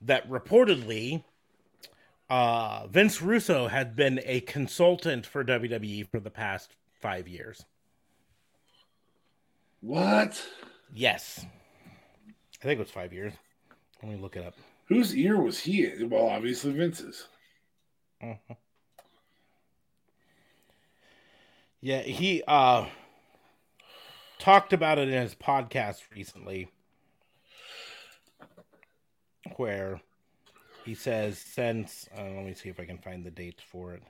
that 0.00 0.28
reportedly 0.28 1.24
uh, 2.30 2.86
Vince 2.86 3.20
Russo 3.20 3.68
had 3.68 3.94
been 3.94 4.20
a 4.24 4.40
consultant 4.40 5.26
for 5.26 5.44
WWE 5.44 6.08
for 6.10 6.20
the 6.20 6.30
past 6.30 6.74
five 7.00 7.28
years. 7.28 7.64
What? 9.84 10.42
Yes. 10.94 11.44
I 11.44 12.62
think 12.64 12.78
it 12.78 12.82
was 12.82 12.90
five 12.90 13.12
years. 13.12 13.34
Let 14.02 14.12
me 14.12 14.18
look 14.18 14.34
it 14.34 14.42
up. 14.42 14.54
Whose 14.88 15.14
ear 15.14 15.38
was 15.38 15.58
he 15.60 15.84
in? 15.84 16.08
Well, 16.08 16.26
obviously 16.26 16.72
Vince's. 16.72 17.26
Mhm. 18.22 18.38
Yeah, 21.82 22.00
he 22.00 22.42
uh 22.48 22.86
talked 24.38 24.72
about 24.72 24.98
it 24.98 25.08
in 25.08 25.20
his 25.20 25.34
podcast 25.34 26.00
recently 26.16 26.70
where 29.56 30.00
he 30.86 30.94
says 30.94 31.36
since 31.38 32.08
uh, 32.16 32.22
let 32.22 32.46
me 32.46 32.54
see 32.54 32.70
if 32.70 32.80
I 32.80 32.86
can 32.86 32.96
find 32.96 33.22
the 33.22 33.30
dates 33.30 33.62
for 33.62 33.92
it. 33.92 34.02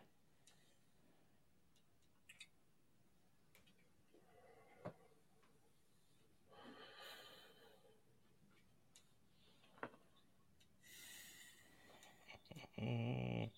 Mm. 12.84 13.50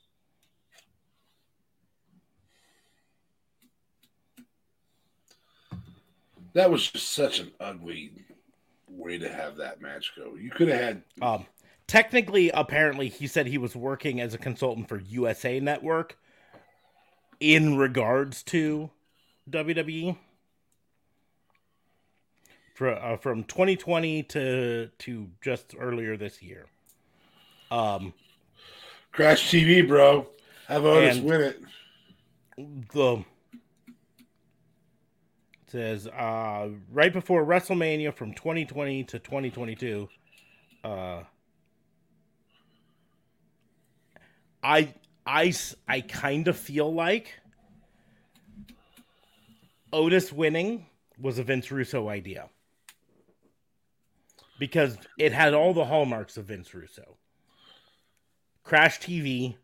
That 6.54 6.70
was 6.70 6.90
just 6.90 7.12
such 7.12 7.40
an 7.40 7.52
ugly 7.60 8.12
way 8.88 9.18
to 9.18 9.28
have 9.28 9.56
that 9.56 9.82
match 9.82 10.12
go. 10.16 10.36
You 10.40 10.50
could 10.50 10.68
have 10.68 10.80
had 10.80 11.02
Um, 11.20 11.46
technically, 11.86 12.50
apparently, 12.50 13.08
he 13.08 13.26
said 13.26 13.46
he 13.46 13.58
was 13.58 13.76
working 13.76 14.20
as 14.20 14.32
a 14.32 14.38
consultant 14.38 14.88
for 14.88 14.98
USA 14.98 15.60
Network 15.60 16.16
in 17.40 17.76
regards 17.76 18.42
to 18.44 18.90
WWE 19.50 20.16
for, 22.74 22.94
uh, 22.94 23.16
from 23.16 23.44
2020 23.44 24.22
to 24.22 24.88
to 24.98 25.30
just 25.42 25.74
earlier 25.78 26.16
this 26.16 26.42
year. 26.42 26.66
Um, 27.70 28.14
Crash 29.16 29.50
TV, 29.50 29.86
bro. 29.86 30.28
Have 30.68 30.84
Otis 30.84 31.16
And- 31.16 31.24
win 31.24 31.40
it. 31.40 31.62
the 32.92 33.24
says 35.68 36.06
uh, 36.06 36.68
right 36.92 37.12
before 37.12 37.44
WrestleMania 37.44 38.14
from 38.14 38.34
2020 38.34 39.04
to 39.04 39.18
2022. 39.18 40.08
Uh, 40.84 41.22
I 44.62 46.00
kind 46.02 46.46
of 46.48 46.56
feel 46.58 46.92
like 46.92 47.32
Otis 49.92 50.30
winning 50.32 50.86
was 51.18 51.38
a 51.38 51.42
Vince 51.42 51.70
Russo 51.70 52.08
idea 52.08 52.48
because 54.58 54.98
it 55.18 55.32
had 55.32 55.54
all 55.54 55.72
the 55.72 55.84
hallmarks 55.84 56.36
of 56.36 56.46
Vince 56.46 56.72
Russo. 56.74 57.16
Crash 58.66 58.98
TV, 58.98 59.54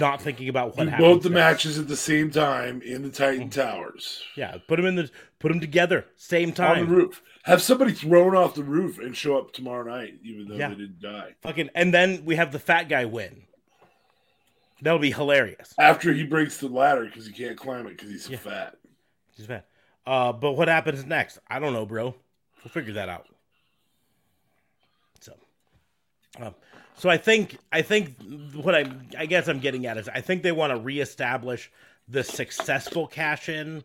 not 0.00 0.22
thinking 0.22 0.48
about 0.48 0.76
what 0.76 0.84
Do 0.84 0.90
happens 0.90 1.06
both 1.08 1.22
the 1.22 1.28
next. 1.28 1.38
matches 1.38 1.78
at 1.78 1.86
the 1.86 1.96
same 1.96 2.30
time 2.30 2.80
in 2.82 3.02
the 3.02 3.10
Titan 3.10 3.48
Mm-hmm. 3.50 3.60
Towers 3.60 4.22
Yeah, 4.34 4.56
put 4.66 4.76
them 4.76 4.86
in 4.86 4.96
the 4.96 5.10
put 5.38 5.48
them 5.50 5.60
together 5.60 6.06
same 6.16 6.52
time 6.52 6.80
on 6.80 6.88
the 6.88 6.94
roof. 6.96 7.22
Have 7.44 7.60
somebody 7.62 7.92
thrown 7.92 8.34
off 8.34 8.54
the 8.54 8.64
roof 8.64 8.98
and 8.98 9.14
show 9.16 9.38
up 9.38 9.52
tomorrow 9.52 9.84
night, 9.88 10.14
even 10.24 10.48
though 10.48 10.56
Yeah. 10.56 10.70
they 10.70 10.74
didn't 10.76 11.00
die. 11.00 11.34
Fucking 11.42 11.68
and 11.74 11.92
then 11.92 12.24
we 12.24 12.36
have 12.36 12.50
the 12.50 12.58
fat 12.58 12.88
guy 12.88 13.04
win. 13.04 13.42
That'll 14.80 14.98
be 14.98 15.12
hilarious. 15.12 15.74
After 15.78 16.12
he 16.14 16.24
breaks 16.24 16.56
the 16.58 16.68
ladder 16.68 17.04
because 17.04 17.26
he 17.26 17.32
can't 17.32 17.58
climb 17.58 17.86
it 17.86 17.90
because 17.90 18.10
he's 18.10 18.24
so 18.24 18.32
Yeah. 18.32 18.38
fat. 18.38 18.76
He's 19.36 19.44
fat. 19.46 19.68
Uh, 20.06 20.32
but 20.32 20.52
what 20.52 20.68
happens 20.68 21.04
next? 21.04 21.38
I 21.46 21.58
don't 21.58 21.74
know, 21.74 21.84
bro. 21.84 22.14
We'll 22.64 22.70
figure 22.72 22.94
that 22.94 23.08
out. 23.10 23.26
So, 25.20 25.34
um, 26.40 26.54
so 26.98 27.08
I 27.08 27.16
think 27.16 27.58
I 27.72 27.82
think 27.82 28.16
what 28.54 28.74
I 28.74 28.90
I 29.16 29.26
guess 29.26 29.48
I'm 29.48 29.60
getting 29.60 29.86
at 29.86 29.96
is 29.98 30.08
I 30.08 30.20
think 30.20 30.42
they 30.42 30.52
want 30.52 30.72
to 30.72 30.78
reestablish 30.80 31.70
the 32.08 32.24
successful 32.24 33.06
cash 33.06 33.48
in 33.48 33.84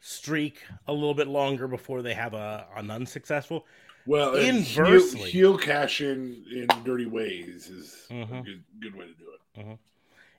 streak 0.00 0.62
a 0.86 0.92
little 0.92 1.14
bit 1.14 1.26
longer 1.28 1.66
before 1.68 2.02
they 2.02 2.14
have 2.14 2.34
a 2.34 2.66
an 2.76 2.90
unsuccessful. 2.90 3.66
Well, 4.06 4.36
Inversely. 4.36 5.30
heel, 5.30 5.56
heel 5.56 5.58
cash 5.58 6.00
in 6.00 6.44
in 6.52 6.66
dirty 6.84 7.06
ways 7.06 7.68
is 7.68 8.06
a 8.10 8.14
Mhm. 8.14 8.44
good, 8.44 8.64
good 8.80 8.94
way 8.94 9.06
to 9.06 9.14
do 9.14 9.70
it. 9.72 9.78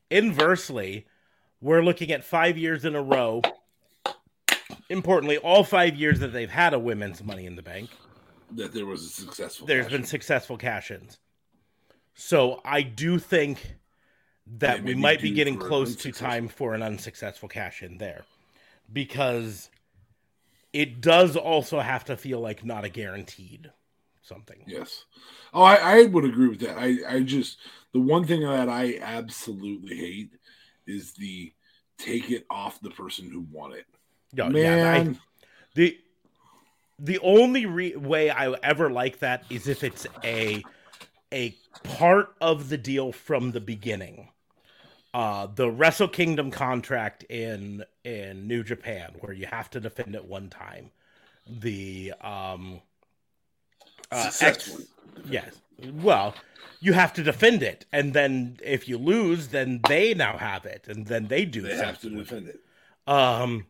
Inversely, 0.10 1.06
we're 1.60 1.84
looking 1.84 2.12
at 2.12 2.24
five 2.24 2.58
years 2.58 2.86
in 2.86 2.96
a 2.96 3.02
row. 3.02 3.42
Importantly, 4.90 5.38
all 5.38 5.66
five 5.66 5.96
years 5.98 6.20
that 6.20 6.30
they've 6.30 6.50
had 6.50 6.74
a 6.74 6.80
women's 6.80 7.22
Money 7.22 7.46
in 7.46 7.56
the 7.58 7.62
Bank, 7.62 7.90
That 8.52 8.74
there 8.74 8.86
was 8.86 9.04
a 9.04 9.10
successful. 9.10 9.68
there's 9.68 9.86
cash 9.86 9.92
been 9.92 10.02
in. 10.02 10.08
successful 10.08 10.58
cash-ins. 10.58 11.18
So 12.20 12.62
I 12.66 12.82
do 12.82 13.20
think 13.20 13.76
that 14.58 14.84
we 14.84 14.96
might 14.96 15.22
be 15.22 15.30
getting 15.32 15.58
close 15.58 15.96
to 15.98 16.12
time 16.12 16.48
for 16.48 16.74
an 16.74 16.82
unsuccessful 16.82 17.48
cash-in 17.48 18.00
there, 18.00 18.26
because 18.92 19.70
it 20.74 21.00
does 21.00 21.36
also 21.36 21.80
have 21.80 22.06
to 22.06 22.18
feel 22.18 22.40
like 22.40 22.66
not 22.66 22.84
a 22.84 22.90
guaranteed 22.90 23.72
something. 24.24 24.64
Yes. 24.66 25.06
Oh, 25.54 25.62
I, 25.62 25.76
I 25.76 26.04
would 26.06 26.26
agree 26.26 26.48
with 26.48 26.60
that. 26.62 26.78
I, 26.78 26.98
I 27.08 27.20
just 27.22 27.60
the 27.94 28.00
one 28.00 28.26
thing 28.26 28.42
that 28.42 28.68
I 28.68 28.98
absolutely 29.00 29.96
hate 29.96 30.32
is 30.88 31.14
the 31.14 31.54
take 32.00 32.32
it 32.32 32.48
off 32.50 32.82
the 32.82 32.90
person 32.90 33.30
who 33.30 33.46
won 33.52 33.74
it. 33.74 33.86
Yeah, 34.34 34.50
yeah, 34.50 34.90
I- 34.90 35.04
Man, 35.04 35.20
the 35.76 36.00
the 37.00 37.20
only 37.20 37.68
re- 37.68 37.96
way 37.96 38.32
I 38.32 38.52
ever 38.64 38.90
like 38.90 39.20
that 39.20 39.44
is 39.52 39.68
if 39.68 39.84
it's 39.84 40.08
a 40.24 40.66
a 41.34 41.56
part 41.84 42.36
of 42.42 42.70
the 42.70 42.78
deal 42.78 43.12
from 43.12 43.52
the 43.52 43.60
beginning. 43.62 44.30
Uh, 45.14 45.48
the 45.48 45.70
Wrestle 45.70 46.08
Kingdom 46.08 46.52
contract 46.52 47.24
in 47.24 47.84
in 48.04 48.48
New 48.48 48.64
Japan, 48.64 49.14
where 49.20 49.34
you 49.34 49.46
have 49.48 49.70
to 49.72 49.80
defend 49.80 50.16
it 50.16 50.26
one 50.26 50.50
time. 50.50 50.92
The 51.48 52.14
um, 52.22 52.82
uh, 54.12 54.32
X, 54.42 54.86
yes, 55.26 55.56
well, 55.94 56.36
you 56.82 56.94
have 56.94 57.14
to 57.14 57.24
defend 57.24 57.64
it, 57.64 57.86
and 57.92 58.14
then 58.14 58.60
if 58.64 58.88
you 58.88 58.98
lose, 58.98 59.48
then 59.48 59.80
they 59.88 60.14
now 60.14 60.38
have 60.38 60.66
it, 60.66 60.86
and 60.88 61.08
then 61.08 61.28
they 61.28 61.46
do 61.46 61.62
They 61.62 61.76
have 61.76 61.96
to 62.00 62.02
something 62.02 62.20
it. 62.20 62.24
defend 62.24 62.48
it. 62.50 62.60
Um, 63.08 63.66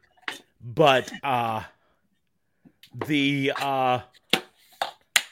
but 0.61 1.11
uh, 1.23 1.63
the 3.05 3.53
uh, 3.61 3.99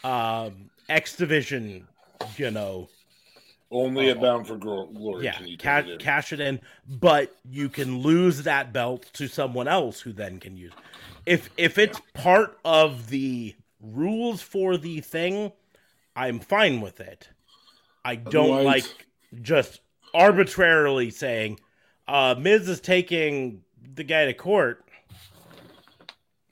um, 0.03 0.69
X 0.87 1.15
Division, 1.17 1.87
you 2.37 2.51
know, 2.51 2.89
Only 3.71 4.09
a 4.09 4.15
Oh. 4.15 4.19
bound 4.21 4.47
for 4.47 4.57
Glo- 4.57 4.85
glory. 4.87 5.25
yeah, 5.25 5.33
can 5.33 5.47
you 5.47 5.57
ca- 5.57 5.79
it 5.79 5.99
cash 5.99 6.31
it 6.31 6.39
in, 6.39 6.61
but 6.87 7.35
you 7.49 7.67
can 7.67 7.99
lose 7.99 8.43
that 8.43 8.71
belt 8.71 9.09
to 9.13 9.27
someone 9.27 9.67
else 9.67 10.01
who 10.01 10.13
then 10.13 10.39
can 10.39 10.55
use. 10.55 10.71
If 11.25 11.49
if 11.57 11.77
it's 11.79 11.99
part 12.13 12.59
of 12.63 13.09
the 13.09 13.55
rules 13.81 14.41
for 14.41 14.77
the 14.77 15.01
thing, 15.01 15.51
I'm 16.15 16.39
fine 16.39 16.79
with 16.79 16.99
it. 16.99 17.29
I 18.05 18.15
don't 18.15 18.53
Otherwise- 18.53 18.65
like 18.93 19.07
just 19.41 19.81
arbitrarily 20.13 21.09
saying, 21.09 21.59
uh, 22.07 22.35
Miz 22.37 22.69
is 22.69 22.79
taking 22.79 23.63
the 23.95 24.03
guy 24.03 24.25
to 24.25 24.33
court. 24.33 24.83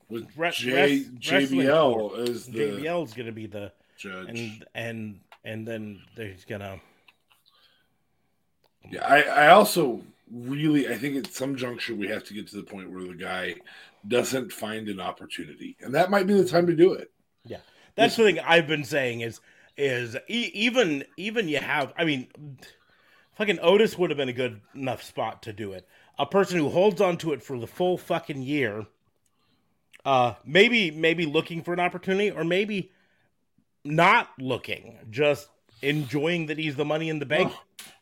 with 0.09 0.27
Re- 0.37 0.51
J, 0.51 1.05
JBL 1.19 1.93
court. 1.93 2.29
as 2.29 2.45
the 2.45 2.59
JBL 2.59 3.03
is 3.05 3.13
going 3.13 3.25
to 3.27 3.31
be 3.31 3.47
the 3.47 3.71
judge. 3.97 4.27
and 4.29 4.65
and 4.75 5.19
and 5.43 5.67
then 5.67 6.01
there's 6.15 6.45
gonna 6.45 6.79
Yeah, 8.89 9.05
I, 9.05 9.21
I 9.21 9.47
also 9.49 10.01
really 10.31 10.87
I 10.87 10.97
think 10.97 11.17
at 11.17 11.33
some 11.33 11.55
juncture 11.55 11.95
we 11.95 12.07
have 12.07 12.23
to 12.25 12.33
get 12.33 12.47
to 12.47 12.55
the 12.57 12.63
point 12.63 12.91
where 12.91 13.03
the 13.03 13.15
guy 13.15 13.55
doesn't 14.07 14.51
find 14.51 14.89
an 14.89 14.99
opportunity, 14.99 15.77
and 15.81 15.95
that 15.95 16.11
might 16.11 16.27
be 16.27 16.33
the 16.33 16.47
time 16.47 16.67
to 16.67 16.75
do 16.75 16.93
it. 16.93 17.11
Yeah, 17.45 17.59
that's 17.95 18.15
the 18.15 18.23
thing 18.23 18.39
I've 18.39 18.67
been 18.67 18.83
saying 18.83 19.21
is 19.21 19.39
is 19.77 20.15
e- 20.27 20.51
even 20.53 21.05
even 21.17 21.47
you 21.47 21.59
have. 21.59 21.93
I 21.97 22.05
mean, 22.05 22.27
fucking 23.35 23.59
Otis 23.61 23.97
would 23.97 24.09
have 24.09 24.17
been 24.17 24.29
a 24.29 24.33
good 24.33 24.61
enough 24.75 25.03
spot 25.03 25.41
to 25.43 25.53
do 25.53 25.73
it. 25.73 25.87
A 26.19 26.25
person 26.25 26.57
who 26.57 26.69
holds 26.69 27.01
on 27.01 27.17
to 27.17 27.33
it 27.33 27.41
for 27.41 27.57
the 27.57 27.67
full 27.67 27.97
fucking 27.97 28.41
year, 28.41 28.85
uh, 30.05 30.35
maybe 30.45 30.91
maybe 30.91 31.25
looking 31.25 31.63
for 31.63 31.73
an 31.73 31.79
opportunity, 31.79 32.29
or 32.29 32.43
maybe 32.43 32.91
not 33.83 34.29
looking, 34.39 34.97
just 35.09 35.47
enjoying 35.81 36.47
that 36.47 36.57
he's 36.57 36.75
the 36.75 36.85
money 36.85 37.09
in 37.09 37.19
the 37.19 37.25
bank. 37.25 37.51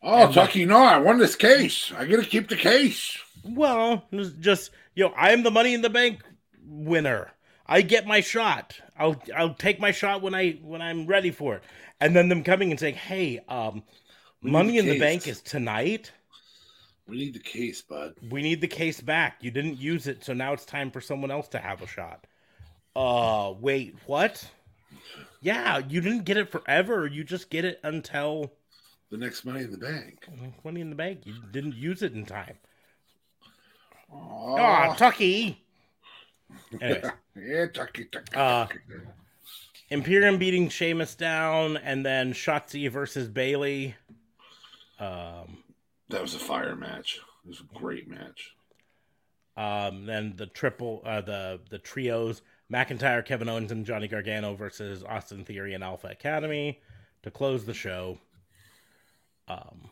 Oh, 0.03 0.23
uh, 0.23 0.31
Tucky, 0.31 0.65
no, 0.65 0.77
I 0.77 0.97
won 0.97 1.17
this 1.17 1.35
case. 1.35 1.91
I 1.97 2.05
gotta 2.05 2.23
keep 2.25 2.49
the 2.49 2.55
case. 2.55 3.17
Well, 3.43 4.05
just 4.39 4.71
you 4.95 5.05
know, 5.05 5.13
I 5.15 5.31
am 5.31 5.43
the 5.43 5.51
money 5.51 5.73
in 5.73 5.81
the 5.81 5.89
bank 5.89 6.21
winner. 6.63 7.31
I 7.65 7.81
get 7.81 8.05
my 8.05 8.21
shot. 8.21 8.75
I'll 8.97 9.21
I'll 9.35 9.53
take 9.53 9.79
my 9.79 9.91
shot 9.91 10.21
when 10.21 10.35
I 10.35 10.59
when 10.63 10.81
I'm 10.81 11.07
ready 11.07 11.31
for 11.31 11.55
it. 11.55 11.63
And 11.99 12.15
then 12.15 12.29
them 12.29 12.43
coming 12.43 12.71
and 12.71 12.79
saying, 12.79 12.95
"Hey, 12.95 13.39
um, 13.47 13.83
We 14.43 14.51
money 14.51 14.73
the 14.73 14.79
in 14.79 14.85
the 14.87 14.99
bank 14.99 15.27
is 15.27 15.41
tonight. 15.41 16.11
We 17.07 17.17
need 17.17 17.33
the 17.33 17.39
case, 17.39 17.81
bud. 17.81 18.15
We 18.29 18.41
need 18.41 18.61
the 18.61 18.67
case 18.67 19.01
back. 19.01 19.37
You 19.41 19.51
didn't 19.51 19.79
use 19.79 20.07
it, 20.07 20.23
so 20.23 20.33
now 20.33 20.53
it's 20.53 20.65
time 20.65 20.91
for 20.91 21.01
someone 21.01 21.31
else 21.31 21.47
to 21.49 21.59
have 21.59 21.81
a 21.81 21.87
shot." 21.87 22.25
Uh, 22.95 23.53
wait, 23.59 23.95
what? 24.05 24.45
Yeah, 25.41 25.79
you 25.89 26.01
didn't 26.01 26.25
get 26.25 26.37
it 26.37 26.51
forever. 26.51 27.07
You 27.07 27.23
just 27.23 27.49
get 27.49 27.65
it 27.65 27.79
until 27.83 28.51
The 29.09 29.17
next 29.17 29.43
money 29.43 29.61
in 29.63 29.71
the 29.71 29.77
bank. 29.77 30.27
money 30.63 30.81
in 30.81 30.89
the 30.89 30.95
bank. 30.95 31.21
You 31.25 31.33
didn't 31.51 31.75
use 31.75 32.01
it 32.03 32.13
in 32.13 32.25
time. 32.25 32.57
Oh, 34.13 34.55
Ah, 34.59 34.93
Tucky. 34.95 35.63
Anyways, 36.81 37.03
yeah, 37.35 37.65
Tucky, 37.73 38.05
Tucky. 38.05 38.35
Uh, 38.35 38.65
Tucky. 38.67 38.79
Imperium 39.89 40.37
beating 40.37 40.69
Sheamus 40.69 41.15
down, 41.15 41.77
and 41.77 42.05
then 42.05 42.33
Shotzi 42.33 42.89
versus 42.89 43.27
Bayley. 43.27 43.95
Um, 44.99 45.57
that 46.09 46.21
was 46.21 46.35
a 46.35 46.39
fire 46.39 46.75
match. 46.75 47.19
It 47.45 47.49
was 47.49 47.61
a 47.61 47.77
great 47.79 48.07
match. 48.07 48.51
um, 49.57 50.05
then 50.05 50.33
the 50.37 50.45
triple, 50.45 51.01
uh, 51.05 51.21
the 51.21 51.59
the 51.69 51.79
trios: 51.79 52.41
McIntyre, 52.71 53.25
Kevin 53.25 53.49
Owens, 53.49 53.71
and 53.71 53.85
Johnny 53.85 54.07
Gargano 54.07 54.55
versus 54.55 55.03
Austin 55.03 55.43
Theory 55.43 55.73
and 55.73 55.83
Alpha 55.83 56.07
Academy 56.07 56.79
to 57.23 57.31
close 57.31 57.65
the 57.65 57.73
show. 57.73 58.17
Um, 59.47 59.89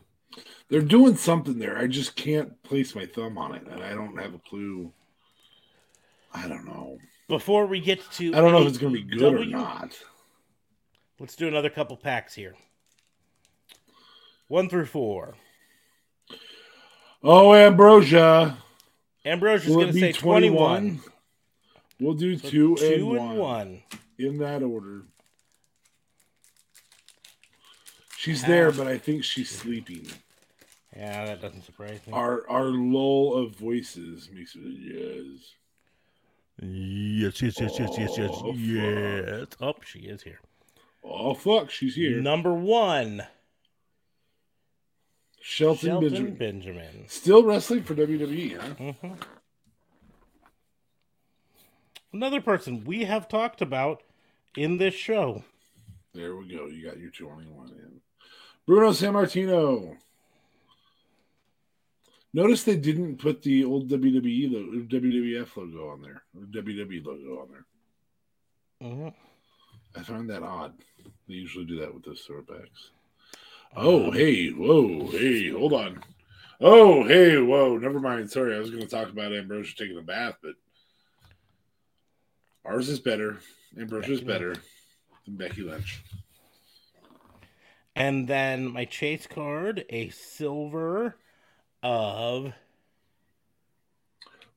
They're 0.68 0.80
doing 0.80 1.16
something 1.16 1.58
there. 1.58 1.76
I 1.76 1.86
just 1.86 2.16
can't 2.16 2.60
place 2.62 2.94
my 2.94 3.06
thumb 3.06 3.36
on 3.36 3.54
it, 3.54 3.66
and 3.70 3.82
I 3.82 3.94
don't 3.94 4.16
have 4.18 4.34
a 4.34 4.38
clue. 4.38 4.92
I 6.32 6.48
don't 6.48 6.64
know. 6.64 6.98
before 7.28 7.66
we 7.66 7.80
get 7.80 8.00
to, 8.12 8.28
I 8.34 8.40
don't 8.40 8.52
know 8.52 8.62
if 8.62 8.68
it's 8.68 8.78
going 8.78 8.94
to 8.94 9.02
be 9.02 9.18
good 9.18 9.34
or 9.34 9.44
not. 9.44 9.98
Let's 11.18 11.36
do 11.36 11.48
another 11.48 11.68
couple 11.70 11.96
packs 11.96 12.34
here. 12.34 12.54
One 14.48 14.68
through 14.68 14.86
four. 14.86 15.34
Oh, 17.22 17.52
Ambrosia. 17.54 18.56
Ambrose 19.24 19.66
is 19.66 19.74
going 19.74 19.88
to 19.88 19.92
be 19.92 20.00
say 20.00 20.12
21. 20.12 20.56
21? 20.56 21.09
We'll 22.00 22.14
do 22.14 22.36
two, 22.36 22.76
two 22.76 22.84
and, 22.84 22.94
and 22.94 23.06
one, 23.08 23.36
one. 23.36 23.82
in 24.18 24.38
that 24.38 24.62
order. 24.62 25.02
She's 28.16 28.42
there, 28.44 28.70
but 28.72 28.86
I 28.86 28.98
think 28.98 29.24
she's 29.24 29.50
sleeping. 29.50 30.06
Yeah, 30.96 31.24
that 31.26 31.40
doesn't 31.40 31.62
surprise 31.64 32.00
me. 32.06 32.12
Our 32.12 32.48
our 32.50 32.64
lull 32.64 33.34
of 33.34 33.54
voices 33.56 34.28
makes 34.32 34.54
it 34.56 34.60
yes. 34.62 35.54
Yes, 36.62 37.40
yes, 37.40 37.60
yes, 37.60 37.78
yes, 37.78 37.90
yes, 37.98 38.18
yes, 38.18 38.30
Oh, 38.34 38.52
yes. 38.54 39.46
Oh, 39.60 39.74
she 39.84 40.00
is 40.00 40.22
here. 40.22 40.40
Oh 41.02 41.32
fuck, 41.34 41.70
she's 41.70 41.94
here. 41.94 42.20
Number 42.20 42.52
one, 42.52 43.22
Shelton, 45.40 45.88
Shelton 45.88 46.08
Benjamin. 46.10 46.34
Benjamin. 46.34 47.04
Still 47.08 47.44
wrestling 47.44 47.84
for 47.84 47.94
WWE, 47.94 48.58
huh? 48.60 48.74
Mhm. 48.78 49.18
Another 52.12 52.40
person 52.40 52.84
we 52.84 53.04
have 53.04 53.28
talked 53.28 53.62
about 53.62 54.02
in 54.56 54.78
this 54.78 54.94
show. 54.94 55.44
There 56.12 56.34
we 56.36 56.48
go. 56.48 56.66
You 56.66 56.84
got 56.84 56.98
your 56.98 57.10
21 57.10 57.68
in. 57.68 58.00
Bruno 58.66 58.90
Sammartino. 58.90 59.96
Notice 62.32 62.62
they 62.62 62.76
didn't 62.76 63.16
put 63.18 63.42
the 63.42 63.64
old 63.64 63.88
WWE 63.88 64.52
logo, 64.52 64.86
WWF 64.86 65.56
logo 65.56 65.88
on 65.90 66.02
there, 66.02 66.22
WWE 66.36 67.04
logo 67.04 67.42
on 67.42 67.48
there. 67.50 67.66
Mhm. 68.82 69.14
I 69.96 70.02
find 70.02 70.30
that 70.30 70.44
odd. 70.44 70.74
They 71.26 71.34
usually 71.34 71.64
do 71.64 71.80
that 71.80 71.92
with 71.92 72.04
those 72.04 72.24
throwbacks. 72.26 72.90
Oh, 73.74 74.10
hey, 74.12 74.50
whoa, 74.50 75.08
hey, 75.08 75.50
hold 75.50 75.72
on. 75.72 76.02
Oh, 76.60 77.04
hey, 77.06 77.38
whoa, 77.40 77.78
never 77.78 77.98
mind. 77.98 78.30
Sorry, 78.30 78.54
I 78.54 78.60
was 78.60 78.70
going 78.70 78.82
to 78.82 78.88
talk 78.88 79.08
about 79.08 79.32
Ambrosia 79.34 79.76
taking 79.76 79.98
a 79.98 80.02
bath, 80.02 80.36
but 80.42 80.54
ours 82.64 82.88
is 82.88 83.00
better. 83.00 83.38
Ambrosia's 83.78 84.20
Becky 84.20 84.32
is 84.32 84.38
better 84.38 84.54
than 85.26 85.36
Becky 85.36 85.62
Lynch. 85.62 86.02
And 87.96 88.28
then 88.28 88.70
my 88.72 88.84
chase 88.84 89.26
card, 89.26 89.84
a 89.90 90.08
silver 90.10 91.16
of 91.82 92.52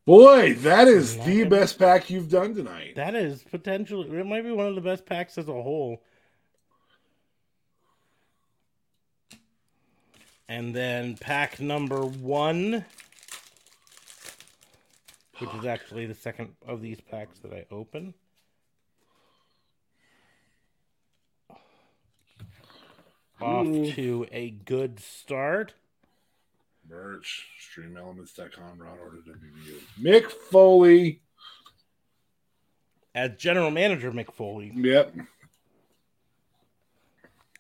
Boy, 0.06 0.54
that 0.56 0.90
is 0.90 1.16
Not 1.16 1.26
the 1.26 1.44
best 1.46 1.80
pack 1.80 2.10
you've 2.10 2.30
done 2.30 2.54
tonight. 2.54 2.96
that 2.96 3.16
is 3.16 3.42
potentially 3.44 4.10
it 4.20 4.26
might 4.26 4.44
be 4.44 4.52
one 4.52 4.68
of 4.68 4.76
the 4.76 4.82
best 4.82 5.06
packs 5.06 5.38
as 5.38 5.48
a 5.48 5.54
whole. 5.54 6.04
And 10.50 10.76
then 10.76 11.16
pack 11.16 11.62
number 11.62 12.02
one, 12.02 12.84
which 15.40 15.54
is 15.56 15.66
actually 15.66 16.06
the 16.06 16.14
second 16.16 16.54
of 16.68 16.82
these 16.82 17.02
packs 17.02 17.40
that 17.40 17.54
I 17.54 17.66
open. 17.72 18.14
Off 23.42 23.68
Ooh. 23.68 23.92
to 23.94 24.28
a 24.32 24.52
good 24.52 25.00
start. 25.00 25.74
Merch, 26.90 27.48
streamelements.com, 27.60 28.78
Ron 28.80 28.98
Order 29.00 29.18
WVU. 29.18 29.80
Mick 30.00 30.30
Foley. 30.32 31.22
As 33.16 33.32
general 33.38 33.72
manager 33.72 34.12
Mick 34.12 34.32
Foley, 34.34 34.72
Yep. 34.76 35.14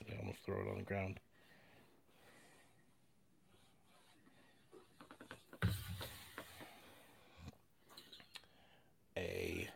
I 0.10 0.18
almost 0.20 0.40
throw 0.46 0.62
it 0.62 0.70
on 0.70 0.78
the 0.78 0.84
ground. 0.84 1.20
A 9.16 9.70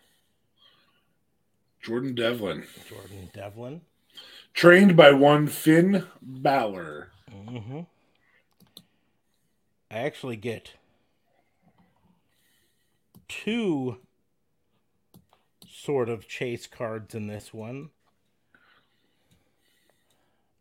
Jordan 1.87 2.15
Devlin. 2.15 2.65
Jordan 2.89 3.29
Devlin. 3.33 3.79
Trained 4.53 4.97
by 4.97 5.11
one 5.13 5.47
Finn 5.47 6.05
Balor. 6.21 7.11
hmm 7.31 7.79
I 9.89 9.99
actually 9.99 10.35
get 10.35 10.73
two 13.29 13.99
sort 15.65 16.09
of 16.09 16.27
chase 16.27 16.67
cards 16.67 17.15
in 17.15 17.27
this 17.27 17.53
one. 17.53 17.91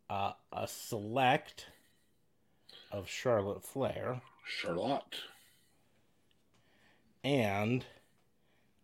Uh, 0.09 0.35
a 0.53 0.69
select 0.69 1.66
of 2.93 3.09
Charlotte 3.09 3.65
Flair, 3.65 4.20
Charlotte. 4.47 5.16
and 7.24 7.85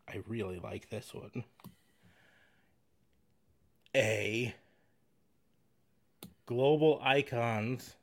I 0.09 0.23
really 0.27 0.59
like 0.59 0.91
this 0.91 1.15
one. 1.15 1.45
A 3.95 4.55
Global 6.47 6.99
Icons 7.03 7.95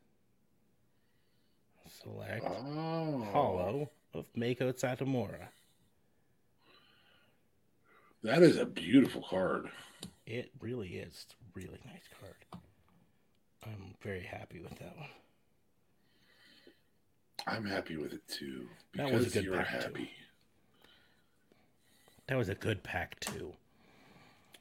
select 1.90 2.46
Oh. 2.46 3.24
hollow 3.32 3.90
of 4.14 4.32
Meiko 4.34 4.72
Satomura. 4.74 5.50
That 8.22 8.44
is 8.44 8.58
a 8.58 8.66
beautiful 8.66 9.24
card. 9.24 9.72
It 10.26 10.52
really 10.60 10.98
is 10.98 11.26
It's 11.26 11.34
a 11.34 11.38
really 11.56 11.80
nice 11.86 12.08
card. 12.20 12.36
I'm 13.64 13.96
very 14.02 14.24
happy 14.24 14.60
with 14.62 14.78
that 14.80 14.96
one. 14.98 15.10
I'm 17.48 17.66
happy 17.66 17.98
with 17.98 18.14
it 18.14 18.28
too. 18.28 18.70
That 18.94 19.06
was 19.12 19.14
a 19.14 19.18
Because 19.26 19.34
good 19.34 19.44
you're 19.46 19.56
pack, 19.64 19.68
too. 19.82 19.88
happy. 19.88 20.12
That 22.28 22.38
was 22.38 22.50
a 22.50 22.56
good 22.56 22.84
pack 22.84 23.20
too. 23.20 23.54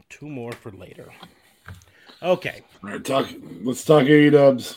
Two 0.08 0.28
more 0.28 0.52
for 0.52 0.70
later. 0.72 1.08
Okay, 2.22 2.62
All 2.82 2.90
right, 2.90 3.04
talk. 3.04 3.28
Let's 3.62 3.84
talk 3.84 4.04
A 4.06 4.30
Dubs. 4.30 4.76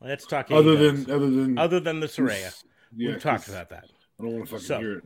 let's 0.00 0.26
talk. 0.26 0.50
Other 0.50 0.76
AEWs. 0.76 1.06
than 1.06 1.14
other 1.14 1.30
than 1.30 1.58
other 1.58 1.80
than 1.80 2.00
the 2.00 2.06
Saraya, 2.06 2.54
yeah, 2.96 3.12
we've 3.12 3.22
talked 3.22 3.48
about 3.48 3.68
that. 3.70 3.84
I 4.18 4.22
don't 4.22 4.32
want 4.32 4.44
to 4.46 4.50
fucking 4.52 4.66
So- 4.66 4.78
hear 4.78 4.98
it. 4.98 5.04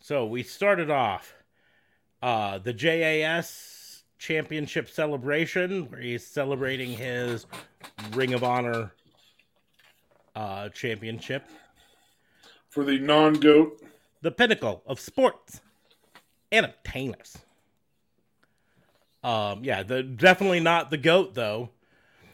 So 0.00 0.26
we 0.26 0.42
started 0.42 0.90
off 0.90 1.34
uh, 2.22 2.58
the 2.58 2.72
JAS 2.72 4.04
Championship 4.18 4.88
celebration, 4.88 5.90
where 5.90 6.00
he's 6.00 6.26
celebrating 6.26 6.90
his 6.92 7.46
Ring 8.12 8.32
of 8.34 8.44
Honor 8.44 8.92
uh, 10.36 10.68
championship, 10.70 11.44
For 12.68 12.84
the 12.84 12.98
non-goat, 12.98 13.80
the 14.22 14.30
pinnacle 14.30 14.82
of 14.86 14.98
sports 15.00 15.60
entertainers. 16.52 17.38
Um, 19.24 19.64
yeah, 19.64 19.82
the 19.82 20.02
definitely 20.02 20.60
not 20.60 20.90
the 20.90 20.98
goat 20.98 21.34
though. 21.34 21.70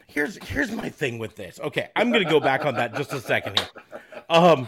here's 0.07 0.37
here's 0.47 0.71
my 0.71 0.89
thing 0.89 1.19
with 1.19 1.35
this. 1.37 1.59
Okay, 1.59 1.89
I'm 1.95 2.11
gonna 2.11 2.29
go 2.29 2.41
back 2.41 2.65
on 2.65 2.75
that 2.75 2.93
just 2.95 3.13
a 3.13 3.21
second 3.21 3.57
here. 3.57 3.69
Um, 4.29 4.67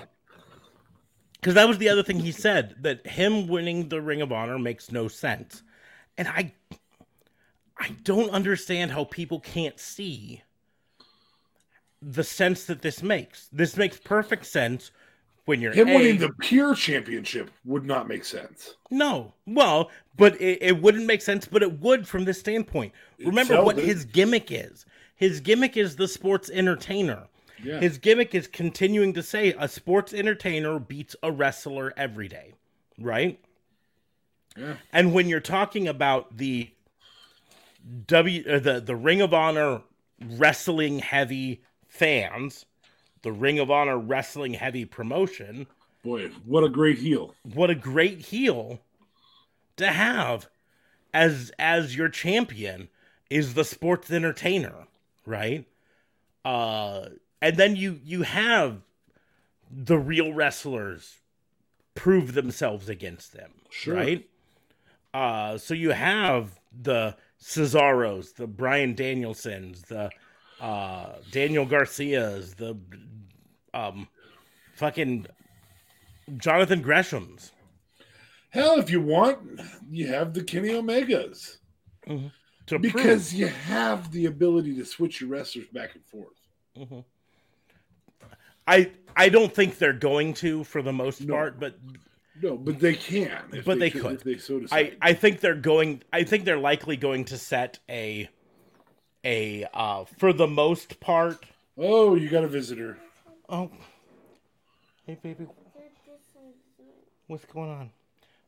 because 1.33 1.55
that 1.55 1.67
was 1.67 1.77
the 1.77 1.89
other 1.89 2.03
thing 2.03 2.21
he 2.21 2.31
said 2.31 2.75
that 2.81 3.05
him 3.05 3.47
winning 3.47 3.89
the 3.89 4.01
Ring 4.01 4.21
of 4.21 4.31
Honor 4.31 4.57
makes 4.57 4.91
no 4.91 5.09
sense, 5.09 5.61
and 6.17 6.27
I 6.29 6.53
I 7.77 7.89
don't 8.03 8.29
understand 8.29 8.91
how 8.91 9.03
people 9.03 9.41
can't 9.41 9.77
see 9.77 10.41
the 12.01 12.23
sense 12.23 12.65
that 12.65 12.81
this 12.81 13.03
makes. 13.03 13.49
This 13.51 13.75
makes 13.75 13.99
perfect 13.99 14.45
sense 14.45 14.91
when 15.45 15.61
you're 15.61 15.73
Him 15.73 15.89
A- 15.89 15.95
winning 15.95 16.17
the 16.17 16.31
pure 16.39 16.75
championship 16.75 17.51
would 17.65 17.85
not 17.85 18.07
make 18.07 18.23
sense. 18.25 18.75
No, 18.89 19.33
well, 19.45 19.91
but 20.17 20.39
it, 20.39 20.59
it 20.61 20.81
wouldn't 20.81 21.05
make 21.05 21.21
sense, 21.21 21.45
but 21.45 21.63
it 21.63 21.79
would 21.79 22.07
from 22.07 22.25
this 22.25 22.39
standpoint. 22.39 22.93
Remember 23.19 23.63
what 23.63 23.77
it. 23.77 23.85
his 23.85 24.05
gimmick 24.05 24.51
is. 24.51 24.85
His 25.15 25.39
gimmick 25.39 25.77
is 25.77 25.95
the 25.95 26.07
sports 26.07 26.49
entertainer. 26.49 27.27
Yeah. 27.63 27.79
His 27.79 27.97
gimmick 27.97 28.35
is 28.35 28.47
continuing 28.47 29.13
to 29.13 29.23
say 29.23 29.55
a 29.57 29.67
sports 29.67 30.13
entertainer 30.13 30.79
beats 30.79 31.15
a 31.23 31.31
wrestler 31.31 31.93
every 31.95 32.27
day, 32.27 32.53
right? 32.99 33.39
Yeah. 34.57 34.75
And 34.91 35.13
when 35.13 35.29
you're 35.29 35.39
talking 35.39 35.87
about 35.87 36.37
the 36.37 36.71
W 38.07 38.43
uh, 38.49 38.59
the 38.59 38.79
the 38.79 38.95
Ring 38.95 39.21
of 39.21 39.33
Honor 39.33 39.81
wrestling 40.21 40.99
heavy 40.99 41.63
fans, 41.87 42.65
the 43.23 43.31
Ring 43.31 43.57
of 43.59 43.71
Honor 43.71 43.97
wrestling 43.97 44.53
heavy 44.53 44.85
promotion, 44.85 45.67
Boy, 46.03 46.29
what 46.45 46.63
a 46.63 46.69
great 46.69 46.97
heel. 46.99 47.33
what 47.43 47.69
a 47.69 47.75
great 47.75 48.19
heel 48.19 48.79
to 49.77 49.87
have 49.87 50.47
as 51.13 51.51
as 51.57 51.95
your 51.95 52.09
champion 52.09 52.89
is 53.29 53.53
the 53.53 53.63
sports 53.65 54.11
entertainer, 54.11 54.87
right? 55.25 55.65
Uh 56.45 57.07
and 57.41 57.57
then 57.57 57.75
you 57.75 57.99
you 58.03 58.23
have 58.23 58.81
the 59.71 59.97
real 59.97 60.33
wrestlers 60.33 61.19
prove 61.95 62.33
themselves 62.33 62.89
against 62.89 63.33
them, 63.33 63.51
Sure. 63.69 63.95
right? 63.95 64.29
Uh 65.13 65.57
so 65.57 65.73
you 65.73 65.91
have 65.91 66.59
the 66.77 67.15
Cesaros, 67.41 68.35
the 68.35 68.47
Brian 68.47 68.93
Danielsons, 68.95 69.83
the 69.87 70.09
uh 70.63 71.17
Daniel 71.31 71.65
Garcias, 71.65 72.53
the 72.55 72.77
um 73.73 74.07
fucking 74.75 75.27
Jonathan 76.37 76.81
Gresham's. 76.81 77.51
Hell, 78.49 78.79
if 78.79 78.89
you 78.89 79.01
want, 79.01 79.39
you 79.89 80.07
have 80.07 80.33
the 80.33 80.43
Kenny 80.43 80.69
Omegas. 80.69 81.57
to 82.67 82.79
Because 82.79 83.33
you 83.33 83.47
have 83.47 84.11
the 84.11 84.27
ability 84.27 84.75
to 84.77 84.85
switch 84.85 85.19
your 85.21 85.29
wrestlers 85.31 85.65
back 85.73 85.95
and 85.95 86.05
forth. 86.05 86.37
prove. 86.75 87.03
I 88.67 88.91
I 89.15 89.27
don't 89.29 89.53
think 89.53 89.77
they're 89.77 89.91
going 89.91 90.33
to 90.35 90.63
for 90.63 90.81
the 90.81 90.93
most 90.93 91.27
part, 91.27 91.59
but 91.59 91.77
No, 92.41 92.55
but 92.57 92.79
they 92.79 92.95
can. 92.95 93.41
But 93.65 93.79
they 93.79 93.89
could- 93.89 94.01
could. 94.01 94.13
If 94.13 94.23
they 94.23 94.37
so 94.37 94.61
I. 94.71 94.93
I 95.01 95.13
think 95.13 95.41
they're 95.41 95.55
going. 95.55 96.03
I 96.13 96.23
think 96.23 96.45
they're 96.45 96.57
likely 96.57 96.95
going 96.95 97.25
to 97.25 97.37
set 97.37 97.79
a 97.89 98.29
a 99.23 99.65
uh 99.73 100.05
for 100.17 100.33
the 100.33 100.47
most 100.47 100.99
part. 100.99 101.43
oh, 101.77 102.15
you 102.15 102.29
got 102.29 102.43
a 102.43 102.47
visitor. 102.47 102.97
Oh, 103.49 103.69
hey 105.05 105.17
baby, 105.21 105.47
what's 107.27 107.45
going 107.45 107.69
on? 107.69 107.91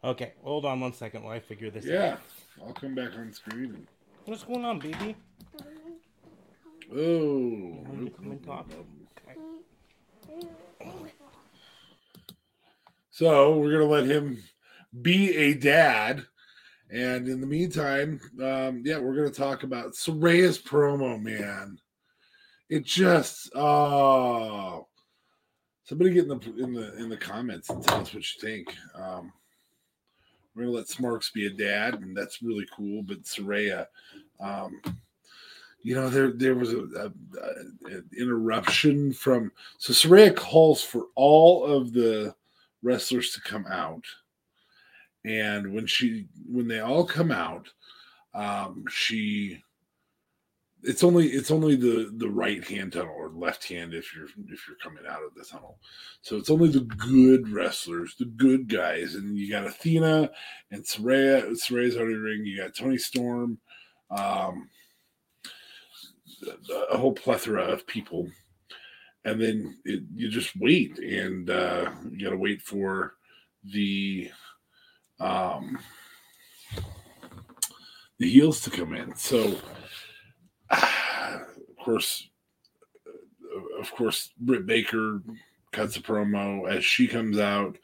Okay, 0.04 0.34
hold 0.44 0.66
on 0.66 0.80
one 0.80 0.94
second 0.94 1.24
while 1.24 1.34
I 1.34 1.40
figure 1.40 1.70
this 1.72 1.86
out. 1.86 1.92
Yeah. 1.92 2.18
I'll 2.66 2.74
come 2.74 2.96
back 2.96 3.18
on 3.18 3.34
screen. 3.34 3.88
What's 4.26 4.44
going 4.44 4.64
on, 4.64 4.80
baby? 4.80 5.16
oh. 6.92 6.96
Want 6.96 8.06
to 8.06 8.12
come 8.12 8.32
and 8.32 8.44
talk? 8.46 8.68
Okay. 9.20 10.48
So 13.12 13.58
we're 13.58 13.72
gonna 13.72 13.86
let 13.86 14.06
him 14.06 14.44
be 15.02 15.36
a 15.36 15.54
dad, 15.54 16.26
and 16.92 17.28
in 17.28 17.42
the 17.42 17.48
meantime, 17.48 18.20
um, 18.42 18.82
yeah, 18.86 18.98
we're 19.00 19.16
gonna 19.16 19.30
talk 19.30 19.64
about 19.64 19.94
Saraya's 19.94 20.60
promo. 20.60 21.22
Man, 21.22 21.78
it 22.70 22.86
just 22.86 23.52
oh, 23.56 24.88
somebody 25.84 26.14
get 26.14 26.24
in 26.24 26.30
the 26.30 26.64
in 26.64 26.74
the 26.74 26.96
in 26.98 27.10
the 27.10 27.18
comments 27.18 27.70
and 27.70 27.84
tell 27.84 28.02
us 28.02 28.14
what 28.14 28.24
you 28.24 28.42
think. 28.42 28.74
Um, 28.94 29.32
we're 30.56 30.64
gonna 30.64 30.76
let 30.76 30.88
Smarks 30.88 31.32
be 31.32 31.48
a 31.48 31.50
dad, 31.50 31.96
and 31.96 32.16
that's 32.16 32.42
really 32.42 32.66
cool. 32.76 33.04
But 33.04 33.24
Saraya, 33.24 33.88
um, 34.40 34.80
you 35.82 35.96
know, 35.96 36.10
there 36.10 36.32
there 36.32 36.56
was 36.56 36.72
a, 36.74 36.80
a, 36.80 37.06
a- 37.06 37.96
an 37.96 38.10
interruption 38.18 39.12
from 39.12 39.52
so 39.80 39.92
Saraya 39.92 40.36
calls 40.36 40.82
for 40.82 41.08
all 41.16 41.66
of 41.66 41.94
the 41.94 42.34
wrestlers 42.84 43.32
to 43.34 43.42
come 43.42 43.66
out 43.68 44.04
and 45.26 45.74
when 45.74 45.88
she 45.88 46.28
when 46.50 46.68
they 46.68 46.80
all 46.80 47.06
come 47.06 47.32
out 47.32 47.68
um 48.34 48.84
she 48.90 49.62
it's 50.84 51.04
only 51.04 51.28
it's 51.30 51.50
only 51.50 51.76
the 51.76 52.12
the 52.18 52.30
right 52.30 52.64
hand 52.64 52.94
tunnel 52.94 53.16
or 53.18 53.30
left 53.30 53.68
hand 53.68 53.94
if 53.94 54.16
you're 54.16 54.28
if 54.50 54.68
you're 54.68 54.78
coming 54.84 55.04
out 55.10 55.24
of 55.24 55.34
the 55.34 55.44
tunnel. 55.44 55.80
So 56.22 56.36
it's 56.36 56.52
only 56.52 56.70
the 56.70 56.82
good 56.82 57.50
wrestlers 57.50 58.16
the 58.20 58.26
good 58.26 58.70
guys. 58.70 59.16
And 59.16 59.36
you 59.36 59.50
got 59.50 59.66
athena 59.66 60.30
and 60.70 60.84
Saraya 60.84 61.50
Saraya's 61.52 61.98
already 61.98 62.16
ring. 62.16 62.46
You 62.46 62.58
got 62.62 62.76
Toni 62.76 62.98
Storm 63.00 63.58
um 64.12 64.70
a- 66.92 66.98
whole 66.98 67.14
plethora 67.14 67.64
of 67.64 67.88
people. 67.88 68.30
And 69.24 69.42
then 69.42 69.78
it, 69.86 70.04
you 70.14 70.30
just 70.30 70.56
wait. 70.56 71.00
And 71.00 71.50
uh, 71.50 71.92
you 72.12 72.26
got 72.26 72.32
to 72.32 72.38
wait 72.38 72.62
for 72.62 73.16
the 73.64 74.30
um 75.20 75.80
the 78.18 78.30
heels 78.30 78.62
to 78.62 78.70
come 78.70 78.94
in. 78.94 79.16
So 79.16 79.56
of 80.70 81.76
course 81.84 82.30
of 83.80 83.92
course 83.92 84.32
britt 84.40 84.66
baker 84.66 85.22
cuts 85.72 85.98
a 85.98 86.02
promo 86.02 86.70
as 86.70 86.84
she 86.84 87.08
comes 87.08 87.40
out. 87.40 87.78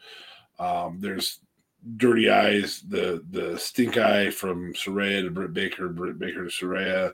Um 0.60 1.00
there's 1.00 1.40
dirty 1.98 2.30
eyes 2.30 2.82
the 2.88 3.24
the 3.32 3.58
stink 3.58 3.98
eye 3.98 4.30
from 4.30 4.74
Saraya 4.74 5.24
to 5.24 5.32
britt 5.32 5.54
baker 5.54 5.90
britt 5.90 6.20
baker 6.20 6.44
to 6.46 6.50
Saraya. 6.50 7.14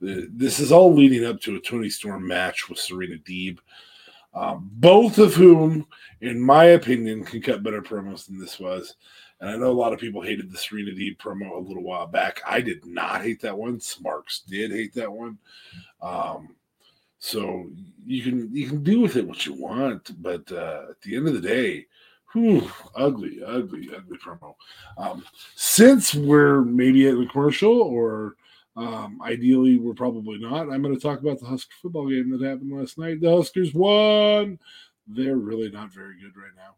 The, 0.00 0.28
this 0.32 0.58
is 0.58 0.72
all 0.72 0.92
leading 0.92 1.24
up 1.24 1.40
to 1.42 1.56
a 1.56 1.60
Toni 1.60 1.88
Storm 1.88 2.26
match 2.26 2.68
with 2.68 2.78
Serena 2.78 3.16
Deeb, 3.16 3.58
um, 4.34 4.68
both 4.74 5.18
of 5.18 5.34
whom, 5.34 5.86
in 6.20 6.40
my 6.40 6.64
opinion, 6.64 7.24
can 7.24 7.40
cut 7.40 7.62
better 7.62 7.80
promos 7.80 8.26
than 8.26 8.38
this 8.38 8.58
was. 8.58 8.96
And 9.40 9.50
I 9.50 9.56
know 9.56 9.70
a 9.70 9.72
lot 9.72 9.92
of 9.92 10.00
people 10.00 10.22
hated 10.22 10.50
the 10.50 10.58
Serena 10.58 10.92
Deeb 10.92 11.18
promo 11.18 11.56
a 11.56 11.60
little 11.60 11.82
while 11.82 12.06
back. 12.06 12.40
I 12.46 12.60
did 12.60 12.86
not 12.86 13.22
hate 13.22 13.40
that 13.42 13.58
one. 13.58 13.80
Smarks 13.80 14.40
did 14.40 14.70
hate 14.70 14.94
that 14.94 15.12
one. 15.12 15.38
Um, 16.00 16.54
so 17.18 17.70
you 18.06 18.22
can 18.22 18.54
you 18.54 18.68
can 18.68 18.82
do 18.82 19.00
with 19.00 19.16
it 19.16 19.26
what 19.26 19.46
you 19.46 19.54
want, 19.54 20.22
but 20.22 20.50
uh, 20.52 20.86
at 20.90 21.00
the 21.00 21.16
end 21.16 21.26
of 21.26 21.34
the 21.34 21.40
day, 21.40 21.86
whew, 22.32 22.70
ugly, 22.94 23.42
ugly, 23.44 23.88
ugly 23.96 24.18
promo. 24.18 24.54
Um, 24.98 25.24
since 25.54 26.14
we're 26.14 26.62
maybe 26.62 27.08
at 27.08 27.16
the 27.16 27.26
commercial 27.26 27.80
or 27.80 28.36
um, 28.76 29.20
ideally, 29.22 29.78
we're 29.78 29.94
probably 29.94 30.38
not. 30.38 30.70
I'm 30.70 30.82
going 30.82 30.94
to 30.94 31.00
talk 31.00 31.20
about 31.20 31.38
the 31.38 31.46
Husker 31.46 31.74
football 31.80 32.08
game 32.08 32.30
that 32.30 32.46
happened 32.46 32.76
last 32.76 32.98
night. 32.98 33.20
The 33.20 33.30
Huskers 33.30 33.72
won. 33.72 34.58
They're 35.06 35.36
really 35.36 35.70
not 35.70 35.92
very 35.92 36.14
good 36.20 36.36
right 36.36 36.52
now. 36.56 36.74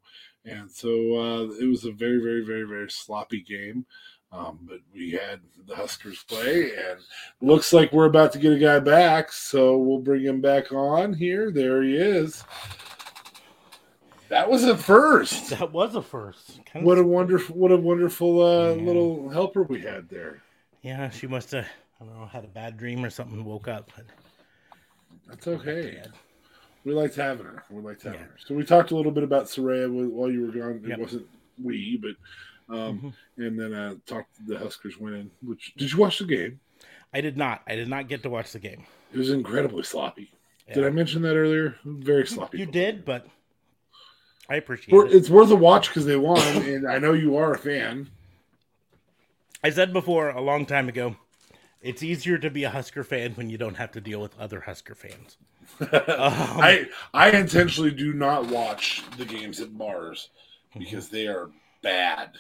And 0.51 0.71
so 0.71 0.89
uh, 0.89 1.43
it 1.61 1.69
was 1.69 1.85
a 1.85 1.93
very, 1.93 2.21
very, 2.21 2.45
very, 2.45 2.65
very 2.65 2.91
sloppy 2.91 3.41
game. 3.41 3.87
Um, 4.33 4.59
but 4.69 4.81
we 4.93 5.13
had 5.13 5.41
the 5.67 5.77
Huskers 5.77 6.25
play, 6.25 6.73
and 6.77 6.99
looks 7.41 7.73
like 7.73 7.93
we're 7.93 8.07
about 8.07 8.33
to 8.33 8.39
get 8.41 8.53
a 8.53 8.59
guy 8.59 8.81
back. 8.81 9.33
So 9.33 9.79
we'll 9.79 10.01
bring 10.01 10.23
him 10.25 10.41
back 10.41 10.73
on 10.73 11.15
here. 11.15 11.51
There 11.53 11.83
he 11.83 11.97
is. 11.97 12.43
That 14.29 14.51
was 14.51 14.65
a 14.65 14.77
first. 14.77 15.51
That 15.59 15.73
was 15.73 15.95
a 15.95 16.03
first. 16.03 16.61
Kind 16.67 16.85
What 16.85 16.99
a 16.99 17.05
wonderful, 17.05 17.55
what 17.57 17.71
a 17.71 17.77
wonderful 17.77 18.43
uh, 18.43 18.75
Yeah. 18.75 18.83
little 18.83 19.29
helper 19.31 19.63
we 19.63 19.81
had 19.81 20.09
there. 20.09 20.43
yeah, 20.83 21.09
she 21.11 21.27
must 21.29 21.53
have. 21.53 21.67
I 22.01 22.05
don't 22.05 22.19
know, 22.19 22.27
had 22.27 22.45
a 22.45 22.49
bad 22.49 22.77
dream 22.77 23.05
or 23.05 23.11
something. 23.11 23.43
Woke 23.45 23.69
up. 23.69 23.91
But 23.97 24.05
That's 25.29 25.47
okay. 25.47 26.03
We 26.87 26.93
liked 26.95 27.17
having 27.17 27.47
her. 27.47 27.65
We 27.69 27.83
liked 27.83 28.05
having 28.05 28.21
Yeah. 28.21 28.27
her. 28.27 28.37
So 28.47 28.55
we 28.55 28.63
talked 28.63 28.93
a 28.93 28.97
little 28.97 29.11
bit 29.11 29.25
about 29.25 29.47
Saraya 29.47 29.91
while 30.09 30.31
you 30.31 30.47
were 30.47 30.53
gone. 30.53 30.81
It 30.85 30.91
Yep. 30.91 30.99
wasn't 31.01 31.27
we, 31.61 31.97
but 32.01 32.15
um, 32.73 32.99
Mm-hmm. 33.37 33.43
and 33.43 33.59
then 33.61 33.75
I 33.75 33.97
talked 34.07 34.31
the 34.47 34.57
Huskers 34.57 34.97
winning. 34.97 35.33
Which 35.43 35.75
did 35.77 35.91
you 35.91 35.99
watch 35.99 36.21
the 36.21 36.27
game? 36.27 36.61
I 37.13 37.21
did 37.21 37.37
not. 37.37 37.63
I 37.67 37.75
did 37.75 37.89
not 37.89 38.07
get 38.09 38.23
to 38.23 38.31
watch 38.31 38.53
the 38.53 38.61
game. 38.61 38.87
It 39.13 39.19
was 39.19 39.31
incredibly 39.31 39.83
sloppy. 39.83 40.31
Did 40.73 40.85
I 40.85 40.91
mention 40.91 41.23
that 41.23 41.35
earlier? 41.35 41.75
Very 41.85 42.27
sloppy. 42.27 42.59
You 42.59 42.67
did, 42.67 43.05
but 43.05 43.27
I 44.49 44.55
appreciate 44.57 44.95
it. 44.95 45.13
It's 45.13 45.29
worth 45.31 45.51
a 45.51 45.57
watch 45.57 45.89
because 45.89 46.07
they 46.07 46.17
won, 46.17 46.39
and 46.63 46.89
I 46.89 46.99
know 46.99 47.15
you 47.15 47.37
are 47.37 47.53
a 47.53 47.59
fan. 47.59 48.11
I 49.65 49.71
said 49.71 49.93
before 49.93 50.29
a 50.31 50.41
long 50.41 50.67
time 50.67 50.89
ago, 50.89 51.17
it's 51.81 52.03
easier 52.03 52.39
to 52.39 52.51
be 52.51 52.65
a 52.65 52.71
Husker 52.71 53.05
fan 53.05 53.33
when 53.33 53.51
you 53.51 53.59
don't 53.59 53.77
have 53.77 53.93
to 53.93 54.01
deal 54.01 54.21
with 54.21 54.39
other 54.39 54.61
Husker 54.61 54.95
fans. 54.95 55.37
I 55.81 56.87
I 57.13 57.31
intentionally 57.31 57.91
do 57.91 58.13
not 58.13 58.47
watch 58.47 59.03
the 59.17 59.25
games 59.25 59.61
at 59.61 59.77
bars 59.77 60.31
because 60.79 61.09
they 61.09 61.27
are 61.27 61.51
bad. 61.83 62.31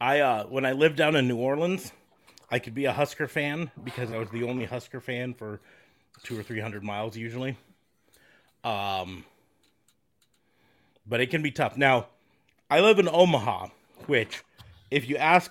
I 0.00 0.20
uh 0.20 0.44
when 0.44 0.64
I 0.64 0.72
lived 0.72 0.96
down 0.96 1.16
in 1.16 1.26
New 1.26 1.36
Orleans, 1.36 1.92
I 2.50 2.58
could 2.58 2.74
be 2.74 2.84
a 2.84 2.92
Husker 2.92 3.26
fan 3.28 3.70
because 3.82 4.12
I 4.12 4.18
was 4.18 4.30
the 4.30 4.44
only 4.44 4.66
Husker 4.66 5.00
fan 5.00 5.34
for 5.34 5.60
two 6.22 6.38
or 6.38 6.42
three 6.42 6.60
hundred 6.60 6.84
miles 6.84 7.16
usually. 7.16 7.56
Um, 8.62 9.24
but 11.06 11.20
it 11.20 11.30
can 11.30 11.42
be 11.42 11.50
tough. 11.50 11.76
Now, 11.76 12.08
I 12.70 12.80
live 12.80 12.98
in 12.98 13.08
Omaha, 13.08 13.68
which, 14.06 14.42
if 14.90 15.08
you 15.08 15.16
ask 15.16 15.50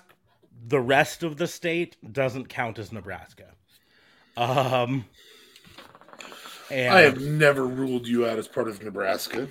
the 0.66 0.80
rest 0.80 1.22
of 1.22 1.36
the 1.36 1.46
state, 1.46 1.96
doesn't 2.12 2.48
count 2.48 2.78
as 2.78 2.92
Nebraska. 2.92 3.46
Um, 4.36 5.04
and 6.70 6.94
I 6.94 7.00
have 7.00 7.20
never 7.20 7.66
ruled 7.66 8.06
you 8.06 8.26
out 8.26 8.38
as 8.38 8.48
part 8.48 8.68
of 8.68 8.82
Nebraska, 8.82 9.48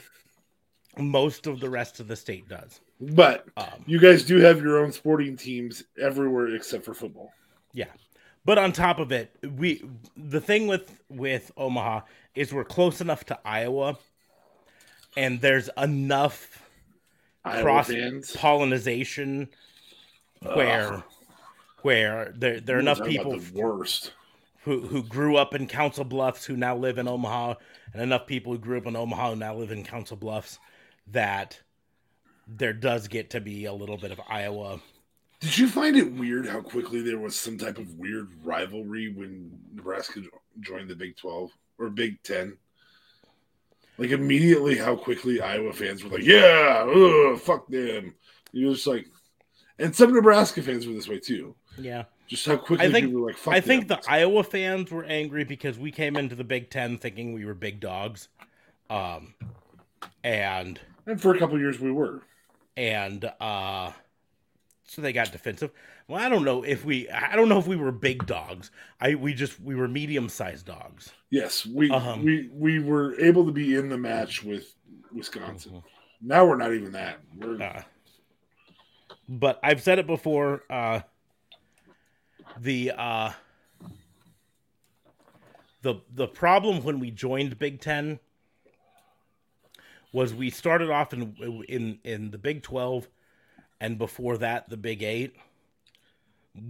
most 0.98 1.48
of 1.48 1.60
the 1.60 1.70
rest 1.70 2.00
of 2.00 2.08
the 2.08 2.16
state 2.16 2.48
does. 2.48 2.80
but 3.00 3.46
Um, 3.58 3.84
you 3.86 4.00
guys 4.00 4.24
do 4.24 4.38
have 4.38 4.62
your 4.62 4.80
own 4.84 4.92
sporting 4.92 5.36
teams 5.38 5.84
everywhere 6.02 6.56
except 6.56 6.86
for 6.86 6.94
football. 6.94 7.32
Yeah. 7.74 7.86
But 8.46 8.58
on 8.58 8.72
top 8.72 9.00
of 9.00 9.12
it, 9.12 9.36
we 9.58 9.84
the 10.16 10.42
thing 10.42 10.68
with 10.68 11.00
with 11.10 11.52
Omaha 11.58 12.02
is 12.36 12.54
we're 12.54 12.64
close 12.64 13.02
enough 13.02 13.26
to 13.26 13.40
Iowa 13.46 13.98
and 15.18 15.42
there's 15.42 15.70
enough 15.78 16.64
Iowa 17.44 17.62
cross 17.62 17.88
fans. 17.88 18.36
pollination 18.36 19.50
Uh, 20.46 20.54
where 20.54 21.04
where 21.82 22.34
there 22.36 22.60
there 22.60 22.78
are 22.78 22.80
enough 22.80 23.04
people 23.04 23.38
the 23.40 23.52
worst. 23.54 24.14
who 24.64 24.82
who 24.88 25.04
grew 25.04 25.36
up 25.36 25.54
in 25.54 25.68
Council 25.68 26.04
Bluffs 26.06 26.46
who 26.46 26.56
now 26.56 26.76
live 26.76 26.98
in 26.98 27.08
Omaha 27.08 27.56
and 27.94 28.02
enough 28.02 28.26
people 28.26 28.54
who 28.54 28.60
grew 28.60 28.78
up 28.78 28.86
in 28.86 28.96
Omaha 28.96 29.32
who 29.32 29.36
now 29.36 29.56
live 29.56 29.72
in 29.72 29.84
Council 29.84 30.16
Bluffs 30.18 30.60
that 31.08 31.60
there 32.48 32.74
does 32.74 33.08
get 33.08 33.30
to 33.32 33.42
be 33.42 33.66
a 33.66 33.74
little 33.74 33.98
bit 33.98 34.12
of 34.12 34.20
Iowa 34.30 34.80
Did 35.40 35.58
you 35.58 35.68
find 35.68 35.96
it 35.96 36.12
weird 36.14 36.48
how 36.48 36.62
quickly 36.62 37.02
there 37.02 37.20
was 37.20 37.36
some 37.36 37.58
type 37.58 37.78
of 37.78 37.94
weird 37.96 38.30
rivalry 38.44 39.10
when 39.14 39.58
Nebraska 39.74 40.22
joined 40.60 40.90
the 40.90 40.96
Big 40.96 41.16
12 41.18 41.52
or 41.78 41.90
Big 41.90 42.22
10? 42.24 42.58
Like 43.98 44.12
immediately 44.12 44.78
how 44.78 44.96
quickly 44.96 45.42
Iowa 45.42 45.74
fans 45.74 46.04
were 46.04 46.12
like, 46.12 46.24
"Yeah, 46.24 46.86
ugh, 46.88 47.38
fuck 47.40 47.68
them." 47.68 48.16
You're 48.54 48.74
just 48.74 48.88
like 48.88 49.08
and 49.80 49.96
some 49.96 50.14
Nebraska 50.14 50.62
fans 50.62 50.86
were 50.86 50.94
this 50.94 51.08
way 51.08 51.20
too. 51.20 51.56
yeah 51.78 52.04
Just 52.28 52.46
how 52.46 52.58
quickly 52.58 52.86
I 52.88 52.92
think 52.92 53.08
people 53.08 53.22
were 53.22 53.28
like, 53.28 53.38
"Fuck 53.38 53.54
I 53.56 53.62
think 53.62 53.88
them." 53.88 54.00
the 54.04 54.12
Iowa 54.12 54.44
fans 54.44 54.92
were 54.92 55.04
angry 55.06 55.44
because 55.44 55.80
we 55.80 55.92
came 55.92 56.16
into 56.16 56.36
the 56.36 56.44
Big 56.44 56.70
Ten 56.70 56.98
thinking 56.98 57.34
we 57.34 57.46
were 57.46 57.54
big 57.56 57.80
dogs, 57.80 58.28
um, 58.90 59.34
and 60.24 60.80
and 61.06 61.22
for 61.22 61.34
a 61.34 61.40
couple 61.40 61.58
years 61.60 61.80
we 61.80 61.92
were. 61.92 62.22
and 62.78 63.26
uh, 63.40 63.92
so 64.86 65.02
they 65.02 65.14
got 65.14 65.32
defensive. 65.32 65.72
Well, 66.08 66.20
I 66.20 66.28
don't 66.30 66.44
know 66.44 66.64
if 66.64 66.84
we 66.86 67.08
I 67.10 67.36
don't 67.36 67.50
know 67.50 67.60
if 67.60 67.68
we 67.68 67.76
were 67.76 67.92
big 67.92 68.26
dogs. 68.26 68.72
I 69.00 69.16
we 69.16 69.34
just 69.34 69.60
we 69.60 69.76
were 69.76 69.88
medium 69.88 70.28
sized 70.30 70.66
dogs. 70.66 71.12
Yes, 71.30 71.66
we 71.66 71.90
Um, 71.92 72.24
we 72.24 72.50
we 72.52 72.80
were 72.80 73.20
able 73.20 73.46
to 73.46 73.52
be 73.52 73.76
in 73.76 73.90
the 73.90 73.98
match 73.98 74.44
with 74.44 74.74
Wisconsin. 75.14 75.84
Now 76.22 76.46
we're 76.46 76.58
not 76.58 76.74
even 76.74 76.92
that. 76.94 77.20
We're 77.38 77.62
Uh, 77.62 77.84
but 79.30 79.60
I've 79.62 79.82
said 79.82 80.00
it 80.00 80.08
before. 80.08 80.64
Uh, 80.70 81.02
the 82.60 82.92
uh, 82.98 83.32
the 85.84 85.96
the 86.14 86.28
problem 86.28 86.84
when 86.84 87.00
we 87.00 87.12
joined 87.12 87.60
Big 87.60 87.80
Ten 87.80 88.20
was 90.12 90.34
we 90.34 90.50
started 90.50 90.90
off 90.90 91.14
in 91.14 91.64
in 91.70 92.00
in 92.04 92.32
the 92.32 92.40
Big 92.40 92.64
Twelve, 92.64 93.08
and 93.80 93.98
before 93.98 94.38
that 94.40 94.70
the 94.70 94.78
Big 94.78 95.04
Eight. 95.04 95.36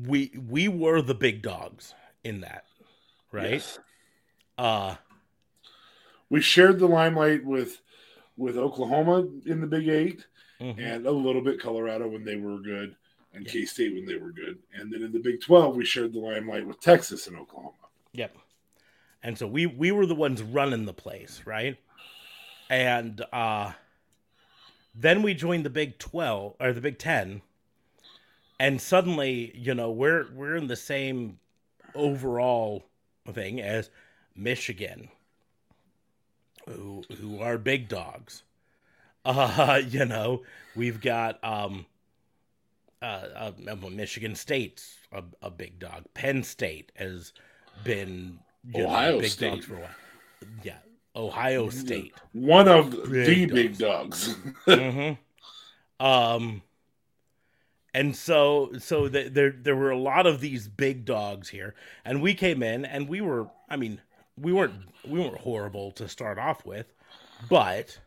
We 0.05 0.31
we 0.37 0.67
were 0.67 1.01
the 1.01 1.15
big 1.15 1.41
dogs 1.41 1.95
in 2.23 2.41
that, 2.41 2.65
right? 3.31 3.51
yes. 3.51 3.79
Uh 4.57 4.95
we 6.29 6.41
shared 6.41 6.79
the 6.79 6.87
limelight 6.87 7.45
with 7.45 7.81
with 8.37 8.57
Oklahoma 8.57 9.27
in 9.45 9.61
the 9.61 9.67
Big 9.67 9.87
8 9.87 10.25
mhm. 10.59 10.79
and 10.79 11.05
a 11.05 11.11
little 11.11 11.41
bit 11.41 11.61
Colorado 11.61 12.07
when 12.07 12.23
they 12.23 12.35
were 12.35 12.59
good 12.59 12.95
and 13.33 13.45
K 13.45 13.65
State 13.65 13.93
when 13.93 14.05
they 14.05 14.15
were 14.15 14.31
good. 14.31 14.57
And 14.73 14.91
then 14.91 15.03
in 15.03 15.11
the 15.11 15.19
Big 15.19 15.41
12, 15.41 15.75
we 15.75 15.85
shared 15.85 16.13
the 16.13 16.19
limelight 16.19 16.65
with 16.65 16.79
Texas 16.79 17.27
and 17.27 17.37
Oklahoma. 17.37 17.73
Yep. 18.13 18.35
And 19.21 19.37
so 19.37 19.47
we 19.47 19.65
we 19.65 19.91
were 19.91 20.05
the 20.05 20.15
ones 20.15 20.41
running 20.41 20.85
the 20.85 20.93
place, 20.93 21.41
right? 21.45 21.77
And 22.69 23.23
uh 23.31 23.73
then 24.95 25.21
we 25.21 25.33
joined 25.33 25.65
the 25.65 25.69
Big 25.69 25.97
12 25.99 26.55
or 26.59 26.73
the 26.73 26.81
Big 26.81 26.97
10 26.97 27.41
and 28.59 28.81
suddenly, 28.81 29.51
you 29.55 29.73
know, 29.73 29.89
we're 29.89 30.27
we're 30.33 30.57
in 30.57 30.67
the 30.67 30.75
same 30.75 31.39
overall 31.95 32.85
thing 33.31 33.61
as 33.61 33.89
Michigan 34.35 35.09
who 36.67 37.03
who 37.19 37.39
are 37.39 37.57
big 37.57 37.87
dogs. 37.87 38.43
Uh, 39.25 39.81
you 39.87 40.05
know, 40.05 40.43
we've 40.75 41.01
got 41.01 41.43
um 41.43 41.85
uh, 43.01 43.51
uh 43.59 43.75
Michigan 43.91 44.35
State's 44.35 44.97
a, 45.11 45.23
a 45.41 45.49
big 45.49 45.79
dog. 45.79 46.05
Penn 46.13 46.43
State 46.43 46.91
has 46.95 47.33
been 47.83 48.39
you 48.73 48.85
Ohio 48.85 49.13
know, 49.13 49.19
big 49.19 49.31
State. 49.31 49.49
dogs 49.51 49.65
for 49.65 49.75
a 49.75 49.79
while. 49.79 49.89
Yeah, 50.63 50.77
Ohio 51.15 51.69
State. 51.69 52.13
One 52.33 52.67
of 52.67 52.91
the 52.91 53.07
Big 53.07 53.53
big 53.53 53.77
dogs. 53.77 54.35
hmm 54.65 55.11
Um, 55.99 56.61
and 57.93 58.15
so 58.15 58.71
so 58.79 59.07
th- 59.09 59.33
there 59.33 59.51
there 59.51 59.75
were 59.75 59.91
a 59.91 59.97
lot 59.97 60.27
of 60.27 60.41
these 60.41 60.67
big 60.67 61.05
dogs 61.05 61.49
here, 61.49 61.73
and 62.05 62.21
we 62.21 62.33
came 62.33 62.61
in 62.63 62.85
and 62.85 63.09
we 63.09 63.21
were. 63.21 63.47
I 63.69 63.75
mean, 63.77 64.01
we 64.37 64.53
weren't 64.53 64.73
we 65.07 65.19
weren't 65.19 65.37
horrible 65.39 65.91
to 65.91 66.07
start 66.07 66.37
off 66.37 66.65
with, 66.65 66.93
but 67.49 67.99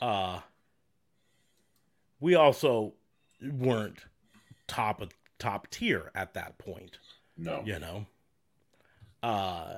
uh, 0.00 0.40
we 2.20 2.34
also 2.34 2.94
weren't 3.40 3.98
top 4.68 5.00
of 5.00 5.10
top 5.38 5.68
tier 5.70 6.10
at 6.14 6.34
that 6.34 6.56
point 6.56 6.98
no. 7.36 7.62
you 7.64 7.78
know 7.78 8.06
uh 9.24 9.74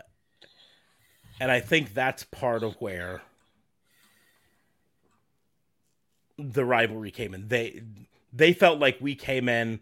and 1.41 1.51
i 1.51 1.59
think 1.59 1.95
that's 1.95 2.23
part 2.25 2.63
of 2.63 2.75
where 2.75 3.23
the 6.39 6.65
rivalry 6.65 7.11
came 7.11 7.33
in 7.33 7.49
they 7.49 7.83
they 8.33 8.53
felt 8.53 8.79
like 8.79 8.99
we 9.01 9.15
came 9.15 9.49
in 9.49 9.81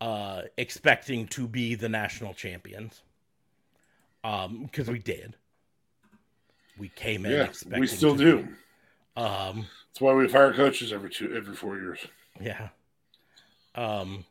uh 0.00 0.42
expecting 0.56 1.26
to 1.26 1.46
be 1.46 1.74
the 1.74 1.88
national 1.88 2.32
champions 2.32 3.02
um 4.24 4.62
because 4.64 4.88
we 4.88 4.98
did 4.98 5.36
we 6.78 6.88
came 6.88 7.26
in 7.26 7.32
Yeah, 7.32 7.44
expecting 7.44 7.80
we 7.80 7.86
still 7.86 8.16
do. 8.16 8.38
be. 8.44 8.48
Um 9.20 9.66
That's 9.88 10.00
why 10.00 10.12
we 10.14 10.28
fire 10.28 10.52
coaches 10.52 10.92
every 10.92 11.10
two 11.10 11.34
every 11.36 11.54
four 11.54 11.76
years. 11.78 11.98
yeah 12.40 12.68
um 13.74 14.24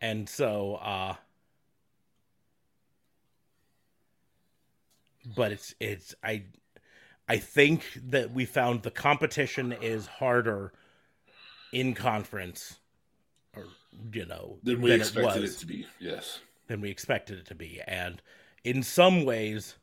and 0.00 0.28
so 0.28 0.76
uh 0.76 1.14
but 5.36 5.52
it's 5.52 5.74
it's 5.80 6.14
i 6.24 6.42
i 7.28 7.36
think 7.36 7.84
that 8.08 8.32
we 8.32 8.44
found 8.44 8.82
the 8.82 8.90
competition 8.90 9.72
is 9.72 10.06
harder 10.06 10.72
in 11.72 11.94
conference 11.94 12.78
or 13.56 13.66
you 14.12 14.24
know 14.26 14.58
Than 14.62 14.80
we 14.80 14.90
than 14.90 15.00
expected 15.00 15.36
it, 15.38 15.42
was 15.42 15.56
to 15.56 15.66
be. 15.66 15.86
Yes. 16.00 16.40
than 16.68 16.80
we 16.80 16.90
expected 16.90 17.38
it 17.38 17.46
to 17.46 17.54
be 17.54 17.80
and 17.86 18.22
in 18.64 18.82
some 18.82 19.24
ways 19.24 19.76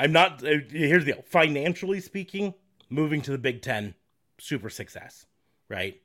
i'm 0.00 0.12
not 0.12 0.42
uh, 0.44 0.56
here's 0.70 1.04
the 1.04 1.12
deal. 1.12 1.22
Financially 1.26 2.00
speaking 2.00 2.54
moving 2.88 3.22
to 3.22 3.30
the 3.30 3.38
big 3.38 3.62
10 3.62 3.94
super 4.38 4.70
success 4.70 5.26
right? 5.70 6.02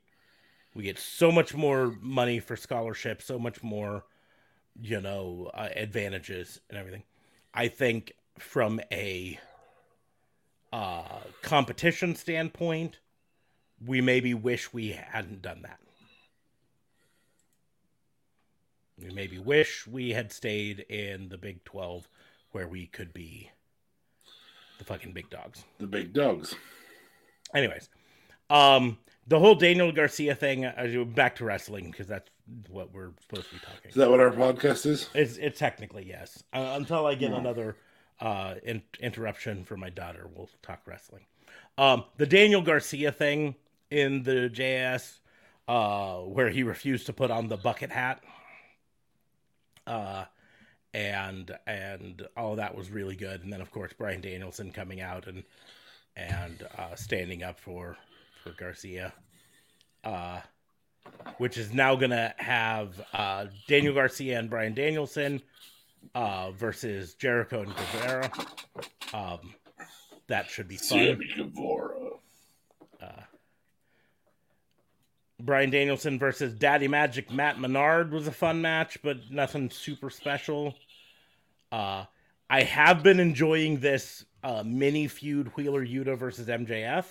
We 0.74 0.84
get 0.84 0.98
so 0.98 1.32
much 1.32 1.54
more 1.54 1.94
money 2.00 2.38
for 2.38 2.56
scholarships 2.56 3.26
so 3.26 3.38
much 3.38 3.62
more 3.62 4.04
you 4.80 5.00
know 5.00 5.50
uh, 5.52 5.68
advantages 5.74 6.60
and 6.70 6.78
everything. 6.78 7.02
I 7.52 7.68
think 7.68 8.12
from 8.38 8.80
a 8.92 9.38
uh 10.72 11.20
competition 11.42 12.14
standpoint 12.14 12.98
we 13.84 14.00
maybe 14.00 14.34
wish 14.34 14.72
we 14.72 14.90
hadn't 14.90 15.42
done 15.42 15.62
that. 15.62 15.80
We 18.98 19.12
maybe 19.12 19.38
wish 19.38 19.86
we 19.86 20.10
had 20.10 20.32
stayed 20.32 20.80
in 20.80 21.28
the 21.28 21.36
big 21.36 21.64
12 21.64 22.08
where 22.52 22.66
we 22.66 22.86
could 22.86 23.12
be 23.12 23.50
the 24.78 24.84
fucking 24.84 25.12
big 25.12 25.28
dogs 25.30 25.64
The 25.78 25.86
big 25.86 26.12
dogs. 26.12 26.54
anyways 27.54 27.88
um 28.50 28.98
the 29.26 29.38
whole 29.38 29.54
daniel 29.54 29.90
garcia 29.92 30.34
thing 30.34 30.64
uh, 30.64 31.04
back 31.14 31.36
to 31.36 31.44
wrestling 31.44 31.90
because 31.90 32.06
that's 32.06 32.30
what 32.68 32.92
we're 32.92 33.10
supposed 33.20 33.48
to 33.48 33.54
be 33.54 33.60
talking. 33.60 33.88
Is 33.90 33.96
that 33.96 34.08
what 34.08 34.20
our 34.20 34.30
podcast 34.30 34.86
is? 34.86 35.10
It's 35.14 35.36
it 35.36 35.56
technically 35.56 36.06
yes. 36.06 36.44
Uh, 36.52 36.74
until 36.76 37.04
I 37.06 37.16
get 37.16 37.32
another 37.32 37.76
uh, 38.20 38.54
in, 38.62 38.82
interruption 39.00 39.64
from 39.64 39.80
my 39.80 39.90
daughter, 39.90 40.28
we'll 40.32 40.48
talk 40.62 40.80
wrestling. 40.86 41.24
Um, 41.76 42.04
the 42.18 42.26
Daniel 42.26 42.62
Garcia 42.62 43.10
thing 43.10 43.56
in 43.90 44.22
the 44.22 44.48
JS, 44.52 45.18
uh, 45.66 46.18
where 46.18 46.48
he 46.48 46.62
refused 46.62 47.06
to 47.06 47.12
put 47.12 47.30
on 47.30 47.48
the 47.48 47.56
bucket 47.56 47.90
hat, 47.90 48.22
uh, 49.86 50.24
and 50.94 51.56
and 51.66 52.26
all 52.36 52.56
that 52.56 52.74
was 52.74 52.90
really 52.90 53.16
good. 53.16 53.42
And 53.42 53.52
then 53.52 53.60
of 53.60 53.70
course 53.70 53.92
Brian 53.96 54.20
Danielson 54.20 54.72
coming 54.72 55.00
out 55.00 55.26
and 55.26 55.44
and 56.16 56.66
uh, 56.78 56.94
standing 56.94 57.42
up 57.42 57.60
for 57.60 57.96
for 58.42 58.50
Garcia. 58.52 59.12
Uh, 60.04 60.40
which 61.38 61.56
is 61.56 61.72
now 61.72 61.94
gonna 61.94 62.34
have 62.38 63.00
uh, 63.12 63.46
Daniel 63.68 63.94
Garcia 63.94 64.38
and 64.38 64.50
Brian 64.50 64.74
Danielson 64.74 65.40
uh, 66.14 66.50
versus 66.52 67.14
Jericho 67.14 67.62
and 67.62 67.74
Guevara. 67.74 68.30
Um, 69.12 69.54
that 70.28 70.48
should 70.48 70.68
be 70.68 70.76
fun. 70.76 70.98
Sammy 70.98 71.28
Guevara. 71.36 72.10
Brian 75.40 75.70
Danielson 75.70 76.18
versus 76.18 76.54
Daddy 76.54 76.88
Magic 76.88 77.30
Matt 77.30 77.60
Menard 77.60 78.10
was 78.10 78.26
a 78.26 78.32
fun 78.32 78.62
match, 78.62 78.98
but 79.02 79.30
nothing 79.30 79.70
super 79.70 80.08
special. 80.08 80.74
Uh, 81.70 82.04
I 82.48 82.62
have 82.62 83.02
been 83.02 83.20
enjoying 83.20 83.80
this 83.80 84.24
uh, 84.42 84.62
mini 84.64 85.08
feud 85.08 85.48
Wheeler 85.56 85.84
Yuta 85.84 86.16
versus 86.16 86.46
MJF, 86.46 87.04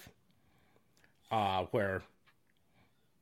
uh, 1.30 1.66
where 1.72 2.02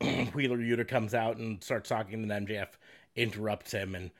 Wheeler 0.00 0.58
Yuta 0.58 0.88
comes 0.88 1.14
out 1.14 1.36
and 1.36 1.62
starts 1.62 1.88
talking, 1.88 2.30
and 2.30 2.46
MJF 2.46 2.68
interrupts 3.14 3.72
him. 3.72 3.94
And 3.94 4.10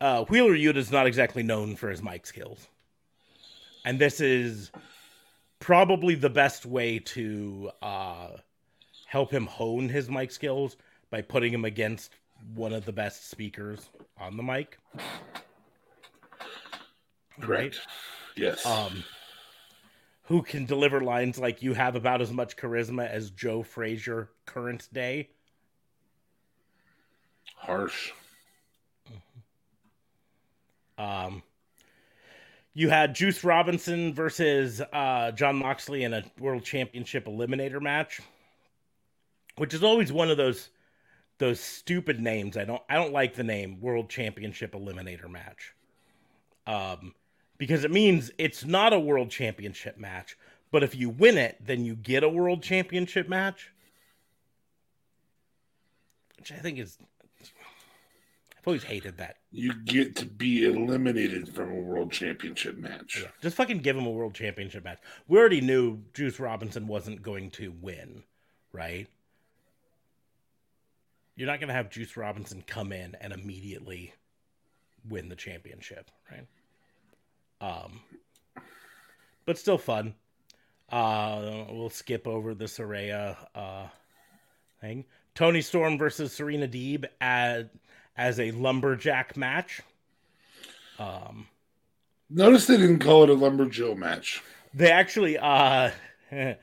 uh, 0.00 0.24
Wheeler 0.24 0.54
Yuta 0.54 0.76
is 0.76 0.92
not 0.92 1.06
exactly 1.06 1.42
known 1.42 1.76
for 1.76 1.88
his 1.88 2.02
mic 2.02 2.26
skills, 2.26 2.68
and 3.84 3.98
this 3.98 4.20
is 4.20 4.70
probably 5.58 6.16
the 6.16 6.28
best 6.28 6.66
way 6.66 6.98
to 6.98 7.70
uh, 7.80 8.28
help 9.14 9.30
him 9.30 9.46
hone 9.46 9.88
his 9.88 10.10
mic 10.10 10.32
skills 10.32 10.76
by 11.08 11.22
putting 11.22 11.54
him 11.54 11.64
against 11.64 12.16
one 12.56 12.72
of 12.72 12.84
the 12.84 12.90
best 12.90 13.30
speakers 13.30 13.88
on 14.18 14.36
the 14.36 14.42
mic. 14.42 14.76
Correct. 17.40 17.78
Yes. 18.36 18.66
Um, 18.66 19.04
who 20.24 20.42
can 20.42 20.64
deliver 20.64 21.00
lines 21.00 21.38
like 21.38 21.62
you 21.62 21.74
have 21.74 21.94
about 21.94 22.22
as 22.22 22.32
much 22.32 22.56
charisma 22.56 23.08
as 23.08 23.30
Joe 23.30 23.62
Frazier 23.62 24.30
current 24.46 24.88
day. 24.92 25.28
Harsh. 27.54 28.10
Um, 30.98 31.44
you 32.72 32.88
had 32.88 33.14
Juice 33.14 33.44
Robinson 33.44 34.12
versus 34.12 34.82
uh, 34.92 35.30
Jon 35.30 35.54
Moxley 35.54 36.02
in 36.02 36.14
a 36.14 36.24
World 36.40 36.64
Championship 36.64 37.26
Eliminator 37.26 37.80
match, 37.80 38.20
which 39.56 39.74
is 39.74 39.82
always 39.82 40.12
one 40.12 40.30
of 40.30 40.36
those 40.36 40.70
those 41.38 41.60
stupid 41.60 42.20
names. 42.20 42.56
I 42.56 42.64
don't 42.64 42.82
I 42.88 42.94
don't 42.94 43.12
like 43.12 43.34
the 43.34 43.44
name 43.44 43.80
World 43.80 44.08
Championship 44.08 44.72
Eliminator 44.72 45.30
match, 45.30 45.74
um, 46.66 47.14
because 47.58 47.84
it 47.84 47.90
means 47.90 48.30
it's 48.38 48.64
not 48.64 48.92
a 48.92 49.00
World 49.00 49.30
Championship 49.30 49.98
match. 49.98 50.36
But 50.70 50.82
if 50.82 50.94
you 50.94 51.08
win 51.08 51.38
it, 51.38 51.56
then 51.64 51.84
you 51.84 51.94
get 51.94 52.24
a 52.24 52.28
World 52.28 52.62
Championship 52.62 53.28
match, 53.28 53.72
which 56.38 56.52
I 56.52 56.56
think 56.56 56.78
is. 56.78 56.98
I've 58.64 58.68
always 58.68 58.84
hated 58.84 59.18
that. 59.18 59.36
You 59.52 59.74
get 59.84 60.16
to 60.16 60.24
be 60.24 60.64
eliminated 60.64 61.54
from 61.54 61.70
a 61.70 61.80
world 61.80 62.10
championship 62.10 62.78
match. 62.78 63.20
Yeah, 63.20 63.28
just 63.42 63.56
fucking 63.56 63.80
give 63.80 63.94
him 63.94 64.06
a 64.06 64.10
world 64.10 64.34
championship 64.34 64.84
match. 64.84 65.00
We 65.28 65.38
already 65.38 65.60
knew 65.60 65.98
Juice 66.14 66.40
Robinson 66.40 66.86
wasn't 66.86 67.20
going 67.20 67.50
to 67.50 67.74
win, 67.82 68.22
right? 68.72 69.06
You're 71.36 71.48
not 71.48 71.60
going 71.60 71.68
to 71.68 71.74
have 71.74 71.90
Juice 71.90 72.16
Robinson 72.16 72.62
come 72.66 72.92
in 72.92 73.16
and 73.20 73.32
immediately 73.32 74.12
win 75.08 75.28
the 75.28 75.36
championship, 75.36 76.10
right? 76.30 76.46
Um, 77.60 78.00
but 79.44 79.58
still 79.58 79.78
fun. 79.78 80.14
Uh, 80.90 81.64
we'll 81.70 81.90
skip 81.90 82.26
over 82.26 82.54
the 82.54 82.66
Saraya 82.66 83.36
uh, 83.54 83.86
thing. 84.80 85.04
Toni 85.34 85.60
Storm 85.60 85.98
versus 85.98 86.32
Serena 86.32 86.68
Deeb 86.68 87.06
as 87.20 87.66
as 88.16 88.38
a 88.38 88.52
lumberjack 88.52 89.36
match. 89.36 89.80
Um, 91.00 91.48
Notice 92.30 92.66
they 92.66 92.76
didn't 92.76 93.00
call 93.00 93.24
it 93.24 93.30
a 93.30 93.34
lumberjill 93.34 93.96
match. 93.96 94.42
They 94.72 94.90
actually, 94.90 95.38
uh, 95.38 95.90
the 96.30 96.56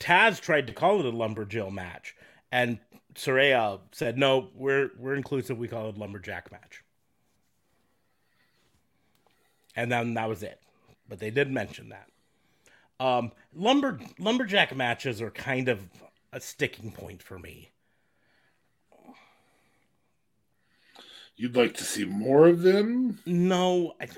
Taz 0.00 0.40
tried 0.40 0.66
to 0.66 0.72
call 0.72 1.00
it 1.00 1.06
a 1.06 1.12
lumberjill 1.12 1.72
match, 1.72 2.14
and 2.50 2.78
Saraya 3.14 3.80
said, 3.92 4.18
"No, 4.18 4.48
we're 4.54 4.90
we're 4.98 5.14
inclusive. 5.14 5.58
We 5.58 5.68
call 5.68 5.88
it 5.88 5.98
lumberjack 5.98 6.50
match." 6.50 6.82
And 9.74 9.90
then 9.90 10.14
that 10.14 10.28
was 10.28 10.42
it. 10.42 10.60
But 11.08 11.18
they 11.18 11.30
did 11.30 11.50
mention 11.50 11.90
that. 11.90 12.08
Um, 13.00 13.32
lumber 13.54 13.98
lumberjack 14.18 14.76
matches 14.76 15.20
are 15.20 15.30
kind 15.30 15.68
of 15.68 15.80
a 16.32 16.40
sticking 16.40 16.92
point 16.92 17.22
for 17.22 17.38
me. 17.38 17.70
You'd 21.36 21.56
like 21.56 21.74
to 21.74 21.84
see 21.84 22.04
more 22.04 22.46
of 22.46 22.62
them? 22.62 23.18
No, 23.26 23.94
I, 24.00 24.08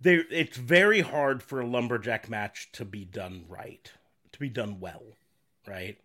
they 0.00 0.16
it's 0.30 0.56
very 0.56 1.00
hard 1.00 1.42
for 1.42 1.60
a 1.60 1.66
lumberjack 1.66 2.28
match 2.28 2.70
to 2.72 2.84
be 2.84 3.04
done 3.04 3.44
right, 3.48 3.92
to 4.32 4.38
be 4.38 4.48
done 4.48 4.80
well, 4.80 5.02
right? 5.66 5.98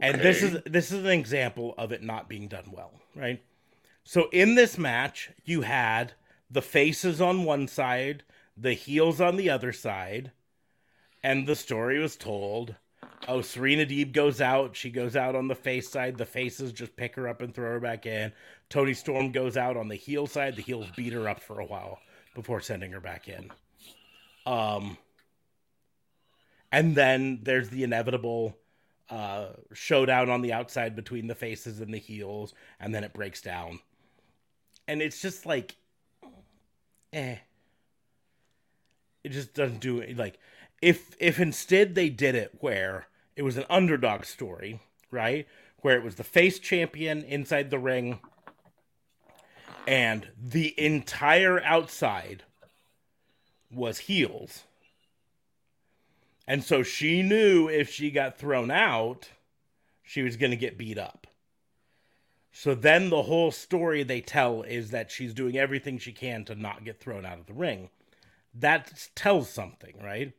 And 0.00 0.20
this 0.20 0.42
is 0.42 0.58
this 0.64 0.92
is 0.92 1.04
an 1.04 1.10
example 1.10 1.74
of 1.76 1.92
it 1.92 2.02
not 2.02 2.28
being 2.28 2.48
done 2.48 2.70
well, 2.72 2.92
right? 3.14 3.42
So 4.04 4.28
in 4.32 4.54
this 4.54 4.78
match, 4.78 5.30
you 5.44 5.62
had 5.62 6.14
the 6.50 6.62
faces 6.62 7.20
on 7.20 7.44
one 7.44 7.68
side, 7.68 8.22
the 8.56 8.72
heels 8.72 9.20
on 9.20 9.36
the 9.36 9.50
other 9.50 9.72
side, 9.72 10.32
and 11.22 11.46
the 11.46 11.56
story 11.56 11.98
was 11.98 12.16
told. 12.16 12.76
Oh, 13.28 13.42
Serena 13.42 13.84
Deeb 13.84 14.12
goes 14.12 14.40
out. 14.40 14.74
She 14.74 14.90
goes 14.90 15.14
out 15.14 15.36
on 15.36 15.46
the 15.46 15.54
face 15.54 15.88
side. 15.88 16.16
The 16.16 16.26
faces 16.26 16.72
just 16.72 16.96
pick 16.96 17.14
her 17.16 17.28
up 17.28 17.42
and 17.42 17.54
throw 17.54 17.70
her 17.72 17.80
back 17.80 18.06
in. 18.06 18.32
Toni 18.70 18.94
Storm 18.94 19.30
goes 19.30 19.56
out 19.56 19.76
on 19.76 19.88
the 19.88 19.96
heel 19.96 20.26
side. 20.26 20.56
The 20.56 20.62
heels 20.62 20.86
beat 20.96 21.12
her 21.12 21.28
up 21.28 21.40
for 21.40 21.60
a 21.60 21.66
while 21.66 21.98
before 22.34 22.60
sending 22.60 22.92
her 22.92 23.00
back 23.00 23.28
in. 23.28 23.50
Um, 24.46 24.96
and 26.72 26.94
then 26.94 27.40
there's 27.42 27.68
the 27.68 27.84
inevitable 27.84 28.56
uh, 29.10 29.46
showdown 29.72 30.30
on 30.30 30.42
the 30.42 30.52
outside 30.52 30.94
between 30.94 31.26
the 31.26 31.34
faces 31.34 31.80
and 31.80 31.92
the 31.92 31.98
heels, 31.98 32.54
and 32.78 32.94
then 32.94 33.04
it 33.04 33.12
breaks 33.12 33.40
down. 33.40 33.80
And 34.86 35.02
it's 35.02 35.20
just 35.20 35.46
like, 35.46 35.76
eh. 37.12 37.36
It 39.22 39.32
just 39.32 39.52
doesn't 39.52 39.80
do 39.80 39.98
it. 39.98 40.16
Like, 40.16 40.38
if 40.80 41.14
if 41.18 41.38
instead 41.38 41.94
they 41.94 42.08
did 42.08 42.34
it 42.34 42.56
where 42.60 43.06
it 43.36 43.42
was 43.42 43.56
an 43.56 43.66
underdog 43.68 44.24
story, 44.24 44.80
right? 45.10 45.46
Where 45.82 45.96
it 45.96 46.02
was 46.02 46.14
the 46.14 46.24
face 46.24 46.58
champion 46.58 47.22
inside 47.24 47.70
the 47.70 47.78
ring, 47.78 48.20
and 49.86 50.28
the 50.42 50.74
entire 50.78 51.62
outside 51.62 52.44
was 53.70 53.98
heels. 53.98 54.64
And 56.46 56.64
so 56.64 56.82
she 56.82 57.22
knew 57.22 57.68
if 57.68 57.90
she 57.90 58.10
got 58.10 58.38
thrown 58.38 58.70
out, 58.70 59.30
she 60.02 60.22
was 60.22 60.36
going 60.36 60.50
to 60.50 60.56
get 60.56 60.78
beat 60.78 60.98
up. 60.98 61.26
So 62.52 62.74
then 62.74 63.10
the 63.10 63.22
whole 63.22 63.52
story 63.52 64.02
they 64.02 64.20
tell 64.20 64.62
is 64.62 64.90
that 64.90 65.10
she's 65.10 65.32
doing 65.32 65.56
everything 65.56 65.98
she 65.98 66.12
can 66.12 66.44
to 66.46 66.54
not 66.54 66.84
get 66.84 66.98
thrown 66.98 67.24
out 67.24 67.38
of 67.38 67.46
the 67.46 67.54
ring. 67.54 67.90
That 68.52 69.08
tells 69.14 69.48
something, 69.48 69.94
right? 70.02 70.32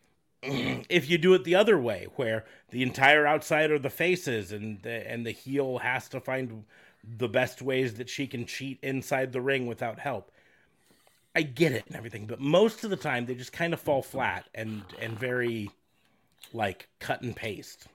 if 0.42 1.10
you 1.10 1.18
do 1.18 1.34
it 1.34 1.42
the 1.42 1.56
other 1.56 1.78
way, 1.78 2.06
where 2.14 2.44
the 2.70 2.82
entire 2.82 3.26
outside 3.26 3.70
are 3.70 3.78
the 3.78 3.90
faces 3.90 4.52
and 4.52 4.80
the, 4.82 5.10
and 5.10 5.26
the 5.26 5.32
heel 5.32 5.78
has 5.78 6.08
to 6.10 6.20
find 6.20 6.64
the 7.04 7.28
best 7.28 7.60
ways 7.60 7.94
that 7.94 8.08
she 8.08 8.26
can 8.26 8.46
cheat 8.46 8.78
inside 8.82 9.32
the 9.32 9.40
ring 9.40 9.66
without 9.66 9.98
help. 9.98 10.30
I 11.38 11.42
get 11.42 11.70
it 11.70 11.84
and 11.86 11.94
everything, 11.94 12.26
but 12.26 12.40
most 12.40 12.82
of 12.82 12.90
the 12.90 12.96
time 12.96 13.24
they 13.24 13.36
just 13.36 13.52
kind 13.52 13.72
of 13.72 13.80
fall 13.80 14.02
flat 14.02 14.48
and 14.56 14.82
and 15.00 15.16
very 15.16 15.70
like 16.52 16.88
cut 16.98 17.22
and 17.22 17.36
paste. 17.36 17.86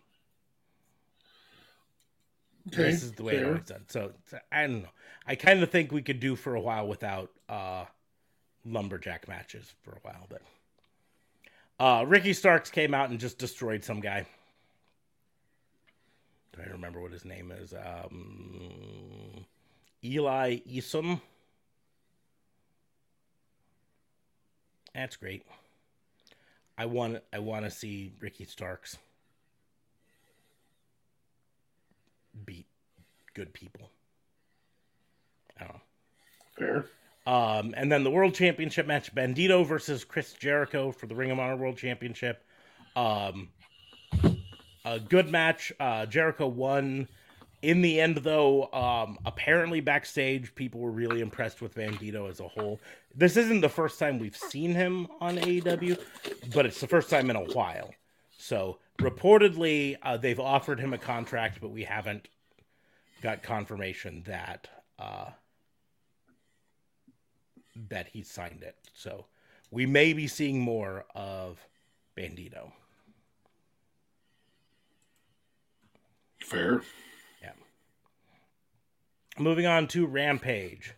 Okay, 2.70 2.84
this 2.84 3.03
is 3.03 3.11
the 3.11 3.24
way 3.24 3.34
it 3.34 3.40
fair. 3.40 3.48
always 3.48 3.64
done. 3.64 3.84
So 3.90 4.14
so, 4.30 4.40
I 4.49 4.61
don't 4.61 4.84
know. 4.84 4.90
I 5.28 5.36
kind 5.36 5.61
of 5.61 5.70
think 5.70 5.91
we 5.91 6.02
could 6.02 6.22
do 6.22 6.38
for 6.38 6.56
a 6.56 6.61
while 6.61 6.88
without 6.88 7.32
uh, 7.49 7.84
lumberjack 8.64 9.28
matches 9.28 9.74
for 9.82 9.91
a 9.91 9.99
while, 10.03 10.26
but 10.30 10.41
uh, 11.82 12.06
Ricky 12.06 12.32
Starks 12.32 12.70
came 12.70 12.94
out 12.94 13.10
and 13.10 13.20
just 13.20 13.38
destroyed 13.38 13.84
some 13.84 13.99
guy. 13.99 14.26
Do 16.53 16.61
I 16.65 16.72
remember 16.72 17.02
what 17.02 17.11
his 17.11 17.26
name 17.26 17.52
is. 17.52 17.74
Um, 17.74 19.45
Eli 20.02 20.60
Isom. 20.74 21.20
That's 24.94 25.15
great. 25.15 25.44
I 26.78 26.86
want 26.86 27.20
I 27.32 27.40
want 27.40 27.65
to 27.65 27.72
see 27.72 28.14
Ricky 28.20 28.45
Starks 28.45 28.98
beat 32.45 32.65
good 33.34 33.53
people. 33.53 33.90
I 35.60 35.65
don't 35.65 35.74
know. 35.74 35.82
Fair. 36.57 36.86
Um, 37.26 37.74
and 37.78 37.91
then 37.91 38.03
the 38.03 38.11
World 38.11 38.36
Championship 38.36 38.86
match: 38.86 39.14
Bandito 39.14 39.65
versus 39.65 40.03
Chris 40.03 40.34
Jericho 40.34 40.91
for 40.91 41.07
the 41.07 41.15
Ring 41.15 41.32
of 41.32 41.40
Honor 41.40 41.56
World 41.56 41.78
Championship. 41.78 42.44
Um, 42.95 43.49
a 44.86 44.99
good 44.99 45.30
match. 45.30 45.72
Uh, 45.80 46.06
Jericho 46.06 46.48
won. 46.48 47.07
In 47.64 47.81
the 47.81 48.02
end, 48.02 48.18
though, 48.18 48.69
um, 48.73 49.18
apparently 49.26 49.80
backstage, 49.80 50.53
people 50.53 50.81
were 50.81 50.91
really 50.91 51.22
impressed 51.22 51.61
with 51.61 51.76
Bandito 51.76 52.30
as 52.30 52.41
a 52.41 52.48
whole. 52.48 52.81
This 53.15 53.38
isn't 53.38 53.61
the 53.61 53.69
first 53.69 53.98
time 53.98 54.19
we've 54.19 54.35
seen 54.35 54.73
him 54.76 55.07
on 55.22 55.38
AEW, 55.38 55.98
but 56.53 56.65
it's 56.65 56.81
the 56.81 56.88
first 56.88 57.10
time 57.10 57.30
in 57.30 57.38
a 57.38 57.45
while. 57.45 57.94
So, 58.38 58.80
reportedly, 58.99 59.95
uh, 60.03 60.18
they've 60.18 60.41
offered 60.41 60.77
him 60.77 60.91
a 60.91 60.98
contract, 60.98 61.61
but 61.61 61.69
we 61.69 61.85
haven't 61.85 62.27
got 63.22 63.44
confirmation 63.44 64.23
that 64.26 64.68
uh, 64.99 65.30
that 67.88 68.07
he 68.10 68.23
signed 68.23 68.61
it. 68.61 68.76
So, 68.94 69.27
we 69.72 69.85
may 69.85 70.11
be 70.11 70.27
seeing 70.27 70.60
more 70.60 71.06
of 71.15 71.65
Bandito. 72.18 72.73
Fair. 76.41 76.81
Moving 79.40 79.66
on 79.66 79.88
to 79.90 80.06
Rampage. 80.06 80.94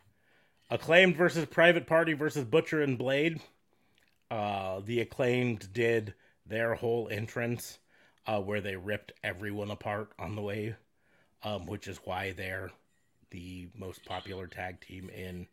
Acclaimed 0.70 1.16
versus 1.16 1.46
Private 1.46 1.88
Party 1.88 2.14
versus 2.14 2.44
Butcher 2.44 2.82
and 2.82 2.98
Blade. 2.98 3.40
Uh, 4.30 4.82
the 4.84 5.00
Acclaimed 5.00 5.72
did 5.72 6.14
their 6.46 6.76
whole 6.76 7.08
entrance 7.10 7.80
uh, 8.28 8.42
where 8.42 8.62
they 8.62 8.76
ripped 8.76 9.14
everyone 9.24 9.72
apart 9.72 10.12
on 10.20 10.36
the 10.36 10.42
way, 10.42 10.76
um, 11.44 11.66
which 11.66 11.88
is 11.88 12.00
why 12.04 12.32
they're 12.32 12.72
the 13.30 13.68
most 13.76 14.04
popular 14.06 14.48
tag 14.48 14.82
team 14.82 15.10
in 15.10 15.48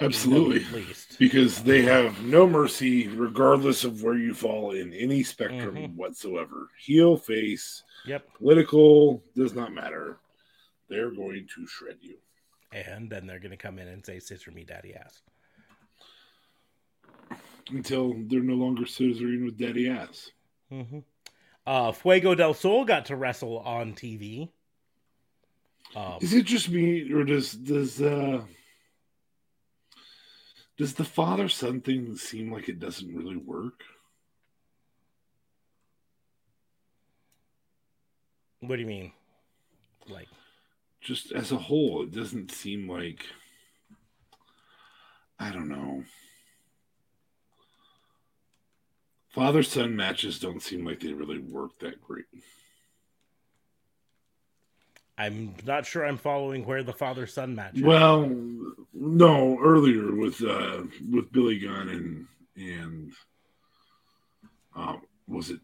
Absolutely. 0.00 0.64
least. 0.72 1.18
Because 1.18 1.62
they 1.62 1.82
have 1.82 2.22
no 2.22 2.46
mercy, 2.46 3.08
regardless 3.08 3.84
of 3.84 4.02
where 4.02 4.16
you 4.16 4.32
fall 4.32 4.70
in 4.70 4.92
any 4.94 5.22
spectrum 5.22 5.74
Mhm. 5.74 5.94
whatsoever. 5.96 6.68
Heel, 6.78 7.16
face, 7.16 7.82
Yep. 8.06 8.34
political, 8.34 9.22
does 9.34 9.54
not 9.54 9.72
matter. 9.72 10.18
They're 10.88 11.10
going 11.10 11.46
to 11.54 11.66
shred 11.66 11.98
you. 12.00 12.16
And 12.72 13.10
then 13.10 13.26
they're 13.26 13.38
going 13.38 13.50
to 13.50 13.56
come 13.56 13.78
in 13.78 13.88
and 13.88 14.04
say, 14.04 14.18
Sister 14.18 14.50
Me 14.50 14.64
Daddy 14.64 14.94
Ass. 14.94 15.22
Until 17.70 18.14
they're 18.26 18.40
no 18.40 18.54
longer 18.54 18.84
scissoring 18.84 19.44
with 19.44 19.58
daddy 19.58 19.90
ass. 19.90 20.30
Mm-hmm. 20.72 21.00
Uh, 21.66 21.92
Fuego 21.92 22.34
del 22.34 22.54
Sol 22.54 22.86
got 22.86 23.06
to 23.06 23.16
wrestle 23.16 23.58
on 23.58 23.92
TV. 23.92 24.48
Um, 25.94 26.16
Is 26.22 26.32
it 26.32 26.46
just 26.46 26.70
me, 26.70 27.12
or 27.12 27.24
does 27.24 27.52
does 27.52 28.00
uh 28.00 28.40
does 30.78 30.94
the 30.94 31.04
father 31.04 31.48
son 31.48 31.82
thing 31.82 32.16
seem 32.16 32.50
like 32.52 32.70
it 32.70 32.78
doesn't 32.78 33.14
really 33.14 33.36
work? 33.36 33.82
what 38.60 38.76
do 38.76 38.82
you 38.82 38.88
mean? 38.88 39.12
Like, 40.08 40.28
Just 41.00 41.32
as 41.32 41.52
a 41.52 41.56
whole, 41.56 42.02
it 42.02 42.10
doesn't 42.10 42.50
seem 42.50 42.88
like 42.88 43.24
I 45.38 45.50
don't 45.50 45.68
know. 45.68 46.04
Father 49.30 49.62
son 49.62 49.94
matches 49.94 50.40
don't 50.40 50.62
seem 50.62 50.84
like 50.84 51.00
they 51.00 51.12
really 51.12 51.38
work 51.38 51.78
that 51.78 52.00
great. 52.02 52.24
I'm 55.16 55.54
not 55.66 55.84
sure 55.84 56.04
I'm 56.04 56.16
following 56.16 56.64
where 56.64 56.82
the 56.82 56.92
father 56.92 57.26
son 57.26 57.54
match. 57.54 57.76
is. 57.76 57.82
Well, 57.82 58.30
no, 58.92 59.58
earlier 59.60 60.14
with 60.14 60.42
uh 60.42 60.84
with 61.10 61.30
Billy 61.32 61.58
Gunn 61.58 61.88
and 61.88 62.26
and 62.56 63.12
um 64.74 65.02
was 65.26 65.50
it 65.50 65.60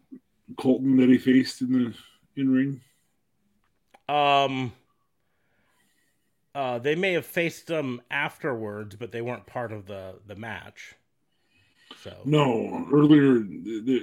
Colten 0.55 0.97
that 0.99 1.09
he 1.09 1.17
faced 1.17 1.61
in 1.61 1.71
the 1.71 2.41
in 2.41 2.51
ring? 2.51 2.81
Um, 4.07 4.71
uh, 6.55 6.79
they 6.79 6.95
may 6.95 7.13
have 7.13 7.25
faced 7.25 7.67
them 7.67 8.01
afterwards, 8.09 8.95
but 8.95 9.11
they 9.11 9.21
weren't 9.21 9.45
part 9.45 9.71
of 9.71 9.85
the 9.85 10.15
the 10.25 10.35
match. 10.35 10.95
So 12.01 12.15
No, 12.25 12.87
earlier 12.91 13.43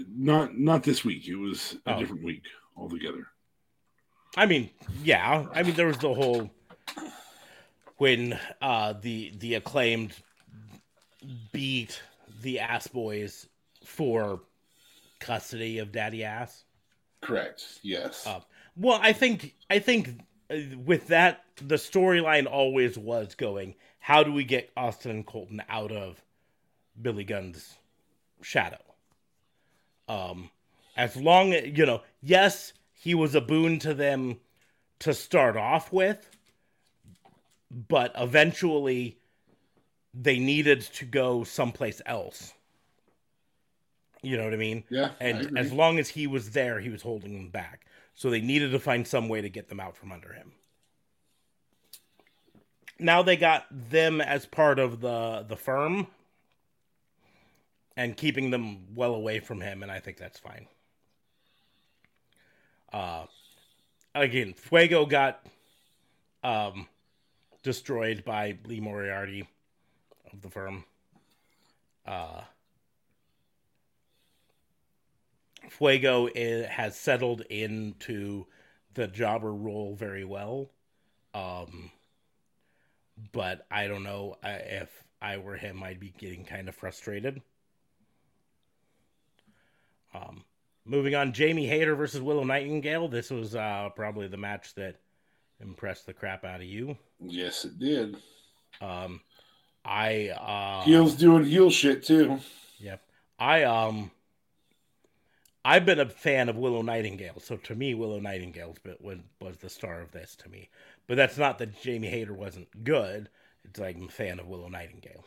not 0.09 0.57
not 0.57 0.85
this 0.85 1.05
week. 1.05 1.27
It 1.27 1.35
was 1.37 1.77
a 1.87 1.95
Oh. 1.95 1.99
different 1.99 2.23
week 2.23 2.45
altogether. 2.77 3.27
I 4.37 4.47
mean, 4.47 4.71
yeah, 5.03 5.47
I 5.53 5.63
mean 5.63 5.75
there 5.75 5.87
was 5.89 5.99
the 5.99 6.15
whole 6.15 6.51
when 7.97 8.39
uh 8.61 8.95
the 8.95 9.33
the 9.39 9.55
acclaimed 9.55 10.15
beat 11.53 12.01
the 12.43 12.61
ass 12.61 12.87
boys 12.87 13.47
for 13.85 14.41
custody 15.21 15.79
of 15.79 15.93
daddy 15.93 16.25
ass. 16.25 16.65
Correct. 17.21 17.63
Yes. 17.83 18.27
Uh, 18.27 18.41
well, 18.77 18.99
I 19.03 19.13
think 19.13 19.55
I 19.71 19.79
think 19.79 20.21
with 20.85 21.09
that 21.09 21.45
the 21.57 21.77
storyline 21.77 22.47
always 22.47 22.99
was 22.99 23.35
going. 23.35 23.75
How 23.99 24.23
do 24.23 24.33
we 24.33 24.45
get 24.45 24.71
Austin 24.77 25.11
and 25.11 25.27
Colten 25.27 25.61
out 25.69 25.93
of 25.93 26.23
Billy 27.01 27.25
Gunn's 27.25 27.77
shadow? 28.41 28.83
Um, 30.09 30.51
as 30.97 31.17
long 31.17 31.53
as 31.53 31.77
you 31.77 31.87
know, 31.87 32.03
yes, 32.21 32.73
he 32.93 33.15
was 33.15 33.35
a 33.35 33.41
boon 33.41 33.79
to 33.81 33.95
them 33.95 34.39
to 35.01 35.15
start 35.15 35.57
off 35.57 35.93
with, 35.93 36.29
but 37.89 38.13
eventually 38.17 39.19
they 40.15 40.39
needed 40.39 40.83
to 40.83 41.05
go 41.05 41.45
someplace 41.45 42.01
else. 42.07 42.53
You 44.23 44.37
know 44.37 44.45
what 44.45 44.55
I 44.55 44.59
mean? 44.59 44.85
yeah. 44.89 45.11
And 45.21 45.59
as 45.59 45.73
long 45.73 45.99
as 45.99 46.09
he 46.09 46.29
was 46.29 46.51
there, 46.51 46.79
he 46.79 46.91
was 46.91 47.03
holding 47.03 47.35
them 47.35 47.49
back. 47.49 47.87
So 48.15 48.31
they 48.31 48.41
needed 48.41 48.73
to 48.73 48.79
find 48.79 49.07
some 49.07 49.29
way 49.29 49.41
to 49.41 49.49
get 49.49 49.69
them 49.69 49.81
out 49.81 49.97
from 49.97 50.13
under 50.13 50.33
him. 50.33 50.53
Now 52.99 53.23
they 53.23 53.37
got 53.37 53.67
them 53.91 54.21
as 54.21 54.47
part 54.47 54.79
of 54.79 55.01
the 55.01 55.45
the 55.49 55.57
firm 55.57 56.07
and 57.97 58.17
keeping 58.17 58.51
them 58.51 58.95
well 58.95 59.15
away 59.15 59.41
from 59.41 59.61
him, 59.61 59.83
and 59.83 59.91
I 59.91 59.99
think 60.01 60.19
that's 60.19 60.39
fine. 60.39 60.67
Uh 62.93 63.27
again, 64.15 64.55
Fuego 64.55 65.07
got 65.07 65.45
um 66.45 66.87
destroyed 67.63 68.25
by 68.25 68.59
Lee 68.67 68.81
Moriarty 68.81 69.49
of 70.33 70.43
the 70.43 70.51
firm. 70.51 70.85
Uh 72.07 72.43
Fuego 75.73 76.29
i 76.29 76.67
has 76.71 76.97
settled 76.97 77.43
into 77.43 78.47
the 78.95 79.07
jobber 79.07 79.53
role 79.53 79.95
very 79.95 80.25
well. 80.25 80.71
Um, 81.35 81.91
but 83.33 83.67
I 83.71 83.89
don't 83.89 84.03
know 84.03 84.37
I, 84.43 84.51
if 84.53 85.05
I 85.21 85.39
were 85.39 85.57
him, 85.57 85.83
I'd 85.83 86.01
be 86.01 86.13
getting 86.19 86.45
kind 86.45 86.69
of 86.69 86.75
frustrated. 86.75 87.41
Um, 90.15 90.45
moving 90.85 91.15
on, 91.15 91.33
Jamie 91.33 91.67
Hayter 91.67 91.95
versus 91.95 92.21
Willow 92.21 92.45
Nightingale. 92.45 93.09
This 93.09 93.31
was 93.31 93.55
uh, 93.55 93.89
probably 93.97 94.29
the 94.29 94.37
match 94.37 94.75
that 94.75 94.97
impressed 95.61 96.07
the 96.07 96.13
crap 96.13 96.45
out 96.45 96.61
of 96.61 96.67
you. 96.67 96.97
yes, 97.21 97.65
it 97.65 97.79
did. 97.79 98.17
Um, 98.81 99.21
I 99.85 100.29
uh, 100.29 100.85
Heels 100.85 101.15
doing 101.15 101.45
heel 101.45 101.71
shit 101.71 102.05
too. 102.05 102.39
Yep. 102.79 103.01
I 103.39 103.65
um 103.65 104.11
I've 105.65 105.87
been 105.87 106.01
a 106.01 106.09
fan 106.09 106.49
of 106.49 106.57
Willow 106.57 106.83
Nightingale, 106.83 107.39
so 107.41 107.57
to 107.57 107.75
me 107.75 107.95
Willow 107.95 108.19
Nightingale 108.19 108.77
was 109.01 109.19
was 109.41 109.57
the 109.59 109.71
star 109.71 110.01
of 110.01 110.11
this 110.13 110.35
to 110.37 110.49
me. 110.49 110.69
But 111.07 111.17
that's 111.17 111.39
not 111.39 111.59
that 111.59 111.81
Jamie 111.81 112.09
Hayter 112.09 112.35
wasn't 112.35 112.85
good. 112.85 113.29
It's 113.65 113.79
like 113.79 113.97
I'm 113.97 114.05
a 114.05 114.09
fan 114.09 114.41
of 114.41 114.47
Willow 114.49 114.69
Nightingale. 114.69 115.25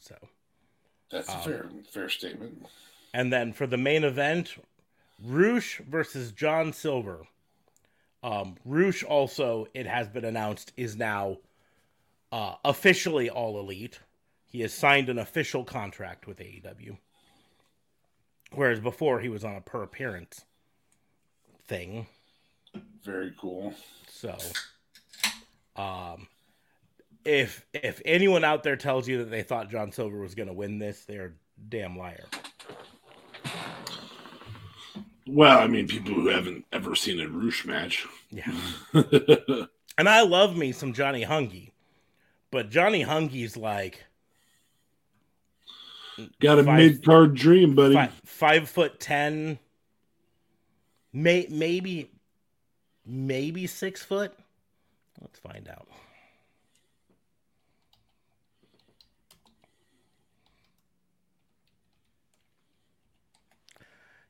So, 0.00 0.14
That's 1.10 1.28
a 1.28 1.38
fair 1.38 1.68
fair 1.90 2.08
statement. 2.08 2.66
and 3.12 3.32
then 3.32 3.52
for 3.52 3.66
the 3.66 3.76
main 3.76 4.04
event, 4.04 4.54
Rush 5.22 5.80
versus 5.88 6.30
John 6.32 6.72
Silver. 6.72 7.22
Um, 8.22 8.56
Rush 8.64 9.02
also, 9.02 9.66
it 9.74 9.86
has 9.86 10.08
been 10.08 10.24
announced, 10.24 10.72
is 10.76 10.96
now 10.96 11.38
uh, 12.32 12.54
officially 12.64 13.28
all 13.30 13.58
elite. 13.58 14.00
He 14.46 14.60
has 14.60 14.72
signed 14.72 15.08
an 15.08 15.18
official 15.18 15.64
contract 15.64 16.26
with 16.26 16.38
AEW. 16.38 16.96
Whereas 18.52 18.80
before 18.80 19.20
he 19.20 19.28
was 19.28 19.44
on 19.44 19.56
a 19.56 19.60
per 19.60 19.82
appearance 19.82 20.44
thing. 21.66 22.06
Very 23.02 23.34
cool. 23.38 23.74
So, 24.08 24.36
um, 25.76 26.26
if 27.24 27.66
if 27.72 28.00
anyone 28.04 28.44
out 28.44 28.62
there 28.62 28.76
tells 28.76 29.06
you 29.06 29.18
that 29.18 29.30
they 29.30 29.42
thought 29.42 29.70
John 29.70 29.92
Silver 29.92 30.18
was 30.18 30.34
going 30.34 30.48
to 30.48 30.54
win 30.54 30.78
this, 30.78 31.04
they're 31.04 31.26
a 31.26 31.30
damn 31.68 31.96
liar. 31.96 32.24
Well, 35.26 35.58
I 35.58 35.66
mean, 35.66 35.86
people 35.86 36.14
who 36.14 36.28
haven't 36.28 36.64
ever 36.72 36.94
seen 36.94 37.20
a 37.20 37.28
Rush 37.28 37.66
match. 37.66 38.06
Yeah. 38.30 38.50
and 39.98 40.08
I 40.08 40.22
love 40.22 40.56
me 40.56 40.72
some 40.72 40.94
Johnny 40.94 41.22
Hungee, 41.22 41.72
but 42.50 42.70
Johnny 42.70 43.04
Hungee's 43.04 43.56
like 43.56 44.04
Got 46.40 46.58
a 46.58 46.62
mid 46.64 47.04
card 47.04 47.34
dream, 47.34 47.74
buddy. 47.74 47.94
five, 47.94 48.20
five 48.24 48.68
foot 48.68 48.98
ten, 48.98 49.58
may, 51.12 51.46
maybe 51.48 52.10
maybe 53.06 53.66
six 53.66 54.02
foot. 54.02 54.32
Let's 55.20 55.38
find 55.38 55.68
out. 55.68 55.88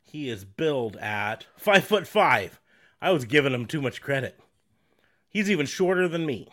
He 0.02 0.30
is 0.30 0.44
billed 0.44 0.96
at 0.96 1.46
five 1.56 1.84
foot 1.84 2.06
five. 2.06 2.60
I 3.00 3.10
was 3.12 3.24
giving 3.24 3.52
him 3.52 3.66
too 3.66 3.82
much 3.82 4.00
credit. 4.00 4.38
He's 5.28 5.50
even 5.50 5.66
shorter 5.66 6.08
than 6.08 6.24
me. 6.26 6.48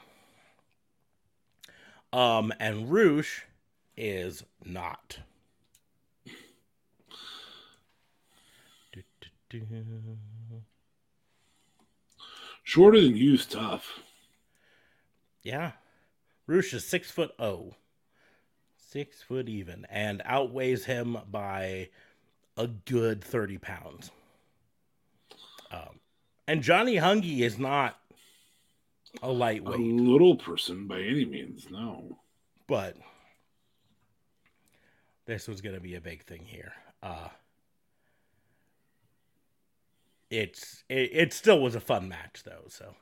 Um, 2.11 2.53
and 2.59 2.91
Rush 2.91 3.45
is 3.97 4.43
not. 4.65 5.19
Do, 6.25 6.31
do, 8.93 9.01
do. 9.21 9.27
Shorter 12.63 13.01
than 13.01 13.15
you's 13.15 13.45
tough. 13.45 13.99
Yeah. 15.43 15.73
Rush 16.47 16.73
is 16.73 16.85
six 16.85 17.11
foot 17.11 17.31
oh. 17.37 17.75
Six 18.77 19.21
foot 19.21 19.47
even. 19.49 19.85
And 19.89 20.21
outweighs 20.25 20.85
him 20.85 21.17
by 21.29 21.89
a 22.57 22.67
good 22.67 23.23
30 23.23 23.57
pounds. 23.59 24.11
Um, 25.71 25.99
and 26.47 26.61
Johnny 26.61 26.95
Hungee 26.95 27.41
is 27.41 27.59
not 27.59 27.99
a 29.21 29.31
lightweight. 29.31 29.79
A 29.79 29.81
little 29.81 30.35
person 30.35 30.87
by 30.87 30.99
any 31.01 31.25
means, 31.25 31.67
no. 31.69 32.19
but 32.67 32.95
this 35.25 35.47
was 35.47 35.61
going 35.61 35.75
to 35.75 35.81
be 35.81 35.95
a 35.95 36.01
big 36.01 36.23
thing 36.23 36.45
here. 36.45 36.73
Uh, 37.01 37.29
it's 40.29 40.83
it, 40.89 41.09
it 41.13 41.33
still 41.33 41.61
was 41.61 41.75
a 41.75 41.79
fun 41.79 42.07
match 42.07 42.43
though, 42.43 42.65
so 42.67 42.95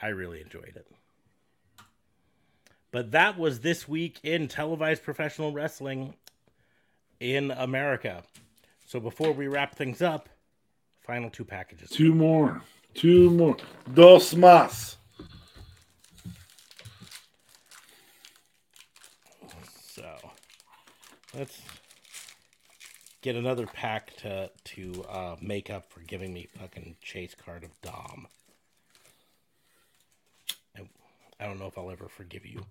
I 0.00 0.08
really 0.08 0.40
enjoyed 0.40 0.76
it. 0.76 0.86
But 2.92 3.12
that 3.12 3.38
was 3.38 3.60
this 3.60 3.86
week 3.88 4.18
in 4.22 4.48
televised 4.48 5.02
professional 5.02 5.52
wrestling 5.52 6.14
in 7.20 7.50
America. 7.52 8.24
So 8.86 8.98
before 8.98 9.32
we 9.32 9.46
wrap 9.46 9.76
things 9.76 10.02
up, 10.02 10.28
final 11.00 11.30
two 11.30 11.44
packages. 11.44 11.90
Two 11.90 12.14
more. 12.14 12.62
Two 12.94 13.30
more. 13.30 13.56
Dos 13.94 14.34
más. 14.34 14.96
So 19.86 20.04
let's 21.34 21.60
get 23.22 23.36
another 23.36 23.66
pack 23.66 24.16
to 24.18 24.50
to 24.64 25.04
uh, 25.08 25.36
make 25.40 25.70
up 25.70 25.90
for 25.92 26.00
giving 26.00 26.32
me 26.32 26.48
fucking 26.58 26.96
chase 27.02 27.34
card 27.34 27.64
of 27.64 27.80
Dom. 27.82 28.26
I, 30.76 30.88
I 31.38 31.46
don't 31.46 31.58
know 31.58 31.66
if 31.66 31.76
I'll 31.78 31.90
ever 31.90 32.08
forgive 32.08 32.46
you. 32.46 32.64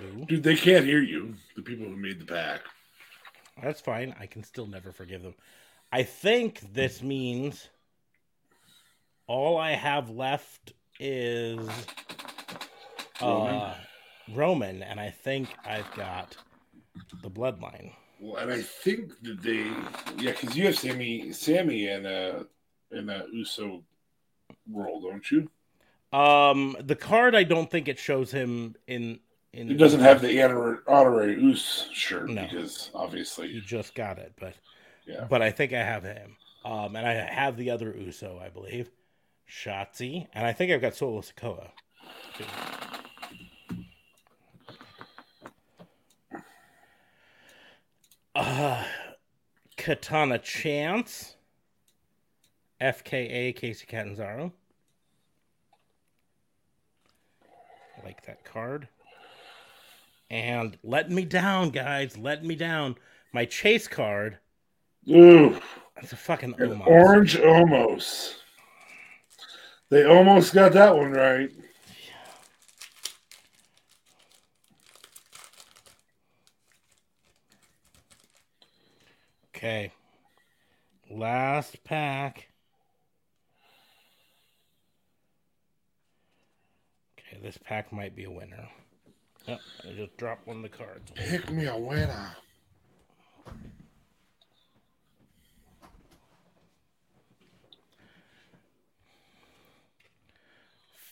Ooh, 0.00 0.24
Dude, 0.26 0.42
they 0.42 0.56
can't 0.56 0.84
hear 0.84 1.02
you. 1.02 1.34
The 1.54 1.62
people 1.62 1.86
who 1.86 1.96
made 1.96 2.18
the 2.18 2.24
pack. 2.24 2.62
that's 3.62 3.80
fine. 3.80 4.14
I 4.18 4.26
can 4.26 4.42
still 4.42 4.66
never 4.66 4.90
forgive 4.90 5.22
them. 5.22 5.34
I 5.92 6.02
think 6.02 6.72
this 6.72 7.02
means 7.02 7.68
all 9.26 9.58
I 9.58 9.72
have 9.72 10.10
left 10.10 10.72
is 10.98 11.58
uh, 13.20 13.26
Roman. 13.26 13.72
Roman, 14.34 14.82
and 14.82 14.98
I 14.98 15.10
think 15.10 15.48
I've 15.64 15.92
got 15.94 16.36
the 17.22 17.30
bloodline. 17.30 17.92
Well, 18.20 18.36
and 18.36 18.52
I 18.52 18.62
think 18.62 19.20
that 19.22 19.42
they, 19.42 19.64
yeah, 20.22 20.32
because 20.32 20.56
you 20.56 20.66
have 20.66 20.78
Sami, 20.78 21.32
Sami, 21.32 21.88
in 21.88 22.06
a 22.06 22.44
in 22.92 23.08
a 23.10 23.24
USO 23.32 23.82
world, 24.70 25.02
don't 25.02 25.28
you? 25.30 25.50
Um, 26.16 26.76
the 26.80 26.94
card 26.94 27.34
I 27.34 27.42
don't 27.42 27.70
think 27.70 27.88
it 27.88 27.98
shows 27.98 28.30
him 28.30 28.76
in 28.86 29.18
in. 29.52 29.70
It 29.70 29.74
doesn't 29.78 30.00
have 30.00 30.20
the 30.20 30.42
honorary, 30.42 30.78
honorary 30.86 31.42
US 31.50 31.88
shirt 31.92 32.28
No. 32.28 32.42
because 32.42 32.90
He 32.92 32.98
obviously, 32.98 33.60
just 33.66 33.94
got 33.94 34.18
it, 34.18 34.34
but 34.38 34.54
yeah. 35.06 35.26
but 35.28 35.42
I 35.42 35.50
think 35.50 35.72
I 35.72 35.82
have 35.82 36.04
him. 36.04 36.36
Um, 36.64 36.94
and 36.94 37.04
I 37.06 37.14
have 37.14 37.56
the 37.56 37.70
other 37.70 37.92
Uso, 37.98 38.38
I 38.40 38.48
believe, 38.50 38.88
Shotzi, 39.50 40.28
and 40.32 40.46
I 40.46 40.52
think 40.52 40.70
I've 40.70 40.80
got 40.80 40.94
Solo 40.94 41.22
Sikoa. 41.22 41.70
too. 42.38 42.44
Uh, 48.34 48.82
Katana 49.76 50.38
Chance, 50.38 51.36
FKA 52.80 53.56
Kacy 53.58 53.86
Catanzaro. 53.86 54.52
I 58.00 58.06
like 58.06 58.24
that 58.26 58.44
card. 58.44 58.88
And 60.30 60.78
letting 60.82 61.14
me 61.14 61.24
down, 61.26 61.70
guys, 61.70 62.16
letting 62.16 62.48
me 62.48 62.54
down. 62.56 62.96
My 63.34 63.44
chase 63.44 63.86
card. 63.86 64.38
Ooh, 65.10 65.58
That's 65.96 66.12
a 66.12 66.16
fucking 66.16 66.54
Omos. 66.54 66.86
orange 66.86 67.36
Omos. 67.36 68.34
They 69.90 70.04
almost 70.04 70.54
got 70.54 70.72
that 70.72 70.96
one 70.96 71.12
right. 71.12 71.50
Okay. 79.62 79.92
Last 81.08 81.84
pack. 81.84 82.48
Okay, 87.16 87.40
this 87.40 87.58
pack 87.58 87.92
might 87.92 88.16
be 88.16 88.24
a 88.24 88.30
winner. 88.30 88.68
Yep, 89.46 89.60
I 89.84 89.92
just 89.92 90.16
dropped 90.16 90.48
one 90.48 90.56
of 90.56 90.62
the 90.64 90.68
cards. 90.68 91.12
Pick 91.14 91.48
me 91.52 91.66
a 91.66 91.76
winner. 91.76 92.36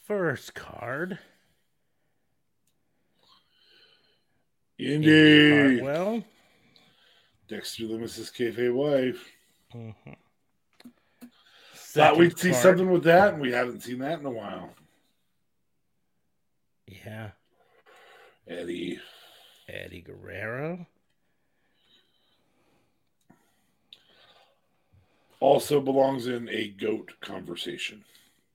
First 0.08 0.54
card. 0.54 1.20
Indi. 4.76 5.78
Hartwell. 5.78 6.24
Dexter 7.50 7.82
Lumis's 7.82 8.30
kayfabe 8.30 8.72
wife. 8.72 9.28
Mhm. 9.74 10.16
Thought 11.74 12.16
we'd 12.16 12.38
Second 12.38 12.38
see 12.38 12.52
something 12.52 12.90
with 12.92 13.02
that, 13.02 13.32
and 13.32 13.42
we 13.42 13.50
haven't 13.50 13.80
seen 13.80 13.98
that 13.98 14.20
in 14.20 14.26
a 14.26 14.30
while. 14.30 14.72
Yeah, 16.86 17.32
Eddie. 18.46 19.00
Eddie 19.68 20.00
Guerrero. 20.00 20.86
Also 25.40 25.80
belongs 25.80 26.28
in 26.28 26.48
a 26.50 26.68
goat 26.68 27.14
conversation. 27.20 28.04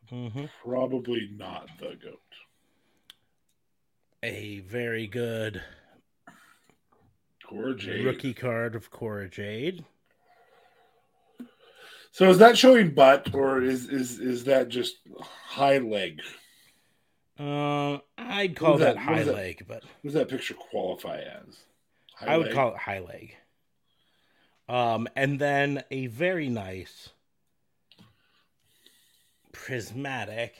hmm 0.08 0.46
Probably 0.64 1.28
not 1.34 1.68
the 1.80 1.96
goat. 1.96 2.22
A 4.24 4.60
very 4.60 5.08
good 5.08 5.62
Cora 7.48 7.76
Jade. 7.76 8.06
rookie 8.06 8.34
card 8.34 8.76
of 8.76 8.90
Cora 8.92 9.30
Jade. 9.30 9.86
So 12.12 12.30
is 12.30 12.38
that 12.38 12.58
showing 12.58 12.94
butt 12.94 13.34
or 13.34 13.62
is 13.62 13.90
is 13.90 14.20
is 14.20 14.46
that 14.46 14.70
just 14.70 14.96
high 15.22 15.78
leg? 15.80 16.22
Uh, 17.38 17.98
I'd 18.18 18.56
call 18.56 18.78
that, 18.78 18.96
that- 18.96 18.98
high 18.98 19.20
is 19.20 19.26
that? 19.28 19.36
leg, 19.36 19.66
but 19.68 19.84
What 19.84 20.04
does 20.04 20.14
that 20.14 20.30
picture 20.30 20.54
qualify 20.54 21.18
as? 21.20 21.58
High 22.16 22.34
I 22.34 22.38
would 22.38 22.48
leg? 22.48 22.56
call 22.56 22.72
it 22.72 22.78
high 22.78 23.00
leg. 23.00 23.36
Um, 24.70 25.08
and 25.18 25.38
then 25.40 25.84
a 25.92 26.08
very 26.08 26.48
nice 26.50 27.10
prismatic 29.52 30.56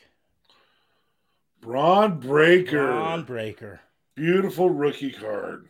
Bron 1.62 2.20
Breakker. 2.20 2.86
Bron 2.88 3.24
Breakker. 3.24 3.80
Beautiful 4.16 4.70
rookie 4.70 5.12
card. 5.12 5.70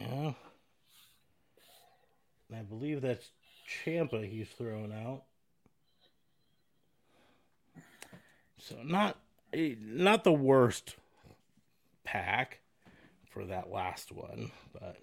Yeah. 0.00 0.32
And 2.48 2.58
I 2.58 2.62
believe 2.62 3.02
that's 3.02 3.30
Champa 3.66 4.26
he's 4.26 4.48
throwing 4.48 4.92
out. 4.92 5.22
So 8.58 8.76
not 8.82 9.18
eh, 9.52 9.74
not 9.80 10.24
the 10.24 10.32
worst 10.32 10.96
pack 12.04 12.60
for 13.30 13.44
that 13.46 13.70
last 13.70 14.12
one, 14.12 14.50
but 14.72 14.96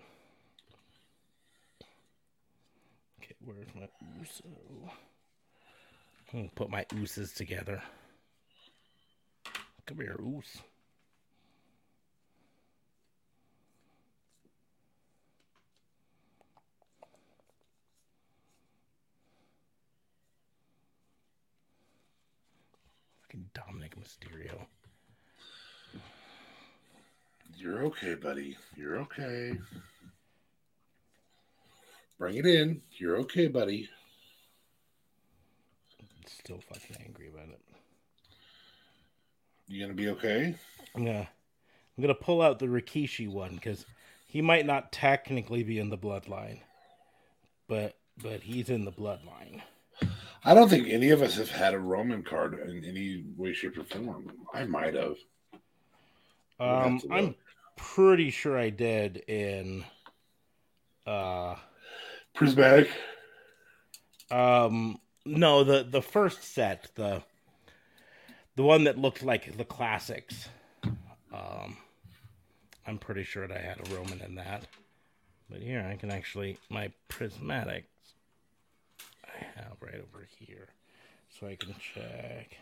okay, 3.22 3.36
where's 3.44 3.68
my 3.74 3.88
Uso? 4.20 4.44
I'm 6.34 6.40
gonna 6.40 6.50
put 6.54 6.70
my 6.70 6.86
ooses 6.94 7.32
together. 7.32 7.82
Come 9.86 9.98
here, 9.98 10.18
oos. 10.22 10.58
Fucking 23.38 23.50
Dominic 23.54 23.96
Mysterio. 23.96 24.66
You're 27.56 27.86
okay, 27.86 28.16
buddy. 28.16 28.58
You're 28.76 28.98
okay. 29.00 29.58
Bring 32.18 32.38
it 32.38 32.46
in. 32.46 32.82
You're 32.98 33.18
okay, 33.18 33.48
buddy. 33.48 33.90
Still 36.26 36.60
fucking 36.62 36.98
angry 37.06 37.30
about 37.30 37.50
it. 37.50 37.62
You 39.68 39.82
gonna 39.82 39.94
be 39.94 40.10
okay? 40.10 40.56
I'm 40.96 41.08
I'm 41.08 41.28
gonna 42.02 42.16
pull 42.16 42.42
out 42.42 42.60
the 42.60 42.68
Rikishi 42.68 43.30
one 43.30 43.56
because 43.56 43.86
he 44.28 44.42
might 44.42 44.66
not 44.66 44.92
technically 44.92 45.64
be 45.64 45.80
in 45.80 45.90
the 45.90 45.98
bloodline, 45.98 46.60
but 47.68 47.98
but 48.22 48.42
he's 48.42 48.70
in 48.70 48.86
the 48.86 48.92
bloodline. 48.92 49.62
I 50.44 50.54
don't 50.54 50.70
think 50.70 50.88
any 50.88 51.10
of 51.10 51.22
us 51.22 51.36
have 51.36 51.50
had 51.50 51.74
a 51.74 51.80
Roman 51.80 52.24
card 52.24 52.54
in 52.68 52.86
any 52.86 53.24
way, 53.36 53.54
shape, 53.54 53.78
or 53.78 53.84
form. 53.84 54.32
I 54.54 54.66
might 54.66 54.94
have. 54.94 55.18
Um, 56.60 57.02
I'm 57.12 57.36
pretty 57.76 58.32
sure 58.32 58.58
I 58.58 58.70
did 58.70 59.18
in 59.28 59.86
uh 61.06 61.56
Prismatic. 62.34 62.90
um 64.32 65.00
no 65.26 65.64
the 65.64 65.84
the 65.84 66.02
first 66.02 66.44
set 66.44 66.90
the 66.96 67.24
the 68.56 68.64
one 68.64 68.86
that 68.86 68.98
looked 68.98 69.24
like 69.24 69.56
the 69.58 69.66
classics. 69.66 70.50
Um, 71.32 71.78
I'm 72.88 72.98
pretty 72.98 73.24
sure 73.24 73.48
that 73.48 73.56
I 73.56 73.62
had 73.62 73.88
a 73.88 73.96
Roman 73.96 74.20
in 74.22 74.36
that. 74.36 74.64
But 75.50 75.62
here 75.62 75.88
I 75.88 75.96
can 75.96 76.10
actually 76.10 76.58
my 76.70 76.92
prismatics 77.10 77.84
I 79.40 79.60
have 79.60 79.78
right 79.82 79.96
over 79.96 80.28
here, 80.40 80.68
so 81.30 81.48
I 81.48 81.56
can 81.56 81.76
check. 81.94 82.58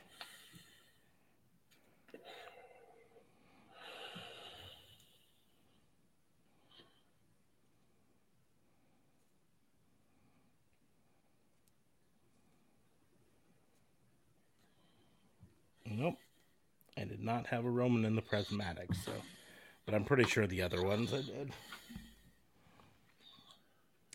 Nope. 15.90 16.18
I 16.98 17.06
did 17.06 17.24
not 17.24 17.48
have 17.48 17.64
a 17.66 17.70
Roman 17.70 18.06
in 18.06 18.16
the 18.16 18.22
prismatic, 18.22 18.94
so 18.94 19.12
but 19.86 19.94
I'm 19.94 20.04
pretty 20.04 20.26
sure 20.26 20.48
the 20.48 20.62
other 20.62 20.84
ones 20.84 21.14
I 21.14 21.22
did. 21.22 21.52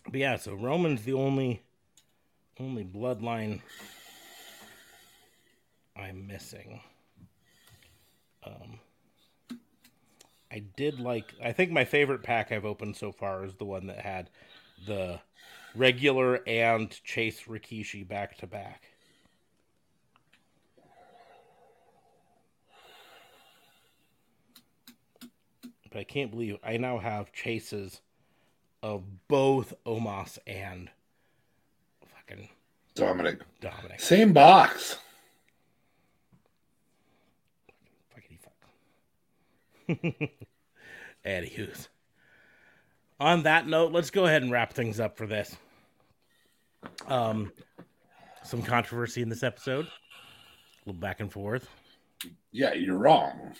But 0.05 0.19
yeah, 0.19 0.35
so 0.35 0.53
Roman's 0.53 1.03
the 1.03 1.13
only 1.13 1.63
only 2.61 2.83
bloodline 2.83 3.59
I'm 5.95 6.27
missing. 6.27 6.79
Um 8.45 8.79
I 10.51 10.59
did 10.77 10.99
like 10.99 11.33
I 11.43 11.51
think 11.53 11.71
my 11.71 11.85
favorite 11.85 12.23
pack 12.23 12.51
I've 12.51 12.65
opened 12.65 12.95
so 12.95 13.11
far 13.11 13.43
is 13.43 13.55
the 13.55 13.65
one 13.65 13.87
that 13.87 13.99
had 13.99 14.29
the 14.85 15.19
regular 15.75 16.41
and 16.47 16.89
Chase 17.03 17.43
Rikishi 17.47 18.07
back 18.07 18.37
to 18.37 18.47
back. 18.47 18.83
But 25.89 25.99
I 25.99 26.03
can't 26.03 26.31
believe 26.31 26.57
I 26.63 26.77
now 26.77 26.99
have 26.99 27.33
chases 27.33 28.01
of 28.81 29.03
both 29.27 29.73
Omos 29.85 30.37
and 30.47 30.89
fucking 32.31 32.49
Dominic. 32.95 33.39
Dominic. 33.61 33.99
Same 33.99 34.33
box. 34.33 34.97
Fuckity 38.13 38.39
fuck. 38.39 40.29
Anywho's. 41.25 41.89
On 43.19 43.43
that 43.43 43.67
note, 43.67 43.91
let's 43.91 44.09
go 44.09 44.25
ahead 44.25 44.41
and 44.41 44.51
wrap 44.51 44.73
things 44.73 44.99
up 44.99 45.15
for 45.15 45.27
this. 45.27 45.55
Um, 47.07 47.51
some 48.43 48.63
controversy 48.63 49.21
in 49.21 49.29
this 49.29 49.43
episode. 49.43 49.85
A 49.85 49.89
little 50.85 50.99
back 50.99 51.19
and 51.19 51.31
forth. 51.31 51.69
Yeah, 52.51 52.73
you're 52.73 52.97
wrong. 52.97 53.53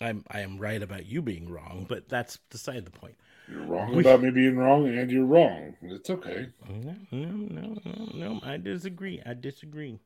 I'm 0.00 0.24
I 0.30 0.40
am 0.40 0.58
right 0.58 0.82
about 0.82 1.06
you 1.06 1.20
being 1.22 1.50
wrong, 1.50 1.86
but 1.88 2.08
that's 2.08 2.36
beside 2.50 2.84
the 2.84 2.90
point. 2.90 3.16
You're 3.48 3.62
wrong 3.66 3.94
We- 3.94 4.00
about 4.02 4.22
me 4.22 4.30
being 4.30 4.56
wrong, 4.56 4.86
and 4.88 5.10
you're 5.10 5.26
wrong. 5.26 5.76
It's 5.82 6.08
okay. 6.08 6.48
No, 6.68 6.94
no, 7.10 7.28
no, 7.28 7.76
no, 7.84 8.04
no. 8.14 8.40
I 8.42 8.56
disagree. 8.56 9.20
I 9.26 9.34
disagree. 9.34 9.98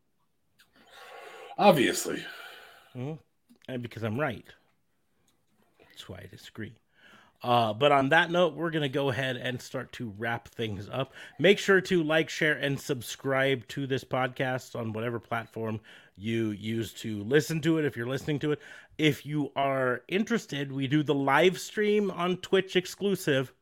Obviously. 1.59 2.25
Mhm. 2.97 3.19
And 3.69 3.83
because 3.83 4.03
I'm 4.03 4.19
right. 4.19 4.47
That's 5.79 6.09
why 6.09 6.19
I 6.19 6.27
disagree. 6.27 6.75
Uh, 7.43 7.75
but 7.75 7.93
on 7.93 8.09
that 8.09 8.31
note, 8.31 8.55
we're 8.55 8.71
going 8.71 8.83
to 8.83 8.89
go 8.89 9.11
ahead 9.11 9.37
and 9.37 9.61
start 9.61 9.93
to 9.93 10.15
wrap 10.17 10.49
things 10.49 10.89
up. 10.91 11.13
Make 11.39 11.59
sure 11.59 11.81
to 11.83 12.03
like, 12.03 12.31
share, 12.31 12.55
and 12.55 12.81
subscribe 12.81 13.69
to 13.69 13.87
this 13.87 14.03
podcast 14.03 14.75
on 14.79 14.93
whatever 14.95 15.21
platform 15.21 15.81
you 16.17 16.51
use 16.51 16.93
to 16.93 17.23
listen 17.25 17.61
to 17.63 17.79
it 17.79 17.85
if 17.85 17.97
you're 17.97 18.07
listening 18.07 18.39
to 18.41 18.53
it. 18.53 18.61
If 18.99 19.27
you 19.27 19.51
are 19.57 20.03
interested, 20.09 20.71
we 20.71 20.87
do 20.87 21.03
the 21.03 21.15
live 21.15 21.59
stream 21.59 22.11
on 22.11 22.37
Twitch 22.39 22.77
exclusive. 22.77 23.53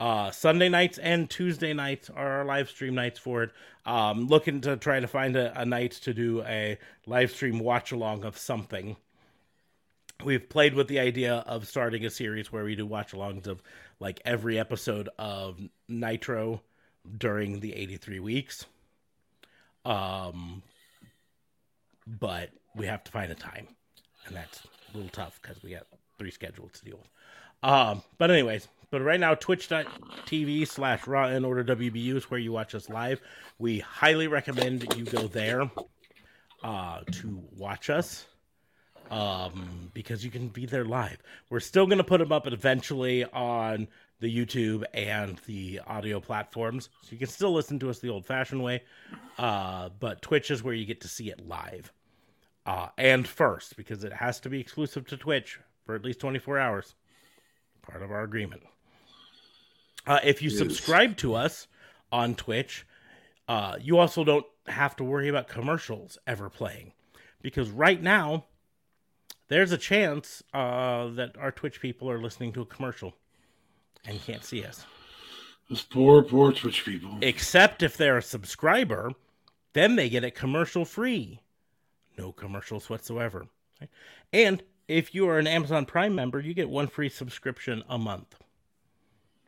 Uh, 0.00 0.30
Sunday 0.30 0.68
nights 0.68 0.98
and 0.98 1.28
Tuesday 1.28 1.72
nights 1.72 2.08
are 2.10 2.38
our 2.38 2.44
live 2.44 2.68
stream 2.68 2.94
nights 2.94 3.18
for 3.18 3.42
it. 3.42 3.50
Um, 3.84 4.28
looking 4.28 4.60
to 4.60 4.76
try 4.76 5.00
to 5.00 5.08
find 5.08 5.34
a, 5.34 5.58
a 5.60 5.64
night 5.64 5.92
to 6.02 6.14
do 6.14 6.42
a 6.42 6.78
live 7.06 7.30
stream 7.32 7.58
watch 7.58 7.90
along 7.90 8.24
of 8.24 8.38
something. 8.38 8.96
We've 10.24 10.48
played 10.48 10.74
with 10.74 10.88
the 10.88 10.98
idea 10.98 11.36
of 11.46 11.66
starting 11.66 12.04
a 12.04 12.10
series 12.10 12.52
where 12.52 12.64
we 12.64 12.74
do 12.74 12.86
watch 12.86 13.12
alongs 13.12 13.46
of 13.46 13.62
like 13.98 14.20
every 14.24 14.58
episode 14.58 15.08
of 15.18 15.58
Nitro 15.88 16.60
during 17.16 17.60
the 17.60 17.74
83 17.74 18.20
weeks. 18.20 18.66
Um, 19.84 20.62
but 22.20 22.50
we 22.74 22.86
have 22.86 23.04
to 23.04 23.12
find 23.12 23.30
a 23.30 23.34
time, 23.34 23.68
and 24.26 24.36
that's 24.36 24.62
a 24.64 24.96
little 24.96 25.10
tough 25.10 25.38
because 25.42 25.62
we 25.62 25.70
got 25.70 25.86
three 26.18 26.30
schedules 26.30 26.72
to 26.72 26.84
deal 26.84 26.98
with. 26.98 27.08
Um, 27.62 28.02
but 28.18 28.30
anyways, 28.30 28.68
but 28.90 29.02
right 29.02 29.20
now 29.20 29.34
twitch.tv 29.34 30.68
slash 30.68 31.06
raw 31.06 31.26
and 31.26 31.44
order 31.44 31.64
WBU 31.64 32.16
is 32.16 32.30
where 32.30 32.40
you 32.40 32.52
watch 32.52 32.74
us 32.74 32.88
live. 32.88 33.20
We 33.58 33.80
highly 33.80 34.28
recommend 34.28 34.94
you 34.96 35.04
go 35.04 35.26
there 35.26 35.70
uh 36.62 37.00
to 37.12 37.42
watch 37.56 37.90
us. 37.90 38.24
Um, 39.10 39.90
because 39.94 40.22
you 40.22 40.30
can 40.30 40.48
be 40.48 40.66
there 40.66 40.84
live. 40.84 41.22
We're 41.48 41.60
still 41.60 41.86
gonna 41.86 42.04
put 42.04 42.18
them 42.18 42.30
up 42.30 42.46
eventually 42.46 43.24
on 43.24 43.88
the 44.20 44.34
YouTube 44.34 44.84
and 44.92 45.40
the 45.46 45.80
audio 45.86 46.20
platforms. 46.20 46.90
So 47.02 47.08
you 47.12 47.18
can 47.18 47.28
still 47.28 47.52
listen 47.52 47.78
to 47.78 47.90
us 47.90 48.00
the 48.00 48.10
old 48.10 48.26
fashioned 48.26 48.62
way. 48.62 48.82
Uh, 49.38 49.88
but 49.98 50.20
Twitch 50.22 50.50
is 50.50 50.62
where 50.62 50.74
you 50.74 50.84
get 50.84 51.00
to 51.02 51.08
see 51.08 51.30
it 51.30 51.46
live. 51.46 51.90
Uh, 52.68 52.90
and 52.98 53.26
first, 53.26 53.78
because 53.78 54.04
it 54.04 54.12
has 54.12 54.38
to 54.40 54.50
be 54.50 54.60
exclusive 54.60 55.06
to 55.06 55.16
Twitch 55.16 55.58
for 55.86 55.94
at 55.94 56.04
least 56.04 56.20
24 56.20 56.58
hours. 56.58 56.94
Part 57.80 58.02
of 58.02 58.10
our 58.10 58.22
agreement. 58.22 58.62
Uh, 60.06 60.20
if 60.22 60.42
you 60.42 60.50
Yes. 60.50 60.58
subscribe 60.58 61.16
to 61.16 61.34
us 61.34 61.66
on 62.12 62.34
Twitch, 62.34 62.84
uh, 63.48 63.78
you 63.80 63.96
also 63.96 64.22
don't 64.22 64.44
have 64.66 64.94
to 64.96 65.04
worry 65.04 65.28
about 65.28 65.48
commercials 65.48 66.18
ever 66.26 66.50
playing. 66.50 66.92
Because 67.40 67.70
right 67.70 68.02
now, 68.02 68.44
there's 69.48 69.72
a 69.72 69.78
chance 69.78 70.42
uh, 70.52 71.08
that 71.12 71.38
our 71.38 71.50
Twitch 71.50 71.80
people 71.80 72.10
are 72.10 72.20
listening 72.20 72.52
to 72.52 72.60
a 72.60 72.66
commercial 72.66 73.14
and 74.04 74.20
can't 74.20 74.44
see 74.44 74.62
us. 74.62 74.84
Those 75.70 75.84
poor, 75.84 76.22
poor 76.22 76.52
Twitch 76.52 76.84
people. 76.84 77.16
Except 77.22 77.82
if 77.82 77.96
they're 77.96 78.18
a 78.18 78.22
subscriber, 78.22 79.12
then 79.72 79.96
they 79.96 80.10
get 80.10 80.22
it 80.22 80.34
commercial 80.34 80.84
free. 80.84 81.40
No 82.18 82.32
commercials 82.32 82.90
whatsoever. 82.90 83.46
And 84.32 84.62
if 84.88 85.14
you 85.14 85.28
are 85.28 85.38
an 85.38 85.46
Amazon 85.46 85.86
Prime 85.86 86.14
member, 86.14 86.40
you 86.40 86.52
get 86.52 86.68
one 86.68 86.88
free 86.88 87.08
subscription 87.08 87.82
a 87.88 87.96
month. 87.98 88.34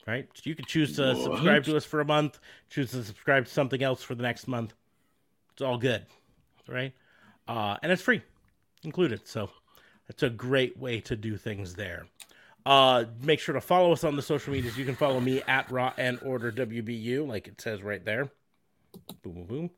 right? 0.07 0.29
So 0.35 0.43
you 0.45 0.55
could 0.55 0.67
choose 0.67 0.95
to 0.97 1.15
What? 1.15 1.23
subscribe 1.23 1.65
to 1.65 1.77
us 1.77 1.85
for 1.85 2.01
a 2.01 2.05
month, 2.05 2.39
choose 2.69 2.91
to 2.93 3.03
subscribe 3.03 3.47
to 3.47 3.51
something 3.53 3.83
else 3.83 4.03
for 4.03 4.15
the 4.15 4.23
next 4.23 4.47
month. 4.49 4.75
It's 5.53 5.63
all 5.63 5.79
good, 5.79 6.07
right? 6.69 6.93
Uh, 7.49 7.77
and 7.83 7.91
it's 7.93 8.03
free 8.03 8.23
included. 8.85 9.27
So 9.27 9.51
that's 10.07 10.23
a 10.23 10.31
great 10.31 10.79
way 10.79 11.01
to 11.01 11.17
do 11.17 11.37
things 11.37 11.75
there. 11.75 12.07
Uh, 12.67 13.05
make 13.23 13.41
sure 13.41 13.55
to 13.55 13.61
follow 13.61 13.93
us 13.93 14.05
on 14.05 14.17
the 14.17 14.23
social 14.23 14.53
medias. 14.53 14.77
You 14.79 14.85
can 14.85 14.95
follow 14.95 15.19
me 15.21 15.43
at 15.43 15.71
Raw 15.71 15.93
and 15.97 16.19
Order 16.23 16.53
WBU, 16.53 17.27
like 17.27 17.49
it 17.49 17.61
says 17.61 17.83
right 17.83 18.05
there. 18.05 18.31
Boom, 19.23 19.35
boom, 19.35 19.45
boom. 19.47 19.71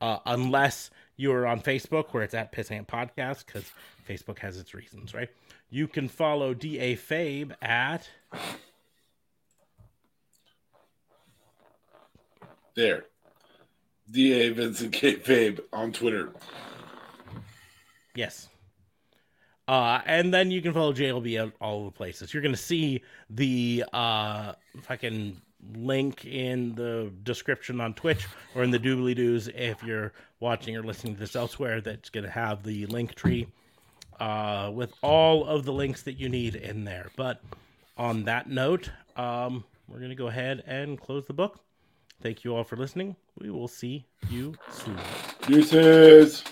Uh, 0.00 0.18
unless 0.26 0.90
you're 1.20 1.46
on 1.46 1.60
Facebook, 1.60 2.12
where 2.12 2.22
it's 2.22 2.34
at 2.34 2.50
Pissant 2.50 2.86
Podcast, 2.86 3.44
because 3.46 3.70
Facebook 4.08 4.38
has 4.38 4.56
its 4.56 4.72
reasons, 4.72 5.12
right? 5.12 5.28
You 5.68 5.86
can 5.86 6.08
follow 6.08 6.54
DA 6.54 6.96
Fabe 6.96 7.52
at 7.60 8.08
There. 12.74 13.04
DA 14.10 14.48
Vincent 14.50 14.92
K. 14.92 15.16
Fabe 15.16 15.60
on 15.72 15.92
Twitter. 15.92 16.32
Yes. 18.14 18.48
Uh, 19.68 20.00
and 20.06 20.32
then 20.32 20.50
you 20.50 20.62
can 20.62 20.72
follow 20.72 20.92
JLB 20.92 21.46
at 21.46 21.52
all 21.60 21.84
the 21.84 21.90
places. 21.90 22.32
You're 22.32 22.42
going 22.42 22.54
to 22.54 22.60
see 22.60 23.02
the 23.28 23.84
uh, 23.92 24.54
fucking 24.82 25.40
link 25.74 26.24
in 26.24 26.74
the 26.74 27.12
description 27.22 27.80
on 27.80 27.94
Twitch 27.94 28.26
or 28.54 28.62
in 28.62 28.70
the 28.70 28.78
doobly 28.78 29.14
doos 29.14 29.48
if 29.48 29.82
you're 29.82 30.12
watching 30.40 30.76
or 30.76 30.82
listening 30.82 31.14
to 31.14 31.20
this 31.20 31.36
elsewhere. 31.36 31.80
That's 31.80 32.10
going 32.10 32.24
to 32.24 32.30
have 32.30 32.62
the 32.62 32.86
link 32.86 33.14
tree 33.14 33.46
uh, 34.18 34.70
with 34.72 34.92
all 35.02 35.46
of 35.46 35.64
the 35.64 35.72
links 35.72 36.02
that 36.02 36.14
you 36.14 36.28
need 36.28 36.54
in 36.54 36.84
there. 36.84 37.10
But 37.16 37.40
on 37.96 38.24
that 38.24 38.48
note, 38.48 38.90
um, 39.16 39.64
we're 39.88 39.98
going 39.98 40.10
to 40.10 40.16
go 40.16 40.28
ahead 40.28 40.62
and 40.66 41.00
close 41.00 41.26
the 41.26 41.32
book. 41.32 41.60
Thank 42.22 42.44
you 42.44 42.54
all 42.54 42.64
for 42.64 42.76
listening. 42.76 43.16
We 43.38 43.50
will 43.50 43.68
see 43.68 44.04
you 44.28 44.54
soon. 44.70 44.98
Deuces. 45.46 46.44